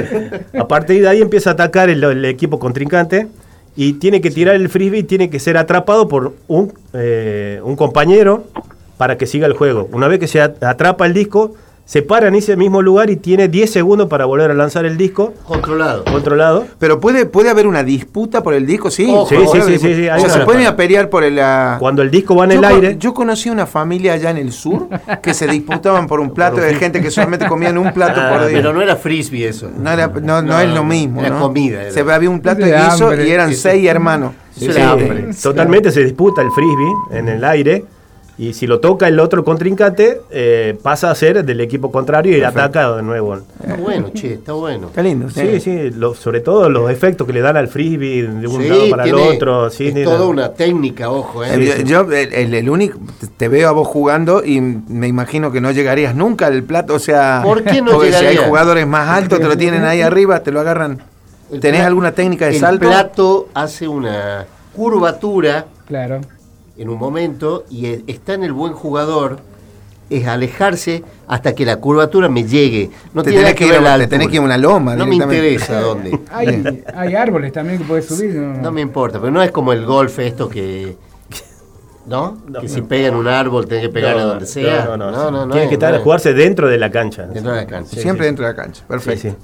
A 0.58 0.66
partir 0.66 1.02
de 1.02 1.08
ahí 1.08 1.22
empieza 1.22 1.50
a 1.50 1.52
atacar 1.52 1.88
el, 1.88 2.02
el 2.02 2.24
equipo 2.24 2.58
contrincante 2.58 3.28
y 3.76 3.92
tiene 3.92 4.20
que 4.20 4.32
tirar 4.32 4.56
el 4.56 4.68
frisbee 4.68 4.98
y 4.98 5.04
tiene 5.04 5.30
que 5.30 5.38
ser 5.38 5.56
atrapado 5.56 6.08
por 6.08 6.34
un, 6.48 6.72
eh, 6.94 7.60
un 7.62 7.76
compañero 7.76 8.42
para 8.96 9.16
que 9.18 9.26
siga 9.26 9.46
el 9.46 9.52
juego. 9.54 9.88
Una 9.92 10.08
vez 10.08 10.18
que 10.18 10.26
se 10.28 10.40
at- 10.40 10.62
atrapa 10.62 11.06
el 11.06 11.12
disco, 11.14 11.54
se 11.84 12.02
para 12.02 12.26
en 12.26 12.34
ese 12.34 12.56
mismo 12.56 12.82
lugar 12.82 13.10
y 13.10 13.16
tiene 13.16 13.46
10 13.46 13.70
segundos 13.70 14.08
para 14.08 14.24
volver 14.24 14.50
a 14.50 14.54
lanzar 14.54 14.84
el 14.86 14.96
disco 14.96 15.34
Controlado. 15.44 16.02
controlado. 16.04 16.66
Pero 16.80 16.98
puede, 16.98 17.26
puede 17.26 17.48
haber 17.48 17.68
una 17.68 17.84
disputa 17.84 18.42
por 18.42 18.54
el 18.54 18.66
disco, 18.66 18.90
sí. 18.90 19.06
Ojo, 19.08 19.28
Sí, 19.28 19.36
sí, 19.52 19.60
sí, 19.66 19.78
sí, 19.78 19.94
sí, 19.94 20.08
O 20.08 20.18
sea, 20.18 20.30
se 20.30 20.40
pueden 20.40 20.62
ir 20.62 20.66
a 20.66 20.74
pelear 20.74 21.08
por 21.08 21.22
el. 21.22 21.38
ah, 21.38 21.76
Cuando 21.78 22.02
el 22.02 22.10
disco 22.10 22.34
va 22.34 22.46
en 22.46 22.50
yo, 22.50 22.58
el 22.58 22.64
aire, 22.64 22.96
yo 22.98 23.14
conocí 23.14 23.50
una 23.50 23.66
familia 23.66 24.14
allá 24.14 24.30
en 24.30 24.38
el 24.38 24.50
sur 24.50 24.88
que 25.22 25.32
se 25.32 25.46
disputaban 25.46 26.08
por 26.08 26.18
un 26.18 26.34
plato 26.34 26.56
de 26.56 26.74
gente 26.74 27.00
que 27.00 27.12
solamente 27.12 27.46
comían 27.46 27.78
un 27.78 27.92
plato 27.92 28.20
Ah, 28.20 28.30
por 28.32 28.46
día. 28.48 28.56
Pero 28.56 28.72
no 28.72 28.82
era 28.82 28.96
frisbee 28.96 29.46
eso. 29.46 29.70
No, 29.78 29.88
era- 29.92 30.08
no, 30.08 30.20
no 30.20 30.42
No, 30.42 30.60
es 30.60 30.70
lo 30.74 30.82
mismo. 30.82 31.20
era 31.20 31.30
¿no? 31.30 31.38
comida, 31.40 31.82
era. 31.82 31.92
Se 31.92 32.00
había 32.00 32.28
un 32.28 32.40
plato 32.40 32.64
de 32.66 32.72
guiso 32.76 33.14
y 33.14 33.30
eran 33.30 33.54
seis 33.54 33.86
hermanos. 33.88 34.32
Totalmente 35.40 35.92
se 35.92 36.02
disputa 36.02 36.42
el 36.42 36.50
frisbee 36.50 36.92
en 37.18 37.28
el 37.28 37.44
aire 37.44 37.84
y 38.38 38.52
si 38.52 38.66
lo 38.66 38.80
toca 38.80 39.08
el 39.08 39.18
otro 39.18 39.44
contrincante 39.44 40.20
eh, 40.30 40.78
pasa 40.82 41.10
a 41.10 41.14
ser 41.14 41.42
del 41.42 41.58
equipo 41.62 41.90
contrario 41.90 42.36
y 42.36 42.42
ataca 42.42 42.94
de 42.96 43.02
nuevo. 43.02 43.36
Está 43.36 43.76
bueno, 43.76 44.10
che, 44.12 44.34
está 44.34 44.52
bueno. 44.52 44.88
Está 44.88 45.02
lindo. 45.02 45.30
Sí, 45.30 45.58
sí, 45.58 45.90
lo- 45.90 46.14
sobre 46.14 46.40
todo 46.40 46.68
los 46.68 46.90
efectos 46.90 47.26
que 47.26 47.32
le 47.32 47.40
dan 47.40 47.56
al 47.56 47.68
frisbee 47.68 48.24
de 48.24 48.46
un 48.46 48.62
Sí, 48.62 48.68
lado 48.68 48.90
para 48.90 49.04
tiene- 49.04 49.26
el 49.30 49.34
otro. 49.36 49.70
Sí, 49.70 49.88
es 49.88 49.94
tiene- 49.94 50.04
toda 50.10 50.26
una 50.26 50.52
técnica, 50.52 51.10
ojo. 51.10 51.42
¿eh? 51.44 51.82
Yo, 51.86 52.04
yo, 52.04 52.12
el, 52.12 52.32
el- 52.34 52.54
el 52.54 52.68
único, 52.68 52.98
te 53.38 53.48
veo 53.48 53.68
a 53.68 53.72
vos 53.72 53.88
jugando 53.88 54.44
y 54.44 54.60
me 54.60 55.08
imagino 55.08 55.50
que 55.50 55.62
no 55.62 55.70
llegarías 55.70 56.14
nunca 56.14 56.46
al 56.48 56.62
plato, 56.62 56.92
o 56.94 56.98
sea, 56.98 57.40
¿Por 57.42 57.62
qué 57.64 57.80
no 57.80 57.92
porque 57.92 58.12
si 58.12 58.18
llegaría? 58.18 58.40
hay 58.42 58.46
jugadores 58.48 58.86
más 58.86 59.08
altos, 59.08 59.38
te 59.40 59.46
lo 59.46 59.56
tienen 59.56 59.84
ahí 59.84 60.02
arriba, 60.02 60.40
te 60.40 60.52
lo 60.52 60.60
agarran. 60.60 61.00
El 61.50 61.60
¿Tenés 61.60 61.82
alguna 61.82 62.12
técnica 62.12 62.46
de 62.46 62.52
el 62.54 62.60
salto? 62.60 62.86
plato 62.88 63.48
hace 63.54 63.88
una 63.88 64.44
curvatura 64.74 65.64
Claro. 65.86 66.20
En 66.78 66.88
un 66.88 66.98
momento 66.98 67.64
y 67.70 67.86
e- 67.86 68.04
está 68.06 68.34
en 68.34 68.44
el 68.44 68.52
buen 68.52 68.72
jugador 68.72 69.38
es 70.08 70.26
alejarse 70.26 71.02
hasta 71.26 71.54
que 71.54 71.64
la 71.66 71.76
curvatura 71.78 72.28
me 72.28 72.44
llegue. 72.44 72.90
No 73.12 73.22
Te 73.24 73.30
tiene 73.30 73.44
tenés 73.46 73.58
que 73.58 73.66
ir 73.66 73.72
a- 73.74 73.80
la 73.80 73.82
te 73.82 74.02
altura. 74.04 74.08
tenés 74.08 74.28
que 74.28 74.34
ir 74.34 74.40
a 74.40 74.44
una 74.44 74.56
loma 74.58 74.94
No 74.94 75.04
me 75.06 75.16
interesa 75.16 75.80
dónde. 75.80 76.18
Hay, 76.30 76.84
hay 76.94 77.14
árboles 77.16 77.52
también 77.52 77.78
que 77.78 77.84
puedes 77.84 78.06
subir. 78.06 78.34
No, 78.34 78.54
No 78.62 78.70
me 78.72 78.80
importa, 78.82 79.18
pero 79.18 79.32
no 79.32 79.42
es 79.42 79.50
como 79.50 79.72
el 79.72 79.84
golf 79.84 80.18
esto 80.20 80.48
que... 80.48 80.96
¿No? 82.06 82.38
No, 82.46 82.60
que 82.60 82.68
no. 82.68 82.72
si 82.72 82.82
pega 82.82 83.08
en 83.08 83.16
un 83.16 83.26
árbol 83.26 83.66
tenés 83.66 83.82
que 83.82 83.88
pegar 83.92 84.14
No, 84.14 84.22
a 84.22 84.24
donde 84.26 84.46
sea. 84.46 84.84
No, 84.84 84.96
no, 84.96 85.10
no, 85.10 85.28
no, 85.30 85.44
no 85.46 85.52
Tiene 85.52 85.64
es- 85.64 85.68
que 85.70 85.74
estar 85.74 85.92
no 85.92 85.98
a 85.98 86.02
jugarse 86.02 86.34
dentro 86.34 86.68
de 86.68 86.78
la 86.78 86.90
cancha. 86.90 87.26
dentro 87.26 87.50
de 87.52 87.62
la 87.62 87.66
cancha. 87.66 87.96
Siempre 88.00 88.24
sí. 88.24 88.26
dentro 88.28 88.44
de 88.46 88.52
la 88.52 88.56
cancha, 88.56 88.84
perfecto. 88.86 89.22
Sí, 89.22 89.30
sí. 89.30 89.36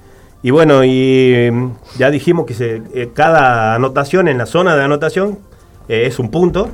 Y 0.45 0.51
bueno, 0.53 0.85
y 0.85 1.49
mm, 1.53 1.71
ya 1.99 2.11
dijimos 2.11 2.47
que 2.47 2.55
se, 2.55 2.83
eh, 2.95 3.11
cada 3.15 3.75
anotación 3.75 4.29
en 4.29 4.39
la 4.39 4.47
zona 4.47 4.77
de 4.77 4.85
anotación 4.85 5.39
eh, 5.89 6.05
es 6.07 6.21
un 6.21 6.31
punto 6.31 6.69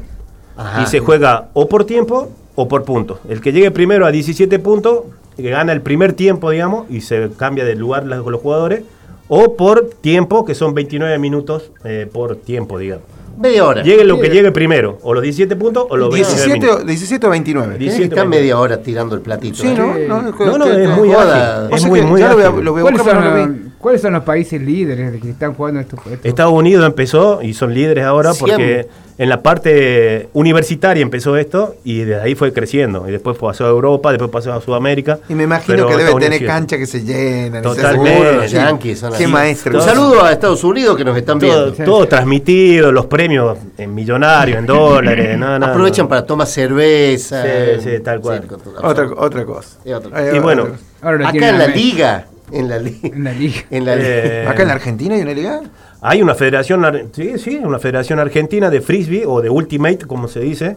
Ajá. 0.59 0.83
y 0.83 0.87
se 0.87 1.01
juega 1.01 1.49
o 1.55 1.69
por 1.69 1.85
tiempo 1.85 2.29
o 2.55 2.69
por 2.69 2.85
puntos. 2.85 3.19
El 3.29 3.41
que 3.41 3.53
llegue 3.53 3.71
primero 3.71 4.05
a 4.05 4.11
17 4.11 4.59
puntos, 4.59 5.05
que 5.37 5.49
gana 5.51 5.73
el 5.73 5.81
primer 5.81 6.13
tiempo, 6.15 6.51
digamos, 6.51 6.91
y 6.91 7.01
se 7.01 7.31
cambia 7.37 7.65
de 7.65 7.77
lugar 7.77 8.05
las- 8.07 8.25
los 8.27 8.41
jugadores, 8.41 8.83
o 9.29 9.55
por 9.57 9.91
tiempo, 10.01 10.45
que 10.45 10.55
son 10.55 10.75
29 10.75 11.19
minutos 11.19 11.71
eh, 11.85 12.09
por 12.13 12.35
tiempo, 12.37 12.79
digamos. 12.79 13.05
Media 13.39 13.65
hora. 13.65 13.83
Llegue 13.85 14.03
lo 14.05 14.19
que 14.19 14.31
llegue 14.31 14.51
primero, 14.51 14.99
o 15.03 15.15
los 15.15 15.23
17 15.23 15.55
puntos 15.55 15.87
o 15.89 15.97
los 15.97 16.13
29 16.13 16.45
17, 16.45 16.59
o- 16.67 16.71
minutos. 16.71 16.87
17 16.89 17.27
o 17.27 17.31
29. 17.31 17.67
Tienes 17.77 17.79
que 17.79 17.85
17, 18.01 18.15
estar 18.15 18.25
20. 18.29 18.37
media 18.41 18.59
hora 18.59 18.83
tirando 18.83 19.15
el 19.15 19.21
platito. 19.21 19.59
Sí, 19.59 19.69
¿eh? 19.69 20.07
¿no? 20.09 20.23
No, 20.23 20.33
No, 20.47 20.59
no, 20.59 20.67
es 20.67 20.89
muy 20.97 21.09
joda. 21.13 21.61
ágil. 21.67 21.73
O 21.73 21.77
Es 21.77 21.81
sea 21.83 21.91
muy, 21.91 22.03
muy 22.03 22.21
ya 22.21 22.29
lo 22.31 22.35
voy 22.35 22.43
a- 22.43 22.49
ágil. 22.49 22.65
lo 22.65 22.73
voy 22.73 22.81
a 22.81 22.83
¿Cuáles 22.83 23.01
buscar, 23.01 23.49
¿Cuáles 23.79 24.01
son 24.03 24.13
los 24.13 24.25
países 24.25 24.61
líderes 24.61 25.13
de 25.13 25.21
que 25.21 25.31
están 25.31 25.55
jugando 25.55 25.81
estos? 25.81 26.01
estos- 26.01 26.25
Estados 26.25 26.53
Unidos 26.53 26.85
empezó 26.85 27.41
y 27.43 27.55
son 27.55 27.73
líderes 27.75 28.05
ahora 28.05 28.33
porque 28.39 28.89
en 29.19 29.29
la 29.29 29.41
parte 29.43 30.29
universitaria 30.33 31.01
empezó 31.03 31.37
esto 31.37 31.77
y 31.85 32.01
desde 32.01 32.21
ahí 32.21 32.35
fue 32.35 32.53
creciendo. 32.53 33.09
Y 33.09 33.13
después 33.13 33.37
pasó 33.39 33.67
a 33.67 33.69
Europa, 33.69 34.11
después 34.11 34.31
pasó 34.33 34.53
a 34.53 34.61
Sudamérica. 34.61 35.21
Y 35.29 35.35
me 35.35 35.45
imagino 35.45 35.77
pero 35.77 35.87
que 35.89 35.93
debe 35.93 36.03
Estados 36.11 36.21
tener 36.25 36.39
Unidos 36.39 36.41
sí. 36.41 36.59
cancha 36.59 36.79
que 36.79 36.87
se 36.87 37.05
llenan. 37.05 37.63
Totalmente. 37.63 38.33
Los. 38.35 38.51
Yankees 38.51 38.99
son 38.99 39.13
Qué 39.17 39.27
maestro. 39.29 39.79
Un 39.79 39.85
saludo 39.85 40.25
a 40.25 40.33
Estados 40.33 40.65
Unidos 40.65 40.97
que 40.97 41.05
nos 41.05 41.17
están 41.17 41.39
Todo, 41.39 41.71
viendo. 41.73 41.85
todo 41.85 42.09
transmitido, 42.09 42.91
los 42.91 43.07
premios 43.07 43.59
en 43.77 43.95
millonarios, 43.95 44.59
en 44.59 44.67
dólares. 44.67 45.39
no, 45.39 45.57
no, 45.59 45.67
Aprovechan 45.67 46.07
no. 46.07 46.09
para 46.09 46.27
tomar 46.27 46.47
cerveza. 46.49 47.43
Sí, 47.45 47.81
sí, 47.83 48.01
tal 48.01 48.21
cual. 48.21 48.45
Otra, 48.83 49.09
otra 49.17 49.45
cosa. 49.45 49.79
Y 49.85 49.93
otra. 49.93 50.31
Eh, 50.31 50.37
Y 50.37 50.39
bueno. 50.41 50.67
Ahora 51.01 51.29
Acá 51.29 51.49
en 51.51 51.59
la 51.59 51.67
liga. 51.69 52.27
En 52.53 52.69
la, 52.69 52.79
li- 52.79 52.99
En 53.03 53.25
la 53.25 53.33
liga. 53.33 53.61
en 53.71 53.85
la 53.85 53.97
liga. 53.97 54.09
Eh, 54.09 54.47
¿Acá 54.49 54.63
en 54.63 54.69
la 54.69 54.75
Argentina 54.75 55.15
hay 55.15 55.23
una 55.23 55.33
liga? 55.35 55.61
Hay 56.01 56.23
una 56.23 56.35
federación, 56.35 57.11
sí, 57.13 57.39
sí, 57.39 57.61
una 57.63 57.79
federación 57.79 58.19
argentina 58.21 58.71
de 58.71 58.81
frisbee 58.81 59.25
o 59.27 59.41
de 59.43 59.51
ultimate, 59.51 60.07
como 60.07 60.29
se 60.29 60.41
dice, 60.41 60.77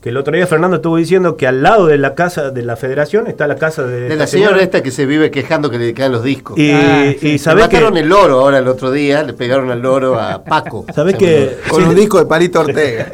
Que 0.00 0.08
el 0.08 0.16
otro 0.16 0.34
día 0.34 0.46
Fernando 0.46 0.76
estuvo 0.76 0.96
diciendo 0.96 1.36
que 1.36 1.46
al 1.46 1.62
lado 1.62 1.84
de 1.86 1.98
la 1.98 2.14
casa 2.14 2.50
de 2.50 2.62
la 2.62 2.76
federación 2.76 3.26
está 3.26 3.46
la 3.46 3.56
casa 3.56 3.82
de, 3.82 4.08
De 4.08 4.16
la 4.16 4.26
señora 4.26 4.62
esta 4.62 4.82
que 4.82 4.90
se 4.90 5.04
vive 5.04 5.30
quejando 5.30 5.70
que 5.70 5.78
le 5.78 5.92
caen 5.92 6.10
los 6.12 6.24
discos. 6.24 6.58
Y, 6.58 6.70
Ah, 6.72 7.04
y 7.20 7.32
Le 7.32 7.38
que, 7.38 7.54
mataron 7.54 7.96
el 7.98 8.08
loro 8.08 8.40
ahora 8.40 8.58
el 8.58 8.68
otro 8.68 8.90
día, 8.90 9.22
le 9.22 9.34
pegaron 9.34 9.70
al 9.70 9.80
loro 9.82 10.18
a 10.18 10.42
Paco. 10.42 10.86
¿sabés 10.94 11.16
que, 11.16 11.58
Con 11.68 11.82
sí, 11.82 11.88
un 11.90 11.94
disco 11.94 12.18
de 12.18 12.24
Palito 12.24 12.60
Ortega. 12.60 13.10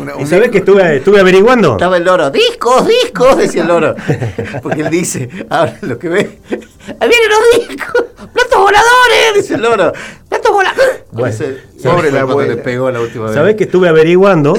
Una- 0.00 0.14
y 0.20 0.26
sabés 0.26 0.50
que 0.50 0.58
estuve, 0.58 0.96
estuve 0.96 1.20
averiguando? 1.20 1.72
Estaba 1.74 1.96
el 1.98 2.04
loro, 2.04 2.30
discos, 2.30 2.84
discos, 2.88 3.36
decía 3.36 3.62
el 3.62 3.68
loro. 3.68 3.94
Porque 4.60 4.80
él 4.80 4.90
dice, 4.90 5.28
ahora 5.50 5.76
lo 5.82 5.98
que 6.00 6.08
ve, 6.08 6.38
ahí 6.98 7.08
vienen 7.08 7.28
los 7.30 7.68
discos, 7.68 8.04
platos 8.32 8.58
voladores, 8.58 9.34
dice 9.36 9.54
el 9.54 9.62
loro, 9.62 9.92
Bueno, 11.12 11.28
Ese- 11.28 11.56
pobre 11.82 12.10
la 12.10 12.22
abuela. 12.22 12.54
le 12.54 12.62
pegó 12.62 12.90
la 12.90 13.00
última 13.00 13.26
vez. 13.26 13.34
Sabés 13.34 13.54
que 13.56 13.64
estuve 13.64 13.88
averiguando 13.88 14.54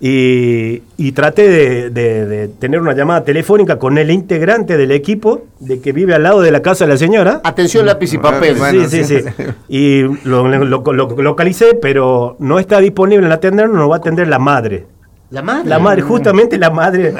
y, 0.00 0.82
y 0.96 1.12
traté 1.12 1.48
de, 1.48 1.90
de- 1.90 2.26
de 2.26 2.48
tener 2.48 2.80
una 2.80 2.94
llamada 2.94 3.22
telefónica 3.24 3.78
con 3.78 3.96
el 3.98 4.10
integrante 4.10 4.76
del 4.76 4.90
equipo 4.90 5.44
de 5.60 5.80
que 5.80 5.92
vive 5.92 6.14
al 6.14 6.24
lado 6.24 6.40
de 6.42 6.50
la 6.50 6.62
casa 6.62 6.84
de 6.84 6.92
la 6.92 6.96
señora. 6.98 7.40
Atención, 7.44 7.86
lápiz 7.86 8.12
y 8.12 8.18
papel. 8.18 8.56
Bueno, 8.56 8.88
sí, 8.88 9.04
sí, 9.04 9.04
sí. 9.04 9.22
sí. 9.22 9.44
Y 9.68 10.02
lo, 10.28 10.48
lo- 10.48 10.64
lo- 10.64 10.92
lo 10.92 11.22
localicé, 11.22 11.74
pero 11.80 12.36
no 12.40 12.58
está 12.58 12.80
disponible 12.80 13.26
en 13.26 13.32
atender, 13.32 13.68
nos 13.68 13.88
va 13.88 13.94
a 13.94 13.98
atender 13.98 14.26
la 14.28 14.38
madre. 14.38 14.86
La 15.30 15.42
madre. 15.42 15.68
La 15.68 15.78
madre, 15.78 16.02
justamente 16.02 16.58
la 16.58 16.70
madre 16.70 17.12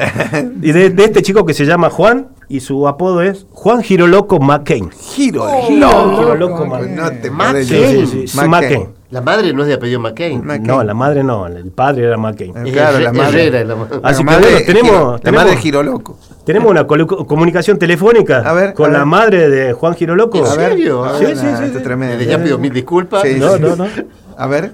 y 0.63 0.71
de, 0.73 0.91
de 0.91 1.05
este 1.05 1.23
chico 1.23 1.45
que 1.45 1.55
se 1.55 1.65
llama 1.65 1.91
Juan 1.91 2.29
y 2.49 2.61
su 2.61 2.87
apodo 2.89 3.23
es 3.23 3.47
Juan 3.53 3.83
Giroloco 3.83 4.39
McCain. 4.39 4.91
Giro. 4.91 5.47
No, 5.71 6.17
Giro 6.19 6.35
loco, 6.37 6.67
man. 6.67 6.95
no 6.95 7.11
te 7.11 7.31
McCain. 7.31 7.53
podés 7.53 7.67
Sí, 7.69 7.75
decir. 7.75 8.07
sí, 8.09 8.29
sí, 8.29 8.37
McCain. 8.37 8.51
McCain. 8.51 8.95
La 9.11 9.21
madre 9.21 9.53
no 9.53 9.63
es 9.63 9.69
de 9.69 9.75
apellido 9.75 10.01
McCain. 10.01 10.45
McCain. 10.45 10.63
No, 10.65 10.83
la 10.83 10.93
madre 10.95 11.23
no, 11.23 11.47
el 11.47 11.71
padre 11.71 12.07
era 12.07 12.17
McCain. 12.17 12.53
Eh, 12.67 12.73
Claro, 12.73 12.99
la 12.99 13.13
madre. 13.13 13.43
Herrera 13.47 13.61
es 13.61 13.67
la 13.69 13.77
madre. 13.77 14.01
Así 14.03 14.25
La 14.25 14.31
que 14.31 14.37
madre 14.37 14.51
bueno, 14.53 14.67
tenemos- 14.67 14.91
Giro- 14.91 15.13
La 15.13 15.19
tenemos- 15.21 15.45
madre 15.45 15.57
Giro 15.59 15.83
Loco. 15.85 16.19
Tenemos 16.45 16.71
una 16.71 16.87
comunicación 16.87 17.79
telefónica 17.79 18.39
A 18.41 18.53
ver, 18.53 18.75
con 18.75 18.95
a 18.95 18.99
la 18.99 19.05
madre 19.05 19.49
de 19.49 19.73
Juan 19.73 19.95
Giroloco. 19.95 20.39
¿En 20.39 20.47
A 20.47 20.55
ver, 20.57 20.71
serio? 20.71 21.05
a 21.05 21.13
ver, 21.19 21.37
Sí, 21.37 21.37
sí, 21.43 21.47
sí, 21.59 21.65
esto 21.65 21.83
tremendo. 21.83 22.23
Ya 22.25 22.43
pido 22.43 22.59
mil 22.59 22.73
disculpas. 22.73 23.23
Sí, 23.23 23.37
No, 23.39 23.55
sí. 23.57 23.63
no, 23.63 23.77
no. 23.77 23.87
A 24.37 24.47
ver. 24.49 24.73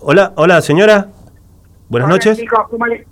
Hola, 0.00 0.32
hola 0.36 0.60
señora. 0.60 1.08
Buenas 1.88 2.06
Hola, 2.08 2.16
noches. 2.16 2.36
chicos, 2.38 2.58
¿cómo 2.70 2.84
le- 2.86 3.06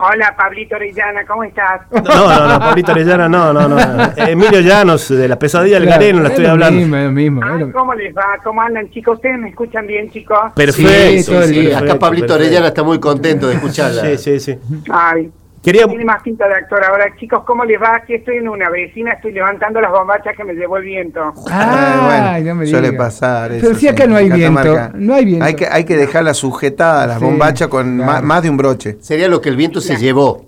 Hola, 0.00 0.32
Pablito 0.36 0.76
Orellana, 0.76 1.26
¿cómo 1.26 1.42
estás? 1.42 1.80
No, 1.90 2.02
no, 2.02 2.48
no, 2.48 2.58
Pablito 2.60 2.92
Arellana, 2.92 3.28
no, 3.28 3.52
no, 3.52 3.68
no. 3.68 3.78
Emilio 4.16 4.60
Llanos, 4.60 5.08
de 5.08 5.26
la 5.26 5.36
pesadilla 5.36 5.74
del 5.80 5.84
Claro, 5.88 6.00
Gareno, 6.00 6.20
la 6.22 6.28
es 6.28 6.30
estoy 6.30 6.44
lo 6.46 6.50
hablando. 6.52 6.78
Mismo, 6.80 6.96
es 6.96 7.04
lo 7.06 7.10
mismo, 7.12 7.42
es 7.44 7.50
Ay, 7.52 7.58
lo- 7.60 7.72
¿Cómo 7.72 7.94
les 7.94 8.16
va? 8.16 8.24
¿Cómo 8.44 8.62
andan, 8.62 8.88
chicos? 8.90 9.16
¿Ustedes 9.16 9.38
me 9.40 9.48
escuchan 9.48 9.86
bien, 9.88 10.08
chicos? 10.10 10.38
Perfecto. 10.54 11.42
Sí, 11.42 11.52
Sí, 11.54 11.72
acá 11.72 11.98
Pablito 11.98 12.26
perfecto. 12.28 12.34
Orellana 12.34 12.66
está 12.68 12.82
muy 12.84 13.00
contento 13.00 13.48
de 13.48 13.54
escucharla. 13.54 14.02
Sí, 14.02 14.18
sí, 14.18 14.38
sí. 14.40 14.58
Ay, 14.88 15.30
Quería, 15.72 15.86
tiene 15.86 16.04
más 16.04 16.22
pinta 16.22 16.48
de 16.48 16.54
actor 16.54 16.82
ahora. 16.84 17.14
Chicos, 17.18 17.44
¿cómo 17.44 17.64
les 17.64 17.80
va? 17.80 17.96
Aquí 17.96 18.14
estoy 18.14 18.36
en 18.38 18.48
una 18.48 18.70
vecina, 18.70 19.12
estoy 19.12 19.32
levantando 19.32 19.80
las 19.80 19.90
bombachas 19.90 20.34
que 20.36 20.44
me 20.44 20.54
llevó 20.54 20.78
el 20.78 20.84
viento. 20.84 21.32
Ay, 21.50 22.20
Ay, 22.36 22.44
no 22.44 22.54
me 22.54 22.66
suele 22.66 22.90
digas. 22.90 23.04
pasar. 23.06 23.50
Pero 23.50 23.70
eso, 23.70 23.74
si 23.74 23.88
acá 23.88 24.06
no 24.06 24.16
hay 24.16 24.30
viento, 24.30 24.90
no 24.94 25.14
hay 25.14 25.24
viento. 25.24 25.44
Hay 25.44 25.54
que, 25.54 25.66
hay 25.66 25.84
que 25.84 25.96
dejarla 25.96 26.32
sujetada 26.34 27.04
a 27.04 27.06
las 27.06 27.18
Sí, 27.18 27.24
bombachas 27.24 27.68
con 27.68 27.96
claro. 27.96 28.12
ma- 28.12 28.22
más 28.22 28.42
de 28.42 28.50
un 28.50 28.56
broche. 28.56 28.96
Sería 29.00 29.28
lo 29.28 29.40
que 29.40 29.48
el 29.50 29.56
viento 29.56 29.80
se 29.80 29.96
llevó. 29.96 30.46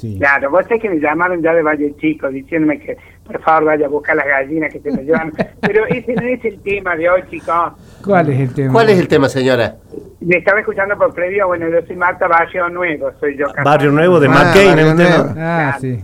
Sí. 0.00 0.16
Claro, 0.18 0.50
vos 0.50 0.64
sé 0.68 0.78
que 0.78 0.90
me 0.90 0.96
llamaron 0.98 1.40
ya 1.42 1.54
de 1.54 1.62
Valle 1.62 1.94
Chico 1.98 2.28
diciéndome 2.28 2.78
que 2.80 2.96
por 3.24 3.40
favor 3.40 3.64
vaya 3.64 3.86
a 3.86 3.88
buscar 3.88 4.16
las 4.16 4.26
gallinas 4.26 4.72
que 4.72 4.80
se 4.80 4.90
me 4.90 5.02
llevan. 5.02 5.32
Pero 5.60 5.86
ese 5.86 6.14
no 6.14 6.22
es 6.22 6.44
el 6.44 6.60
tema 6.62 6.94
de 6.96 7.08
hoy, 7.08 7.22
chicos. 7.30 7.72
¿Cuál 8.04 8.28
es 8.30 8.40
el 8.40 8.54
tema? 8.54 8.72
¿Cuál 8.72 8.90
es 8.90 8.98
el 8.98 9.08
tema, 9.08 9.28
señora? 9.28 9.76
Me 10.20 10.36
estaba 10.38 10.60
escuchando 10.60 10.96
por 10.96 11.12
previo, 11.14 11.46
bueno, 11.48 11.68
yo 11.68 11.84
soy 11.86 11.96
Marta 11.96 12.26
Barrio 12.26 12.68
Nuevo, 12.70 13.10
soy 13.20 13.36
yo. 13.36 13.46
Barrio 13.62 13.90
Nuevo 13.90 14.18
de 14.20 14.28
Ah, 14.28 14.30
McCain. 14.30 15.38
Ah, 15.38 15.76
sí. 15.80 16.00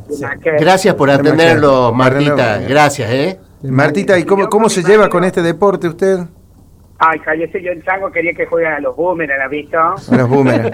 Gracias 0.59 0.95
por 0.95 1.11
atenderlo. 1.11 1.93
Martita. 1.93 2.59
Gracias, 2.69 3.11
¿eh? 3.11 3.41
Martita, 3.63 4.19
¿y 4.19 4.25
cómo, 4.25 4.49
cómo 4.49 4.69
se 4.69 4.83
lleva 4.83 5.09
con 5.09 5.25
este 5.25 5.43
deporte 5.43 5.89
usted? 5.89 6.19
Ay, 6.99 7.19
cállese, 7.21 7.63
yo 7.63 7.73
el 7.73 7.83
chango 7.83 8.13
quería 8.13 8.35
que 8.35 8.45
jueguen 8.45 8.73
a 8.75 8.81
los 8.81 8.95
boomerang, 8.95 9.41
¿has 9.41 9.51
visto? 9.51 9.79
A 9.79 9.97
los 10.17 10.29
boomerang. 10.29 10.71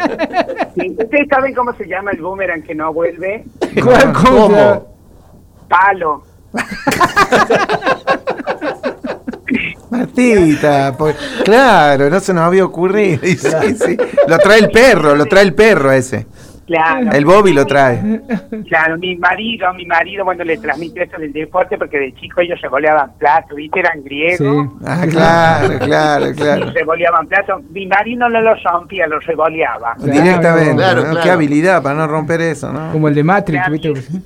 Sí, 0.75 0.97
¿Ustedes 0.99 1.29
saben 1.31 1.55
cómo 1.55 1.73
se 1.75 1.87
llama 1.87 2.11
el 2.11 2.21
boomerang 2.21 2.63
que 2.65 2.75
no 2.75 2.93
vuelve? 2.93 3.45
¿Cuál, 3.83 4.13
cómo? 4.13 4.49
¿Cómo? 4.49 4.97
Palo. 5.69 6.23
Pues, 10.97 11.17
claro, 11.45 12.11
no 12.11 12.21
se 12.21 12.35
nos 12.35 12.45
había 12.45 12.65
ocurrido. 12.65 13.21
Lo 14.29 14.39
trae 14.39 14.59
el 14.59 14.71
perro, 14.71 15.15
lo 15.15 15.27
trae 15.27 15.45
el 15.45 15.55
perro 15.55 15.93
ese. 15.93 16.27
Claro. 16.67 17.13
El 17.13 17.25
Bobby 17.25 17.53
lo 17.53 17.65
trae. 17.65 18.21
Claro, 18.69 18.99
mi 18.99 19.17
marido, 19.17 19.73
mi 19.75 19.87
marido, 19.87 20.25
bueno, 20.25 20.43
le 20.45 20.57
transmitió 20.59 21.03
eso 21.05 21.17
del 21.19 21.33
deporte 21.33 21.79
porque 21.79 21.99
de 21.99 22.15
chico 22.15 22.41
ellos 22.41 22.61
revoleaban 22.61 23.13
plato, 23.19 23.55
¿viste? 23.55 23.81
Eran 23.81 24.03
griegos. 24.03 24.39
Sí. 24.39 24.77
Ah, 24.85 25.05
claro, 25.09 25.79
claro, 25.79 26.27
claro. 26.37 26.71
revoleaban 26.73 27.27
plato. 27.29 27.61
Mi 27.71 27.87
marido 27.87 28.29
no 28.29 28.41
lo 28.41 28.55
rompía, 28.57 29.07
lo 29.07 29.21
revoleaba. 29.21 29.95
Directamente. 29.99 30.75
Claro, 30.75 31.03
¿no? 31.03 31.11
claro. 31.11 31.21
Qué 31.23 31.31
habilidad 31.31 31.83
para 31.83 31.95
no 31.95 32.07
romper 32.09 32.41
eso, 32.41 32.73
¿no? 32.73 32.91
Como 32.93 33.09
el 33.09 33.15
de 33.15 33.23
Matrix, 33.25 33.65
Claro. 33.65 33.73
¿viste? 33.95 34.21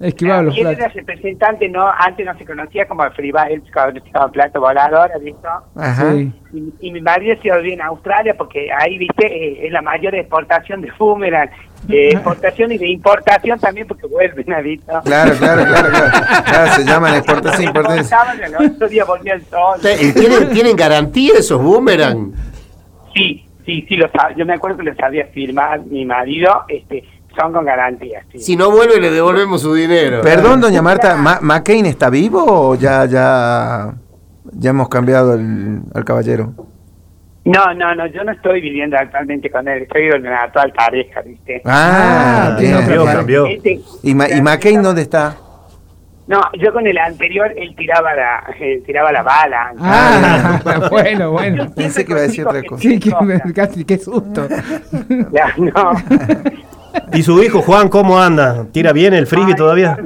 Esquivaba 0.00 0.42
los 0.42 0.56
Y 0.56 0.60
él 0.60 0.66
era 0.68 0.76
platos. 0.76 0.94
representante, 0.94 1.68
no, 1.68 1.86
antes 1.90 2.24
no 2.24 2.36
se 2.38 2.44
conocía 2.46 2.86
como 2.86 3.04
el 3.04 3.12
se 3.14 4.10
llama 4.12 4.30
plato 4.32 4.60
volador, 4.60 5.10
¿has 5.14 5.22
visto? 5.22 5.48
Ajá. 5.76 6.12
Sí. 6.12 6.32
Y, 6.52 6.72
y 6.80 6.90
mi 6.92 7.00
marido 7.00 7.36
se 7.42 7.50
volvió 7.50 7.72
en 7.72 7.80
Australia 7.82 8.34
porque 8.36 8.70
ahí, 8.72 8.98
viste, 8.98 9.26
eh, 9.26 9.66
es 9.66 9.72
la 9.72 9.82
mayor 9.82 10.14
exportación 10.16 10.80
de 10.80 10.90
boomerang, 10.98 11.48
de 11.84 12.08
exportación 12.10 12.72
y 12.72 12.78
de 12.78 12.88
importación 12.88 13.58
también 13.60 13.86
porque 13.86 14.06
vuelven, 14.06 14.52
¿has 14.52 14.64
visto? 14.64 15.00
Claro, 15.04 15.32
claro, 15.36 15.64
claro, 15.64 15.88
claro. 15.90 16.10
Claro, 16.44 16.72
se 16.74 16.84
llaman 16.84 17.14
exportación, 17.14 17.62
importación. 17.68 18.04
Importaban, 18.04 18.38
y 18.38 18.42
al 18.42 18.66
otro 18.72 18.88
día 18.88 19.04
volvía 19.04 19.34
el 19.34 19.44
sol. 19.46 19.78
¿Y 20.00 20.12
¿Tienen, 20.12 20.50
¿Tienen 20.50 20.76
garantía 20.76 21.34
esos 21.38 21.62
boomerang? 21.62 22.32
Sí, 23.14 23.46
sí, 23.64 23.86
sí, 23.88 23.96
lo 23.96 24.08
sab- 24.10 24.34
yo 24.36 24.44
me 24.44 24.54
acuerdo 24.54 24.78
que 24.78 24.84
lo 24.84 24.94
sabía 24.96 25.26
firmar 25.26 25.80
mi 25.86 26.04
marido, 26.04 26.64
este, 26.68 27.04
son 27.38 27.52
con 27.52 27.64
garantía, 27.64 28.22
sí. 28.32 28.40
Si 28.40 28.56
no 28.56 28.70
vuelve, 28.72 29.00
le 29.00 29.10
devolvemos 29.10 29.62
su 29.62 29.72
dinero. 29.74 30.20
Perdón, 30.22 30.60
doña 30.60 30.82
Marta, 30.82 31.14
¿Ma- 31.16 31.38
¿McCain 31.40 31.86
está 31.86 32.10
vivo 32.10 32.44
o 32.44 32.74
ya, 32.74 33.04
ya, 33.06 33.94
ya 34.52 34.70
hemos 34.70 34.88
cambiado 34.88 35.34
el, 35.34 35.80
al 35.94 36.04
caballero? 36.04 36.52
No, 37.44 37.72
no, 37.74 37.94
no, 37.94 38.06
yo 38.06 38.22
no 38.22 38.32
estoy 38.32 38.60
viviendo 38.60 38.96
actualmente 38.98 39.50
con 39.50 39.66
él, 39.66 39.82
estoy 39.82 40.10
con 40.10 40.22
la 40.22 40.42
actual 40.42 40.72
pareja, 40.72 41.22
¿viste? 41.22 41.62
Ah, 41.64 42.50
Ah, 42.52 42.56
bien. 42.60 42.72
Cambió, 42.76 43.02
otra 43.02 43.14
cambió. 43.14 43.46
Este, 43.46 43.80
¿Y, 44.02 44.14
Ma- 44.14 44.28
y 44.28 44.42
McCain 44.42 44.82
dónde 44.82 45.02
está? 45.02 45.36
no, 46.26 46.40
yo 46.60 46.72
con 46.72 46.86
el 46.86 46.96
anterior, 46.96 47.50
él 47.56 47.74
tiraba 47.76 48.14
la, 48.14 48.44
él 48.60 48.82
tiraba 48.86 49.10
la 49.10 49.22
bala. 49.22 49.72
Ah, 49.80 50.60
bueno, 50.90 51.32
bueno. 51.32 51.66
Pensé 51.74 52.04
que 52.04 52.12
iba 52.12 52.20
a 52.20 52.24
decir 52.24 52.46
otra 52.46 52.62
cosa. 52.62 52.82
Sí, 52.82 53.00
que, 53.00 53.10
casi, 53.52 53.84
qué 53.84 53.98
susto. 53.98 54.46
Ya, 55.32 55.52
no. 55.56 55.92
¿Y 57.14 57.22
su 57.22 57.42
hijo 57.42 57.62
Juan 57.62 57.88
cómo 57.88 58.20
anda? 58.20 58.66
¿Tira 58.70 58.92
bien 58.92 59.14
el 59.14 59.26
frisbee 59.26 59.52
Ay, 59.54 59.56
todavía? 59.56 59.98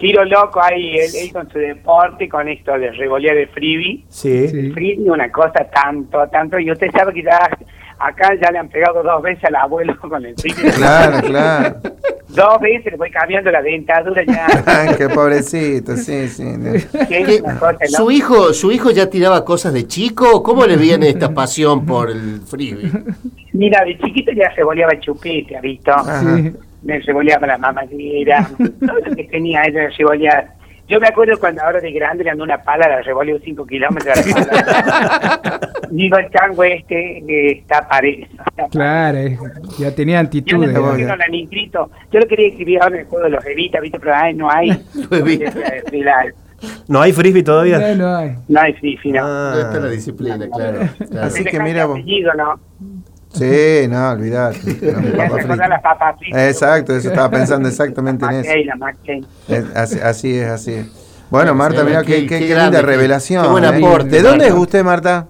Tiro 0.00 0.24
loco 0.24 0.62
ahí, 0.62 0.96
él, 0.96 1.10
él 1.14 1.30
con 1.30 1.50
su 1.50 1.58
deporte, 1.58 2.26
con 2.26 2.48
esto 2.48 2.72
de 2.72 2.90
revolear 2.90 3.36
el 3.36 3.48
freebie. 3.48 4.02
Sí. 4.08 4.46
El 4.50 4.72
freebie 4.72 5.10
una 5.10 5.30
cosa 5.30 5.64
tanto, 5.70 6.26
tanto, 6.28 6.58
y 6.58 6.70
usted 6.70 6.90
sabe 6.90 7.12
que 7.12 7.22
ya 7.22 7.38
acá 7.98 8.34
ya 8.40 8.50
le 8.50 8.58
han 8.58 8.70
pegado 8.70 9.02
dos 9.02 9.22
veces 9.22 9.44
al 9.44 9.56
abuelo 9.56 9.94
con 10.00 10.24
el 10.24 10.34
freebie. 10.36 10.72
Claro, 10.72 11.26
claro. 11.26 11.76
Dos 12.28 12.60
veces 12.60 12.92
le 12.92 12.96
voy 12.96 13.10
cambiando 13.10 13.50
la 13.50 13.60
dentadura 13.60 14.22
ya. 14.24 14.46
Ay, 14.66 14.94
qué 14.96 15.08
pobrecito, 15.10 15.94
sí, 15.96 16.28
sí. 16.28 16.44
¿Su 17.88 18.10
hijo, 18.10 18.54
¿Su 18.54 18.72
hijo 18.72 18.90
ya 18.92 19.10
tiraba 19.10 19.44
cosas 19.44 19.74
de 19.74 19.86
chico? 19.86 20.42
¿Cómo 20.42 20.64
le 20.64 20.76
viene 20.76 21.10
esta 21.10 21.34
pasión 21.34 21.84
por 21.84 22.10
el 22.10 22.40
freebie? 22.40 22.90
Mira, 23.52 23.84
de 23.84 23.98
chiquito 23.98 24.32
ya 24.32 24.50
se 24.54 24.62
el 24.62 25.00
chupete, 25.00 25.56
¿ha 25.56 25.60
visto? 25.60 25.90
Ajá. 25.90 26.36
Sí. 26.36 26.52
Me 26.82 26.98
revoleaba 27.00 27.46
la 27.46 27.58
mamadera, 27.58 28.48
todo 28.86 28.98
lo 29.04 29.14
que 29.14 29.24
tenía 29.24 29.62
ella 29.64 29.88
revolear. 29.96 30.60
Yo 30.90 30.98
me 30.98 31.06
acuerdo 31.06 31.38
cuando 31.38 31.62
ahora 31.62 31.80
de 31.80 31.92
grande 31.92 32.24
le 32.24 32.30
andó 32.30 32.42
una 32.42 32.60
pala, 32.62 32.88
la 32.88 33.00
revoleo 33.02 33.38
5 33.38 33.64
kilómetros 33.64 34.18
a 34.18 34.20
la 34.20 34.34
pala. 34.34 35.60
Digo, 35.90 36.18
el 36.18 36.30
chango 36.30 36.64
este 36.64 37.18
eh, 37.18 37.58
está 37.58 37.88
parejo. 37.88 38.26
Claro, 38.72 39.18
eh, 39.18 39.38
ya 39.78 39.94
tenía 39.94 40.16
Yo 40.16 40.20
antitudes. 40.20 40.72
no, 40.72 40.98
ya. 40.98 41.06
no 41.06 41.16
la 41.16 41.28
ni 41.28 41.42
inscrito. 41.42 41.90
Yo 42.10 42.18
lo 42.18 42.26
quería 42.26 42.48
escribir 42.48 42.82
ahora 42.82 42.96
en 42.96 43.00
el 43.02 43.06
juego 43.06 43.24
de 43.24 43.30
los 43.30 43.46
evitas, 43.46 43.80
¿viste? 43.80 44.00
Pero 44.00 44.14
ay, 44.16 44.34
no 44.34 44.50
hay. 44.50 44.70
¿No 46.88 47.00
hay 47.00 47.12
frisbee 47.12 47.44
todavía? 47.44 47.78
No, 47.78 47.94
no 47.94 48.16
hay. 48.16 48.34
no 48.48 48.60
hay 48.60 48.72
fifi, 48.74 49.12
no. 49.12 49.20
Ah. 49.24 49.52
No 49.54 49.60
está 49.60 49.78
la 49.78 49.90
disciplina, 49.90 50.48
claro. 50.52 50.80
claro. 51.08 51.26
Así 51.26 51.44
que 51.44 51.60
mira 51.60 51.86
vos. 51.86 52.00
apellido, 52.00 52.34
¿no? 52.34 52.60
Sí, 53.32 53.86
no, 53.88 54.10
olvidate. 54.10 54.58
Las 55.68 55.82
papas 55.82 56.16
fritas. 56.18 56.42
Exacto, 56.48 56.96
eso 56.96 57.08
estaba 57.08 57.30
pensando 57.30 57.68
exactamente 57.68 58.24
en 58.24 58.32
eso. 58.32 58.50
La. 58.76 59.56
Es- 59.56 59.76
así, 59.76 59.98
así 60.00 60.38
es, 60.38 60.48
así 60.48 60.72
es. 60.74 60.86
Bueno, 61.30 61.54
Marta, 61.54 61.84
mira 61.84 62.02
qué- 62.02 62.26
qué, 62.26 62.40
linda 62.40 62.82
revelación. 62.82 63.44
qué 63.44 63.50
buen 63.50 63.64
¿eh? 63.64 63.68
aporte, 63.68 64.08
¿De 64.08 64.22
dónde 64.22 64.48
es 64.48 64.52
usted, 64.52 64.82
Marta? 64.82 65.28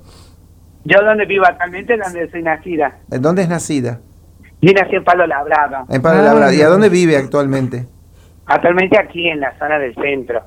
Yo 0.84 0.96
donde 1.04 1.26
vivo 1.26 1.44
actualmente 1.46 1.92
es 1.94 2.00
donde 2.02 2.30
soy 2.30 2.42
nacida. 2.42 2.96
¿En 3.10 3.20
dónde 3.20 3.42
es 3.42 3.48
nacida? 3.50 4.00
Yo 4.62 4.72
nací 4.72 4.96
en 4.96 5.04
Palo 5.04 5.26
Labrado. 5.26 5.84
En 5.90 6.00
Palo 6.00 6.20
Ah. 6.20 6.24
Labrado. 6.24 6.52
¿Y 6.54 6.62
a 6.62 6.68
dónde 6.68 6.88
vive 6.88 7.18
actualmente? 7.18 7.86
Actualmente 8.46 8.98
aquí 8.98 9.28
en 9.28 9.40
la 9.40 9.56
zona 9.58 9.78
del 9.78 9.94
centro. 9.94 10.40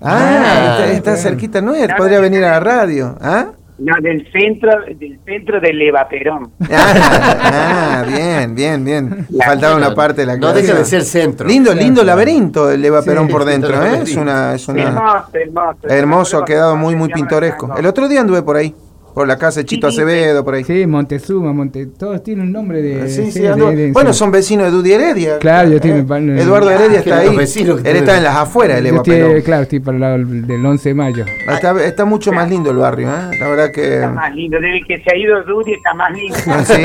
Ah, 0.00 0.78
está, 0.78 0.84
Ah, 0.84 0.92
está 0.92 1.16
cerquita, 1.16 1.60
¿no 1.60 1.74
es? 1.74 1.92
Podría 1.94 2.20
venir 2.20 2.44
a 2.44 2.52
la 2.52 2.60
radio. 2.60 3.18
¿Ah? 3.20 3.48
No, 3.80 3.94
del 4.00 4.30
centro, 4.30 4.70
del 4.94 5.18
centro 5.24 5.60
de 5.60 5.72
Levaperón. 5.72 6.52
Ah, 6.72 8.02
ah, 8.02 8.04
bien, 8.06 8.54
bien, 8.54 8.84
bien. 8.84 9.26
Faltaba 9.44 9.76
una 9.76 9.94
parte 9.94 10.20
de 10.22 10.26
la 10.26 10.36
No 10.36 10.52
deja 10.52 10.74
de 10.74 10.84
ser 10.84 11.02
centro. 11.02 11.48
Lindo, 11.48 11.74
lindo 11.74 12.04
laberinto 12.04 12.70
el 12.70 12.84
Eva 12.84 13.02
Perón 13.02 13.26
Sí, 13.26 13.32
por 13.32 13.44
dentro, 13.44 13.74
¿eh? 13.84 14.00
Es 14.02 14.16
una, 14.16 14.54
es 14.54 14.68
una 14.68 14.82
Hermoso, 14.82 15.28
hermoso. 15.32 15.78
hermoso, 15.88 16.38
ha 16.38 16.44
quedado 16.44 16.76
muy, 16.76 16.94
muy 16.94 17.08
pintoresco. 17.08 17.74
El 17.76 17.86
otro 17.86 18.08
día 18.08 18.20
anduve 18.20 18.42
por 18.42 18.56
ahí, 18.56 18.74
por 19.14 19.26
la 19.26 19.36
casa 19.38 19.60
de 19.60 19.66
Chito 19.66 19.90
Sí, 19.90 19.96
Acevedo, 19.96 20.44
por 20.44 20.54
ahí. 20.54 20.64
Sí, 20.64 20.86
Montezuma, 20.86 21.52
Monte, 21.52 21.86
todos 21.86 22.22
tienen 22.22 22.46
un 22.46 22.52
nombre 22.52 22.80
de. 22.82 23.08
Sí, 23.08 23.30
sí, 23.30 23.40
de- 23.40 23.52
anduve- 23.52 23.74
de- 23.76 23.92
Bueno, 23.92 24.12
son 24.12 24.30
vecinos 24.30 24.66
de 24.66 24.70
Dudy 24.72 24.92
Heredia. 24.92 25.38
Claro, 25.38 25.68
yo 25.70 25.76
¿eh? 25.76 26.06
Eduardo 26.40 26.70
Heredia 26.70 27.02
que 27.02 27.10
está 27.10 27.24
los 27.24 27.56
ahí. 27.56 27.62
Él 27.84 27.96
está 27.96 28.16
en 28.18 28.24
las 28.24 28.36
afueras 28.36 28.76
del 28.76 28.86
Eva 28.86 28.96
estoy, 28.98 29.16
Perón. 29.16 29.40
claro, 29.42 29.62
estoy 29.62 29.80
para 29.80 29.94
el 29.96 30.00
lado 30.00 30.18
del 30.18 30.46
del 30.46 30.64
11 30.66 30.88
de 30.90 30.94
mayo. 30.94 31.24
Está, 31.48 31.84
está 31.84 32.04
mucho 32.04 32.32
más 32.32 32.48
lindo 32.48 32.70
el 32.70 32.76
barrio, 32.76 33.08
¿eh? 33.08 33.36
La 33.38 33.48
verdad 33.48 33.70
que... 33.72 33.94
Está 33.94 34.10
más 34.10 34.34
lindo. 34.34 34.58
Desde 34.60 34.80
que 34.86 35.02
se 35.02 35.10
ha 35.10 35.16
ido 35.16 35.42
Dudy 35.44 35.72
está 35.74 35.94
más 35.94 36.12
lindo. 36.12 36.36
Sí, 36.64 36.82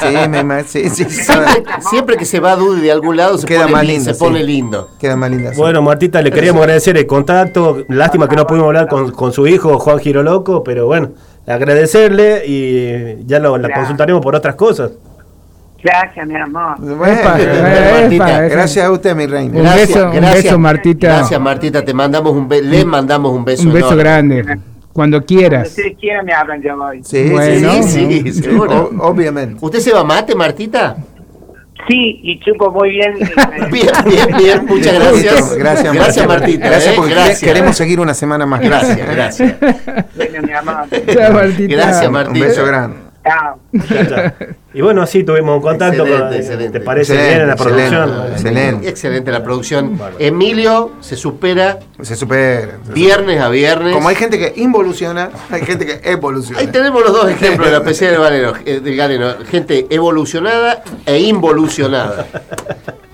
sí, 0.00 0.44
me, 0.44 0.64
sí. 0.64 1.04
Siempre, 1.90 2.16
que 2.16 2.24
se 2.24 2.40
va 2.40 2.56
Dudy 2.56 2.80
de 2.82 2.92
algún 2.92 3.16
lado 3.16 3.38
se 3.38 3.46
Queda 3.46 3.60
pone, 3.62 3.72
más 3.72 3.82
li- 3.86 3.92
lindo, 3.94 4.12
se 4.14 4.18
pone 4.18 4.42
lindo. 4.42 4.88
Queda 4.98 5.16
más 5.16 5.30
linda. 5.30 5.52
sí. 5.52 5.58
Bueno, 5.60 5.82
Martita, 5.82 6.20
le 6.22 6.30
queríamos 6.30 6.62
agradecer 6.62 6.96
el 6.96 7.06
contacto. 7.06 7.84
Lástima 7.88 8.28
que 8.28 8.36
no 8.36 8.46
pudimos 8.46 8.66
hablar 8.66 8.88
con, 8.88 9.10
con 9.12 9.32
su 9.32 9.46
hijo, 9.46 9.78
Juan 9.78 9.98
Giroloco, 9.98 10.62
pero 10.64 10.86
bueno, 10.86 11.10
agradecerle 11.48 12.42
y 12.46 13.24
ya 13.26 13.38
lo, 13.38 13.56
la 13.58 13.70
consultaremos 13.72 14.22
por 14.22 14.34
otras 14.36 14.54
cosas. 14.54 14.90
Gracias, 15.82 16.26
mi 16.26 16.34
amor. 16.36 16.74
Bueno, 16.78 17.04
Epa, 17.06 17.40
eh, 17.40 18.08
epa, 18.10 18.30
epa. 18.30 18.40
gracias 18.48 18.84
a 18.84 18.90
usted, 18.90 19.14
mi 19.14 19.26
reina. 19.26 19.58
Un 19.60 19.64
beso, 19.76 20.10
un 20.10 20.20
beso, 20.20 20.58
Martita. 20.58 21.06
Gracias, 21.06 21.40
Martita. 21.40 21.84
Te 21.84 21.94
mandamos 21.94 22.32
un 22.32 22.48
be- 22.48 22.62
le 22.62 22.84
mandamos 22.84 23.32
un 23.32 23.44
beso 23.44 23.62
Un 23.62 23.72
beso 23.72 23.86
enorme. 23.92 24.02
grande. 24.02 24.42
Cuando 24.44 24.62
Cuando 24.92 25.24
quieras. 25.24 25.68
ustedes 25.68 25.96
quieran 26.00 26.26
me 26.26 26.32
hablan, 26.32 26.60
yo 26.60 26.76
voy. 26.76 27.04
Sí, 27.04 27.28
Bueno. 27.30 27.82
sí, 27.84 28.22
Sí, 28.24 28.32
seguro. 28.42 28.90
O- 28.98 29.02
obviamente. 29.10 29.56
¿Usted 29.64 29.78
se 29.78 29.92
va 29.92 30.02
mate, 30.02 30.34
Martita? 30.34 30.96
Sí, 31.88 32.20
y 32.22 32.38
chupo 32.40 32.70
muy 32.70 32.90
bien. 32.90 33.14
eh, 33.22 33.68
Bien, 33.72 33.88
bien, 34.04 34.36
bien. 34.36 34.66
Muchas 34.66 34.94
gracias. 34.94 35.56
Gracias, 35.56 35.94
gracias 35.94 36.26
Martita. 36.26 36.66
Gracias 36.68 36.92
eh, 36.92 36.96
porque 36.96 37.14
gracias. 37.14 37.40
queremos 37.40 37.76
seguir 37.76 38.00
una 38.00 38.14
semana 38.14 38.44
más. 38.44 38.60
Gracias, 38.60 39.08
gracias. 39.08 39.54
bueno, 40.16 40.42
mi 40.42 40.52
amor. 40.52 40.86
Chao, 41.06 41.32
Martita. 41.32 41.74
Gracias, 41.74 42.10
Un 42.10 42.40
beso 42.40 42.66
grande. 42.66 42.96
Chao. 43.24 44.58
Y 44.78 44.80
bueno, 44.80 45.02
así 45.02 45.24
tuvimos 45.24 45.56
un 45.56 45.60
contacto. 45.62 46.04
Excelente, 46.04 46.24
con- 46.28 46.34
excelente. 46.36 46.78
¿Te 46.78 46.84
parece 46.84 47.12
Excelente, 47.14 47.28
bien 47.30 47.40
en 47.42 47.46
la 47.48 47.54
excelente. 47.54 47.88
producción? 47.96 48.32
Excelente. 48.32 48.88
Excelente 48.88 49.32
la 49.32 49.42
producción. 49.42 50.00
Emilio 50.20 50.92
se 51.00 51.16
supera 51.16 51.80
Se 52.00 52.14
supera. 52.14 52.78
viernes 52.94 53.40
a 53.40 53.48
viernes. 53.48 53.92
Como 53.92 54.08
hay 54.08 54.14
gente 54.14 54.38
que 54.38 54.52
involuciona, 54.60 55.30
hay 55.50 55.62
gente 55.62 55.84
que 55.84 56.00
evoluciona. 56.08 56.60
Ahí 56.60 56.68
tenemos 56.68 57.02
los 57.02 57.12
dos 57.12 57.28
ejemplos 57.28 57.66
de 57.66 57.72
la 57.72 57.82
PC 57.82 58.06
eh, 58.66 58.78
del 58.80 58.94
Galeno. 58.96 59.34
Gente 59.50 59.88
evolucionada 59.90 60.84
e 61.04 61.18
involucionada. 61.18 62.24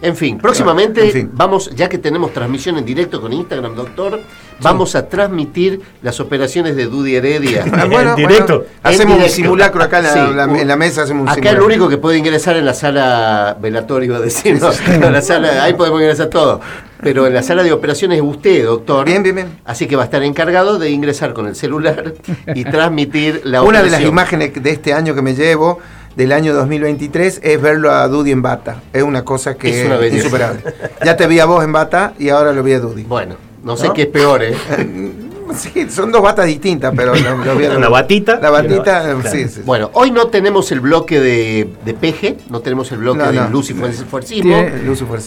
En 0.05 0.16
fin, 0.16 0.39
próximamente 0.39 1.05
En 1.06 1.10
fin. 1.12 1.31
vamos, 1.32 1.70
ya 1.74 1.89
que 1.89 1.98
tenemos 1.98 2.32
transmisión 2.32 2.76
en 2.76 2.85
directo 2.85 3.20
con 3.20 3.32
Instagram, 3.32 3.74
doctor, 3.74 4.20
vamos 4.60 4.94
a 4.94 5.09
transmitir 5.09 5.81
las 6.02 6.20
operaciones 6.20 6.76
de 6.76 6.86
Dudy 6.86 7.16
Heredia. 7.16 7.64
En 8.05 8.14
directo. 8.16 8.64
hacemos 8.82 9.16
En 9.16 9.22
un 9.24 9.28
simulacro 9.31 9.82
acá 9.82 9.98
en 9.98 10.05
la, 10.05 10.12
Sí. 10.12 10.18
la- 10.35 10.60
en 10.60 10.68
la 10.68 10.76
mesa, 10.76 11.02
hacemos 11.02 11.22
un 11.22 11.28
Acá 11.28 11.35
simulacro. 11.36 11.60
el 11.60 11.66
único 11.66 11.89
que 11.89 11.97
puede 11.97 12.18
ingresar 12.18 12.56
en 12.56 12.66
la 12.66 12.74
sala 12.74 13.56
velatorio, 13.60 14.06
iba 14.09 14.16
a 14.18 14.20
decir, 14.20 14.60
no, 14.60 14.70
no, 15.01 15.10
la 15.10 15.22
sala, 15.22 15.64
ahí 15.64 15.74
podemos 15.74 16.01
ingresar 16.01 16.26
todo. 16.28 16.60
Pero 17.01 17.26
en 17.26 17.35
la 17.35 17.43
sala 17.43 17.62
de 17.62 17.72
operaciones 17.72 18.18
es 18.18 18.24
usted, 18.24 18.64
doctor. 18.64 19.05
Bien, 19.05 19.22
bien, 19.22 19.35
bien. 19.35 19.59
Así 19.64 19.86
que 19.86 19.97
va 19.97 20.02
a 20.02 20.05
estar 20.06 20.22
encargado 20.22 20.78
de 20.78 20.90
ingresar 20.90 21.35
con 21.35 21.47
el 21.47 21.55
celular 21.55 22.14
y 22.55 22.64
transmitir 22.64 23.43
la 23.44 23.62
Una 23.62 23.82
de 23.82 23.90
las 23.90 24.01
imágenes 24.02 24.52
de 24.62 24.70
este 24.70 24.94
año 24.94 25.14
que 25.14 25.20
me 25.22 25.35
llevo, 25.35 25.81
del 26.16 26.32
año 26.32 26.55
2023, 26.55 27.41
es 27.43 27.61
verlo 27.61 27.91
a 27.91 28.07
Dudy 28.09 28.31
en 28.32 28.43
bata. 28.43 28.82
Es 28.93 29.03
una 29.03 29.24
cosa 29.24 29.55
que 29.55 29.70
Es 29.70 29.77
es, 29.77 29.86
una 29.86 29.97
belleza. 29.97 30.19
insuperable. 30.27 30.62
Ya 31.05 31.16
te 31.16 31.27
vi 31.27 31.41
a 31.41 31.45
vos 31.47 31.65
en 31.65 31.73
bata 31.73 32.15
y 32.19 32.28
ahora 32.28 32.53
lo 32.53 32.62
vi 32.62 32.73
a 32.74 32.81
Dudy. 32.81 33.03
Bueno, 33.05 33.36
no 33.62 33.77
sé 33.77 33.89
¿No? 33.89 33.93
qué 33.95 34.03
es 34.03 34.09
peor, 34.09 34.43
¿eh? 34.43 34.55
Sí, 35.55 35.89
son 35.91 36.11
dos 36.11 36.21
batas 36.23 36.47
distintas, 36.47 36.93
pero 36.97 37.15
lo, 37.15 37.37
lo 37.45 37.55
vi 37.57 37.66
a 37.66 37.77
Una 37.77 37.89
batita. 37.89 38.39
La 38.41 38.51
batita, 38.51 38.83
Claro. 39.03 39.21
sí, 39.31 39.49
sí. 39.49 39.61
Bueno, 39.65 39.91
hoy 39.95 40.11
no 40.11 40.27
tenemos 40.29 40.71
el 40.73 40.81
bloque 40.81 41.21
de, 41.21 41.69
de 41.85 41.95
Peje, 41.95 42.37
no 42.51 42.61
tenemos 42.61 42.91
el 42.93 42.99
bloque 42.99 43.19
No, 43.19 43.27
de 43.33 43.33
no. 43.41 43.49
Lucifer 43.51 43.93
Fuercismo, 43.93 44.57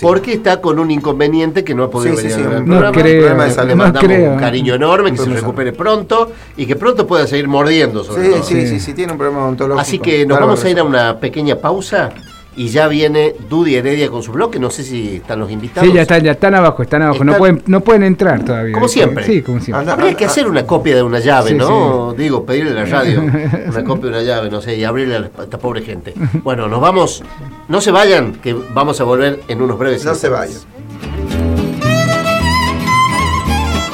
porque 0.01 0.33
está 0.33 0.59
con 0.61 0.79
un 0.79 0.91
inconveniente 0.91 1.63
que 1.63 1.73
no 1.73 1.83
ha 1.83 1.89
podido 1.89 2.15
venir 2.15 2.31
sí, 2.31 2.41
a 2.41 2.43
ver 2.47 2.57
el 2.57 2.63
un- 2.63 2.69
No 2.69 2.73
programa. 2.79 2.91
creo, 3.01 3.19
problema 3.21 3.45
de 3.45 3.51
salud. 3.51 3.67
Le 3.69 3.75
no 3.75 3.83
mandamos 3.83 4.07
creo. 4.09 4.31
un 4.33 4.39
cariño 4.39 4.73
enorme, 4.75 5.11
que 5.11 5.17
se 5.17 5.29
recupere 5.29 5.71
pronto 5.73 6.31
y 6.57 6.65
que 6.65 6.75
pronto 6.75 7.07
pueda 7.07 7.25
seguir 7.27 7.47
mordiendo, 7.47 8.03
sobre 8.03 8.23
Sí, 8.25 8.29
todo. 8.31 8.43
sí, 8.43 8.61
sí, 8.61 8.67
Sí. 8.67 8.79
sí, 8.79 8.93
tiene 8.93 9.11
un 9.13 9.17
problema 9.17 9.43
odontológico. 9.43 9.81
Así 9.81 9.99
que 9.99 10.25
nos 10.25 10.35
Bárbaro 10.35 10.47
vamos 10.47 10.65
a 10.65 10.69
ir 10.69 10.79
a 10.79 10.83
una 10.83 11.19
pequeña 11.19 11.55
pausa 11.55 12.09
y 12.57 12.69
ya 12.69 12.87
viene 12.87 13.35
Dudy 13.47 13.75
Heredia 13.75 14.09
con 14.09 14.23
su 14.23 14.31
bloque. 14.31 14.59
No 14.59 14.71
sé 14.71 14.83
si 14.83 15.17
están 15.17 15.39
los 15.39 15.51
invitados. 15.51 15.87
Sí, 15.87 15.95
ya 15.95 16.01
están, 16.01 16.23
ya 16.23 16.31
están 16.31 16.55
abajo, 16.55 16.81
están 16.81 17.03
abajo. 17.03 17.23
No 17.23 17.37
pueden, 17.37 17.61
no 17.67 17.81
pueden 17.81 18.01
entrar 18.03 18.43
todavía. 18.43 18.73
Como 18.73 18.87
siempre. 18.87 19.23
Sí, 19.23 19.43
como 19.43 19.59
siempre. 19.59 19.81
Anda. 19.81 19.93
Habría 19.93 20.15
que 20.15 20.25
hacer 20.25 20.47
una 20.47 20.65
copia 20.65 20.95
de 20.95 21.03
una 21.03 21.19
llave, 21.19 21.51
Sí, 21.51 21.55
¿no? 21.55 22.13
Digo, 22.17 22.45
pedirle 22.45 22.71
a 22.71 22.83
la 22.83 22.85
radio 22.85 23.21
una 23.67 23.83
copia 23.83 24.05
de 24.05 24.17
una 24.17 24.23
llave, 24.23 24.49
no 24.49 24.59
sé, 24.59 24.75
y 24.75 24.83
abrirle 24.83 25.15
a 25.17 25.43
esta 25.43 25.59
pobre 25.59 25.83
gente. 25.83 26.15
Bueno, 26.43 26.67
nos 26.67 26.81
vamos. 26.81 27.23
No 27.67 27.79
se 27.79 27.91
vayan, 27.91 28.33
que 28.33 28.53
vamos 28.53 28.99
a 28.99 29.03
volver 29.03 29.39
en 29.47 29.61
unos 29.61 29.77
breves 29.77 30.03
No 30.03 30.15
se 30.15 30.27
vayan. 30.27 30.59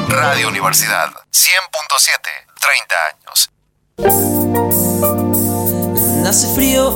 Radio 0.07 0.47
Universidad 0.47 1.09
100.7, 1.33 2.21
30 2.61 2.95
años. 3.11 3.49
Hace 6.25 6.55
frío 6.55 6.95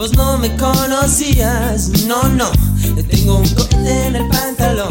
vos 0.00 0.16
no 0.16 0.38
me 0.38 0.56
conocías. 0.56 1.90
No, 2.06 2.22
no, 2.30 2.50
tengo 3.10 3.36
un 3.36 3.48
cohete 3.50 4.06
en 4.06 4.16
el 4.16 4.28
pantalón. 4.28 4.88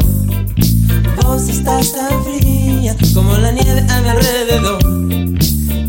Vos 1.23 1.49
estás 1.49 1.93
tan 1.93 2.23
fría 2.23 2.95
como 3.15 3.35
la 3.37 3.51
nieve 3.51 3.83
a 3.89 4.01
mi 4.01 4.09
alrededor. 4.09 4.79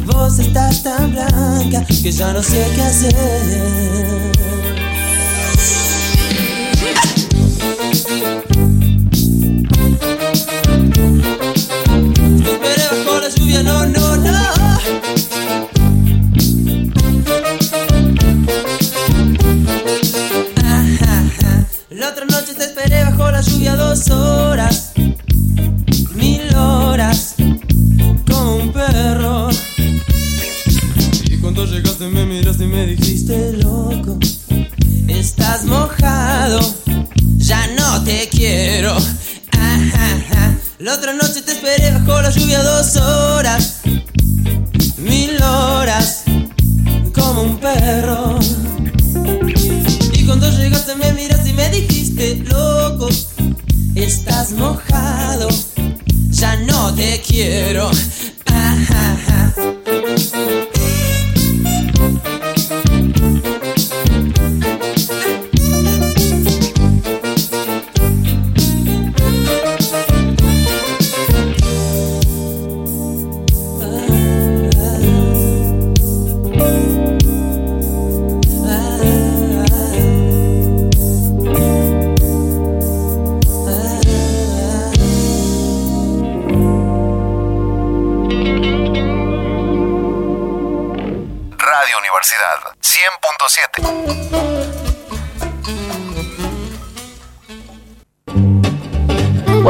Vos 0.06 0.38
estás 0.38 0.82
tan 0.82 1.12
blanca 1.12 1.84
que 1.84 2.10
ya 2.10 2.32
no 2.32 2.42
sé 2.42 2.66
qué 2.74 2.82
hacer. 2.82 4.39
dos 23.90 24.08
horas, 24.10 24.92
mil 26.14 26.54
horas 26.54 27.34
con 28.30 28.46
un 28.46 28.72
perro. 28.72 29.48
Y 31.24 31.36
cuando 31.38 31.66
llegaste 31.66 32.06
me 32.06 32.24
miraste 32.24 32.64
y 32.64 32.66
me 32.68 32.86
dijiste 32.86 33.54
loco, 33.54 34.16
estás 35.08 35.64
mojado, 35.64 36.60
ya 37.38 37.66
no 37.76 38.04
te 38.04 38.28
quiero. 38.28 38.96
La 40.78 40.94
otra 40.94 41.12
noche 41.12 41.42
te 41.42 41.50
esperé 41.50 41.90
bajo 41.90 42.22
la 42.22 42.30
lluvia 42.30 42.62
dos 42.62 42.94
horas 42.94 43.79
mojado, 54.52 55.48
ya 56.30 56.56
no 56.56 56.94
te 56.94 57.20
quiero. 57.26 57.90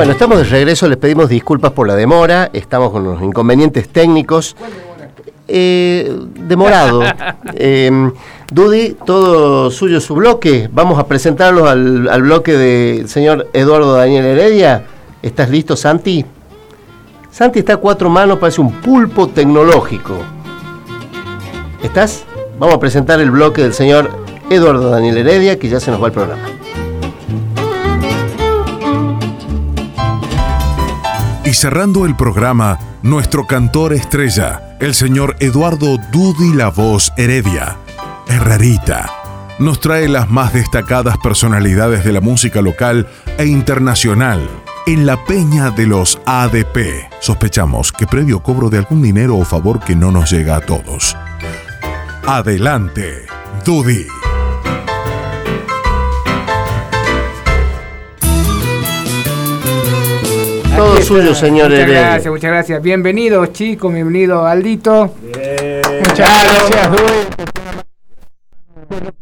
Bueno, 0.00 0.14
estamos 0.14 0.38
de 0.38 0.44
regreso, 0.44 0.88
les 0.88 0.96
pedimos 0.96 1.28
disculpas 1.28 1.72
por 1.72 1.86
la 1.86 1.94
demora, 1.94 2.48
estamos 2.54 2.90
con 2.90 3.04
los 3.04 3.20
inconvenientes 3.20 3.86
técnicos. 3.90 4.56
Eh, 5.46 6.10
demorado. 6.36 7.02
Eh, 7.62 8.10
Dudy, 8.50 8.96
todo 9.04 9.70
suyo 9.70 10.00
su 10.00 10.14
bloque. 10.14 10.70
Vamos 10.72 10.98
a 10.98 11.06
presentarlos 11.06 11.68
al, 11.68 12.08
al 12.08 12.22
bloque 12.22 12.56
del 12.56 13.10
señor 13.10 13.50
Eduardo 13.52 13.92
Daniel 13.92 14.24
Heredia. 14.24 14.86
¿Estás 15.20 15.50
listo, 15.50 15.76
Santi? 15.76 16.24
Santi 17.30 17.58
está 17.58 17.74
a 17.74 17.76
cuatro 17.76 18.08
manos, 18.08 18.38
parece 18.38 18.62
un 18.62 18.72
pulpo 18.80 19.28
tecnológico. 19.28 20.14
¿Estás? 21.82 22.24
Vamos 22.58 22.76
a 22.76 22.80
presentar 22.80 23.20
el 23.20 23.30
bloque 23.30 23.60
del 23.60 23.74
señor 23.74 24.08
Eduardo 24.48 24.88
Daniel 24.88 25.18
Heredia, 25.18 25.58
que 25.58 25.68
ya 25.68 25.78
se 25.78 25.90
nos 25.90 26.02
va 26.02 26.06
el 26.06 26.12
programa. 26.14 26.59
Y 31.50 31.54
cerrando 31.54 32.06
el 32.06 32.14
programa, 32.14 32.78
nuestro 33.02 33.44
cantor 33.44 33.92
estrella, 33.92 34.76
el 34.78 34.94
señor 34.94 35.34
Eduardo 35.40 35.96
Dudi 36.12 36.54
La 36.54 36.70
Voz 36.70 37.12
Heredia, 37.16 37.76
Herrerita, 38.28 39.10
nos 39.58 39.80
trae 39.80 40.08
las 40.08 40.30
más 40.30 40.52
destacadas 40.52 41.18
personalidades 41.18 42.04
de 42.04 42.12
la 42.12 42.20
música 42.20 42.62
local 42.62 43.08
e 43.36 43.46
internacional 43.46 44.48
en 44.86 45.06
la 45.06 45.24
peña 45.24 45.72
de 45.72 45.86
los 45.86 46.20
ADP. 46.24 47.10
Sospechamos 47.18 47.90
que 47.90 48.06
previo 48.06 48.44
cobro 48.44 48.70
de 48.70 48.78
algún 48.78 49.02
dinero 49.02 49.36
o 49.36 49.44
favor 49.44 49.80
que 49.80 49.96
no 49.96 50.12
nos 50.12 50.30
llega 50.30 50.54
a 50.54 50.60
todos. 50.60 51.16
Adelante, 52.28 53.26
Dudi. 53.64 54.06
Todo 60.80 60.92
Aquí 60.94 61.02
está. 61.02 61.14
suyo, 61.14 61.34
señor 61.34 61.68
Muchas 61.68 61.78
Heredia. 61.84 62.00
gracias, 62.00 62.32
muchas 62.32 62.50
gracias. 62.50 62.82
Bienvenidos, 62.82 63.52
chicos, 63.52 63.92
bienvenido 63.92 64.46
Aldito. 64.46 65.14
Muchas 65.24 66.16
gracias, 66.16 66.88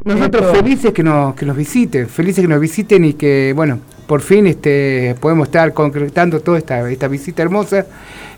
Nosotros 0.04 0.56
felices 0.56 0.92
que 0.92 1.02
nos, 1.02 1.34
que 1.34 1.44
nos 1.44 1.56
visiten, 1.56 2.08
felices 2.08 2.42
que 2.42 2.48
nos 2.48 2.60
visiten 2.60 3.04
y 3.04 3.14
que, 3.14 3.52
bueno, 3.56 3.80
por 4.06 4.20
fin 4.20 4.46
este, 4.46 5.16
podemos 5.20 5.48
estar 5.48 5.72
concretando 5.74 6.38
toda 6.38 6.58
esta, 6.58 6.88
esta 6.88 7.08
visita 7.08 7.42
hermosa. 7.42 7.86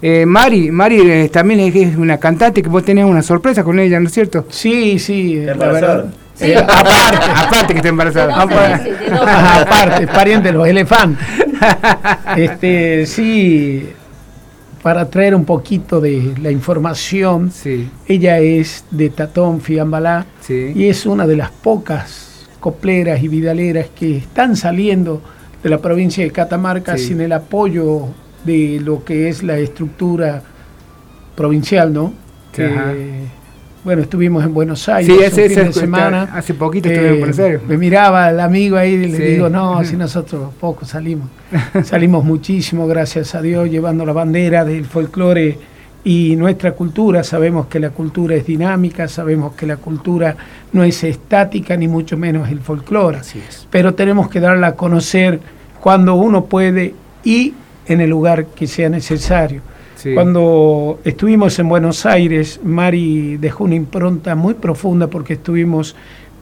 Eh, 0.01 0.25
Mari, 0.25 0.71
Mari 0.71 1.01
eh, 1.11 1.29
también 1.29 1.61
es, 1.61 1.77
es 1.77 1.97
una 1.99 2.17
cantante 2.17 2.63
que 2.63 2.71
vos 2.71 2.87
tenés 2.87 3.05
una 3.05 3.23
sorpresa 3.23 3.63
con 3.63 3.79
ella, 3.79 4.01
¿no 4.01 4.07
es 4.09 4.15
cierto? 4.15 4.47
Sí, 4.49 4.99
sí, 4.99 5.37
Está 5.41 5.55
la 5.57 5.73
verdad. 5.73 6.05
embarazada. 6.07 6.13
Eh, 6.41 6.57
aparte, 6.57 7.31
Aparte 7.37 7.67
que 7.75 7.79
está 7.81 7.89
embarazada. 7.91 8.35
aparte, 8.41 8.93
aparte, 9.13 10.07
pariente 10.07 10.49
de 10.49 10.55
los 10.55 10.67
elefantes. 10.67 11.27
Este, 12.37 13.07
sí, 13.07 13.89
para 14.83 15.09
traer 15.11 15.35
un 15.35 15.45
poquito 15.45 16.01
de 16.01 16.35
la 16.41 16.51
información, 16.51 17.51
Sí, 17.51 17.89
ella 18.07 18.39
es 18.39 18.85
de 18.91 19.11
Tatón 19.11 19.61
Fiambalá 19.61 20.27
sí. 20.41 20.73
y 20.75 20.87
es 20.87 21.07
una 21.07 21.27
de 21.27 21.37
las 21.37 21.51
pocas 21.51 22.47
copleras 22.61 23.23
y 23.23 23.29
vidaleras 23.29 23.89
que 23.95 24.19
están 24.19 24.57
saliendo 24.57 25.21
de 25.63 25.71
la 25.71 25.79
provincia 25.79 26.25
de 26.25 26.31
Catamarca 26.31 26.97
Sí. 26.97 27.09
sin 27.09 27.21
el 27.21 27.33
apoyo 27.33 28.07
de 28.45 28.81
lo 28.83 29.05
que 29.05 29.29
es 29.29 29.43
la 29.43 29.59
estructura 29.59 30.43
provincial, 31.37 31.93
¿no? 31.93 32.13
Que, 32.53 32.67
Ajá. 32.67 32.93
Bueno, 33.85 34.03
estuvimos 34.03 34.45
en 34.45 34.53
Buenos 34.53 34.89
Aires 34.89 35.07
Sí, 35.13 35.19
un 35.19 35.25
ese, 35.25 35.43
fin 35.49 35.53
ese 35.59 35.65
de 35.65 35.73
semana. 35.73 36.29
Hace 36.35 36.55
poquito 36.55 36.89
estuve 36.89 37.09
en 37.09 37.15
Eh, 37.15 37.19
Buenos 37.19 37.39
Aires. 37.39 37.61
Me 37.67 37.77
miraba 37.79 38.31
el 38.31 38.41
amigo 38.41 38.77
ahí 38.77 38.93
y 38.95 39.07
le 39.07 39.17
Sí. 39.17 39.23
digo, 39.23 39.49
no, 39.49 39.83
si 39.85 39.97
nosotros 39.97 40.53
poco 40.61 40.85
salimos. 40.85 41.29
salimos 41.85 42.25
muchísimo, 42.25 42.87
gracias 42.87 43.35
a 43.35 43.43
Dios, 43.43 43.71
llevando 43.71 44.05
la 44.05 44.13
bandera 44.13 44.65
del 44.65 44.85
folclore 44.85 45.59
y 46.05 46.37
nuestra 46.37 46.73
cultura. 46.73 47.23
Sabemos 47.25 47.67
que 47.67 47.81
la 47.81 47.91
cultura 47.91 48.35
es 48.37 48.47
dinámica, 48.47 49.09
sabemos 49.09 49.55
que 49.55 49.67
la 49.67 49.77
cultura 49.77 50.37
no 50.73 50.85
es 50.85 51.03
estática, 51.05 51.77
ni 51.77 51.89
mucho 51.89 52.17
menos 52.17 52.49
el 52.51 52.61
folclore. 52.61 53.19
Pero 53.71 53.95
tenemos 53.95 54.29
que 54.29 54.41
darla 54.41 54.69
a 54.69 54.77
conocer 54.77 55.41
cuando 55.81 56.15
uno 56.15 56.45
puede 56.45 56.95
y 57.25 57.55
en 57.87 58.01
el 58.01 58.11
lugar 58.11 58.47
que 58.47 58.67
sea 58.67 58.89
necesario. 58.89 59.63
Sí. 60.01 60.15
Cuando 60.15 60.99
estuvimos 61.05 61.59
en 61.59 61.69
Buenos 61.69 62.07
Aires, 62.07 62.59
Mari 62.65 63.37
dejó 63.37 63.65
una 63.65 63.75
impronta 63.75 64.35
muy 64.35 64.55
profunda 64.55 65.09
porque 65.09 65.35
estuvimos 65.35 65.95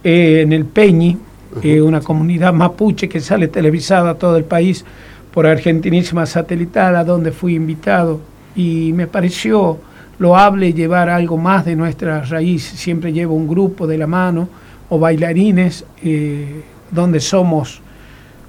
eh, 0.05 0.43
en 0.43 0.53
el 0.53 0.65
Peñi, 0.65 1.19
eh, 1.65 1.81
una 1.81 2.01
comunidad 2.01 2.53
mapuche 2.53 3.09
que 3.09 3.19
sale 3.19 3.49
televisada 3.49 4.11
a 4.11 4.15
todo 4.15 4.37
el 4.37 4.45
país 4.45 4.85
por 5.33 5.45
Argentinísima 5.45 6.25
Satelital, 6.25 6.95
a 6.95 7.03
donde 7.03 7.33
fui 7.33 7.57
invitado. 7.57 8.21
Y 8.55 8.93
me 8.93 9.09
pareció 9.09 9.79
loable 10.21 10.73
llevar 10.73 11.09
algo 11.11 11.37
más 11.37 11.65
de 11.65 11.75
nuestra 11.75 12.23
raíz. 12.23 12.63
Siempre 12.63 13.13
llevo 13.13 13.35
un 13.35 13.49
grupo 13.49 13.89
de 13.89 13.99
la 13.99 14.07
mano 14.07 14.49
o 14.89 15.01
bailarines 15.01 15.85
eh, 16.05 16.63
donde 16.93 17.19
somos 17.19 17.81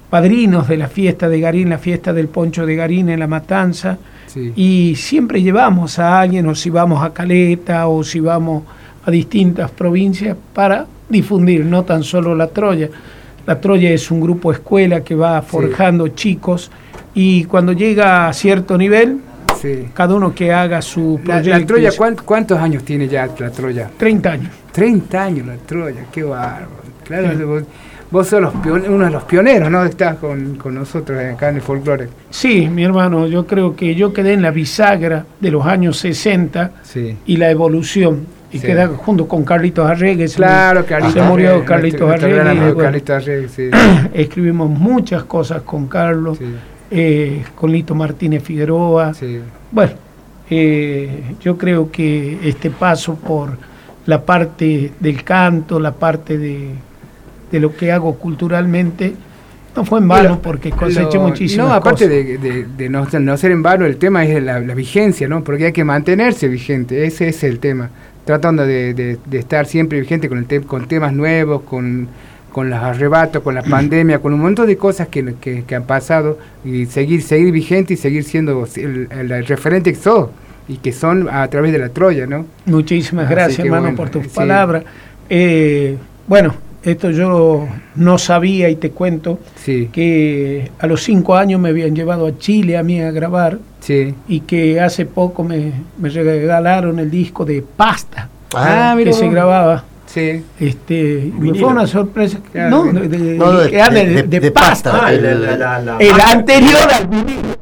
padrinos 0.08 0.68
de 0.68 0.76
la 0.76 0.86
fiesta 0.86 1.28
de 1.28 1.40
Garín, 1.40 1.68
la 1.68 1.78
fiesta 1.78 2.12
del 2.12 2.28
poncho 2.28 2.64
de 2.64 2.76
Garín 2.76 3.08
en 3.08 3.18
La 3.18 3.26
Matanza. 3.26 3.98
Sí. 4.32 4.52
Y 4.54 4.94
siempre 4.96 5.42
llevamos 5.42 5.98
a 5.98 6.20
alguien, 6.20 6.46
o 6.46 6.54
si 6.54 6.70
vamos 6.70 7.02
a 7.02 7.12
Caleta, 7.12 7.88
o 7.88 8.04
si 8.04 8.20
vamos 8.20 8.62
a 9.04 9.10
distintas 9.10 9.70
provincias, 9.70 10.36
para 10.54 10.86
difundir, 11.08 11.64
no 11.64 11.82
tan 11.84 12.02
solo 12.04 12.34
la 12.34 12.46
Troya. 12.46 12.88
La 13.46 13.60
Troya 13.60 13.90
es 13.90 14.10
un 14.10 14.20
grupo 14.20 14.52
escuela 14.52 15.02
que 15.02 15.14
va 15.14 15.42
forjando 15.42 16.08
chicos 16.08 16.70
y 17.14 17.44
cuando 17.44 17.72
llega 17.72 18.28
a 18.28 18.32
cierto 18.32 18.78
nivel, 18.78 19.18
Sí. 19.60 19.88
cada 19.92 20.14
uno 20.14 20.32
que 20.34 20.52
haga 20.52 20.80
su 20.80 21.18
La, 21.24 21.34
proyecto. 21.34 21.58
la 21.60 21.66
Troya, 21.66 21.90
¿cuán- 21.96 22.16
¿cuántos 22.24 22.58
años 22.58 22.84
tiene 22.84 23.08
ya 23.08 23.28
la 23.38 23.50
Troya? 23.50 23.90
30 23.98 24.32
años. 24.32 24.50
30 24.72 25.24
años 25.24 25.46
la 25.46 25.56
Troya, 25.56 26.04
qué 26.12 26.22
bárbaro. 26.22 26.80
Claro, 27.04 27.46
vos, 27.48 27.62
vos 28.10 28.26
sos 28.26 28.40
los 28.40 28.52
uno 28.88 29.04
de 29.04 29.10
los 29.10 29.22
pioneros, 29.24 29.70
¿no? 29.70 29.84
Estás 29.84 30.16
con, 30.16 30.56
con 30.56 30.74
nosotros 30.74 31.18
acá 31.18 31.48
en 31.50 31.56
el 31.56 31.62
folclore. 31.62 32.08
Sí, 32.30 32.68
mi 32.68 32.84
hermano, 32.84 33.26
yo 33.26 33.46
creo 33.46 33.74
que 33.76 33.94
yo 33.94 34.12
quedé 34.12 34.32
en 34.32 34.42
la 34.42 34.50
bisagra 34.50 35.24
de 35.40 35.50
los 35.50 35.64
años 35.66 35.96
60 35.98 36.72
Sí. 36.82 37.16
y 37.26 37.36
la 37.36 37.50
evolución. 37.50 38.26
Y 38.52 38.58
Sí. 38.58 38.66
junto 38.96 39.28
con 39.28 39.44
Carlitos 39.44 39.88
Arregues. 39.88 40.34
Claro, 40.34 40.84
Carlitos. 40.84 41.14
Se 41.14 41.22
murió 41.22 41.64
Carlitos 41.64 42.10
Arregues. 42.10 42.74
Carlitos 42.74 43.16
Arregui, 43.22 43.48
sí. 43.48 43.70
escribimos 44.12 44.68
muchas 44.68 45.22
cosas 45.24 45.62
con 45.62 45.86
Carlos, 45.86 46.38
Sí, 46.38 46.46
eh, 46.90 47.44
con 47.54 47.70
Lito 47.70 47.94
Martínez 47.94 48.42
Figueroa. 48.42 49.14
sí. 49.14 49.38
Bueno, 49.70 49.92
eh, 50.50 51.22
yo 51.40 51.56
creo 51.56 51.92
que 51.92 52.40
este 52.42 52.70
paso 52.70 53.14
por 53.14 53.50
la 54.06 54.20
parte 54.20 54.90
del 54.98 55.22
canto, 55.22 55.78
la 55.78 55.92
parte 55.92 56.36
de, 56.36 56.70
de 57.50 57.60
lo 57.60 57.74
que 57.76 57.92
hago 57.92 58.14
culturalmente, 58.16 59.14
no 59.76 59.84
fue 59.84 60.00
en 60.00 60.08
vano 60.08 60.28
Lo- 60.30 60.42
porque 60.42 60.70
coseché 60.70 61.18
muchísimas 61.18 61.68
No, 61.68 61.72
aparte 61.74 62.04
cosas. 62.06 62.10
de, 62.10 62.38
de- 62.38 62.66
de 62.76 62.88
no, 62.88 63.06
no 63.20 63.36
ser 63.36 63.52
en 63.52 63.62
vano, 63.62 63.86
el 63.86 63.96
tema 63.96 64.24
es 64.24 64.42
la, 64.42 64.60
la 64.60 64.74
vigencia, 64.74 65.28
¿no? 65.28 65.44
Porque 65.44 65.66
hay 65.66 65.72
que 65.72 65.84
mantenerse 65.84 66.48
vigente, 66.48 67.04
ese 67.06 67.28
es 67.28 67.44
el 67.44 67.58
tema. 67.60 67.90
Tratando 68.24 68.66
de, 68.66 69.18
estar 69.32 69.66
siempre 69.66 70.00
vigente 70.00 70.28
con, 70.28 70.38
el 70.38 70.46
te- 70.46 70.60
con 70.60 70.86
temas 70.88 71.12
nuevos, 71.12 71.62
con 71.62 72.08
con 72.52 72.68
los 72.68 72.80
arrebatos, 72.80 73.44
con 73.44 73.54
la 73.54 73.62
pandemia, 73.76 74.18
con 74.18 74.34
un 74.34 74.40
montón 74.40 74.66
de 74.66 74.76
cosas 74.76 75.06
que, 75.06 75.34
que- 75.40 75.62
que 75.64 75.74
han 75.76 75.84
pasado 75.84 76.36
y 76.64 76.86
seguir 76.86 77.22
seguir 77.22 77.52
vigente 77.52 77.94
y 77.94 77.96
seguir 77.96 78.24
siendo 78.24 78.66
el, 78.76 79.06
el 79.12 79.46
referente 79.46 79.92
que 79.92 79.98
sos 80.00 80.30
y 80.66 80.78
que 80.78 80.92
son 80.92 81.28
a 81.30 81.46
través 81.46 81.70
de 81.70 81.78
la 81.78 81.90
Troya, 81.90 82.26
¿no? 82.26 82.46
Muchísimas 82.66 83.26
Así 83.26 83.34
gracias, 83.34 83.58
hermano, 83.60 83.82
bueno, 83.82 83.96
por 83.96 84.10
tus 84.10 84.24
sí. 84.24 84.30
palabras. 84.34 84.82
Eh, 85.28 85.96
bueno, 86.26 86.54
esto 86.82 87.10
yo 87.10 87.68
no 87.96 88.18
sabía 88.18 88.68
y 88.70 88.76
te 88.76 88.90
cuento 88.90 89.38
Sí, 89.56 89.88
que 89.92 90.70
a 90.78 90.86
los 90.86 91.02
cinco 91.02 91.36
años 91.36 91.60
me 91.60 91.68
habían 91.70 91.94
llevado 91.94 92.26
a 92.26 92.38
Chile 92.38 92.76
a 92.78 92.82
mí 92.82 93.00
a 93.00 93.10
grabar 93.10 93.58
sí. 93.80 94.14
y 94.28 94.40
que 94.40 94.80
hace 94.80 95.04
poco 95.06 95.44
me, 95.44 95.72
me 95.98 96.08
regalaron 96.08 96.98
el 96.98 97.10
disco 97.10 97.44
de 97.44 97.62
Pasta 97.62 98.28
Ah, 98.54 98.94
que 98.96 99.04
mira 99.04 99.12
se 99.12 99.28
grababa. 99.28 99.84
Sí. 100.06 100.42
Este, 100.58 101.30
me 101.38 101.54
fue 101.54 101.68
una 101.68 101.86
sorpresa. 101.86 102.40
Claro, 102.50 102.86
no, 102.92 103.00
de, 103.00 103.06
de- 103.08 103.38
No, 103.38 103.52
de- 103.52 103.70
que 103.70 103.80
habla 103.80 104.00
de- 104.00 104.06
de- 104.06 104.14
de- 104.14 104.22
de 104.24 104.40
de 104.40 104.50
pasta. 104.50 104.90
pasta. 104.90 105.06
Ah, 105.06 105.12
el- 106.00 106.20
anterior 106.20 106.90
al 106.92 107.06
vinilo. 107.06 107.56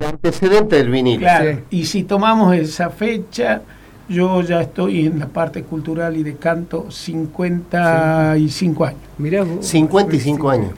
El 0.00 0.06
antecedente 0.06 0.74
del 0.76 0.90
vinilo. 0.90 1.20
Claro. 1.20 1.52
Sí. 1.70 1.78
Y 1.78 1.84
si 1.84 2.02
tomamos 2.02 2.52
esa 2.56 2.90
fecha, 2.90 3.62
yo 4.08 4.42
ya 4.42 4.60
estoy 4.62 5.06
en 5.06 5.18
la 5.18 5.26
parte 5.26 5.62
cultural 5.62 6.16
y 6.16 6.22
de 6.22 6.34
canto 6.36 6.86
55 6.90 8.84
años. 8.84 9.00
Mirá 9.18 9.42
vos. 9.44 9.66
55 9.66 10.50
años. 10.50 10.70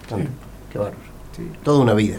Qué 0.72 0.78
bárbaro. 0.78 0.96
Toda 1.62 1.80
una 1.82 1.94
vida. 1.94 2.18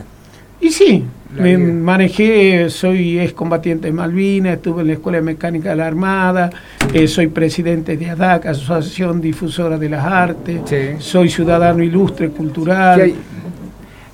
Y 0.60 0.70
sí, 0.72 1.04
La 1.36 1.44
me 1.44 1.56
vida. 1.58 1.74
manejé, 1.74 2.70
soy 2.70 3.20
excombatiente 3.20 3.88
de 3.88 3.94
Malvinas, 3.94 4.56
estuve 4.56 4.82
en 4.82 4.88
la 4.88 4.94
Escuela 4.94 5.18
de 5.18 5.24
Mecánica 5.24 5.70
de 5.72 5.76
la 5.76 5.86
Armada, 5.88 6.50
eh, 6.94 7.08
soy 7.08 7.28
presidente 7.28 7.98
de 7.98 8.10
ADAC, 8.10 8.48
Asociación 8.48 9.20
Difusora 9.22 9.78
de 9.78 9.90
las 9.90 10.06
Artes, 10.06 10.62
Sí. 10.66 10.76
soy 11.00 11.30
ciudadano 11.30 11.84
ilustre 11.84 12.30
cultural. 12.30 13.14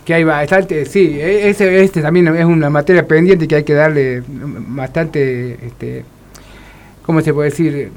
Que 0.04 0.16
hay, 0.16 0.24
bastante, 0.24 0.84
sí, 0.86 1.20
e- 1.20 1.48
ese, 1.50 1.84
este 1.84 2.02
también 2.02 2.28
es 2.36 2.44
una 2.44 2.72
materia 2.72 3.06
pendiente 3.08 3.48
que 3.48 3.58
hay 3.58 3.64
que 3.64 3.76
darle 3.76 4.24
bastante, 4.28 5.64
este, 5.66 6.04
¿cómo 7.12 7.20
se 7.22 7.34
puede 7.34 7.50
decir? 7.50 7.92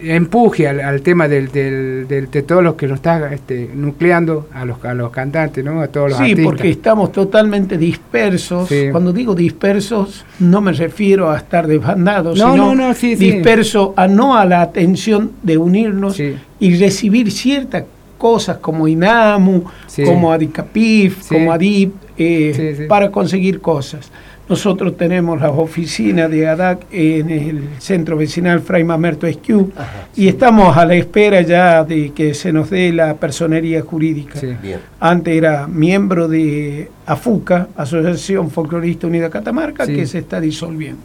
empuje 0.00 0.68
al, 0.68 0.80
al 0.80 1.00
tema 1.00 1.26
del, 1.26 1.50
del, 1.50 2.06
del- 2.06 2.30
de 2.30 2.42
todos 2.42 2.62
los 2.62 2.74
que 2.74 2.86
nos 2.86 2.96
está 2.96 3.32
este, 3.34 3.68
nucleando 3.74 4.46
a 4.54 4.64
los, 4.64 4.84
a 4.84 4.94
los 4.94 5.10
cantantes, 5.10 5.64
¿no? 5.64 5.80
A 5.80 5.88
todos 5.88 6.10
los 6.10 6.18
Sí, 6.18 6.24
artistas. 6.24 6.44
porque 6.44 6.70
estamos 6.70 7.10
totalmente 7.10 7.76
dispersos. 7.78 8.68
Sí. 8.68 8.88
Cuando 8.92 9.12
digo 9.12 9.34
dispersos, 9.34 10.24
no 10.38 10.60
me 10.60 10.72
refiero 10.72 11.30
a 11.30 11.38
estar 11.38 11.66
desbandados, 11.66 12.38
No, 12.38 12.52
sino 12.52 12.74
no, 12.74 12.88
no, 12.88 12.94
sí, 12.94 13.16
disperso 13.16 13.94
a 13.96 14.06
no 14.06 14.36
a 14.36 14.44
la 14.44 14.60
atención 14.60 15.32
de 15.42 15.56
unirnos 15.58 16.20
y 16.20 16.76
recibir 16.76 17.32
ciertas 17.32 17.84
cosas 18.18 18.58
como 18.58 18.86
INAMU, 18.86 19.64
como 20.04 20.30
ADICAPIF, 20.32 21.26
como 21.28 21.50
ADIP, 21.52 21.92
eh, 22.18 22.86
para 22.88 23.10
conseguir 23.10 23.60
cosas. 23.60 24.10
Nosotros 24.48 24.96
tenemos 24.96 25.38
las 25.40 25.50
oficinas 25.50 26.30
de 26.30 26.48
ADAC 26.48 26.86
en 26.90 27.28
el 27.30 27.68
centro 27.78 28.16
vecinal 28.16 28.60
Fray 28.60 28.82
Mamerto 28.82 29.26
Esquiú 29.26 29.70
y 30.16 30.26
estamos 30.28 30.74
a 30.76 30.86
la 30.86 30.94
espera 30.94 31.42
ya 31.42 31.84
de 31.84 32.12
que 32.12 32.32
se 32.32 32.50
nos 32.52 32.70
dé 32.70 32.90
la 32.92 33.14
personería 33.14 33.82
jurídica. 33.82 34.38
Sí. 34.40 34.48
Bien. 34.62 34.80
Antes 35.00 35.36
era 35.36 35.66
miembro 35.66 36.28
de 36.28 36.88
AFUCA, 37.04 37.68
Asociación 37.76 38.50
Folclorista 38.50 39.06
Unida 39.06 39.28
Catamarca, 39.28 39.84
Sí. 39.84 39.94
que 39.94 40.06
se 40.06 40.18
está 40.20 40.40
disolviendo. 40.40 41.02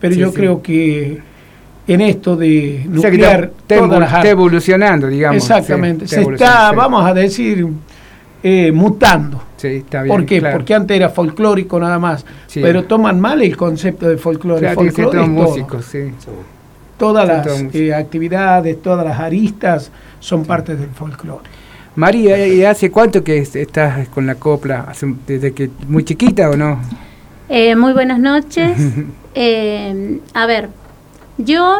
Pero 0.00 0.14
Sí, 0.14 0.20
yo 0.20 0.28
sí. 0.30 0.34
creo 0.34 0.60
que 0.60 1.18
en 1.86 2.00
esto 2.00 2.36
de 2.36 2.80
O 2.92 3.00
sea 3.00 3.10
nuclear 3.10 3.44
está, 3.44 3.56
está 3.62 3.76
todas 3.76 3.90
evol- 3.90 4.00
las 4.00 4.12
está 4.14 4.28
evolucionando, 4.28 5.06
digamos. 5.06 5.36
Exactamente, 5.36 6.08
sí, 6.08 6.14
se 6.16 6.20
evolucionando, 6.20 6.58
está, 6.60 6.70
sí. 6.70 6.76
vamos 6.76 7.06
a 7.06 7.14
decir, 7.14 7.66
eh, 8.42 8.72
mutando. 8.72 9.40
Sí, 9.62 9.68
está 9.68 10.02
bien. 10.02 10.14
¿Por 10.16 10.26
qué? 10.26 10.40
claro. 10.40 10.58
Porque 10.58 10.74
antes 10.74 10.96
era 10.96 11.08
folclórico 11.08 11.78
nada 11.80 11.98
más. 11.98 12.24
Sí. 12.48 12.60
Pero 12.60 12.84
toman 12.84 13.18
mal 13.20 13.40
el 13.42 13.56
concepto 13.56 14.08
de 14.08 14.18
folclore. 14.18 14.60
Claro, 14.60 14.74
folclore 14.74 15.10
todos 15.12 15.28
es 15.28 15.34
todo. 15.34 15.44
músicos, 15.48 15.84
sí. 15.86 15.98
Todas 16.98 17.26
Son 17.26 17.36
las 17.36 17.46
todos 17.46 17.74
eh, 17.74 17.94
actividades, 17.94 18.82
todas 18.82 19.04
las 19.06 19.18
aristas 19.18 19.90
son 20.20 20.44
parte 20.44 20.76
del 20.76 20.90
folclore. 20.90 21.44
María, 21.96 22.46
¿y 22.46 22.64
hace 22.64 22.90
cuánto 22.90 23.22
que 23.24 23.38
es- 23.38 23.54
estás 23.56 24.08
con 24.08 24.26
la 24.26 24.34
copla? 24.36 24.86
¿Hace- 24.88 25.14
¿Desde 25.26 25.52
que 25.52 25.68
muy 25.88 26.04
chiquita 26.04 26.48
o 26.50 26.56
no? 26.56 26.80
Eh, 27.48 27.74
muy 27.76 27.92
buenas 27.92 28.18
noches. 28.18 28.72
Eh, 29.34 30.18
a 30.34 30.44
ver, 30.44 30.68
yo 31.38 31.76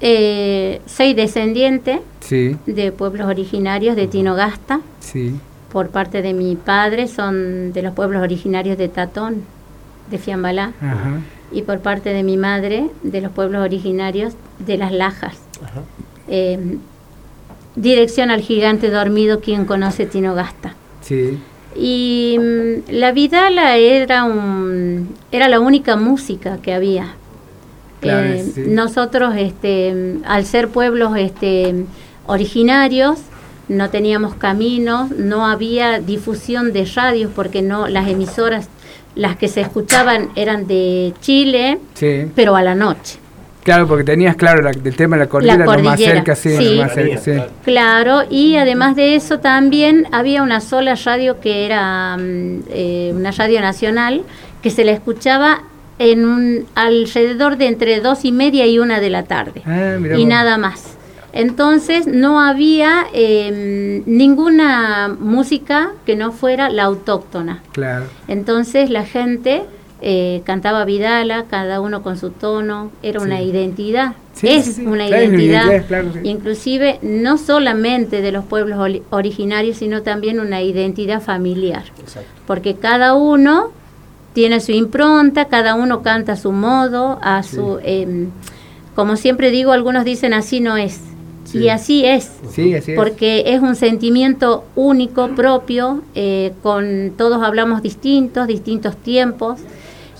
eh, 0.00 0.80
soy 0.86 1.14
descendiente 1.14 2.00
Sí, 2.20 2.56
de 2.66 2.92
pueblos 2.92 3.26
originarios 3.26 3.96
de 3.96 4.06
Tinogasta. 4.06 4.80
sí. 5.00 5.34
Por 5.72 5.88
parte 5.88 6.20
de 6.22 6.34
mi 6.34 6.54
padre 6.56 7.08
son 7.08 7.72
de 7.72 7.82
los 7.82 7.94
pueblos 7.94 8.22
originarios 8.22 8.76
de 8.76 8.88
Tatón, 8.88 9.42
de 10.10 10.18
Fiambalá. 10.18 10.72
Ajá. 10.80 11.20
Y 11.50 11.62
por 11.62 11.80
parte 11.80 12.10
de 12.12 12.22
mi 12.22 12.36
madre 12.36 12.88
de 13.02 13.20
los 13.20 13.32
pueblos 13.32 13.62
originarios 13.62 14.34
de 14.58 14.76
Las 14.78 14.92
Lajas. 14.92 15.36
Eh, 16.28 16.76
dirección 17.76 18.30
al 18.30 18.40
gigante 18.40 18.90
dormido, 18.90 19.40
quien 19.40 19.64
conoce 19.64 20.06
Tinogasta. 20.06 20.74
Sí, 21.00 21.38
Y 21.74 22.36
mm, 22.38 22.90
la 22.92 23.12
Vidala 23.12 23.76
era 23.76 24.24
un 24.24 25.14
era 25.30 25.48
la 25.48 25.58
única 25.60 25.96
música 25.96 26.58
que 26.62 26.74
había. 26.74 27.14
Claro, 28.00 28.28
Eh, 28.28 28.44
sí. 28.54 28.64
Nosotros, 28.68 29.34
este, 29.36 30.16
al 30.26 30.44
ser 30.44 30.68
pueblos 30.68 31.16
este, 31.16 31.86
originarios, 32.26 33.20
no 33.68 33.90
teníamos 33.90 34.34
caminos, 34.34 35.10
no 35.10 35.46
había 35.46 35.98
difusión 36.00 36.72
de 36.72 36.84
radios 36.84 37.30
porque 37.34 37.62
no 37.62 37.88
las 37.88 38.08
emisoras, 38.08 38.68
las 39.14 39.36
que 39.36 39.48
se 39.48 39.60
escuchaban 39.60 40.30
eran 40.36 40.66
de 40.66 41.12
Chile, 41.20 41.78
sí. 41.94 42.24
pero 42.34 42.56
a 42.56 42.62
la 42.62 42.74
noche. 42.74 43.18
Claro, 43.62 43.86
porque 43.86 44.02
tenías 44.02 44.34
claro 44.34 44.60
la- 44.60 44.70
el 44.70 44.96
tema 44.96 45.16
de 45.16 45.24
la 45.24 45.28
cordillera, 45.28 45.64
lo 45.64 45.70
más 45.70 45.76
cordillera, 45.76 46.14
cerca, 46.14 46.34
sí, 46.34 46.56
sí. 46.56 46.74
lo 46.76 46.82
más 46.82 46.94
cerca, 46.94 47.18
sí. 47.18 47.32
Claro, 47.64 48.22
y 48.28 48.56
además 48.56 48.96
de 48.96 49.14
eso 49.14 49.38
también 49.38 50.08
había 50.10 50.42
una 50.42 50.60
sola 50.60 50.96
radio 50.96 51.38
que 51.40 51.64
era 51.64 52.16
mm, 52.16 52.60
eh, 52.70 53.12
una 53.14 53.30
radio 53.30 53.60
nacional 53.60 54.22
que 54.62 54.70
se 54.70 54.84
la 54.84 54.90
escuchaba 54.90 55.62
en 56.00 56.24
un 56.26 56.66
alrededor 56.74 57.56
de 57.56 57.66
entre 57.68 58.00
dos 58.00 58.24
y 58.24 58.32
media 58.32 58.66
y 58.66 58.80
una 58.80 58.98
de 58.98 59.10
la 59.10 59.22
tarde 59.22 59.62
Ah, 59.64 59.96
y 60.00 60.08
vos. 60.08 60.26
nada 60.26 60.58
más. 60.58 60.96
Entonces 61.32 62.06
no 62.06 62.40
había 62.40 63.06
eh, 63.14 64.02
ninguna 64.06 65.16
música 65.18 65.92
que 66.04 66.14
no 66.16 66.32
fuera 66.32 66.68
la 66.70 66.84
autóctona. 66.84 67.62
Claro. 67.72 68.04
Entonces 68.28 68.90
la 68.90 69.04
gente 69.04 69.62
eh, 70.02 70.42
cantaba 70.44 70.84
Vidala, 70.84 71.44
cada 71.48 71.80
uno 71.80 72.02
con 72.02 72.18
su 72.18 72.30
tono, 72.30 72.90
era 73.02 73.20
una 73.20 73.40
identidad, 73.40 74.14
Sí, 74.34 74.48
es 74.48 74.64
sí, 74.64 74.72
sí. 74.72 74.86
una 74.86 75.06
Claro, 75.06 75.22
identidad, 75.24 75.66
identidad, 75.66 75.86
claro, 75.86 76.08
sí. 76.12 76.18
inclusive 76.24 76.98
no 77.02 77.38
solamente 77.38 78.20
de 78.20 78.32
los 78.32 78.44
pueblos 78.44 78.78
oli- 78.78 79.02
originarios, 79.10 79.76
sino 79.76 80.02
también 80.02 80.40
una 80.40 80.60
identidad 80.60 81.22
familiar, 81.22 81.84
porque 82.46 82.74
cada 82.74 83.14
uno 83.14 83.70
tiene 84.32 84.60
su 84.60 84.72
impronta, 84.72 85.44
cada 85.46 85.74
uno 85.76 86.02
canta 86.02 86.32
a 86.32 86.36
su 86.36 86.50
modo, 86.50 87.18
a 87.22 87.42
su, 87.44 87.78
em, 87.84 88.30
como 88.96 89.14
siempre 89.16 89.50
digo, 89.52 89.70
algunos 89.72 90.04
dicen 90.04 90.34
así 90.34 90.58
no 90.60 90.76
es, 90.76 91.00
Sí. 91.52 91.58
y 91.58 91.68
así 91.68 92.04
es 92.04 92.30
Sí, 92.50 92.74
así 92.74 92.92
es. 92.92 92.96
porque 92.98 93.44
es 93.46 93.60
un 93.60 93.76
sentimiento 93.76 94.64
único, 94.74 95.28
propio, 95.28 96.02
eh, 96.14 96.52
con 96.62 97.12
todos 97.16 97.42
hablamos 97.42 97.82
distintos, 97.82 98.46
distintos 98.46 98.96
tiempos, 98.96 99.60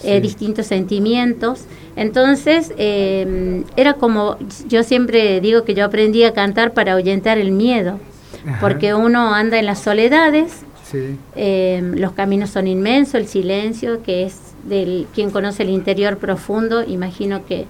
eh, 0.04 0.20
distintos 0.20 0.66
sentimientos. 0.66 1.64
Entonces, 1.96 2.72
eh, 2.78 3.64
era 3.76 3.94
como, 3.94 4.36
yo 4.68 4.82
siempre 4.82 5.40
digo 5.40 5.64
que 5.64 5.74
yo 5.74 5.84
aprendí 5.84 6.24
a 6.24 6.32
cantar 6.32 6.72
para 6.72 6.92
ahuyentar 6.94 7.38
el 7.38 7.52
miedo, 7.52 7.98
Ajá. 8.46 8.58
porque 8.60 8.94
uno 8.94 9.34
anda 9.34 9.58
en 9.58 9.66
las 9.66 9.80
soledades, 9.80 10.60
Sí, 10.90 11.16
eh, 11.36 11.80
los 11.96 12.12
caminos 12.12 12.50
son 12.50 12.66
inmensos, 12.66 13.14
el 13.14 13.26
silencio, 13.26 14.02
que 14.02 14.24
es 14.24 14.38
del 14.64 15.06
quien 15.14 15.30
conoce 15.30 15.62
el 15.62 15.70
interior 15.70 16.18
profundo, 16.18 16.82
imagino 16.86 17.46
que, 17.46 17.64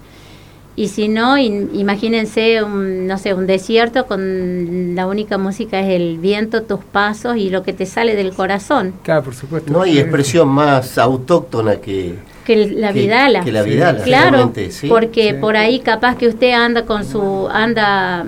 y 0.74 0.88
si 0.88 1.08
no, 1.08 1.36
in- 1.36 1.70
imagínense, 1.74 2.62
un, 2.62 3.06
no 3.06 3.18
sé, 3.18 3.34
un 3.34 3.46
desierto 3.46 4.06
con 4.06 4.94
la 4.94 5.06
única 5.06 5.36
música 5.38 5.80
es 5.80 5.90
el 5.90 6.18
viento, 6.18 6.62
tus 6.62 6.80
pasos 6.80 7.36
y 7.36 7.50
lo 7.50 7.62
que 7.62 7.72
te 7.72 7.84
sale 7.86 8.16
del 8.16 8.32
corazón, 8.32 8.94
claro, 9.02 9.22
por 9.24 9.34
supuesto. 9.34 9.70
No 9.72 9.82
hay 9.82 9.98
expresión 9.98 10.48
más 10.48 10.96
autóctona 10.96 11.76
que, 11.76 12.14
que 12.46 12.56
la 12.68 12.90
vidala. 12.92 13.44
que 13.44 13.52
la 13.52 13.62
vidala. 13.62 14.02
Claro, 14.02 14.30
realmente, 14.30 14.70
¿sí? 14.70 14.88
porque 14.88 15.32
Sí. 15.32 15.36
por 15.40 15.56
ahí 15.56 15.80
capaz 15.80 16.16
que 16.16 16.28
usted 16.28 16.52
anda 16.52 16.86
con 16.86 17.04
su, 17.04 17.48
anda, 17.52 18.24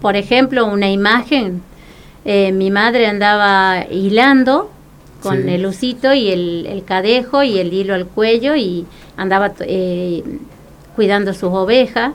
por 0.00 0.14
ejemplo, 0.14 0.66
una 0.66 0.88
imagen, 0.90 1.62
eh, 2.24 2.52
mi 2.52 2.70
madre 2.70 3.06
andaba 3.06 3.84
hilando 3.90 4.70
con 5.22 5.42
Sí. 5.42 5.48
el 5.50 5.66
usito 5.66 6.14
y 6.14 6.28
el, 6.28 6.66
el 6.66 6.84
cadejo 6.84 7.42
y 7.42 7.58
el 7.58 7.72
hilo 7.72 7.94
al 7.94 8.06
cuello 8.06 8.54
y 8.54 8.86
andaba 9.16 9.52
eh, 9.60 10.22
cuidando 10.98 11.32
sus 11.32 11.50
ovejas 11.52 12.10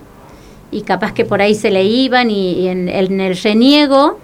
y 0.72 0.82
capaz 0.82 1.14
que 1.14 1.24
por 1.24 1.42
ahí 1.42 1.56
se 1.56 1.72
le 1.72 1.86
iban 1.86 2.30
y, 2.30 2.52
y 2.52 2.68
en, 2.68 2.90
en 2.90 3.22
el 3.22 3.38
reniego 3.38 4.20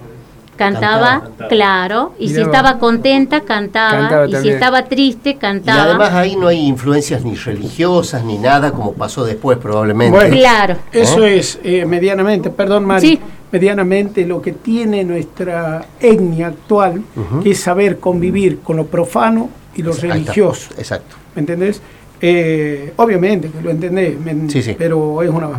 Cantaba, 0.57 1.21
Cantaba. 1.21 1.47
claro, 1.47 2.13
y 2.19 2.27
si 2.27 2.33
vos. 2.39 2.47
estaba 2.47 2.79
contenta, 2.79 3.39
cantaba, 3.45 4.09
Cantaba 4.09 4.27
y 4.27 4.35
si 4.41 4.49
estaba 4.49 4.83
triste, 4.83 5.29
Y 5.29 5.35
cantaba. 5.35 5.83
además 5.83 6.11
ahí 6.13 6.35
no 6.35 6.47
hay 6.49 6.59
influencias 6.67 7.23
ni 7.23 7.35
religiosas 7.35 8.25
ni 8.25 8.37
nada 8.37 8.73
como 8.73 8.91
pasó 8.91 9.23
después 9.23 9.57
probablemente. 9.57 10.17
Bueno, 10.17 10.35
Claro. 10.35 10.75
Eso 10.91 11.23
es 11.25 11.59
eh, 11.63 11.85
medianamente, 11.85 12.49
perdón 12.49 12.83
Mari, 12.83 13.07
Sí. 13.07 13.19
medianamente 13.53 14.25
lo 14.25 14.41
que 14.41 14.51
tiene 14.51 15.05
nuestra 15.05 15.85
etnia 16.01 16.47
actual, 16.47 17.03
que 17.41 17.51
es 17.51 17.59
saber 17.61 17.99
convivir 17.99 18.59
con 18.59 18.75
lo 18.75 18.85
profano 18.85 19.49
y 19.77 19.81
lo 19.81 19.93
religioso. 19.93 20.71
Exacto. 20.77 21.15
¿Me 21.35 21.39
entendés? 21.39 21.81
Eh, 22.21 22.93
obviamente 22.97 23.49
que 23.49 23.61
lo 23.61 23.69
entendés, 23.69 24.19
me- 24.19 24.49
Sí, 24.49 24.61
sí. 24.61 24.75
pero 24.77 25.21
es 25.23 25.29
una, 25.29 25.49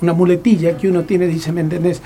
una 0.00 0.12
muletilla 0.12 0.76
que 0.76 0.88
uno 0.88 1.02
tiene, 1.02 1.26
dice, 1.26 1.52
¿me 1.52 1.60
entendés? 1.62 2.02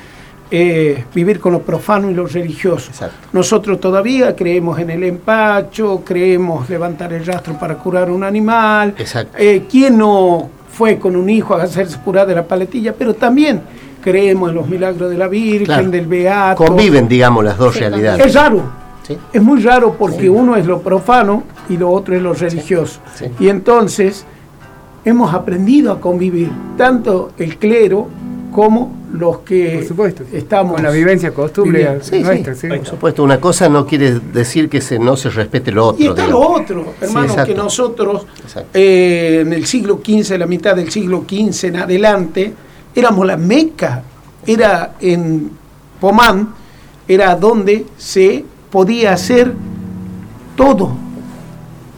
Eh, 0.48 1.02
vivir 1.12 1.40
con 1.40 1.52
lo 1.52 1.60
profano 1.62 2.08
y 2.08 2.14
lo 2.14 2.24
religioso. 2.26 2.90
Exacto. 2.92 3.16
Nosotros 3.32 3.80
todavía 3.80 4.36
creemos 4.36 4.78
en 4.78 4.90
el 4.90 5.02
empacho, 5.02 6.02
creemos 6.04 6.70
levantar 6.70 7.12
el 7.12 7.26
rastro 7.26 7.58
para 7.58 7.74
curar 7.74 8.10
un 8.12 8.22
animal. 8.22 8.94
Eh, 9.36 9.64
¿Quién 9.68 9.98
no 9.98 10.48
fue 10.70 10.98
con 10.98 11.16
un 11.16 11.28
hijo 11.28 11.54
a 11.56 11.64
hacerse 11.64 11.98
curar 12.04 12.28
de 12.28 12.36
la 12.36 12.44
paletilla? 12.46 12.94
Pero 12.96 13.14
también 13.14 13.60
creemos 14.00 14.50
en 14.50 14.54
los 14.54 14.68
milagros 14.68 15.10
de 15.10 15.18
la 15.18 15.26
Virgen, 15.26 15.64
Claro. 15.66 15.90
del 15.90 16.06
Beato. 16.06 16.64
Conviven, 16.64 17.08
digamos, 17.08 17.44
las 17.44 17.58
dos 17.58 17.76
realidades. 17.76 18.24
Es 18.26 18.32
raro. 18.34 18.85
¿Sí? 19.06 19.16
Es 19.32 19.42
muy 19.42 19.60
raro 19.62 19.94
porque 19.98 20.28
uno 20.28 20.56
es 20.56 20.66
lo 20.66 20.80
profano 20.80 21.44
y 21.68 21.76
lo 21.76 21.90
otro 21.90 22.16
es 22.16 22.22
lo 22.22 22.32
religioso. 22.32 23.00
sí. 23.14 23.26
Y 23.38 23.48
entonces 23.48 24.24
hemos 25.04 25.32
aprendido 25.32 25.92
a 25.92 26.00
convivir, 26.00 26.50
tanto 26.76 27.30
el 27.38 27.56
clero 27.58 28.08
como 28.52 28.96
los 29.12 29.40
que 29.40 29.76
Por 29.76 29.84
supuesto. 29.88 30.24
estamos. 30.32 30.74
Con 30.76 30.82
la 30.82 30.90
vivencia, 30.90 31.32
costumbre. 31.32 31.98
Sí, 32.00 32.20
nuestra, 32.20 32.54
sí. 32.54 32.62
sí. 32.62 32.68
Por 32.68 32.86
supuesto, 32.86 33.22
una 33.22 33.38
cosa 33.38 33.68
no 33.68 33.86
quiere 33.86 34.18
decir 34.18 34.68
que 34.68 34.80
se, 34.80 34.98
no 34.98 35.16
se 35.16 35.30
respete 35.30 35.70
lo 35.70 35.88
otro. 35.88 36.02
Y 36.02 36.08
está 36.08 36.22
digamos. 36.24 36.40
lo 36.48 36.62
otro, 36.62 36.94
hermano, 37.00 37.34
que 37.44 37.54
nosotros 37.54 38.26
eh, 38.74 39.42
en 39.42 39.52
el 39.52 39.66
siglo 39.66 40.00
XV, 40.04 40.38
la 40.38 40.46
mitad 40.46 40.74
del 40.74 40.90
siglo 40.90 41.24
XV 41.28 41.66
en 41.66 41.76
adelante, 41.76 42.54
éramos 42.94 43.26
la 43.26 43.36
meca. 43.36 44.02
Era 44.46 44.94
en 45.00 45.50
Pomán, 46.00 46.54
era 47.06 47.34
donde 47.36 47.86
se 47.96 48.44
podía 48.77 49.15
hacer 49.15 49.55
todo. 50.55 50.93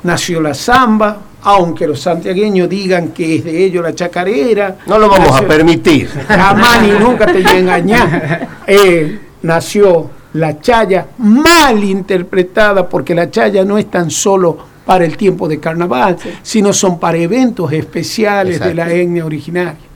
Nació 0.04 0.40
la 0.40 0.54
samba, 0.54 1.18
aunque 1.42 1.88
los 1.88 1.98
santiagueños 1.98 2.68
digan 2.68 3.08
que 3.08 3.34
es 3.34 3.44
de 3.44 3.64
ellos 3.64 3.82
la 3.82 3.96
chacarera. 3.96 4.76
No 4.86 4.96
lo 4.96 5.08
vamos 5.08 5.34
a 5.34 5.42
permitir. 5.44 6.08
Jamás 6.28 6.82
ni 6.82 6.92
nunca 6.92 7.26
te 7.26 7.42
voy 7.42 7.46
a 7.46 7.58
engañar. 7.58 8.48
Eh, 8.68 9.18
nació 9.42 10.08
la 10.34 10.60
chaya 10.60 11.08
mal 11.18 11.82
interpretada 11.82 12.88
porque 12.88 13.12
la 13.12 13.28
chaya 13.28 13.64
no 13.64 13.76
es 13.76 13.90
tan 13.90 14.08
solo 14.08 14.56
para 14.86 15.04
el 15.04 15.16
tiempo 15.16 15.48
de 15.48 15.58
carnaval, 15.58 16.16
sino 16.42 16.72
son 16.72 17.00
para 17.00 17.18
eventos 17.18 17.72
especiales 17.72 18.60
de 18.60 18.72
la 18.72 18.88
etnia 18.88 19.26
originaria. 19.26 19.87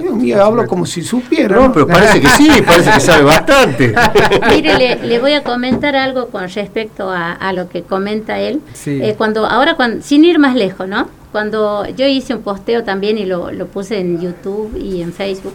Dios 0.00 0.14
mío, 0.14 0.44
hablo 0.44 0.66
como 0.66 0.86
si 0.86 1.02
supiera. 1.02 1.56
No, 1.56 1.72
pero 1.72 1.86
parece 1.86 2.20
que 2.20 2.28
sí, 2.28 2.48
parece 2.66 2.90
que 2.92 3.00
sabe 3.00 3.24
bastante. 3.24 3.94
Mire, 4.50 4.78
le, 4.78 4.96
le 4.96 5.18
voy 5.18 5.32
a 5.32 5.42
comentar 5.42 5.96
algo 5.96 6.28
con 6.28 6.48
respecto 6.48 7.10
a, 7.10 7.32
a 7.32 7.52
lo 7.52 7.68
que 7.68 7.82
comenta 7.82 8.38
él. 8.38 8.60
Sí. 8.74 9.00
Eh, 9.02 9.14
cuando 9.18 9.46
ahora, 9.46 9.74
cuando, 9.76 10.02
sin 10.02 10.24
ir 10.24 10.38
más 10.38 10.54
lejos, 10.54 10.86
¿no? 10.88 11.08
Cuando 11.32 11.86
yo 11.96 12.06
hice 12.06 12.34
un 12.34 12.42
posteo 12.42 12.84
también 12.84 13.18
y 13.18 13.24
lo, 13.26 13.50
lo 13.50 13.66
puse 13.66 13.98
en 13.98 14.20
YouTube 14.20 14.76
y 14.78 15.02
en 15.02 15.12
Facebook. 15.12 15.54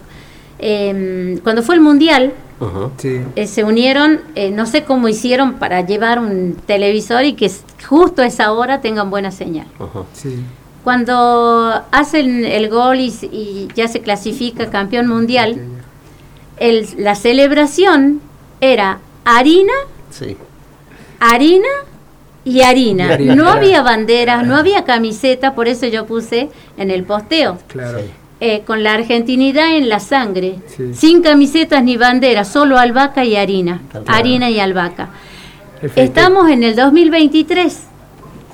eh, 0.60 1.40
cuando 1.44 1.62
fue 1.64 1.76
el 1.76 1.82
mundial, 1.82 2.34
Ujú. 2.60 2.92
Sí. 2.98 3.22
eh, 3.36 3.46
se 3.48 3.64
unieron, 3.64 4.20
eh, 4.36 4.50
no 4.50 4.66
sé 4.66 4.84
cómo 4.84 5.08
hicieron 5.08 5.54
para 5.54 5.82
llevar 5.86 6.20
un 6.20 6.56
televisor 6.66 7.24
y 7.26 7.34
que 7.34 7.52
justo 7.88 8.24
a 8.24 8.26
esa 8.26 8.52
hora 8.52 8.82
tengan 8.82 9.10
buena 9.12 9.30
señal. 9.32 9.68
Ujú. 9.80 10.06
Sí. 10.14 10.44
Cuando 10.92 11.84
hacen 11.92 12.46
el 12.46 12.70
gol 12.70 13.02
y, 13.02 13.08
y 13.30 13.68
ya 13.76 13.90
se 13.90 14.00
clasifica 14.00 14.70
campeón 14.70 15.08
mundial, 15.08 15.58
el- 16.62 16.88
la 16.98 17.14
celebración 17.16 18.22
era 18.62 19.00
harina, 19.26 19.74
Sí. 20.12 20.38
harina 21.20 21.68
y 22.46 22.62
harina. 22.62 23.18
No 23.18 23.34
claro. 23.34 23.50
había 23.50 23.82
banderas, 23.82 24.48
no 24.48 24.56
había 24.56 24.86
camiseta, 24.86 25.56
por 25.56 25.68
eso 25.68 25.88
yo 25.88 26.06
puse 26.06 26.48
en 26.78 26.90
el 26.90 27.04
posteo. 27.04 27.58
Claro. 27.68 28.00
Sí. 28.00 28.06
eh, 28.40 28.62
con 28.66 28.82
la 28.84 28.94
argentinidad 28.94 29.76
en 29.76 29.90
la 29.90 30.00
sangre, 30.00 30.60
Sí. 30.68 30.94
sin 30.94 31.22
camisetas 31.22 31.84
ni 31.84 31.98
banderas, 31.98 32.48
solo 32.48 32.78
albahaca 32.78 33.26
y 33.26 33.36
harina, 33.36 33.82
harina 34.06 34.50
y 34.50 34.60
albahaca. 34.62 35.10
Estamos 35.98 36.50
en 36.50 36.62
el 36.64 36.76
2023 36.78 37.78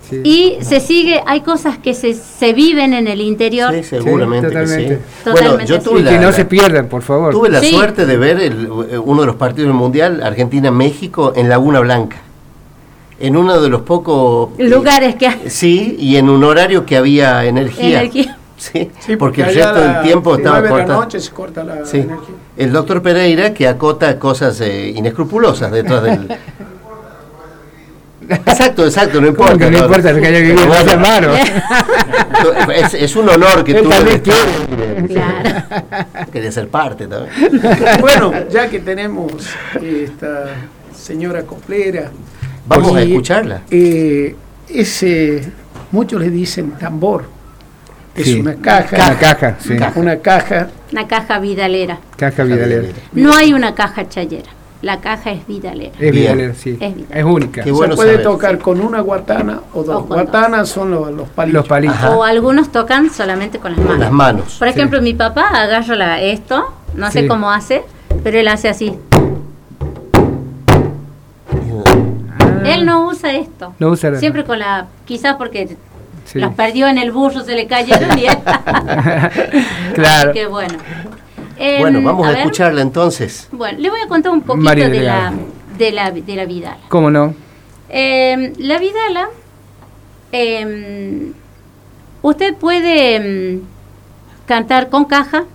Sí. 0.09 0.21
y 0.23 0.57
se 0.61 0.79
sigue, 0.81 1.21
hay 1.25 1.41
cosas 1.41 1.77
que 1.77 1.93
se, 1.93 2.13
se 2.13 2.51
viven 2.53 2.93
en 2.93 3.07
el 3.07 3.21
interior. 3.21 3.73
Sí, 3.73 3.83
seguramente 3.83 4.47
que 4.49 4.67
sí. 4.67 4.73
totalmente. 4.73 5.01
Bueno, 5.31 5.65
yo 5.65 5.77
sí. 5.77 5.83
tuve 5.83 5.99
Y 5.99 6.03
la, 6.03 6.11
que 6.11 6.19
no 6.19 6.31
se 6.33 6.45
pierdan, 6.45 6.87
por 6.87 7.01
favor. 7.01 7.31
tuve 7.33 7.49
la 7.49 7.61
Sí. 7.61 7.71
suerte 7.71 8.05
de 8.05 8.17
ver 8.17 8.39
el- 8.39 8.69
uno 8.69 9.21
de 9.21 9.27
los 9.27 9.35
partidos 9.37 9.67
del 9.69 9.77
Mundial, 9.77 10.21
Argentina-México, 10.21 11.33
en 11.35 11.47
Laguna 11.49 11.79
Blanca. 11.79 12.17
En 13.19 13.37
uno 13.37 13.61
de 13.61 13.69
los 13.69 13.81
pocos... 13.83 14.49
eh, 14.57 14.67
Lugares 14.67 15.15
que 15.15 15.49
Sí, 15.49 15.95
y 15.99 16.17
en 16.17 16.27
un 16.29 16.43
horario 16.43 16.85
que 16.85 16.97
había 16.97 17.45
energía. 17.45 18.01
Energía. 18.01 18.37
Sí, 18.57 18.91
Sí, 18.99 19.15
porque 19.17 19.41
el 19.41 19.53
resto 19.55 19.73
del 19.73 20.01
tiempo 20.03 20.35
si 20.35 20.41
estaba 20.41 20.61
de 20.61 20.69
la 20.69 20.85
noche 20.85 21.19
se 21.19 21.31
corta 21.31 21.63
la 21.63 21.85
Sí. 21.85 21.97
energía. 21.97 22.35
El 22.57 22.71
doctor 22.71 23.01
Pereira 23.01 23.53
que 23.53 23.67
acota 23.67 24.17
cosas 24.19 24.59
eh, 24.61 24.89
inescrupulosas 24.95 25.71
detrás 25.71 26.03
del... 26.03 26.27
exacto, 28.29 28.85
exacto, 28.85 29.19
no 29.21 29.33
¿Cómo 29.35 29.51
importa. 29.51 29.57
que 29.65 29.71
no 29.71 29.77
no. 29.79 29.85
importa 29.85 30.19
que 30.19 30.27
haya 30.27 30.39
vivido 30.39 30.73
hermano? 30.73 31.33
es, 32.73 32.93
es 32.93 33.15
un 33.15 33.29
honor 33.29 33.63
que 33.63 33.71
Él 33.73 33.83
tú 33.83 33.89
también 33.89 34.21
estés- 34.23 35.07
Claro. 35.07 36.31
Quería 36.31 36.51
ser 36.51 36.67
parte 36.69 37.07
también. 37.07 37.61
bueno, 37.99 38.31
ya 38.49 38.67
que 38.69 38.79
tenemos 38.79 39.33
esta 39.81 40.45
señora 40.95 41.43
coplera. 41.43 42.09
Vamos 42.67 42.95
a 42.95 43.01
escucharla. 43.01 43.61
eh, 43.69 44.35
ese, 44.69 45.43
muchos 45.91 46.19
le 46.21 46.29
dicen 46.29 46.71
tambor. 46.71 47.25
Es 48.15 48.25
Sí. 48.25 48.39
una 48.39 48.55
caja. 48.55 48.95
Una 48.95 49.17
caja, 49.19 49.55
sí. 49.59 49.73
Una 49.95 50.17
caja. 50.19 50.69
Una 50.91 51.07
caja 51.07 51.39
vidalera. 51.39 51.97
Caja 52.15 52.43
vidalera. 52.43 52.87
No 53.13 53.33
hay 53.35 53.53
una 53.53 53.73
caja 53.75 54.07
chayera. 54.07 54.49
La 54.83 54.99
caja 54.99 55.31
es 55.31 55.47
vidalera. 55.47 55.93
Es 55.93 55.99
Bien. 56.11 56.13
vidalera, 56.13 56.53
sí. 56.53 56.77
Es 57.09 57.23
única. 57.23 57.63
Qué 57.63 57.71
bueno 57.71 57.93
se 57.93 57.95
puede 57.95 58.11
saber. 58.11 58.23
tocar 58.23 58.57
con 58.59 58.81
una 58.81 58.99
guatana 58.99 59.61
o 59.73 59.81
dos. 59.81 59.95
O 59.95 60.03
guatanas 60.03 60.67
son 60.69 60.91
los, 60.91 61.09
los 61.11 61.29
palillos. 61.29 61.53
Los 61.61 61.67
palitos. 61.69 62.03
O 62.03 62.23
algunos 62.25 62.69
tocan 62.69 63.09
solamente 63.09 63.59
con 63.59 63.71
las 63.71 63.79
manos. 63.79 63.97
Las 63.99 64.11
manos. 64.11 64.55
Por 64.59 64.67
ejemplo, 64.67 65.01
mi 65.01 65.13
papá 65.13 65.47
agarra 65.47 65.95
la- 65.95 66.21
esto, 66.21 66.65
no 66.95 67.09
sé 67.11 67.27
cómo 67.27 67.49
hace, 67.49 67.81
pero 68.23 68.37
él 68.37 68.47
hace 68.49 68.67
así. 68.67 68.93
Él 72.65 72.85
no 72.85 73.07
usa 73.07 73.33
esto. 73.33 73.67
Ah. 73.71 73.75
No 73.79 73.89
usa 73.89 74.11
la- 74.11 74.19
Siempre 74.19 74.43
con 74.43 74.59
la, 74.59 74.87
quizás 75.05 75.35
porque 75.35 75.77
Sí. 76.25 76.39
las 76.39 76.53
perdió 76.55 76.87
en 76.87 76.97
el 76.97 77.11
burro, 77.11 77.41
se 77.41 77.55
le 77.55 77.67
cayeron 77.67 78.17
y 78.19 78.25
él. 78.25 78.37
Claro. 79.95 80.31
Así 80.31 80.39
que 80.39 80.47
bueno. 80.47 80.75
Em, 81.65 81.79
Bueno, 81.79 82.01
vamos 82.01 82.27
a, 82.27 82.33
escucharla 82.33 82.81
entonces. 82.81 83.47
Bueno, 83.53 83.79
le 83.79 83.89
voy 83.89 84.01
a 84.01 84.07
contar 84.09 84.33
un 84.33 84.41
poquito 84.41 84.65
María 84.65 84.89
de 84.89 84.99
la, 84.99 85.33
de 85.77 85.91
la 85.93 86.11
de 86.11 86.35
la 86.35 86.43
Vidala. 86.45 86.77
¿Cómo 86.89 87.09
no? 87.09 87.33
Em, 87.87 88.51
la 88.57 88.77
Vidala, 88.79 89.29
em, 90.33 91.31
usted 92.21 92.53
puede 92.55 93.15
em, 93.15 93.61
cantar 94.45 94.89
con 94.89 95.05
caja, 95.05 95.45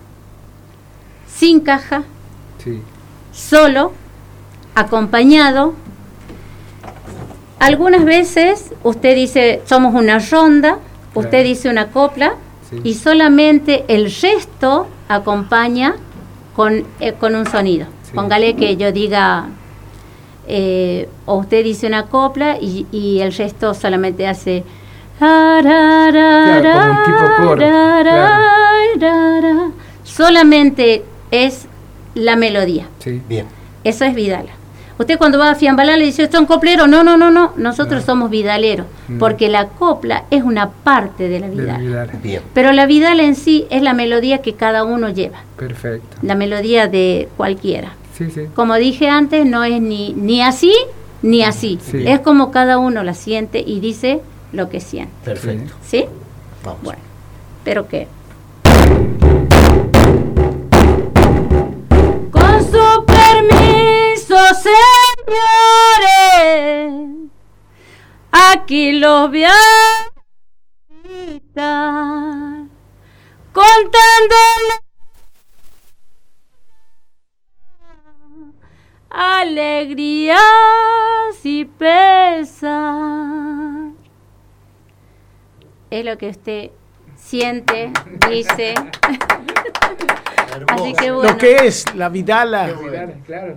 sin 1.27 1.59
caja, 1.59 2.01
Sí. 2.63 2.81
solo, 3.31 3.91
acompañado. 4.73 5.75
Algunas 7.59 8.03
veces 8.03 8.71
usted 8.81 9.13
dice, 9.13 9.61
somos 9.65 9.93
una 9.93 10.17
ronda, 10.17 10.79
usted 11.13 11.29
Claro. 11.29 11.43
dice 11.49 11.69
una 11.69 11.91
copla 11.91 12.33
Sí. 12.67 12.79
y 12.83 12.93
solamente 12.95 13.85
el 13.89 14.09
gesto 14.09 14.87
acompaña 15.09 15.95
con, 16.55 16.85
eh, 17.01 17.13
con 17.19 17.35
un 17.35 17.45
sonido. 17.45 17.87
Sí. 18.03 18.11
Póngale 18.15 18.55
que 18.55 18.77
yo 18.77 18.93
diga, 18.93 19.47
eh, 20.47 21.09
o 21.25 21.35
usted 21.35 21.63
dice 21.63 21.87
una 21.87 22.05
copla 22.05 22.57
y, 22.59 22.87
y 22.91 23.19
el 23.19 23.33
gesto 23.33 23.73
solamente 23.73 24.25
hace... 24.27 24.63
Claro, 25.17 26.71
como 26.71 26.91
un 26.91 27.03
tipo 27.03 27.25
coro, 27.43 27.65
claro. 28.97 29.73
Solamente 30.05 31.03
es 31.29 31.67
la 32.15 32.37
melodía. 32.37 32.87
Sí. 32.99 33.21
Bien. 33.27 33.45
Eso 33.83 34.05
es 34.05 34.15
Vidala. 34.15 34.51
Usted 34.99 35.17
cuando 35.17 35.39
va 35.39 35.51
a 35.51 35.55
Fiambalá 35.55 35.95
le 35.95 36.05
dice, 36.05 36.29
¿son 36.29 36.45
copleros? 36.45 36.89
No, 36.89 37.03
no, 37.03 37.17
no, 37.17 37.31
no. 37.31 37.53
Nosotros 37.55 38.03
somos 38.03 38.29
vidaleros. 38.29 38.85
Mm. 39.07 39.17
Porque 39.17 39.47
la 39.47 39.69
copla 39.69 40.25
es 40.29 40.43
una 40.43 40.69
parte 40.69 41.29
de 41.29 41.39
la 41.39 41.47
De 41.47 41.55
Vidala. 41.55 41.79
Vidal. 41.79 42.09
Bien. 42.21 42.41
Pero 42.53 42.73
la 42.73 42.85
Vidala 42.85 43.23
en 43.23 43.35
sí 43.35 43.65
es 43.69 43.81
la 43.81 43.93
melodía 43.93 44.41
que 44.41 44.53
cada 44.53 44.83
uno 44.83 45.09
lleva. 45.09 45.39
Perfecto. 45.57 46.17
La 46.21 46.35
melodía 46.35 46.87
de 46.87 47.29
cualquiera. 47.37 47.93
Sí, 48.13 48.29
sí. 48.29 48.41
Como 48.53 48.75
dije 48.75 49.07
antes, 49.07 49.45
no 49.45 49.63
es 49.63 49.81
ni, 49.81 50.13
ni 50.13 50.41
así 50.41 50.73
ni 51.21 51.43
así. 51.43 51.79
Sí. 51.81 52.03
Es 52.05 52.19
como 52.19 52.51
cada 52.51 52.77
uno 52.77 53.03
la 53.03 53.13
siente 53.13 53.63
y 53.65 53.79
dice 53.79 54.21
lo 54.51 54.69
que 54.69 54.79
siente. 54.79 55.13
Perfecto. 55.23 55.73
¿Sí? 55.85 56.05
Vamos. 56.63 56.81
Bueno, 56.83 57.01
pero 57.63 57.87
que. 57.87 58.07
Señores, 65.29 67.29
aquí 68.31 68.93
los 68.93 69.29
voy 69.29 69.43
contando 73.51 74.35
alegrías 79.09 80.37
y 81.43 81.65
pesar. 81.65 82.79
Es 85.89 86.05
lo 86.05 86.17
que 86.17 86.29
usted 86.29 86.71
siente, 87.15 87.91
dice. 88.29 88.75
Así 90.67 90.93
que 90.93 91.11
bueno. 91.11 91.31
Lo 91.31 91.37
que 91.37 91.55
es 91.67 91.85
la 91.95 92.09
vidala, 92.09 92.71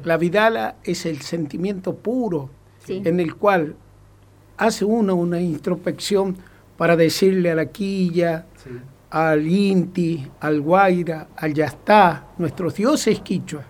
la 0.04 0.16
vidala 0.16 0.76
es 0.84 1.06
el 1.06 1.20
sentimiento 1.20 1.94
puro 1.94 2.50
Sí. 2.84 3.00
en 3.04 3.20
el 3.20 3.36
cual 3.36 3.76
hace 4.56 4.84
uno 4.84 5.14
una 5.14 5.40
introspección 5.40 6.36
para 6.76 6.96
decirle 6.96 7.52
a 7.52 7.54
la 7.54 7.66
quilla, 7.66 8.46
al 9.10 9.46
inti, 9.46 10.26
al 10.40 10.60
guaira, 10.60 11.28
al 11.36 11.54
yastá, 11.54 12.26
nuestros 12.38 12.74
dioses 12.74 13.20
quichua, 13.20 13.62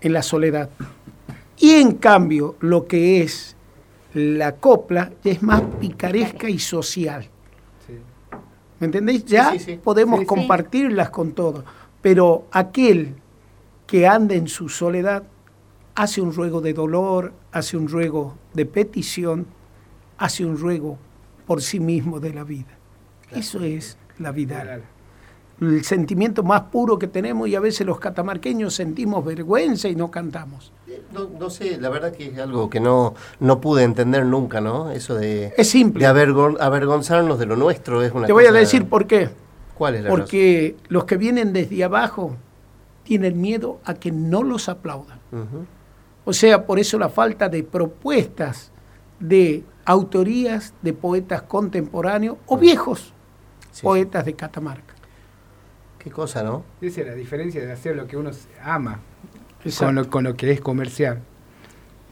en 0.00 0.12
la 0.12 0.22
soledad. 0.22 0.68
Y 1.58 1.72
en 1.74 1.92
cambio, 1.92 2.56
lo 2.60 2.86
que 2.86 3.22
es 3.22 3.56
la 4.14 4.52
copla 4.56 5.10
ya 5.24 5.32
es 5.32 5.42
más 5.42 5.62
picaresca 5.80 6.48
y 6.48 6.58
social. 6.58 7.26
¿Me 8.80 8.86
entendéis? 8.86 9.24
Ya 9.24 9.52
sí, 9.52 9.58
sí. 9.58 9.80
podemos 9.82 10.20
Sí, 10.20 10.24
sí. 10.24 10.26
compartirlas 10.28 11.10
con 11.10 11.32
todo. 11.32 11.64
Pero 12.02 12.46
aquel 12.52 13.14
que 13.86 14.06
anda 14.06 14.34
en 14.34 14.48
su 14.48 14.68
soledad 14.68 15.22
hace 15.94 16.20
un 16.20 16.32
ruego 16.32 16.60
de 16.60 16.72
dolor, 16.72 17.32
hace 17.52 17.76
un 17.76 17.88
ruego 17.88 18.36
de 18.54 18.66
petición, 18.66 19.46
hace 20.18 20.44
un 20.44 20.56
ruego 20.58 20.98
por 21.46 21.60
sí 21.62 21.80
mismo 21.80 22.20
de 22.20 22.32
la 22.34 22.44
vida. 22.44 22.76
Eso 23.32 23.62
es 23.62 23.98
la 24.18 24.30
vida. 24.32 24.80
El 25.60 25.84
sentimiento 25.84 26.44
más 26.44 26.62
puro 26.62 26.98
que 27.00 27.08
tenemos 27.08 27.48
y 27.48 27.56
a 27.56 27.60
veces 27.60 27.84
los 27.84 27.98
catamarqueños 27.98 28.74
sentimos 28.74 29.24
vergüenza 29.24 29.88
y 29.88 29.96
no 29.96 30.08
cantamos. 30.10 30.72
No, 31.12 31.28
no 31.38 31.50
sé, 31.50 31.78
la 31.78 31.88
verdad 31.88 32.12
que 32.12 32.26
es 32.28 32.38
algo 32.38 32.70
que 32.70 32.78
no, 32.80 33.14
no 33.40 33.60
pude 33.60 33.82
entender 33.82 34.24
nunca, 34.24 34.60
¿no? 34.60 34.90
Eso 34.90 35.14
de, 35.16 35.52
Es 35.56 35.68
simple. 35.70 36.04
de 36.04 36.10
avergon- 36.12 36.58
avergonzarnos 36.60 37.38
de 37.40 37.46
lo 37.46 37.56
nuestro 37.56 38.02
es 38.02 38.12
una 38.12 38.26
Te 38.26 38.32
voy 38.32 38.44
a 38.44 38.48
cosa- 38.48 38.58
decir 38.60 38.88
por 38.88 39.06
qué. 39.06 39.30
¿Cuál 39.78 39.94
es 39.94 40.02
la 40.02 40.08
razón? 40.08 40.20
Porque 40.20 40.76
los 40.88 41.04
que 41.04 41.16
vienen 41.16 41.52
desde 41.52 41.84
abajo 41.84 42.36
tienen 43.04 43.40
miedo 43.40 43.80
a 43.84 43.94
que 43.94 44.10
no 44.10 44.42
los 44.42 44.68
aplaudan. 44.68 45.20
O 46.24 46.32
sea, 46.32 46.66
por 46.66 46.78
eso 46.78 46.98
la 46.98 47.08
falta 47.08 47.48
de 47.48 47.62
propuestas 47.62 48.72
de 49.20 49.64
autorías 49.84 50.74
de 50.82 50.92
poetas 50.92 51.42
contemporáneos 51.42 52.36
o 52.46 52.58
viejos 52.58 53.14
Sí, 53.70 53.82
poetas 53.82 54.24
de 54.24 54.34
Catamarca. 54.34 54.94
Qué 55.98 56.10
cosa, 56.10 56.42
¿no? 56.42 56.64
Esa 56.80 57.00
es 57.00 57.06
la 57.06 57.14
diferencia 57.14 57.64
de 57.64 57.72
hacer 57.72 57.96
lo 57.96 58.06
que 58.06 58.16
uno 58.16 58.30
ama 58.62 59.00
con 59.78 59.94
lo, 59.94 60.10
con 60.10 60.24
lo 60.24 60.36
que 60.36 60.50
es 60.50 60.60
comercial. 60.60 61.20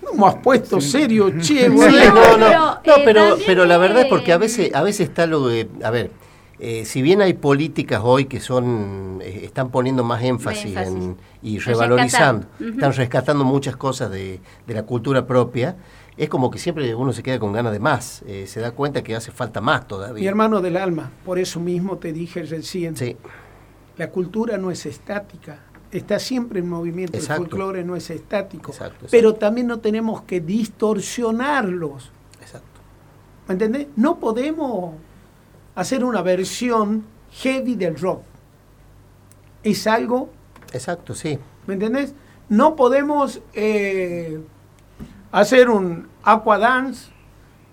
¿Cómo 0.04 0.26
has 0.26 0.36
puesto 0.36 0.80
serio, 0.80 1.30
che? 1.38 1.64
Sí, 1.64 1.68
bueno? 1.68 2.36
no, 2.38 2.74
no, 2.74 2.80
pero, 3.04 3.28
no, 3.30 3.36
eh, 3.36 3.42
pero, 3.46 3.64
la 3.64 3.78
verdad 3.78 4.02
es 4.02 4.06
porque 4.06 4.32
a 4.32 4.38
veces, 4.38 4.74
a 4.74 4.82
veces 4.82 5.08
está 5.08 5.26
lo 5.26 5.46
de, 5.48 5.68
a 5.82 5.90
ver, 5.90 6.10
eh, 6.58 6.84
si 6.84 7.02
bien 7.02 7.20
hay 7.20 7.34
políticas 7.34 8.00
hoy 8.02 8.24
que 8.26 8.40
son, 8.40 9.20
eh, 9.22 9.42
están 9.44 9.70
poniendo 9.70 10.04
más 10.04 10.22
énfasis, 10.22 10.66
Énfasis. 10.76 10.94
en- 10.94 11.16
y 11.42 11.58
revalorizando, 11.58 12.46
están 12.60 12.92
rescatando 12.92 13.44
muchas 13.44 13.76
cosas 13.76 14.10
de, 14.10 14.40
de 14.66 14.74
la 14.74 14.82
cultura 14.84 15.26
propia, 15.26 15.76
es 16.16 16.28
como 16.30 16.50
que 16.50 16.58
siempre 16.58 16.94
uno 16.94 17.12
se 17.12 17.22
queda 17.22 17.38
con 17.38 17.52
ganas 17.52 17.72
de 17.72 17.78
más, 17.78 18.22
eh, 18.26 18.46
se 18.46 18.60
da 18.60 18.70
cuenta 18.72 19.02
que 19.02 19.14
hace 19.14 19.30
falta 19.32 19.60
más 19.60 19.86
todavía. 19.86 20.20
Mi 20.22 20.26
hermano 20.26 20.60
del 20.62 20.76
alma, 20.78 21.10
por 21.24 21.38
eso 21.38 21.60
mismo 21.60 21.98
te 21.98 22.12
dije 22.12 22.42
recién, 22.42 22.96
Sí, 22.96 23.16
la 23.98 24.10
cultura 24.10 24.56
no 24.56 24.70
es 24.70 24.86
estática, 24.86 25.58
está 25.92 26.18
siempre 26.18 26.60
en 26.60 26.68
movimiento, 26.70 27.16
Exacto. 27.18 27.42
el 27.44 27.48
folclore 27.50 27.84
no 27.84 27.96
es 27.96 28.08
estático, 28.10 28.70
Exacto, 28.72 28.94
exacto. 28.94 29.08
pero 29.10 29.34
también 29.34 29.66
no 29.66 29.78
tenemos 29.80 30.22
que 30.22 30.40
distorsionarlos, 30.40 32.10
exacto. 32.40 32.80
¿me 33.48 33.52
entendés? 33.52 33.86
No 33.96 34.18
podemos 34.18 34.94
hacer 35.76 36.04
una 36.04 36.22
versión 36.22 37.04
heavy 37.30 37.76
del 37.76 37.96
rock, 37.96 38.22
es 39.62 39.86
algo 39.86 40.30
Exacto, 40.72 41.14
sí. 41.14 41.38
¿Me 41.66 41.74
entendés? 41.74 42.14
No 42.48 42.76
podemos 42.76 43.40
eh, 43.54 44.40
hacer 45.32 45.68
un 45.68 46.08
aqua 46.22 46.58
dance 46.58 47.10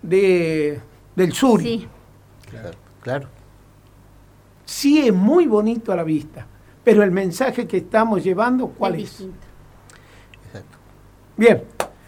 de, 0.01 0.79
del 1.15 1.33
sur. 1.33 1.61
Sí. 1.61 1.87
Claro. 2.49 2.77
claro. 3.01 3.27
Sí 4.65 5.05
es 5.07 5.13
muy 5.13 5.47
bonito 5.47 5.91
a 5.91 5.95
la 5.95 6.03
vista, 6.03 6.47
pero 6.83 7.03
el 7.03 7.11
mensaje 7.11 7.67
que 7.67 7.77
estamos 7.77 8.23
llevando, 8.23 8.69
¿cuál 8.69 8.95
es 8.95 9.19
es? 9.19 9.27
exacto. 10.47 10.77
Bien, 11.35 11.63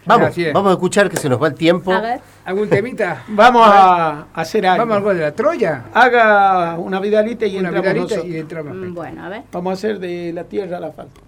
Vamos, 0.06 0.34
vamos 0.52 0.70
a 0.70 0.72
escuchar 0.74 1.10
que 1.10 1.16
se 1.16 1.28
nos 1.28 1.42
va 1.42 1.48
el 1.48 1.54
tiempo. 1.54 1.92
A 1.92 2.00
ver. 2.00 2.20
¿Algún 2.44 2.68
temita? 2.68 3.24
vamos 3.28 3.66
a 3.68 4.26
hacer 4.34 4.66
algo. 4.66 4.78
Vamos 4.82 4.96
al 4.98 5.02
gol 5.02 5.16
de 5.16 5.22
la 5.22 5.32
Troya. 5.32 5.84
Haga 5.92 6.78
una 6.78 7.00
vidalita 7.00 7.44
y 7.46 7.58
Una 7.58 7.68
entramos 7.68 7.82
vidalita 7.82 8.02
nosotros. 8.14 8.26
y 8.34 8.38
entramos. 8.38 8.94
Bueno, 8.94 9.24
a 9.24 9.28
ver. 9.28 9.42
Vamos 9.52 9.70
a 9.70 9.74
hacer 9.74 9.98
de 9.98 10.32
la 10.32 10.44
tierra 10.44 10.76
a 10.76 10.80
la 10.80 10.92
falta. 10.92 11.20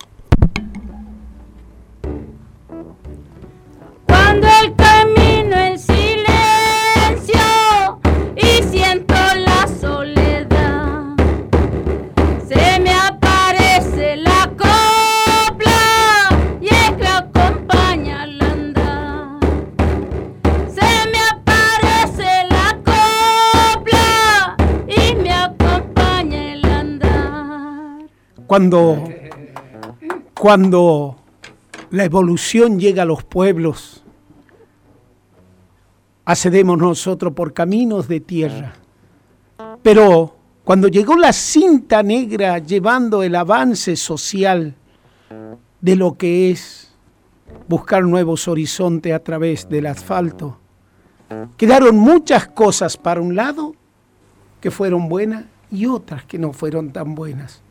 Cuando 4.07 4.47
el 4.63 4.73
Cuando, 28.49 29.05
cuando 30.33 31.17
la 31.91 32.05
evolución 32.05 32.81
llega 32.81 33.03
a 33.03 33.05
los 33.05 33.23
pueblos, 33.23 34.03
accedemos 36.25 36.79
nosotros 36.79 37.35
por 37.35 37.53
caminos 37.53 38.09
de 38.09 38.21
tierra. 38.21 38.73
Pero 39.83 40.35
cuando 40.65 40.89
llegó 40.89 41.15
la 41.19 41.35
cinta 41.35 42.03
negra 42.03 42.57
llevando 42.59 43.23
el 43.23 43.35
avance 43.35 43.97
social 43.97 44.75
de 45.83 45.97
lo 45.97 46.17
que 46.17 46.51
es 46.51 46.91
buscar 47.69 48.03
nuevos 48.03 48.49
horizontes 48.49 49.13
a 49.13 49.19
través 49.19 49.69
del 49.69 49.85
asfalto, 49.85 50.59
quedaron 51.59 51.99
muchas 51.99 52.49
cosas 52.49 52.97
para 52.97 53.21
un 53.21 53.37
lado 53.37 53.75
que 54.63 54.71
fueron 54.71 55.11
buenas 55.11 55.45
y 55.71 55.85
otras 55.85 56.25
que 56.25 56.39
no 56.39 56.55
fueron 56.55 56.95
tan 56.95 57.15
buenas 57.15 57.63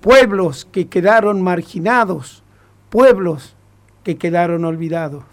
pueblos 0.00 0.66
que 0.70 0.88
quedaron 0.88 1.42
marginados, 1.42 2.42
pueblos 2.90 3.54
que 4.04 4.16
quedaron 4.16 4.64
olvidados. 4.64 5.24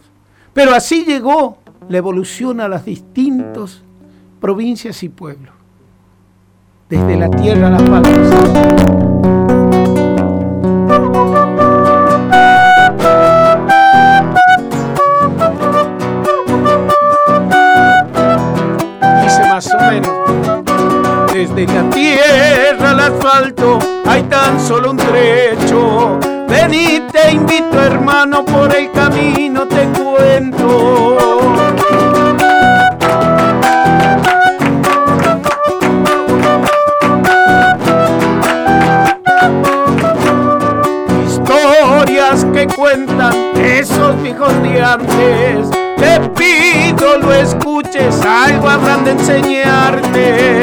Pero 0.53 0.73
así 0.73 1.05
llegó 1.05 1.57
la 1.89 1.97
evolución 1.97 2.61
a 2.61 2.67
las 2.67 2.85
distintas 2.85 3.81
provincias 4.39 5.03
y 5.03 5.09
pueblos. 5.09 5.53
Desde 6.89 7.17
la 7.17 7.29
tierra 7.29 7.67
a 7.67 7.71
la 7.71 7.79
falda. 7.79 8.09
Dice 19.23 19.41
más 19.49 19.67
o 19.73 19.77
menos. 19.89 21.33
Desde 21.33 21.65
la 21.67 21.84
asfalto 23.05 23.79
hay 24.05 24.23
tan 24.23 24.59
solo 24.59 24.91
un 24.91 24.97
trecho. 24.97 26.19
Ven 26.47 26.73
y 26.73 27.01
te 27.11 27.31
invito 27.31 27.79
hermano, 27.79 28.43
por 28.45 28.73
el 28.75 28.91
camino 28.91 29.67
te 29.67 29.87
cuento. 29.99 31.17
Historias 41.27 42.45
que 42.53 42.67
cuentan 42.67 43.33
esos 43.55 44.21
viejos 44.21 44.63
de 44.63 44.81
antes. 44.81 45.69
Te 45.97 46.19
pido 46.35 47.17
lo 47.17 47.33
escuches, 47.33 48.21
algo 48.21 48.69
habrán 48.69 49.03
de 49.03 49.11
enseñarte. 49.11 50.61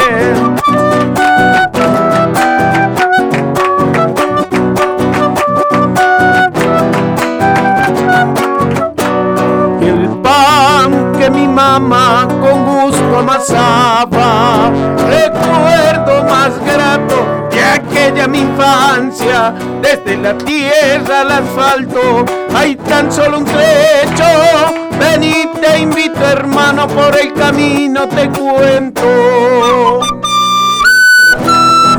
Con 11.63 12.65
gusto 12.67 13.19
amasaba, 13.19 14.69
recuerdo 15.09 16.25
más 16.25 16.53
grato 16.65 17.49
de 17.53 17.63
aquella 17.63 18.27
mi 18.27 18.41
infancia, 18.41 19.55
desde 19.81 20.17
la 20.17 20.37
tierra 20.39 21.21
al 21.21 21.31
asfalto, 21.31 22.25
hay 22.53 22.75
tan 22.75 23.13
solo 23.13 23.39
un 23.39 23.45
trecho. 23.45 24.25
Ven 24.99 25.23
y 25.23 25.47
te 25.61 25.79
invito 25.79 26.21
hermano 26.27 26.89
por 26.89 27.17
el 27.17 27.33
camino 27.33 28.09
te 28.09 28.29
cuento. 28.29 30.01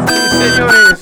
Sí, 0.07 0.37
señores. 0.39 0.99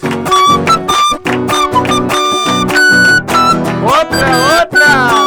Otra, 3.83 4.63
otra. 4.63 5.20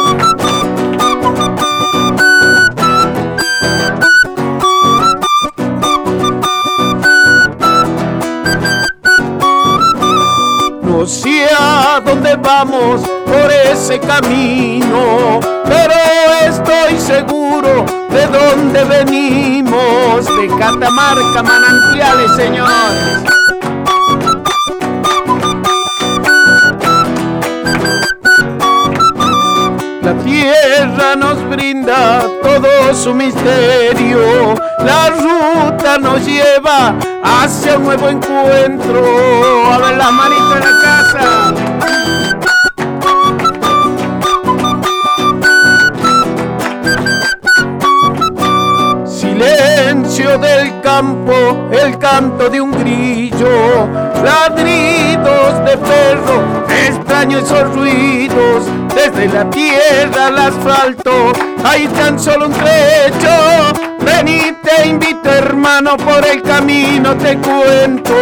No 11.05 11.11
sé 11.11 11.45
a 11.55 12.01
dónde 12.03 12.35
vamos 12.35 13.01
por 13.27 13.51
ese 13.51 13.99
camino, 13.99 15.39
pero 15.63 15.93
estoy 16.47 16.99
seguro 16.99 17.85
de 18.09 18.25
dónde 18.25 18.83
venimos, 18.85 20.25
de 20.25 20.47
Catamarca, 20.57 21.43
manantiales, 21.43 22.31
señores. 22.35 23.23
La 30.01 30.13
tierra 30.23 31.15
nos 31.15 31.49
brinda 31.49 32.25
todo 32.41 32.95
su 32.95 33.13
misterio, 33.13 34.55
la 34.79 35.11
ruta 35.11 35.99
nos 35.99 36.25
lleva 36.25 36.95
hacia 37.23 37.77
un 37.77 37.83
nuevo 37.85 38.09
encuentro. 38.09 39.03
A 39.71 39.77
ver 39.77 39.97
la 39.97 40.11
manito 40.11 40.55
el 50.97 51.97
canto 51.97 52.49
de 52.49 52.61
un 52.61 52.71
grillo, 52.71 53.85
ladridos 54.23 55.65
de 55.65 55.77
perro, 55.77 56.63
extraños 56.87 57.43
esos 57.43 57.75
ruidos, 57.75 58.63
desde 58.95 59.27
la 59.27 59.49
tierra 59.49 60.27
al 60.27 60.37
asfalto, 60.37 61.33
hay 61.65 61.85
tan 61.89 62.17
solo 62.17 62.45
un 62.45 62.53
trecho. 62.53 63.27
Ven 64.05 64.27
y 64.29 64.53
te 64.63 64.87
invito 64.87 65.29
hermano 65.29 65.97
por 65.97 66.25
el 66.25 66.41
camino, 66.41 67.13
te 67.17 67.37
cuento. 67.39 68.13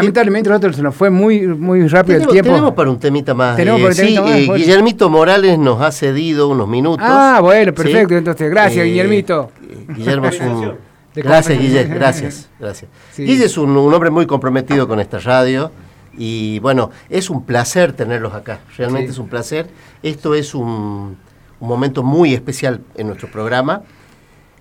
Lamentablemente 0.00 0.48
nosotros 0.50 0.76
se 0.76 0.82
nos 0.82 0.94
fue 0.94 1.10
muy, 1.10 1.46
muy 1.46 1.86
rápido 1.88 2.18
Tenemos, 2.18 2.26
el 2.28 2.32
tiempo. 2.32 2.50
tenemos 2.50 2.74
para 2.74 2.90
un 2.90 2.98
temita 2.98 3.34
más. 3.34 3.56
Tenemos 3.56 3.80
Eh, 3.80 3.82
para 3.84 3.90
un 3.90 3.96
sí, 3.96 4.02
temita 4.02 4.22
más, 4.22 4.30
eh, 4.30 4.46
bueno. 4.46 4.64
Guillermito 4.64 5.08
Morales 5.10 5.58
nos 5.58 5.80
ha 5.82 5.92
cedido 5.92 6.48
unos 6.48 6.68
minutos. 6.68 7.06
Ah, 7.08 7.38
bueno, 7.42 7.72
¿sí? 7.72 7.82
perfecto. 7.82 8.14
Entonces, 8.16 8.50
gracias, 8.50 8.84
Eh, 8.84 8.88
Guillermito. 8.88 9.50
Guillermo 9.96 10.26
es 10.28 10.40
un... 10.40 10.88
Gracias, 11.14 11.58
compensación. 11.58 11.58
Guille, 11.60 11.84
gracias, 11.84 12.48
gracias. 12.60 12.90
Sí. 13.12 13.24
Guille 13.24 13.44
es 13.46 13.58
un, 13.58 13.70
un 13.76 13.92
hombre 13.92 14.10
muy 14.10 14.26
comprometido 14.26 14.86
con 14.86 15.00
esta 15.00 15.18
radio 15.18 15.72
y 16.16 16.58
bueno, 16.60 16.90
es 17.08 17.28
un 17.30 17.44
placer 17.44 17.92
tenerlos 17.92 18.34
acá, 18.34 18.60
realmente 18.76 19.08
Sí. 19.08 19.12
es 19.14 19.18
un 19.18 19.28
placer. 19.28 19.66
Esto 20.02 20.34
es 20.34 20.54
un, 20.54 21.16
un 21.60 21.68
momento 21.68 22.02
muy 22.04 22.34
especial 22.34 22.82
en 22.94 23.08
nuestro 23.08 23.28
programa. 23.30 23.82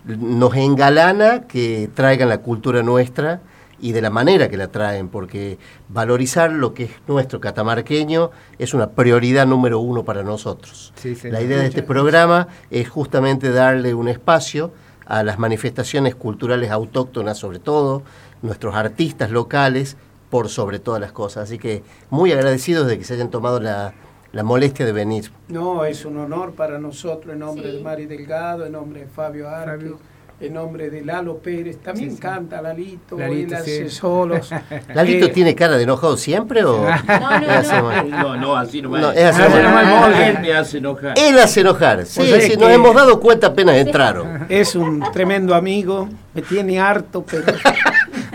Nos 0.06 0.56
engalana 0.56 1.42
que 1.48 1.90
traigan 1.94 2.30
la 2.30 2.38
cultura 2.40 2.82
nuestra 2.82 3.42
y 3.80 3.92
de 3.92 4.02
la 4.02 4.10
manera 4.10 4.50
que 4.50 4.58
la 4.58 4.68
traen, 4.70 5.08
porque 5.10 5.58
valorizar 5.90 6.52
lo 6.52 6.74
que 6.74 6.86
es 6.86 6.92
nuestro 7.08 7.40
catamarqueño 7.40 8.32
es 8.58 8.74
una 8.74 8.90
prioridad 8.92 9.46
número 9.46 9.80
uno 9.80 10.04
para 10.04 10.24
nosotros. 10.24 10.94
Sí. 10.96 11.16
La 11.26 11.42
idea 11.42 11.60
de 11.60 11.68
este 11.68 11.84
programa 11.84 12.48
es 12.72 12.90
justamente 12.90 13.52
darle 13.52 13.94
un 13.94 14.08
espacio 14.08 14.72
a 15.06 15.24
las 15.24 15.40
manifestaciones 15.40 16.16
culturales 16.16 16.72
autóctonas 16.72 17.38
sobre 17.38 17.60
todo, 17.60 18.04
nuestros 18.42 18.76
artistas 18.76 19.32
locales 19.32 19.96
por 20.30 20.50
sobre 20.50 20.80
todas 20.80 21.00
las 21.00 21.12
cosas. 21.12 21.44
Así 21.44 21.58
que 21.58 21.84
muy 22.10 22.32
agradecidos 22.32 22.88
de 22.88 22.98
que 22.98 23.06
se 23.06 23.14
hayan 23.14 23.30
tomado 23.32 23.60
la, 23.62 23.94
la 24.34 24.44
molestia 24.44 24.86
de 24.86 24.92
venir. 24.92 25.32
No, 25.48 25.86
es 25.86 26.04
un 26.04 26.18
honor 26.18 26.54
para 26.54 26.78
nosotros, 26.80 27.32
en 27.34 27.40
nombre 27.40 27.70
Sí. 27.72 27.78
de 27.78 27.84
Mari 27.84 28.06
Delgado, 28.08 28.66
en 28.66 28.74
nombre 28.74 29.02
de 29.02 29.08
Fabio 29.08 29.48
Arque, 29.50 29.72
Fabio. 29.86 30.00
En 30.40 30.54
nombre 30.54 30.90
de 30.90 31.04
Lalo 31.04 31.38
Pérez. 31.38 31.80
También 31.80 32.12
Sí, 32.12 32.16
sí. 32.18 32.22
canta 32.22 32.62
Lalito, 32.62 33.18
Lalito, 33.18 33.56
él 33.56 33.62
hace 33.62 33.90
sí. 33.90 33.96
solos. 33.96 34.50
¿Lalito 34.94 35.26
Eh, 35.26 35.30
tiene 35.30 35.56
cara 35.56 35.78
de 35.78 35.84
enojado 35.84 36.16
siempre 36.18 36.64
o...? 36.64 36.84
No, 37.08 37.40
no, 37.40 37.40
no. 37.40 37.82
nomás? 37.82 38.06
No, 38.06 38.38
no, 38.38 38.56
así 38.56 38.82
nomás. 38.82 39.02
No, 39.02 39.12
es 39.12 39.26
así 39.26 39.42
nomás. 39.64 40.20
Él 40.28 40.40
me 40.42 40.54
hace 40.54 40.78
enojar. 40.78 41.14
Él 41.18 41.40
hace 41.40 41.62
enojar, 41.62 42.06
sí, 42.06 42.20
Pues 42.20 42.44
sí, 42.46 42.58
nos 42.58 42.70
hemos 42.70 42.96
dado 42.96 43.20
cuenta 43.20 43.48
apenas 43.48 43.76
entraron. 43.76 44.46
Es 44.50 44.76
un 44.76 45.04
tremendo 45.12 45.56
amigo, 45.56 46.08
me 46.34 46.42
tiene 46.42 46.80
harto, 46.80 47.26
pero 47.30 47.44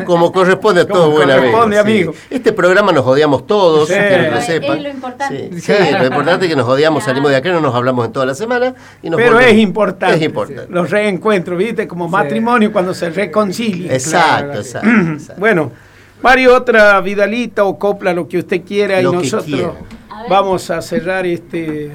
Como 0.07 0.33
corresponde 0.33 0.83
a 0.83 0.87
todo 0.87 1.05
Como 1.05 1.17
buen 1.17 1.31
amigo. 1.31 1.41
corresponde, 1.53 1.77
sí. 1.77 1.81
amigo. 1.81 2.15
Este 2.31 2.53
programa 2.53 2.93
nos 2.93 3.07
odiamos 3.07 3.47
todos, 3.47 3.89
Sí. 3.89 3.95
que 3.95 4.29
lo 4.31 4.39
es- 4.39 4.45
sepan. 4.47 4.77
es 4.79 4.83
lo 4.83 4.89
importante. 4.91 5.51
Sí, 5.55 5.61
sí, 5.61 5.73
lo 5.99 6.05
importante 6.07 6.47
es 6.47 6.51
que 6.51 6.57
nos 6.57 6.69
odiamos, 6.69 7.05
salimos 7.05 7.31
de 7.31 7.37
acá, 7.37 7.51
no 7.53 7.61
nos 7.61 7.75
hablamos 7.75 8.07
en 8.07 8.13
toda 8.13 8.27
la 8.27 8.35
semana. 8.35 8.75
Y 9.03 9.11
nos 9.11 9.19
pero 9.19 9.33
volvemos. 9.35 9.53
es 9.55 9.59
importante. 9.61 10.17
Es 10.17 10.23
importante. 10.23 10.67
Los 10.73 10.91
reencuentros, 10.91 11.59
¿viste? 11.59 11.87
Como 11.87 12.09
matrimonio 12.09 12.73
cuando 12.73 12.95
se 12.95 13.11
reconcilia. 13.11 13.93
Exacto, 13.93 14.45
Claro, 14.47 14.61
exacto, 14.61 14.89
exacto. 15.13 15.41
Bueno, 15.41 15.73
Mario, 16.23 16.57
otra 16.57 17.01
vidalita 17.01 17.65
o 17.65 17.79
copla, 17.79 18.13
lo 18.15 18.29
que 18.29 18.39
usted 18.39 18.63
quiera, 18.63 19.01
Lo 19.03 19.11
y 19.13 19.17
nosotros 19.17 19.73
vamos 20.29 20.71
a 20.71 20.81
cerrar 20.81 21.27
este 21.27 21.91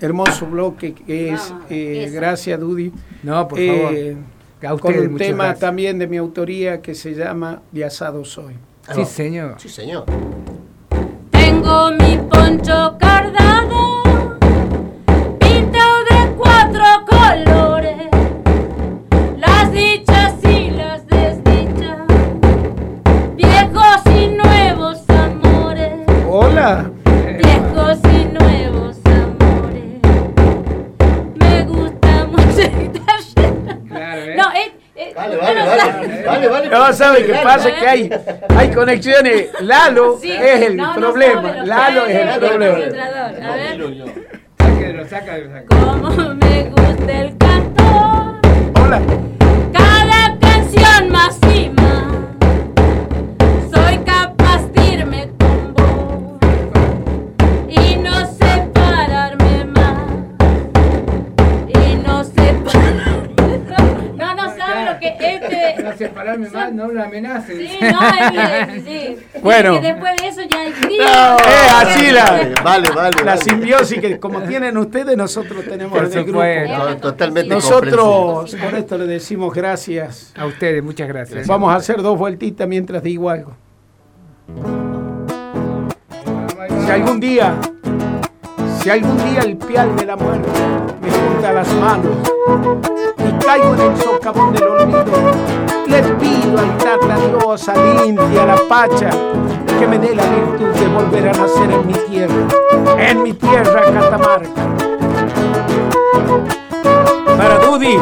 hermoso 0.00 0.46
bloque 0.46 0.92
que 0.94 1.30
es 1.32 1.48
Vamos, 1.50 1.64
eh. 1.70 2.10
Gracias, 2.12 2.58
Dudy. 2.60 2.92
No, 3.22 3.46
por 3.48 3.58
Eh, 3.58 3.68
favor. 3.82 4.41
A 4.66 4.76
con 4.78 4.96
un 4.98 5.16
tema 5.16 5.44
gracias. 5.44 5.58
también 5.60 5.98
de 5.98 6.06
mi 6.06 6.16
autoría 6.18 6.80
que 6.80 6.94
se 6.94 7.14
llama 7.14 7.62
De 7.72 7.84
asado 7.84 8.24
soy. 8.24 8.54
Ah, 8.86 8.92
Sí, 8.94 9.00
no. 9.00 9.06
señor. 9.06 9.54
Sí, 9.58 9.68
señor. 9.68 10.04
Tengo 11.30 11.90
mi 11.92 12.16
poncho 12.30 12.96
cardado, 12.98 14.02
pintado 15.38 16.04
de 16.10 16.32
cuatro 16.36 16.84
colores, 17.08 18.08
las 19.38 19.72
dichas 19.72 20.34
y 20.44 20.70
las 20.70 21.06
desdichas, 21.08 21.98
viejos 23.36 24.06
y 24.06 24.28
nuevos 24.28 25.02
amores, 25.10 26.06
Hola. 26.28 26.90
Vale, 35.14 35.36
no 35.36 35.42
vale, 35.42 35.60
vale. 35.64 36.24
Vale, 36.26 36.48
vale. 36.48 36.68
No, 36.68 36.92
¿sabe 36.92 37.24
qué 37.26 37.34
pasa? 37.42 37.70
Que 37.74 37.86
hay, 37.88 38.10
hay 38.56 38.70
conexiones. 38.70 39.48
Lalo 39.60 40.18
Sí, 40.20 40.30
es 40.32 40.62
el 40.62 40.76
no, 40.76 40.94
no 40.94 41.00
problema. 41.12 41.52
lo 41.52 41.66
Lalo 41.66 42.06
es 42.06 42.16
el 42.16 42.38
problema. 42.40 42.76
A 42.76 43.56
ver. 43.56 43.80
Sáquenlo, 44.58 45.08
sáquenlo, 45.08 45.50
sáquenlo. 45.52 45.92
Como 46.02 46.34
me 46.34 46.62
gusta 46.70 47.12
el 47.20 47.36
cantor, 47.38 48.40
Hola. 48.82 49.00
cada 49.72 50.38
canción 50.40 51.10
más. 51.10 51.38
No 65.92 65.98
separarme 65.98 66.48
más, 66.50 66.72
no 66.72 66.88
lo 66.88 67.02
amenacen. 67.02 67.58
Sí, 67.58 67.78
no, 67.80 68.00
es 68.08 68.84
sí. 68.84 69.16
Bueno. 69.42 69.80
Que 69.80 69.92
después 69.92 70.20
de 70.20 70.28
eso 70.28 70.42
ya 70.42 70.60
hay 70.60 70.72
frío. 70.72 71.02
Eh, 71.02 71.68
así 71.76 72.10
la, 72.10 72.62
Vale, 72.62 72.90
vale. 72.90 73.16
la 73.18 73.24
vale. 73.24 73.42
simbiosis 73.42 74.00
que 74.00 74.18
como 74.18 74.42
tienen 74.42 74.76
ustedes, 74.76 75.16
nosotros 75.16 75.64
tenemos 75.64 75.96
Por 75.96 76.10
en 76.10 76.18
el 76.18 76.24
grupo. 76.24 76.44
No, 76.68 76.96
totalmente 76.98 77.54
Nosotros 77.54 78.54
por 78.56 78.74
esto 78.74 78.98
le 78.98 79.06
decimos 79.06 79.52
gracias. 79.54 80.32
A 80.36 80.46
ustedes, 80.46 80.82
muchas 80.82 81.08
gracias. 81.08 81.46
Vamos 81.46 81.72
a 81.72 81.76
hacer 81.76 82.00
dos 82.02 82.18
vueltitas 82.18 82.66
mientras 82.66 83.02
digo 83.02 83.30
algo. 83.30 83.56
algún 86.92 87.20
día, 87.20 87.54
si 88.80 88.90
algún 88.90 89.16
día 89.16 89.40
el 89.40 89.56
pial 89.56 89.96
de 89.96 90.04
la 90.04 90.14
muerte 90.14 90.48
me 91.00 91.10
junta 91.10 91.52
las 91.52 91.72
manos 91.74 92.16
y 93.16 93.44
caigo 93.44 93.74
en 93.74 93.80
el 93.80 93.96
socavón 93.96 94.52
del 94.52 94.64
olvido, 94.64 95.71
le 95.86 96.02
pido 96.14 96.58
al 96.58 96.76
Tata 96.78 97.16
Dios, 97.16 97.68
al 97.68 98.06
Inti, 98.06 98.38
a 98.38 98.46
la 98.46 98.56
Pacha, 98.68 99.10
que 99.78 99.86
me 99.86 99.98
dé 99.98 100.14
la 100.14 100.22
virtud 100.24 100.68
de 100.68 100.88
volver 100.88 101.28
a 101.28 101.32
nacer 101.32 101.70
en 101.70 101.86
mi 101.86 101.92
tierra, 101.92 102.46
en 102.98 103.22
mi 103.22 103.32
tierra 103.32 103.82
Catamarca. 103.92 104.48
Para 107.36 107.58
Dudi, 107.58 107.98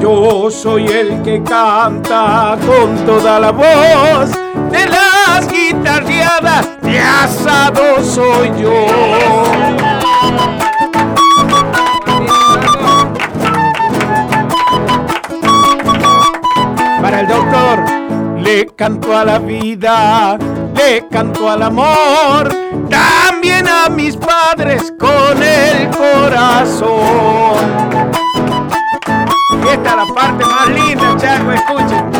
yo 0.00 0.50
soy 0.50 0.86
el 0.86 1.22
que 1.22 1.42
canta 1.42 2.56
con 2.66 2.96
toda 3.04 3.40
la 3.40 3.50
voz 3.50 4.30
de 4.70 4.86
las 4.86 5.48
guitarreadas 5.48 6.68
de 6.82 6.98
asado 6.98 8.02
soy 8.02 8.52
yo. 8.60 9.81
Le 18.54 18.66
canto 18.76 19.16
a 19.16 19.24
la 19.24 19.38
vida, 19.38 20.36
le 20.76 21.08
canto 21.10 21.48
al 21.48 21.62
amor, 21.62 22.50
también 22.90 23.66
a 23.66 23.88
mis 23.88 24.14
padres 24.14 24.92
con 24.98 25.42
el 25.42 25.88
corazón. 25.88 27.56
Y 29.64 29.68
esta 29.68 29.90
es 29.90 29.96
la 29.96 30.06
parte 30.14 30.44
más 30.44 30.68
linda, 30.68 31.16
Chaco, 31.16 31.52
escuchen. 31.52 32.10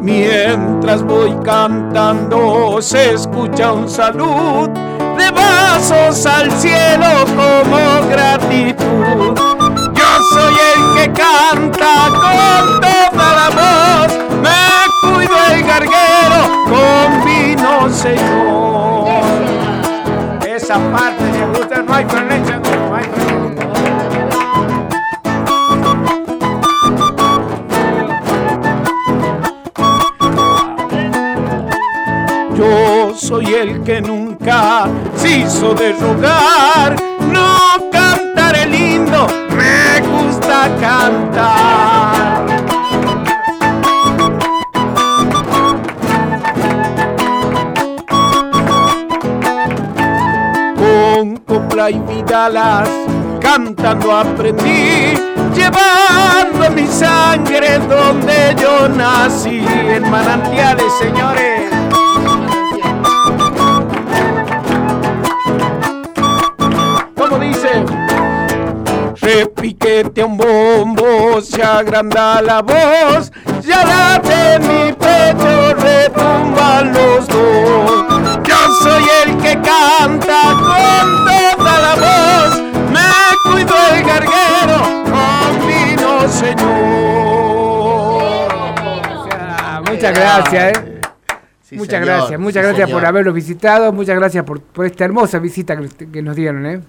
Mientras 0.00 1.04
voy 1.04 1.32
cantando 1.44 2.82
se 2.82 3.14
escucha 3.14 3.72
un 3.72 3.88
salud 3.88 4.68
de 4.68 5.30
vasos 5.30 6.26
al 6.26 6.50
cielo 6.50 7.24
como 7.36 8.08
gratitud. 8.10 9.65
Soy 10.36 10.54
el 10.54 10.80
que 10.94 11.06
canta 11.12 11.92
con 12.10 12.80
toda 12.80 13.28
la 13.38 13.48
voz, 13.58 14.10
me 14.42 14.60
cuido 15.00 15.36
el 15.50 15.62
garguero 15.64 16.40
con 16.66 17.08
vino 17.24 17.72
señor. 17.90 19.24
Esa 20.46 20.76
parte 20.92 21.24
me 21.24 21.46
gusta, 21.58 21.76
no 21.82 21.94
hay 21.94 22.04
problema, 22.04 22.60
no 22.60 22.94
hay 22.94 23.06
problema. 23.06 23.46
Yo 32.54 33.14
soy 33.16 33.54
el 33.54 33.82
que 33.84 34.02
nunca 34.02 34.86
se 35.16 35.38
hizo 35.38 35.72
de 35.72 35.92
rogar, 35.94 36.94
no 37.32 37.56
cantaré 37.90 38.66
lindo, 38.66 39.26
me 39.56 40.00
gusta 40.00 40.68
cantar. 40.80 42.46
Con 50.76 51.36
copla 51.38 51.90
y 51.90 51.98
vidalas, 52.00 52.88
cantando 53.40 54.16
aprendí, 54.16 55.14
llevando 55.54 56.70
mi 56.74 56.86
sangre 56.86 57.78
donde 57.78 58.54
yo 58.60 58.88
nací, 58.88 59.64
en 59.68 60.10
manantiales, 60.10 60.92
señores. 60.98 61.75
Repiquete 69.26 70.22
un 70.22 70.36
bombo, 70.36 71.40
se 71.40 71.60
agranda 71.60 72.40
la 72.40 72.62
voz, 72.62 73.32
ya 73.60 73.84
la 73.84 74.20
de 74.20 74.60
mi 74.60 74.92
pecho 74.92 75.74
retumban 75.74 76.92
los 76.92 77.26
dos. 77.26 78.04
Yo 78.44 78.56
soy 78.84 79.02
el 79.24 79.36
que 79.38 79.54
canta 79.60 80.52
con 80.52 81.26
toda 81.56 81.74
la 81.80 81.94
voz, 81.96 82.62
me 82.92 83.10
cuido 83.50 83.74
el 83.94 84.04
garguero 84.04 84.78
con 85.10 85.50
vino, 85.66 86.28
señor. 86.28 86.86
Muchas 89.90 90.14
gracias, 90.14 90.64
¿eh? 90.78 91.00
Sí, 91.62 91.74
muchas 91.76 91.98
señor, 91.98 92.06
gracias, 92.06 92.38
muchas 92.38 92.62
sí, 92.62 92.66
gracias 92.68 92.86
señor. 92.86 93.00
por 93.00 93.06
haberlos 93.08 93.34
visitado, 93.34 93.92
muchas 93.92 94.14
gracias 94.14 94.44
por, 94.44 94.60
por 94.60 94.86
esta 94.86 95.04
hermosa 95.04 95.40
visita 95.40 95.76
que, 95.76 95.88
que 96.12 96.22
nos 96.22 96.36
dieron, 96.36 96.64
¿eh? 96.64 96.80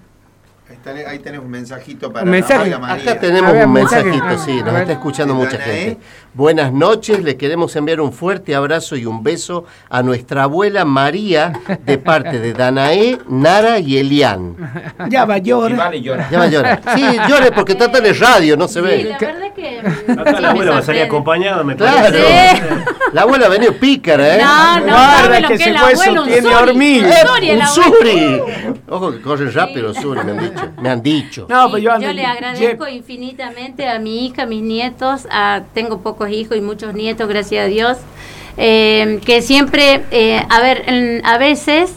Ahí, 1.06 1.18
tenemos 1.20 1.46
un 1.46 1.50
mensajito 1.50 2.12
para 2.12 2.24
mensaje. 2.26 2.58
María 2.58 2.78
María. 2.78 3.10
Acá 3.12 3.20
tenemos 3.20 3.52
ver, 3.52 3.66
un 3.66 3.72
mensajito, 3.72 4.24
Ah, 4.24 4.38
sí, 4.38 4.62
nos 4.62 4.74
está 4.74 4.92
escuchando 4.92 5.34
¿De 5.34 5.40
mucha 5.40 5.56
Danae? 5.58 5.80
gente. 5.80 6.00
Buenas 6.38 6.72
noches, 6.72 7.24
le 7.24 7.36
queremos 7.36 7.74
enviar 7.74 8.00
un 8.00 8.12
fuerte 8.12 8.54
abrazo 8.54 8.94
y 8.94 9.04
un 9.06 9.24
beso 9.24 9.64
a 9.90 10.04
nuestra 10.04 10.44
abuela 10.44 10.84
María 10.84 11.52
de 11.84 11.98
parte 11.98 12.38
de 12.38 12.52
Danae, 12.52 13.18
Nara 13.28 13.80
y 13.80 13.96
Elian. 13.98 14.54
Ya 15.08 15.24
va, 15.24 15.38
Y 15.38 15.42
llora. 15.42 15.74
vale, 15.76 16.00
llora. 16.00 16.28
Ya 16.30 16.38
va 16.38 16.44
a 16.44 16.46
llorar. 16.48 16.80
Sí, 16.94 17.02
llore 17.28 17.50
porque 17.50 17.74
tratan 17.74 18.04
de 18.04 18.12
radio, 18.12 18.56
no 18.56 18.68
se 18.68 18.74
Sí, 18.78 18.86
ve. 18.86 19.04
la 19.04 19.18
verdad 19.18 19.52
que. 19.52 19.78
Acá 20.12 20.36
sí 20.36 20.40
la 20.42 20.50
abuela 20.50 20.70
va 20.70 20.78
a 20.78 20.82
salir 20.82 21.02
acompañada, 21.02 21.64
me 21.64 21.74
Claro. 21.74 22.02
parece. 22.02 22.62
La 23.14 23.22
abuela 23.22 23.46
ha 23.46 23.48
venido 23.48 23.72
pícara, 23.72 24.36
¿eh? 24.36 24.40
No, 24.40 24.78
no, 24.80 24.86
Guarda 24.86 25.40
lo 25.40 25.48
que 25.48 25.54
ese 25.54 25.72
hueso 25.72 26.22
tiene 26.24 26.42
suri. 26.42 26.54
hormiga. 26.54 27.06
Un 27.08 27.12
¡Eh, 27.42 27.62
suri, 27.66 27.90
suri! 27.90 28.40
Ojo 28.88 29.10
que 29.10 29.20
corren 29.22 29.52
rápido 29.52 29.88
los 29.88 29.96
suri, 29.96 30.20
me 30.24 30.30
han 30.30 30.38
dicho. 30.38 30.68
Me 30.80 30.88
han 30.90 31.02
dicho. 31.02 31.46
No, 31.50 31.64
Sí, 31.66 31.72
pero 31.72 31.96
yo, 31.98 32.00
yo 32.06 32.12
le 32.12 32.24
agradezco 32.24 32.86
infinitamente 32.86 33.88
a 33.88 33.98
mi 33.98 34.26
hija, 34.26 34.44
a 34.44 34.46
mis 34.46 34.62
nietos, 34.62 35.26
a- 35.32 35.62
tengo 35.74 35.98
pocos 36.00 36.27
hijos 36.30 36.56
y 36.56 36.60
muchos 36.60 36.94
nietos, 36.94 37.28
gracias 37.28 37.64
a 37.64 37.68
Dios, 37.68 37.96
eh, 38.56 39.20
que 39.24 39.40
siempre, 39.42 40.02
eh, 40.10 40.42
a 40.48 40.60
ver, 40.60 40.82
en- 40.86 41.24
a 41.24 41.38
veces 41.38 41.90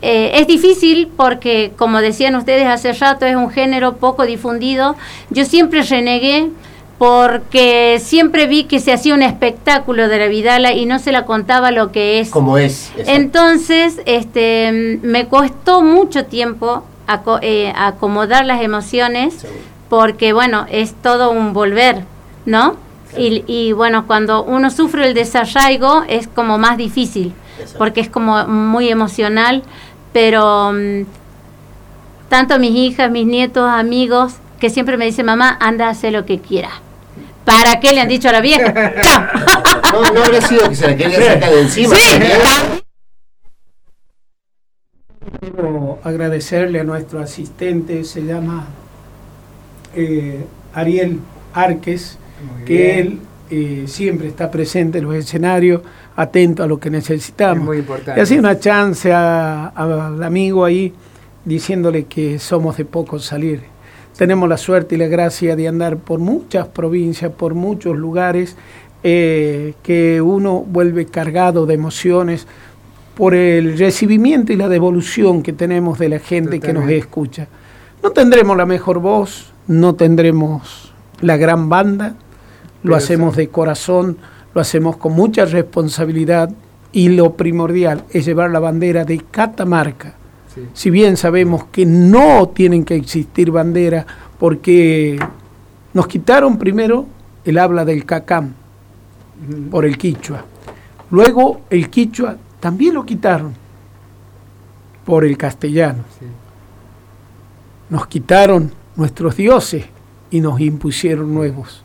eh, 0.00 0.32
es 0.40 0.46
difícil 0.46 1.08
porque, 1.16 1.72
como 1.76 2.00
decían 2.00 2.36
ustedes 2.36 2.66
hace 2.68 2.92
rato, 2.92 3.26
es 3.26 3.34
un 3.34 3.50
género 3.50 3.96
poco 3.96 4.24
difundido. 4.26 4.94
Yo 5.30 5.44
siempre 5.44 5.82
renegué 5.82 6.50
porque 6.98 7.98
siempre 8.00 8.46
vi 8.46 8.64
que 8.64 8.80
se 8.80 8.92
hacía 8.92 9.14
un 9.14 9.22
espectáculo 9.22 10.08
de 10.08 10.18
la 10.18 10.26
Vidala 10.26 10.72
y 10.72 10.84
no 10.86 10.98
se 10.98 11.10
la 11.12 11.24
contaba 11.24 11.70
lo 11.70 11.90
que 11.92 12.20
es. 12.20 12.30
Como 12.30 12.58
es. 12.58 12.90
exacto. 12.90 13.10
Entonces, 13.12 14.00
este, 14.04 14.98
me 15.02 15.26
costó 15.28 15.82
mucho 15.82 16.26
tiempo 16.26 16.84
aco- 17.06 17.38
eh, 17.42 17.72
acomodar 17.76 18.44
las 18.46 18.62
emociones 18.62 19.34
Seguro. 19.34 19.60
porque, 19.88 20.32
bueno, 20.32 20.66
es 20.70 20.92
todo 21.02 21.30
un 21.30 21.52
volver, 21.52 22.02
¿no? 22.46 22.76
Y, 23.16 23.44
y, 23.46 23.72
bueno, 23.72 24.06
cuando 24.06 24.44
uno 24.44 24.70
sufre 24.70 25.06
el 25.06 25.14
desarraigo 25.14 26.04
es 26.08 26.28
como 26.28 26.58
más 26.58 26.76
difícil, 26.76 27.32
Exacto. 27.58 27.78
porque 27.78 28.00
es 28.00 28.08
como 28.08 28.46
muy 28.46 28.88
emocional, 28.88 29.62
pero 30.12 30.72
mm, 30.72 31.06
tanto 32.28 32.58
mis 32.58 32.74
hijas, 32.74 33.10
mis 33.10 33.26
nietos, 33.26 33.68
amigos, 33.68 34.34
que 34.60 34.70
siempre 34.70 34.96
me 34.96 35.06
dicen, 35.06 35.26
mamá, 35.26 35.56
anda 35.60 35.86
a 35.86 35.90
hacer 35.90 36.12
lo 36.12 36.26
que 36.26 36.40
quieras. 36.40 36.72
¿Para 37.44 37.80
qué 37.80 37.92
le 37.92 38.00
han 38.00 38.08
dicho 38.08 38.28
a 38.28 38.32
la 38.32 38.40
vieja? 38.40 38.72
No, 39.90 40.02
no 40.12 40.22
habrá 40.22 40.40
sido 40.42 40.68
que 40.68 40.76
se 40.76 40.86
la 40.86 40.96
quería 40.96 41.32
sacar 41.32 41.50
de 41.50 41.62
encima. 41.62 41.96
Sí. 41.96 42.20
Quiero 45.40 45.98
agradecerle 46.04 46.80
a 46.80 46.84
nuestro 46.84 47.20
asistente, 47.20 48.04
se 48.04 48.22
llama 48.22 48.66
eh, 49.94 50.44
Ariel 50.74 51.20
Arques, 51.54 52.18
Muy 52.54 52.64
que 52.64 52.74
bien. 52.74 52.98
él 52.98 53.18
eh, 53.50 53.84
siempre 53.86 54.28
está 54.28 54.50
presente 54.50 54.98
en 54.98 55.04
los 55.04 55.14
escenarios, 55.14 55.80
atento 56.16 56.62
a 56.62 56.66
lo 56.66 56.78
que 56.78 56.90
necesitamos. 56.90 57.60
Es 57.62 57.64
muy 57.66 57.78
importante. 57.78 58.20
Y 58.20 58.22
así 58.22 58.38
una 58.38 58.58
chance 58.58 59.12
a- 59.12 59.68
al 59.68 60.22
amigo 60.22 60.64
ahí 60.64 60.92
diciéndole 61.44 62.04
que 62.04 62.38
somos 62.38 62.76
de 62.76 62.84
poco 62.84 63.18
salir. 63.18 63.62
Tenemos 64.16 64.48
la 64.48 64.56
suerte 64.58 64.96
y 64.96 64.98
la 64.98 65.06
gracia 65.06 65.54
de 65.56 65.68
andar 65.68 65.96
por 65.96 66.18
muchas 66.18 66.66
provincias, 66.68 67.30
por 67.32 67.54
muchos 67.54 67.96
lugares, 67.96 68.56
eh, 69.02 69.74
que 69.82 70.20
uno 70.20 70.60
vuelve 70.66 71.06
cargado 71.06 71.64
de 71.66 71.74
emociones 71.74 72.46
por 73.16 73.34
el 73.34 73.78
recibimiento 73.78 74.52
y 74.52 74.56
la 74.56 74.68
devolución 74.68 75.42
que 75.42 75.52
tenemos 75.52 75.98
de 75.98 76.08
la 76.08 76.18
gente 76.18 76.60
que 76.60 76.72
nos 76.72 76.90
escucha. 76.90 77.46
No 78.02 78.10
tendremos 78.10 78.56
la 78.56 78.66
mejor 78.66 78.98
voz, 79.00 79.52
no 79.68 79.94
tendremos 79.94 80.92
la 81.20 81.36
gran 81.36 81.68
banda, 81.68 82.14
lo 82.82 82.96
hacemos 82.96 83.36
de 83.36 83.48
corazón, 83.48 84.18
lo 84.54 84.60
hacemos 84.60 84.96
con 84.96 85.12
mucha 85.12 85.44
responsabilidad 85.44 86.50
y 86.92 87.10
lo 87.10 87.34
primordial 87.34 88.04
es 88.10 88.24
llevar 88.24 88.50
la 88.50 88.60
bandera 88.60 89.04
de 89.04 89.18
Catamarca. 89.18 90.14
Sí. 90.54 90.62
Si 90.72 90.90
bien 90.90 91.16
sabemos 91.16 91.64
que 91.66 91.84
no 91.84 92.48
tienen 92.48 92.84
que 92.84 92.96
existir 92.96 93.50
banderas 93.50 94.06
porque 94.38 95.18
nos 95.92 96.06
quitaron 96.06 96.58
primero 96.58 97.06
el 97.44 97.58
habla 97.58 97.84
del 97.84 98.04
cacam 98.04 98.52
por 99.70 99.84
el 99.84 99.96
quichua. 99.96 100.44
Luego 101.10 101.62
el 101.70 101.88
quichua 101.88 102.36
también 102.60 102.94
lo 102.94 103.04
quitaron 103.04 103.54
por 105.04 105.24
el 105.24 105.36
castellano. 105.38 106.04
Nos 107.88 108.06
quitaron 108.06 108.70
nuestros 108.96 109.36
dioses 109.36 109.86
y 110.30 110.40
nos 110.40 110.60
impusieron 110.60 111.32
nuevos. 111.32 111.82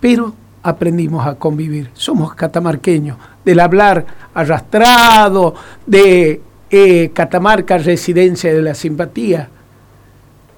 Pero 0.00 0.34
aprendimos 0.62 1.26
a 1.26 1.34
convivir. 1.36 1.90
Somos 1.94 2.34
catamarqueños. 2.34 3.16
Del 3.44 3.60
hablar 3.60 4.04
arrastrado, 4.34 5.54
de 5.86 6.40
eh, 6.70 7.10
Catamarca, 7.14 7.78
residencia 7.78 8.52
de 8.52 8.62
la 8.62 8.74
simpatía. 8.74 9.48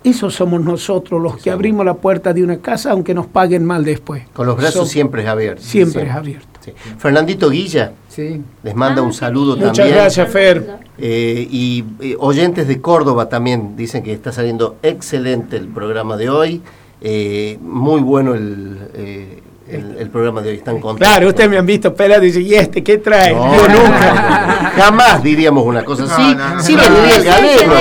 Esos 0.02 0.34
somos 0.34 0.62
nosotros 0.64 1.20
los 1.20 1.36
que 1.36 1.50
abrimos 1.50 1.84
la 1.84 1.92
puerta 1.94 2.32
de 2.32 2.42
una 2.42 2.56
casa 2.58 2.92
aunque 2.92 3.12
nos 3.12 3.26
paguen 3.26 3.64
mal 3.66 3.84
después. 3.84 4.22
Con 4.32 4.46
los 4.46 4.56
brazos 4.56 4.74
Somos- 4.74 4.88
siempre 4.90 5.28
abiertos. 5.28 5.64
Siempre 5.66 6.04
es 6.04 6.10
abierto. 6.10 6.46
Sí. 6.60 6.72
Fernandito 6.98 7.48
Guilla 7.50 7.92
Sí. 8.08 8.42
les 8.62 8.74
manda 8.74 9.00
Ah, 9.02 9.04
un 9.04 9.12
saludo 9.12 9.56
Muchas 9.56 9.76
también. 9.76 9.96
gracias, 9.96 10.28
Fer. 10.30 10.78
Eh, 10.98 11.46
y 11.50 11.84
eh, 12.00 12.16
oyentes 12.18 12.66
de 12.66 12.80
Córdoba 12.80 13.28
también 13.28 13.76
dicen 13.76 14.02
que 14.02 14.12
está 14.12 14.32
saliendo 14.32 14.76
excelente 14.82 15.56
el 15.58 15.68
programa 15.68 16.16
de 16.16 16.28
hoy. 16.30 16.62
Eh, 17.02 17.58
muy 17.62 18.00
bueno 18.02 18.34
el, 18.34 18.78
eh, 18.94 19.42
el, 19.68 19.96
el 19.98 20.10
programa 20.10 20.42
de 20.42 20.50
hoy. 20.50 20.56
Están 20.56 20.80
contentos. 20.80 21.08
Claro, 21.08 21.28
ustedes 21.28 21.48
me 21.50 21.58
han 21.58 21.66
visto 21.66 21.94
pelado 21.94 22.22
y 22.22 22.26
dicen, 22.26 22.42
¿y 22.46 22.54
este 22.54 22.82
qué 22.84 22.98
trae? 22.98 23.34
No, 23.34 23.54
Yo 23.56 23.68
nunca. 23.68 24.72
Jamás 24.76 25.22
diríamos 25.22 25.64
una 25.64 25.84
cosa 25.84 26.04
así. 26.04 26.34
No, 26.34 26.60
sí, 26.62 26.76
diría 26.76 27.16
el 27.16 27.24
No, 27.24 27.30
galego. 27.30 27.72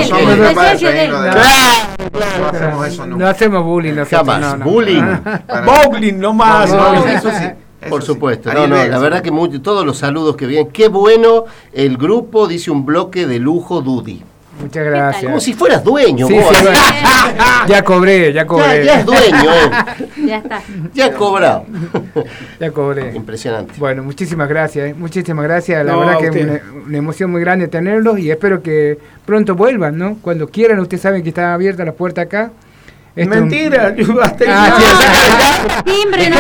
no, 2.40 2.48
hacemos 2.48 2.88
eso 2.88 3.02
No 3.06 3.08
nunca. 3.08 3.30
hacemos 3.30 3.64
bullying 3.64 3.94
nosotros, 3.94 4.28
Jamás. 4.36 4.64
Bullying. 4.64 5.04
Bowling. 5.66 6.20
No, 6.20 6.34
¿no? 6.34 6.66
eso 7.06 7.30
sí. 7.32 7.46
eso 7.82 7.90
Por 7.90 8.02
sí. 8.02 8.08
supuesto, 8.08 8.54
no, 8.54 8.68
no, 8.68 8.76
la 8.76 8.96
sí. 8.98 9.02
verdad 9.02 9.22
que 9.22 9.32
muy- 9.32 9.60
todos 9.60 9.86
los 9.86 9.98
saludos 9.98 10.36
que 10.36 10.46
vienen. 10.46 10.72
Qué 10.72 10.88
bueno 10.90 11.46
el 11.74 11.98
grupo, 11.98 12.48
dice 12.48 12.72
un 12.72 12.86
bloque 12.86 13.26
de 13.28 13.40
lujo 13.40 13.82
Dudi. 13.82 14.24
Muchas 14.60 14.84
Como 14.84 14.96
gracias. 14.96 15.44
si 15.44 15.54
fueras 15.54 15.84
dueño, 15.84 16.28
Sí, 16.28 16.34
vos. 16.34 16.46
sí, 16.56 16.64
bueno. 16.64 16.80
Ya 17.68 17.84
cobré, 17.84 18.34
ya 18.34 18.46
cobré. 18.46 18.84
ya 18.86 19.00
es 19.00 19.06
dueño, 19.06 19.54
eh. 19.54 19.70
Ya 20.26 20.38
está. 20.38 20.62
ya 20.94 21.06
has 21.06 21.12
cobrado. 21.16 21.66
Ya 22.60 22.72
cobré. 22.72 23.16
Impresionante. 23.16 23.74
Bueno, 23.78 24.04
muchísimas 24.04 24.50
gracias, 24.50 24.90
eh, 24.90 24.94
muchísimas 24.98 25.44
gracias. 25.46 25.86
La 25.86 25.92
No, 25.94 26.00
verdad 26.02 26.18
que 26.20 26.28
es 26.28 26.46
una, 26.46 26.62
una 26.88 26.98
emoción 26.98 27.32
muy 27.32 27.42
grande 27.42 27.68
tenerlos 27.68 28.20
y 28.20 28.30
espero 28.32 28.62
que 28.62 28.98
pronto 29.26 29.56
vuelvan, 29.56 29.98
¿no? 29.98 30.18
Cuando 30.22 30.48
quieran, 30.50 30.80
ustedes 30.80 31.02
saben 31.02 31.24
que 31.24 31.30
está 31.30 31.54
abierta 31.54 31.86
la 31.86 31.94
puerta 31.94 32.22
acá. 32.22 32.52
Esto- 33.16 33.36
Mentira. 33.36 33.96
yo 33.98 34.22
hasta- 34.22 34.46
Ah, 34.48 34.78
sí, 35.86 35.92
Timbre, 36.02 36.30
no. 36.30 36.38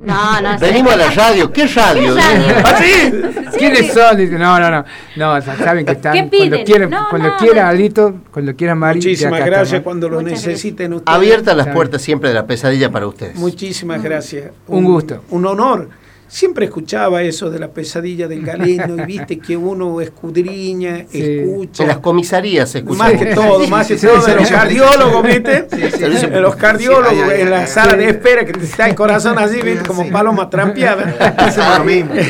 No, 0.00 0.40
no 0.40 0.58
sé. 0.58 0.64
Venimos 0.66 0.92
a 0.92 0.96
la 0.96 1.10
radio. 1.10 1.52
¿Qué 1.52 1.66
radio? 1.66 2.14
¿Qué 2.14 2.20
radio? 2.20 2.54
¿Ah, 2.64 2.76
sí? 2.78 3.12
¿Quiénes 3.58 3.92
son? 3.92 4.16
Dice, 4.16 4.38
no, 4.38 4.60
no, 4.60 4.70
no. 4.70 4.84
No, 5.16 5.42
saben 5.42 5.84
que 5.84 5.92
están. 5.98 6.12
¿Qué 6.12 6.22
piden? 6.24 6.50
Cuando 6.50 6.64
quieran, 6.64 6.90
No, 6.90 7.06
cuando 7.10 7.28
no, 7.30 7.36
quiera, 7.36 7.62
no. 7.64 7.68
Alito, 7.70 8.14
cuando 8.30 8.54
quiera, 8.54 8.74
Mari. 8.76 8.98
Muchísimas 8.98 9.34
acá 9.40 9.46
gracias 9.46 9.66
estamos. 9.66 9.84
cuando 9.84 10.08
lo 10.08 10.20
Muchas 10.20 10.46
necesiten 10.46 10.92
ustedes. 10.92 11.16
Abiertas 11.16 11.56
las 11.56 11.68
puertas 11.68 12.00
siempre 12.00 12.28
de 12.28 12.34
la 12.36 12.46
pesadilla 12.46 12.90
para 12.90 13.06
ustedes. 13.08 13.34
Muchísimas 13.36 14.00
gracias. 14.02 14.50
Un 14.68 14.84
gusto. 14.84 15.24
Un 15.30 15.46
honor. 15.46 15.88
Siempre 16.28 16.66
escuchaba 16.66 17.22
eso 17.22 17.48
de 17.50 17.58
la 17.58 17.68
pesadilla 17.68 18.28
del 18.28 18.42
galeno 18.44 19.02
y 19.02 19.06
viste 19.06 19.38
que 19.38 19.56
uno 19.56 20.00
escudriña, 20.00 21.06
Sí. 21.08 21.22
escucha. 21.22 21.82
En 21.84 21.88
las 21.88 21.98
comisarías 21.98 22.70
se 22.70 22.78
escucha. 22.78 22.98
Más 22.98 23.12
que 23.14 23.26
todo, 23.34 23.66
más 23.68 23.86
que 23.88 23.96
Sí, 23.98 24.06
todo 24.06 24.20
sí, 24.20 24.30
de 24.32 24.36
los 24.36 24.50
cardiólogos, 24.50 25.22
¿viste? 25.26 25.66
sí. 25.70 26.26
De 26.26 26.40
los 26.40 26.54
cardiólogos 26.56 27.08
Sí, 27.10 27.20
ay, 27.24 27.30
ay, 27.34 27.40
en 27.42 27.50
la 27.50 27.66
sala 27.66 27.92
sí. 27.92 27.98
de 27.98 28.08
espera 28.10 28.44
que 28.44 28.52
te 28.52 28.64
está 28.64 28.86
el 28.88 28.94
corazón 28.94 29.38
así, 29.38 29.60
¿viste? 29.62 29.86
Como 29.86 30.04
Sí. 30.04 30.10
paloma 30.10 30.50
trampeada. 30.50 31.16
Hacemos 31.38 31.78
lo 31.78 31.84
mismo. 31.84 32.12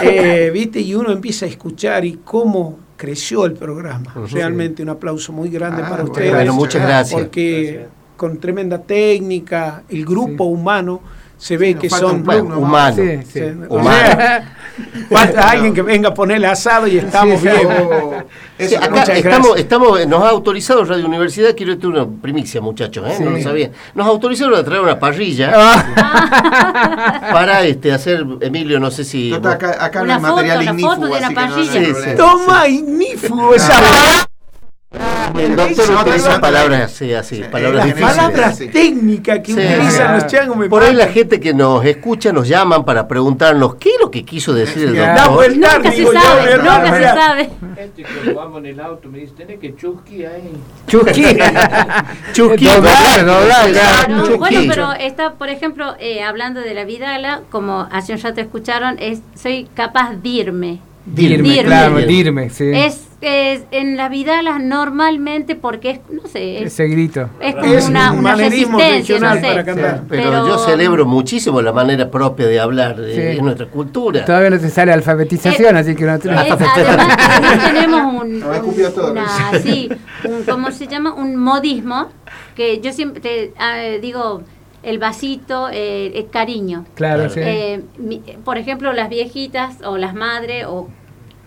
Eh, 0.00 0.50
¿Viste? 0.52 0.78
Y 0.80 0.94
uno 0.94 1.10
empieza 1.10 1.44
a 1.44 1.48
escuchar 1.48 2.04
y 2.04 2.20
cómo 2.24 2.78
creció 2.96 3.44
el 3.46 3.54
programa. 3.54 4.14
Realmente 4.30 4.80
un 4.82 4.90
aplauso 4.90 5.32
muy 5.32 5.48
grande 5.48 5.82
Ah, 5.82 5.88
para 5.90 6.02
bueno, 6.02 6.12
ustedes. 6.12 6.34
Bueno, 6.34 6.52
muchas 6.54 6.82
gracias. 6.82 7.20
Porque 7.20 7.86
con 8.16 8.38
tremenda 8.38 8.80
técnica, 8.80 9.82
el 9.88 10.04
grupo 10.04 10.44
humano 10.44 11.00
se 11.38 11.56
ve 11.56 11.74
que 11.76 11.88
son 11.88 12.16
un 12.16 12.22
plus, 12.24 12.40
Bueno, 12.42 12.58
humano. 12.58 12.96
Sí, 12.96 13.18
sí. 13.22 13.40
Sí, 13.40 13.40
o 13.68 13.76
Humano. 13.76 13.96
sea, 14.06 14.56
falta 15.10 15.50
alguien 15.50 15.72
que 15.72 15.82
venga 15.82 16.08
a 16.10 16.14
poner 16.14 16.36
el 16.38 16.44
asado 16.44 16.86
y 16.86 16.98
estamos 16.98 17.40
bien. 17.40 17.56
Oh, 17.66 18.22
Sí, 18.58 18.64
eso 18.74 18.78
acá 18.82 19.02
estamos, 19.04 19.56
estamos, 19.56 20.06
nos 20.08 20.20
ha 20.24 20.30
autorizado 20.30 20.84
Radio 20.84 21.06
Universidad, 21.06 21.54
quiero 21.56 21.76
decir 21.76 21.88
una 21.90 22.04
primicia, 22.06 22.60
muchachos, 22.60 23.08
¿eh? 23.08 23.16
no 23.20 23.30
lo 23.30 23.40
sabía. 23.40 23.70
Nos 23.94 24.04
autorizaron 24.08 24.58
a 24.58 24.64
traer 24.64 24.80
una 24.80 24.98
parrilla 24.98 25.52
Ah, 25.54 27.28
para 27.32 27.62
este, 27.64 27.92
hacer, 27.92 28.24
Emilio, 28.40 28.80
no 28.80 28.90
sé 28.90 29.04
si. 29.04 29.30
Total, 29.30 29.52
acá, 29.52 29.84
acá 29.84 29.98
no 30.00 30.04
Una 30.06 30.14
hay 30.16 30.20
material 30.20 30.80
foto, 30.80 31.00
una 31.02 31.18
ignífugo. 31.30 32.16
Toma, 32.16 32.68
ignífugo 32.68 33.54
esa 33.54 34.27
el 35.36 35.56
doctor 35.56 35.90
no, 35.90 36.00
utiliza 36.02 36.40
palabras 36.40 36.82
así, 36.92 37.12
así, 37.12 37.42
palabras 37.50 37.86
Las 37.86 37.94
difíciles. 37.94 38.16
palabras 38.16 38.58
sí. 38.58 38.68
técnicas 38.68 39.38
que 39.40 39.52
Sí. 39.52 39.60
utilizan 39.60 40.14
los 40.14 40.26
changos 40.26 40.56
me 40.56 40.68
Por 40.68 40.82
ahí 40.82 40.94
la 40.94 41.08
gente 41.08 41.40
que 41.40 41.52
nos 41.54 41.84
escucha 41.84 42.32
nos 42.32 42.46
llaman 42.48 42.84
para 42.84 43.06
preguntarnos 43.08 43.74
qué 43.76 43.90
es 43.90 43.96
lo 44.00 44.10
que 44.10 44.24
quiso 44.24 44.52
decir 44.54 44.88
el 44.88 44.96
doctor. 44.96 45.56
Nunca 45.56 45.90
se 45.92 46.04
sabe, 46.04 46.56
nunca 46.58 46.96
se 46.98 47.04
sabe. 47.04 47.50
Gente 47.76 48.02
que 48.24 48.32
vamos 48.32 48.58
en 48.58 48.66
el 48.66 48.80
auto 48.80 49.08
me 49.08 49.18
dice, 49.18 49.34
tenés 49.36 49.58
que 49.60 49.74
chusqui 49.76 50.24
ahí. 50.24 50.52
Chusqui. 50.86 52.66
Bueno, 54.38 54.58
pero 54.68 54.92
está, 54.92 55.32
por 55.34 55.48
ejemplo, 55.48 55.94
eh, 55.98 56.22
hablando 56.22 56.60
de 56.60 56.74
la 56.74 56.84
Vidala, 56.84 57.42
como 57.50 57.86
hace 57.90 58.12
un 58.14 58.20
rato 58.20 58.40
escucharon, 58.40 58.96
es 58.98 59.20
soy 59.34 59.68
capaz 59.74 60.14
de 60.14 60.28
irme. 60.28 60.78
Dirme, 61.06 61.48
Dirme. 61.48 61.64
claro, 61.64 61.96
Dirme. 61.96 62.12
dirme, 62.12 62.50
sí. 62.50 62.70
Es, 62.72 63.07
es 63.20 63.64
en 63.72 63.96
las 63.96 64.10
Vidalas 64.10 64.62
normalmente 64.62 65.56
porque 65.56 65.90
es, 65.90 66.00
no 66.10 66.28
sé, 66.28 66.58
es, 66.58 66.66
Ese 66.74 66.86
grito. 66.86 67.28
es 67.40 67.54
como 67.56 67.66
Es 67.74 67.88
una, 67.88 68.12
un 68.12 68.20
una 68.20 68.34
resistencia, 68.36 69.18
no 69.18 69.34
sé. 69.34 69.40
para 69.40 69.64
cantar. 69.64 70.02
Pero, 70.08 70.46
yo 70.46 70.58
celebro 70.58 71.04
muchísimo 71.04 71.60
la 71.60 71.72
manera 71.72 72.10
propia 72.10 72.46
de 72.46 72.60
hablar, 72.60 72.96
eh, 73.00 73.12
Sí. 73.14 73.20
es 73.38 73.42
nuestra 73.42 73.66
cultura. 73.66 74.24
Todavía 74.24 74.50
no 74.50 74.58
se 74.58 74.70
sale 74.70 74.92
alfabetización, 74.92 75.76
así 75.76 75.96
que 75.96 76.04
no. 76.04 76.14
Es- 76.14 76.26
además, 76.26 77.16
tenemos 77.72 78.22
un, 78.22 78.40
todo, 78.94 79.10
una, 79.12 79.26
sí, 79.62 79.88
un- 80.24 80.44
¿cómo 80.44 80.70
se 80.70 80.86
llama? 80.86 81.12
Un 81.14 81.36
modismo 81.36 82.08
que 82.54 82.80
yo 82.80 82.92
siempre 82.92 83.20
te, 83.20 83.52
ah, 83.58 83.78
digo, 84.00 84.42
el 84.84 84.98
vasito, 85.00 85.68
eh, 85.72 86.12
el 86.14 86.30
cariño. 86.30 86.84
Claro, 86.94 87.28
sí. 87.28 87.40
Eh, 87.42 87.82
mi- 87.98 88.22
por 88.44 88.58
ejemplo, 88.58 88.92
las 88.92 89.08
viejitas 89.08 89.78
o 89.84 89.96
las 89.98 90.14
madres 90.14 90.66
o 90.68 90.88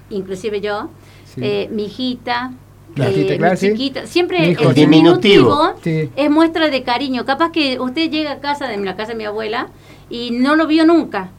inclusive 0.10 0.60
yo, 0.60 0.90
Sí. 1.34 1.42
eh, 1.44 1.70
mi 1.72 1.86
hijita, 1.86 2.52
La 2.96 3.08
eh, 3.10 3.38
mi 3.40 3.58
chiquita, 3.58 4.06
siempre 4.06 4.40
Mi 4.40 4.46
el, 4.46 4.52
hijo, 4.52 4.64
el 4.64 4.76
sí. 4.76 4.82
Diminutivo. 4.82 5.74
Sí. 5.84 6.10
es 6.16 6.30
muestra 6.30 6.70
de 6.70 6.84
cariño. 6.84 7.26
Capaz 7.26 7.52
que 7.52 7.80
usted 7.80 8.10
llega 8.10 8.32
a 8.34 8.40
casa 8.40 8.68
de 8.68 8.78
la 8.78 8.96
casa 8.98 9.12
de 9.12 9.18
mi 9.18 9.26
abuela 9.26 9.68
y 10.10 10.32
no 10.32 10.56
lo 10.56 10.68
vio 10.68 10.86
nunca. 10.86 11.30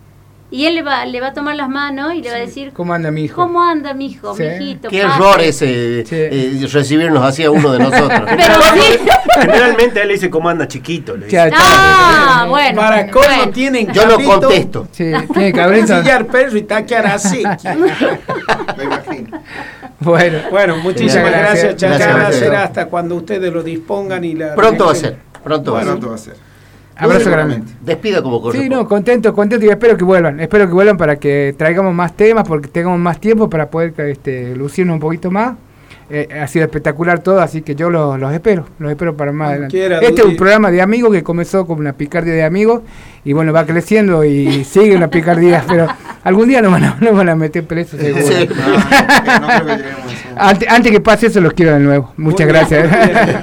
Y 0.50 0.66
él 0.66 0.74
le 0.74 0.82
va, 0.82 1.06
le 1.06 1.18
va 1.18 1.28
a 1.28 1.32
tomar 1.32 1.56
las 1.56 1.70
manos 1.70 2.14
y 2.14 2.20
le 2.20 2.28
va 2.28 2.36
a 2.36 2.38
decir, 2.40 2.72
¿Cómo 2.74 2.92
anda 2.92 3.10
mi 3.10 3.24
hijo? 3.24 3.40
¿cómo 3.40 3.62
anda 3.62 3.94
mi 3.94 4.04
hijo, 4.08 4.36
Sí. 4.36 4.42
mi 4.42 4.48
hijito? 4.66 4.90
Qué 4.90 5.00
pase?". 5.02 5.14
error 5.16 5.40
ese 5.40 6.04
Sí. 6.04 6.14
eh, 6.14 6.66
recibirnos 6.70 7.24
así 7.24 7.42
a 7.42 7.50
uno 7.50 7.72
de 7.72 7.78
nosotros. 7.78 8.20
Pero 8.36 8.54
sí. 8.74 8.98
Generalmente 9.40 10.02
él 10.02 10.08
le 10.08 10.14
dice 10.14 10.28
cómo 10.28 10.50
anda 10.50 10.68
chiquito. 10.68 11.16
Le 11.16 11.24
dice. 11.24 11.36
Ya. 11.36 11.50
Ah, 11.54 12.46
bueno. 12.50 12.76
Para 12.78 13.10
cómo 13.10 13.24
bueno. 13.26 13.50
tienen 13.50 13.90
Yo 13.94 14.02
no 14.04 14.10
cabrito, 14.10 14.40
contesto. 14.40 14.88
Sí, 14.92 15.10
tiene 15.32 15.52
cabrito. 15.54 15.92
ensillar 15.96 16.26
perro 16.26 16.58
y 16.58 16.62
taquear 16.64 17.06
así. 17.06 17.42
Me 18.76 18.84
imagino. 18.84 19.40
Bueno, 20.04 20.38
Bueno, 20.50 20.76
muchísimas 20.78 21.30
gracias. 21.30 21.80
Gracias. 21.80 22.34
Será 22.36 22.64
hasta 22.64 22.86
cuando 22.86 23.16
ustedes 23.16 23.52
lo 23.52 23.62
dispongan 23.62 24.24
y 24.24 24.34
la. 24.34 24.54
Pronto 24.54 24.86
va 24.86 24.92
a 24.92 24.94
ser, 24.94 25.16
pronto 25.42 25.72
va 25.72 25.80
a 25.80 25.82
ser. 25.82 25.90
Pronto 25.90 26.08
va 26.08 26.14
a 26.14 26.18
ser. 26.18 26.34
abrazo 26.96 27.30
grande. 27.30 27.54
Seguramente. 27.54 27.72
Despida 27.80 28.22
como 28.22 28.36
Sí, 28.36 28.42
corresponde. 28.42 28.76
no, 28.76 28.88
contento, 28.88 29.34
contento 29.34 29.66
y 29.66 29.68
espero 29.70 29.96
que 29.96 30.04
vuelvan. 30.04 30.40
Espero 30.40 30.66
que 30.66 30.72
vuelvan 30.72 30.96
para 30.96 31.16
que 31.16 31.54
traigamos 31.56 31.94
más 31.94 32.14
temas, 32.16 32.46
porque 32.46 32.68
tengamos 32.68 32.98
más 32.98 33.18
tiempo 33.20 33.48
para 33.50 33.68
poder 33.70 33.94
este, 34.08 34.54
lucirnos 34.56 34.94
un 34.94 35.00
poquito 35.00 35.30
más. 35.30 35.54
Eh, 36.10 36.28
ha 36.42 36.46
sido 36.46 36.64
espectacular 36.66 37.20
todo, 37.20 37.40
así 37.40 37.62
que 37.62 37.74
yo 37.74 37.88
los, 37.88 38.18
los 38.20 38.32
espero, 38.34 38.66
los 38.78 38.90
espero 38.90 39.16
para 39.16 39.32
más 39.32 39.50
adelante. 39.50 39.76
quiera, 39.76 39.98
este 40.00 40.20
es 40.20 40.26
un 40.26 40.36
programa 40.36 40.70
de 40.70 40.82
amigos 40.82 41.10
que 41.12 41.22
comenzó 41.22 41.66
como 41.66 41.80
una 41.80 41.94
picardía 41.94 42.34
de 42.34 42.42
amigos 42.44 42.82
y 43.24 43.32
bueno, 43.32 43.52
va 43.52 43.64
creciendo 43.64 44.22
y 44.24 44.64
sigue 44.64 44.94
una 44.94 45.08
picardía, 45.08 45.64
pero 45.66 45.86
algún 46.24 46.48
día 46.48 46.60
nos 46.60 46.72
van 46.72 46.84
a, 46.84 46.96
nos 47.00 47.16
van 47.16 47.28
a 47.30 47.34
meter 47.34 47.64
presos 47.66 47.98
seguro. 47.98 48.26
Sí. 48.26 48.48
No, 49.40 49.48
no, 49.64 49.64
no. 49.64 49.82
Antes, 50.36 50.68
antes 50.68 50.92
que 50.92 51.00
pase 51.00 51.26
eso, 51.28 51.40
los 51.40 51.52
quiero 51.52 51.72
de 51.74 51.80
nuevo. 51.80 52.12
Muchas 52.16 52.46
gracias. 52.46 52.88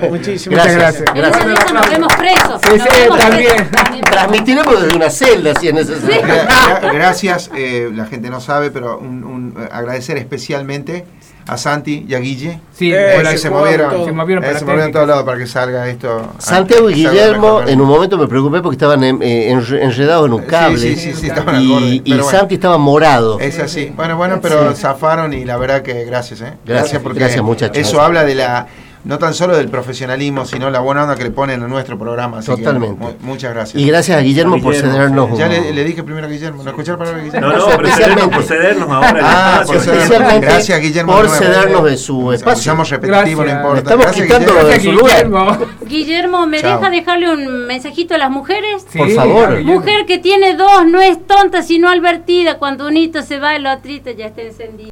Muchísimas 0.09 0.71
gracias. 0.75 1.05
Nos 1.15 1.89
vemos 1.89 2.13
presos. 2.15 2.61
Sí, 2.63 2.77
nos 2.77 2.81
sí, 2.87 3.01
vemos 3.01 3.17
también. 3.19 3.51
presos 3.55 3.71
también. 3.71 4.03
Transmitiremos 4.05 4.81
desde 4.83 4.95
una 4.97 5.09
celda 5.09 5.55
si 5.59 5.67
es 5.69 5.73
necesario. 5.73 6.21
Gra- 6.21 6.47
gra- 6.81 6.93
Gracias, 6.93 7.51
eh, 7.55 7.89
la 7.93 8.05
gente 8.05 8.29
no 8.29 8.41
sabe, 8.41 8.69
pero 8.71 8.99
un, 8.99 9.23
un- 9.23 9.55
eh, 9.59 9.69
agradecer 9.71 10.17
especialmente 10.17 11.05
a 11.47 11.57
Santi 11.57 12.05
y 12.07 12.13
a 12.13 12.19
Guille. 12.19 12.59
Sí, 12.73 12.91
eh, 12.93 13.13
por 13.15 13.23
la- 13.23 13.31
que 13.31 13.37
se 13.37 13.49
movieron, 13.49 13.89
todo. 13.91 14.05
Se 14.05 14.11
movieron 14.11 14.43
eh, 14.43 14.47
para 14.47 14.59
se 14.59 14.65
movieron 14.65 14.91
todos 14.91 15.07
lados 15.07 15.23
para 15.23 15.37
que 15.37 15.47
salga 15.47 15.87
esto. 15.89 16.31
Santiago 16.37 16.89
y 16.89 16.93
Guillermo, 16.93 17.61
en 17.65 17.81
un 17.81 17.87
momento 17.87 18.17
me 18.17 18.27
preocupé 18.27 18.61
porque 18.61 18.75
estaban 18.75 19.03
en- 19.03 19.21
eh, 19.21 19.51
enre- 19.51 19.81
enredados 19.81 20.27
en 20.27 20.33
un 20.33 20.41
Sí, 20.41 20.47
cable. 20.47 20.77
sí, 20.77 20.95
sí, 20.95 21.13
sí, 21.13 21.27
estaban 21.27 21.55
al 21.55 21.63
y 21.63 21.67
borde, 21.71 21.87
y 22.03 22.09
bueno. 22.13 22.23
Santi 22.23 22.55
estaba 22.55 22.77
morado. 22.77 23.39
Es 23.39 23.57
así. 23.59 23.91
Bueno, 23.95 24.15
bueno, 24.17 24.39
pero 24.41 24.73
zafaron 24.75 25.33
y 25.33 25.43
la 25.45 25.57
verdad 25.57 25.81
que 25.81 26.05
gracias, 26.05 26.41
¿eh? 26.41 26.53
Gracias, 26.65 27.01
porque 27.01 27.19
gracias, 27.19 27.43
muchachos. 27.43 27.77
eso 27.77 28.01
habla 28.01 28.23
de 28.23 28.35
la 28.35 28.67
no 29.09 29.17
tan 29.17 29.33
solo 29.33 29.57
del 29.57 29.67
profesionalismo, 29.69 30.45
sino 30.45 30.69
la 30.69 30.79
buena 30.79 31.01
onda 31.03 31.15
que 31.15 31.23
le 31.23 31.31
ponen 31.31 31.63
a 31.63 31.67
nuestro 31.67 31.97
programa. 31.97 32.37
así 32.39 32.47
Totalmente. 32.51 33.03
mu- 33.03 33.13
muchas 33.21 33.51
gracias. 33.53 33.81
Y 33.81 33.87
gracias 33.87 34.17
a 34.17 34.21
Guillermo, 34.21 34.61
por 34.61 34.71
Guillermo, 34.73 34.91
cedernos 34.93 35.37
Ya 35.37 35.47
le, 35.47 35.73
le 35.73 35.83
dije 35.83 36.03
primero 36.03 36.27
a 36.27 36.29
Guillermo, 36.29 36.63
¿no 36.63 36.69
escuché 36.69 36.91
la 36.91 36.97
palabra 36.99 37.19
de 37.19 37.25
Guillermo? 37.25 37.47
No, 37.49 37.57
no, 37.57 37.65
pero 37.75 37.87
Especialmente. 37.87 38.35
por 38.35 38.43
cedernos 38.45 38.89
ahora 38.89 39.19
Ah, 39.23 39.59
espacio. 39.63 39.73
por 39.73 39.81
cedernos. 39.83 40.03
Especialmente 40.03 40.45
Gracias, 40.45 40.81
Guillermo. 40.81 41.11
por 41.15 41.29
cedernos 41.29 41.83
de 41.85 41.97
su 41.97 42.33
espacio. 42.33 42.71
Somos 42.71 42.89
repetitivos, 42.89 43.45
no 43.45 43.51
importa. 43.51 43.77
Estamos 43.79 44.05
Gracias, 44.05 44.27
de 44.29 44.79
su 44.79 44.91
lugar. 44.91 45.11
Guillermo. 45.15 45.57
Guillermo, 45.87 46.45
¿me 46.47 46.61
Chao. 46.61 46.77
deja 46.77 46.89
dejarle 46.91 47.33
un 47.33 47.65
mensajito 47.67 48.13
a 48.13 48.17
las 48.19 48.29
mujeres? 48.29 48.85
Sí, 48.89 48.97
Por 48.99 49.09
favor. 49.11 49.63
Mujer 49.63 50.05
que 50.05 50.19
tiene 50.19 50.55
dos 50.55 50.85
no 50.85 51.01
es 51.01 51.25
tonta 51.25 51.63
sino 51.63 51.89
advertida. 51.89 52.57
Cuando 52.59 52.85
un 52.87 52.95
hito 52.95 53.23
se 53.23 53.39
va, 53.39 53.55
el 53.55 53.65
otrito 53.65 54.11
ya 54.11 54.27
está 54.27 54.41
encendido. 54.43 54.91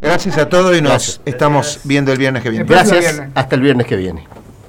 Gracias 0.00 0.38
a 0.38 0.48
todos 0.48 0.76
y 0.76 0.80
nos 0.82 0.90
Gracias. 0.92 1.20
estamos 1.24 1.80
viendo 1.84 2.12
el 2.12 2.18
viernes 2.18 2.42
que 2.42 2.50
viene. 2.50 2.64
Gracias. 2.64 2.98
viernes. 3.00 3.28
Hasta 3.34 3.54
el 3.56 3.62
viernes 3.62 3.86
que 3.86 3.96
viene. 3.96 4.26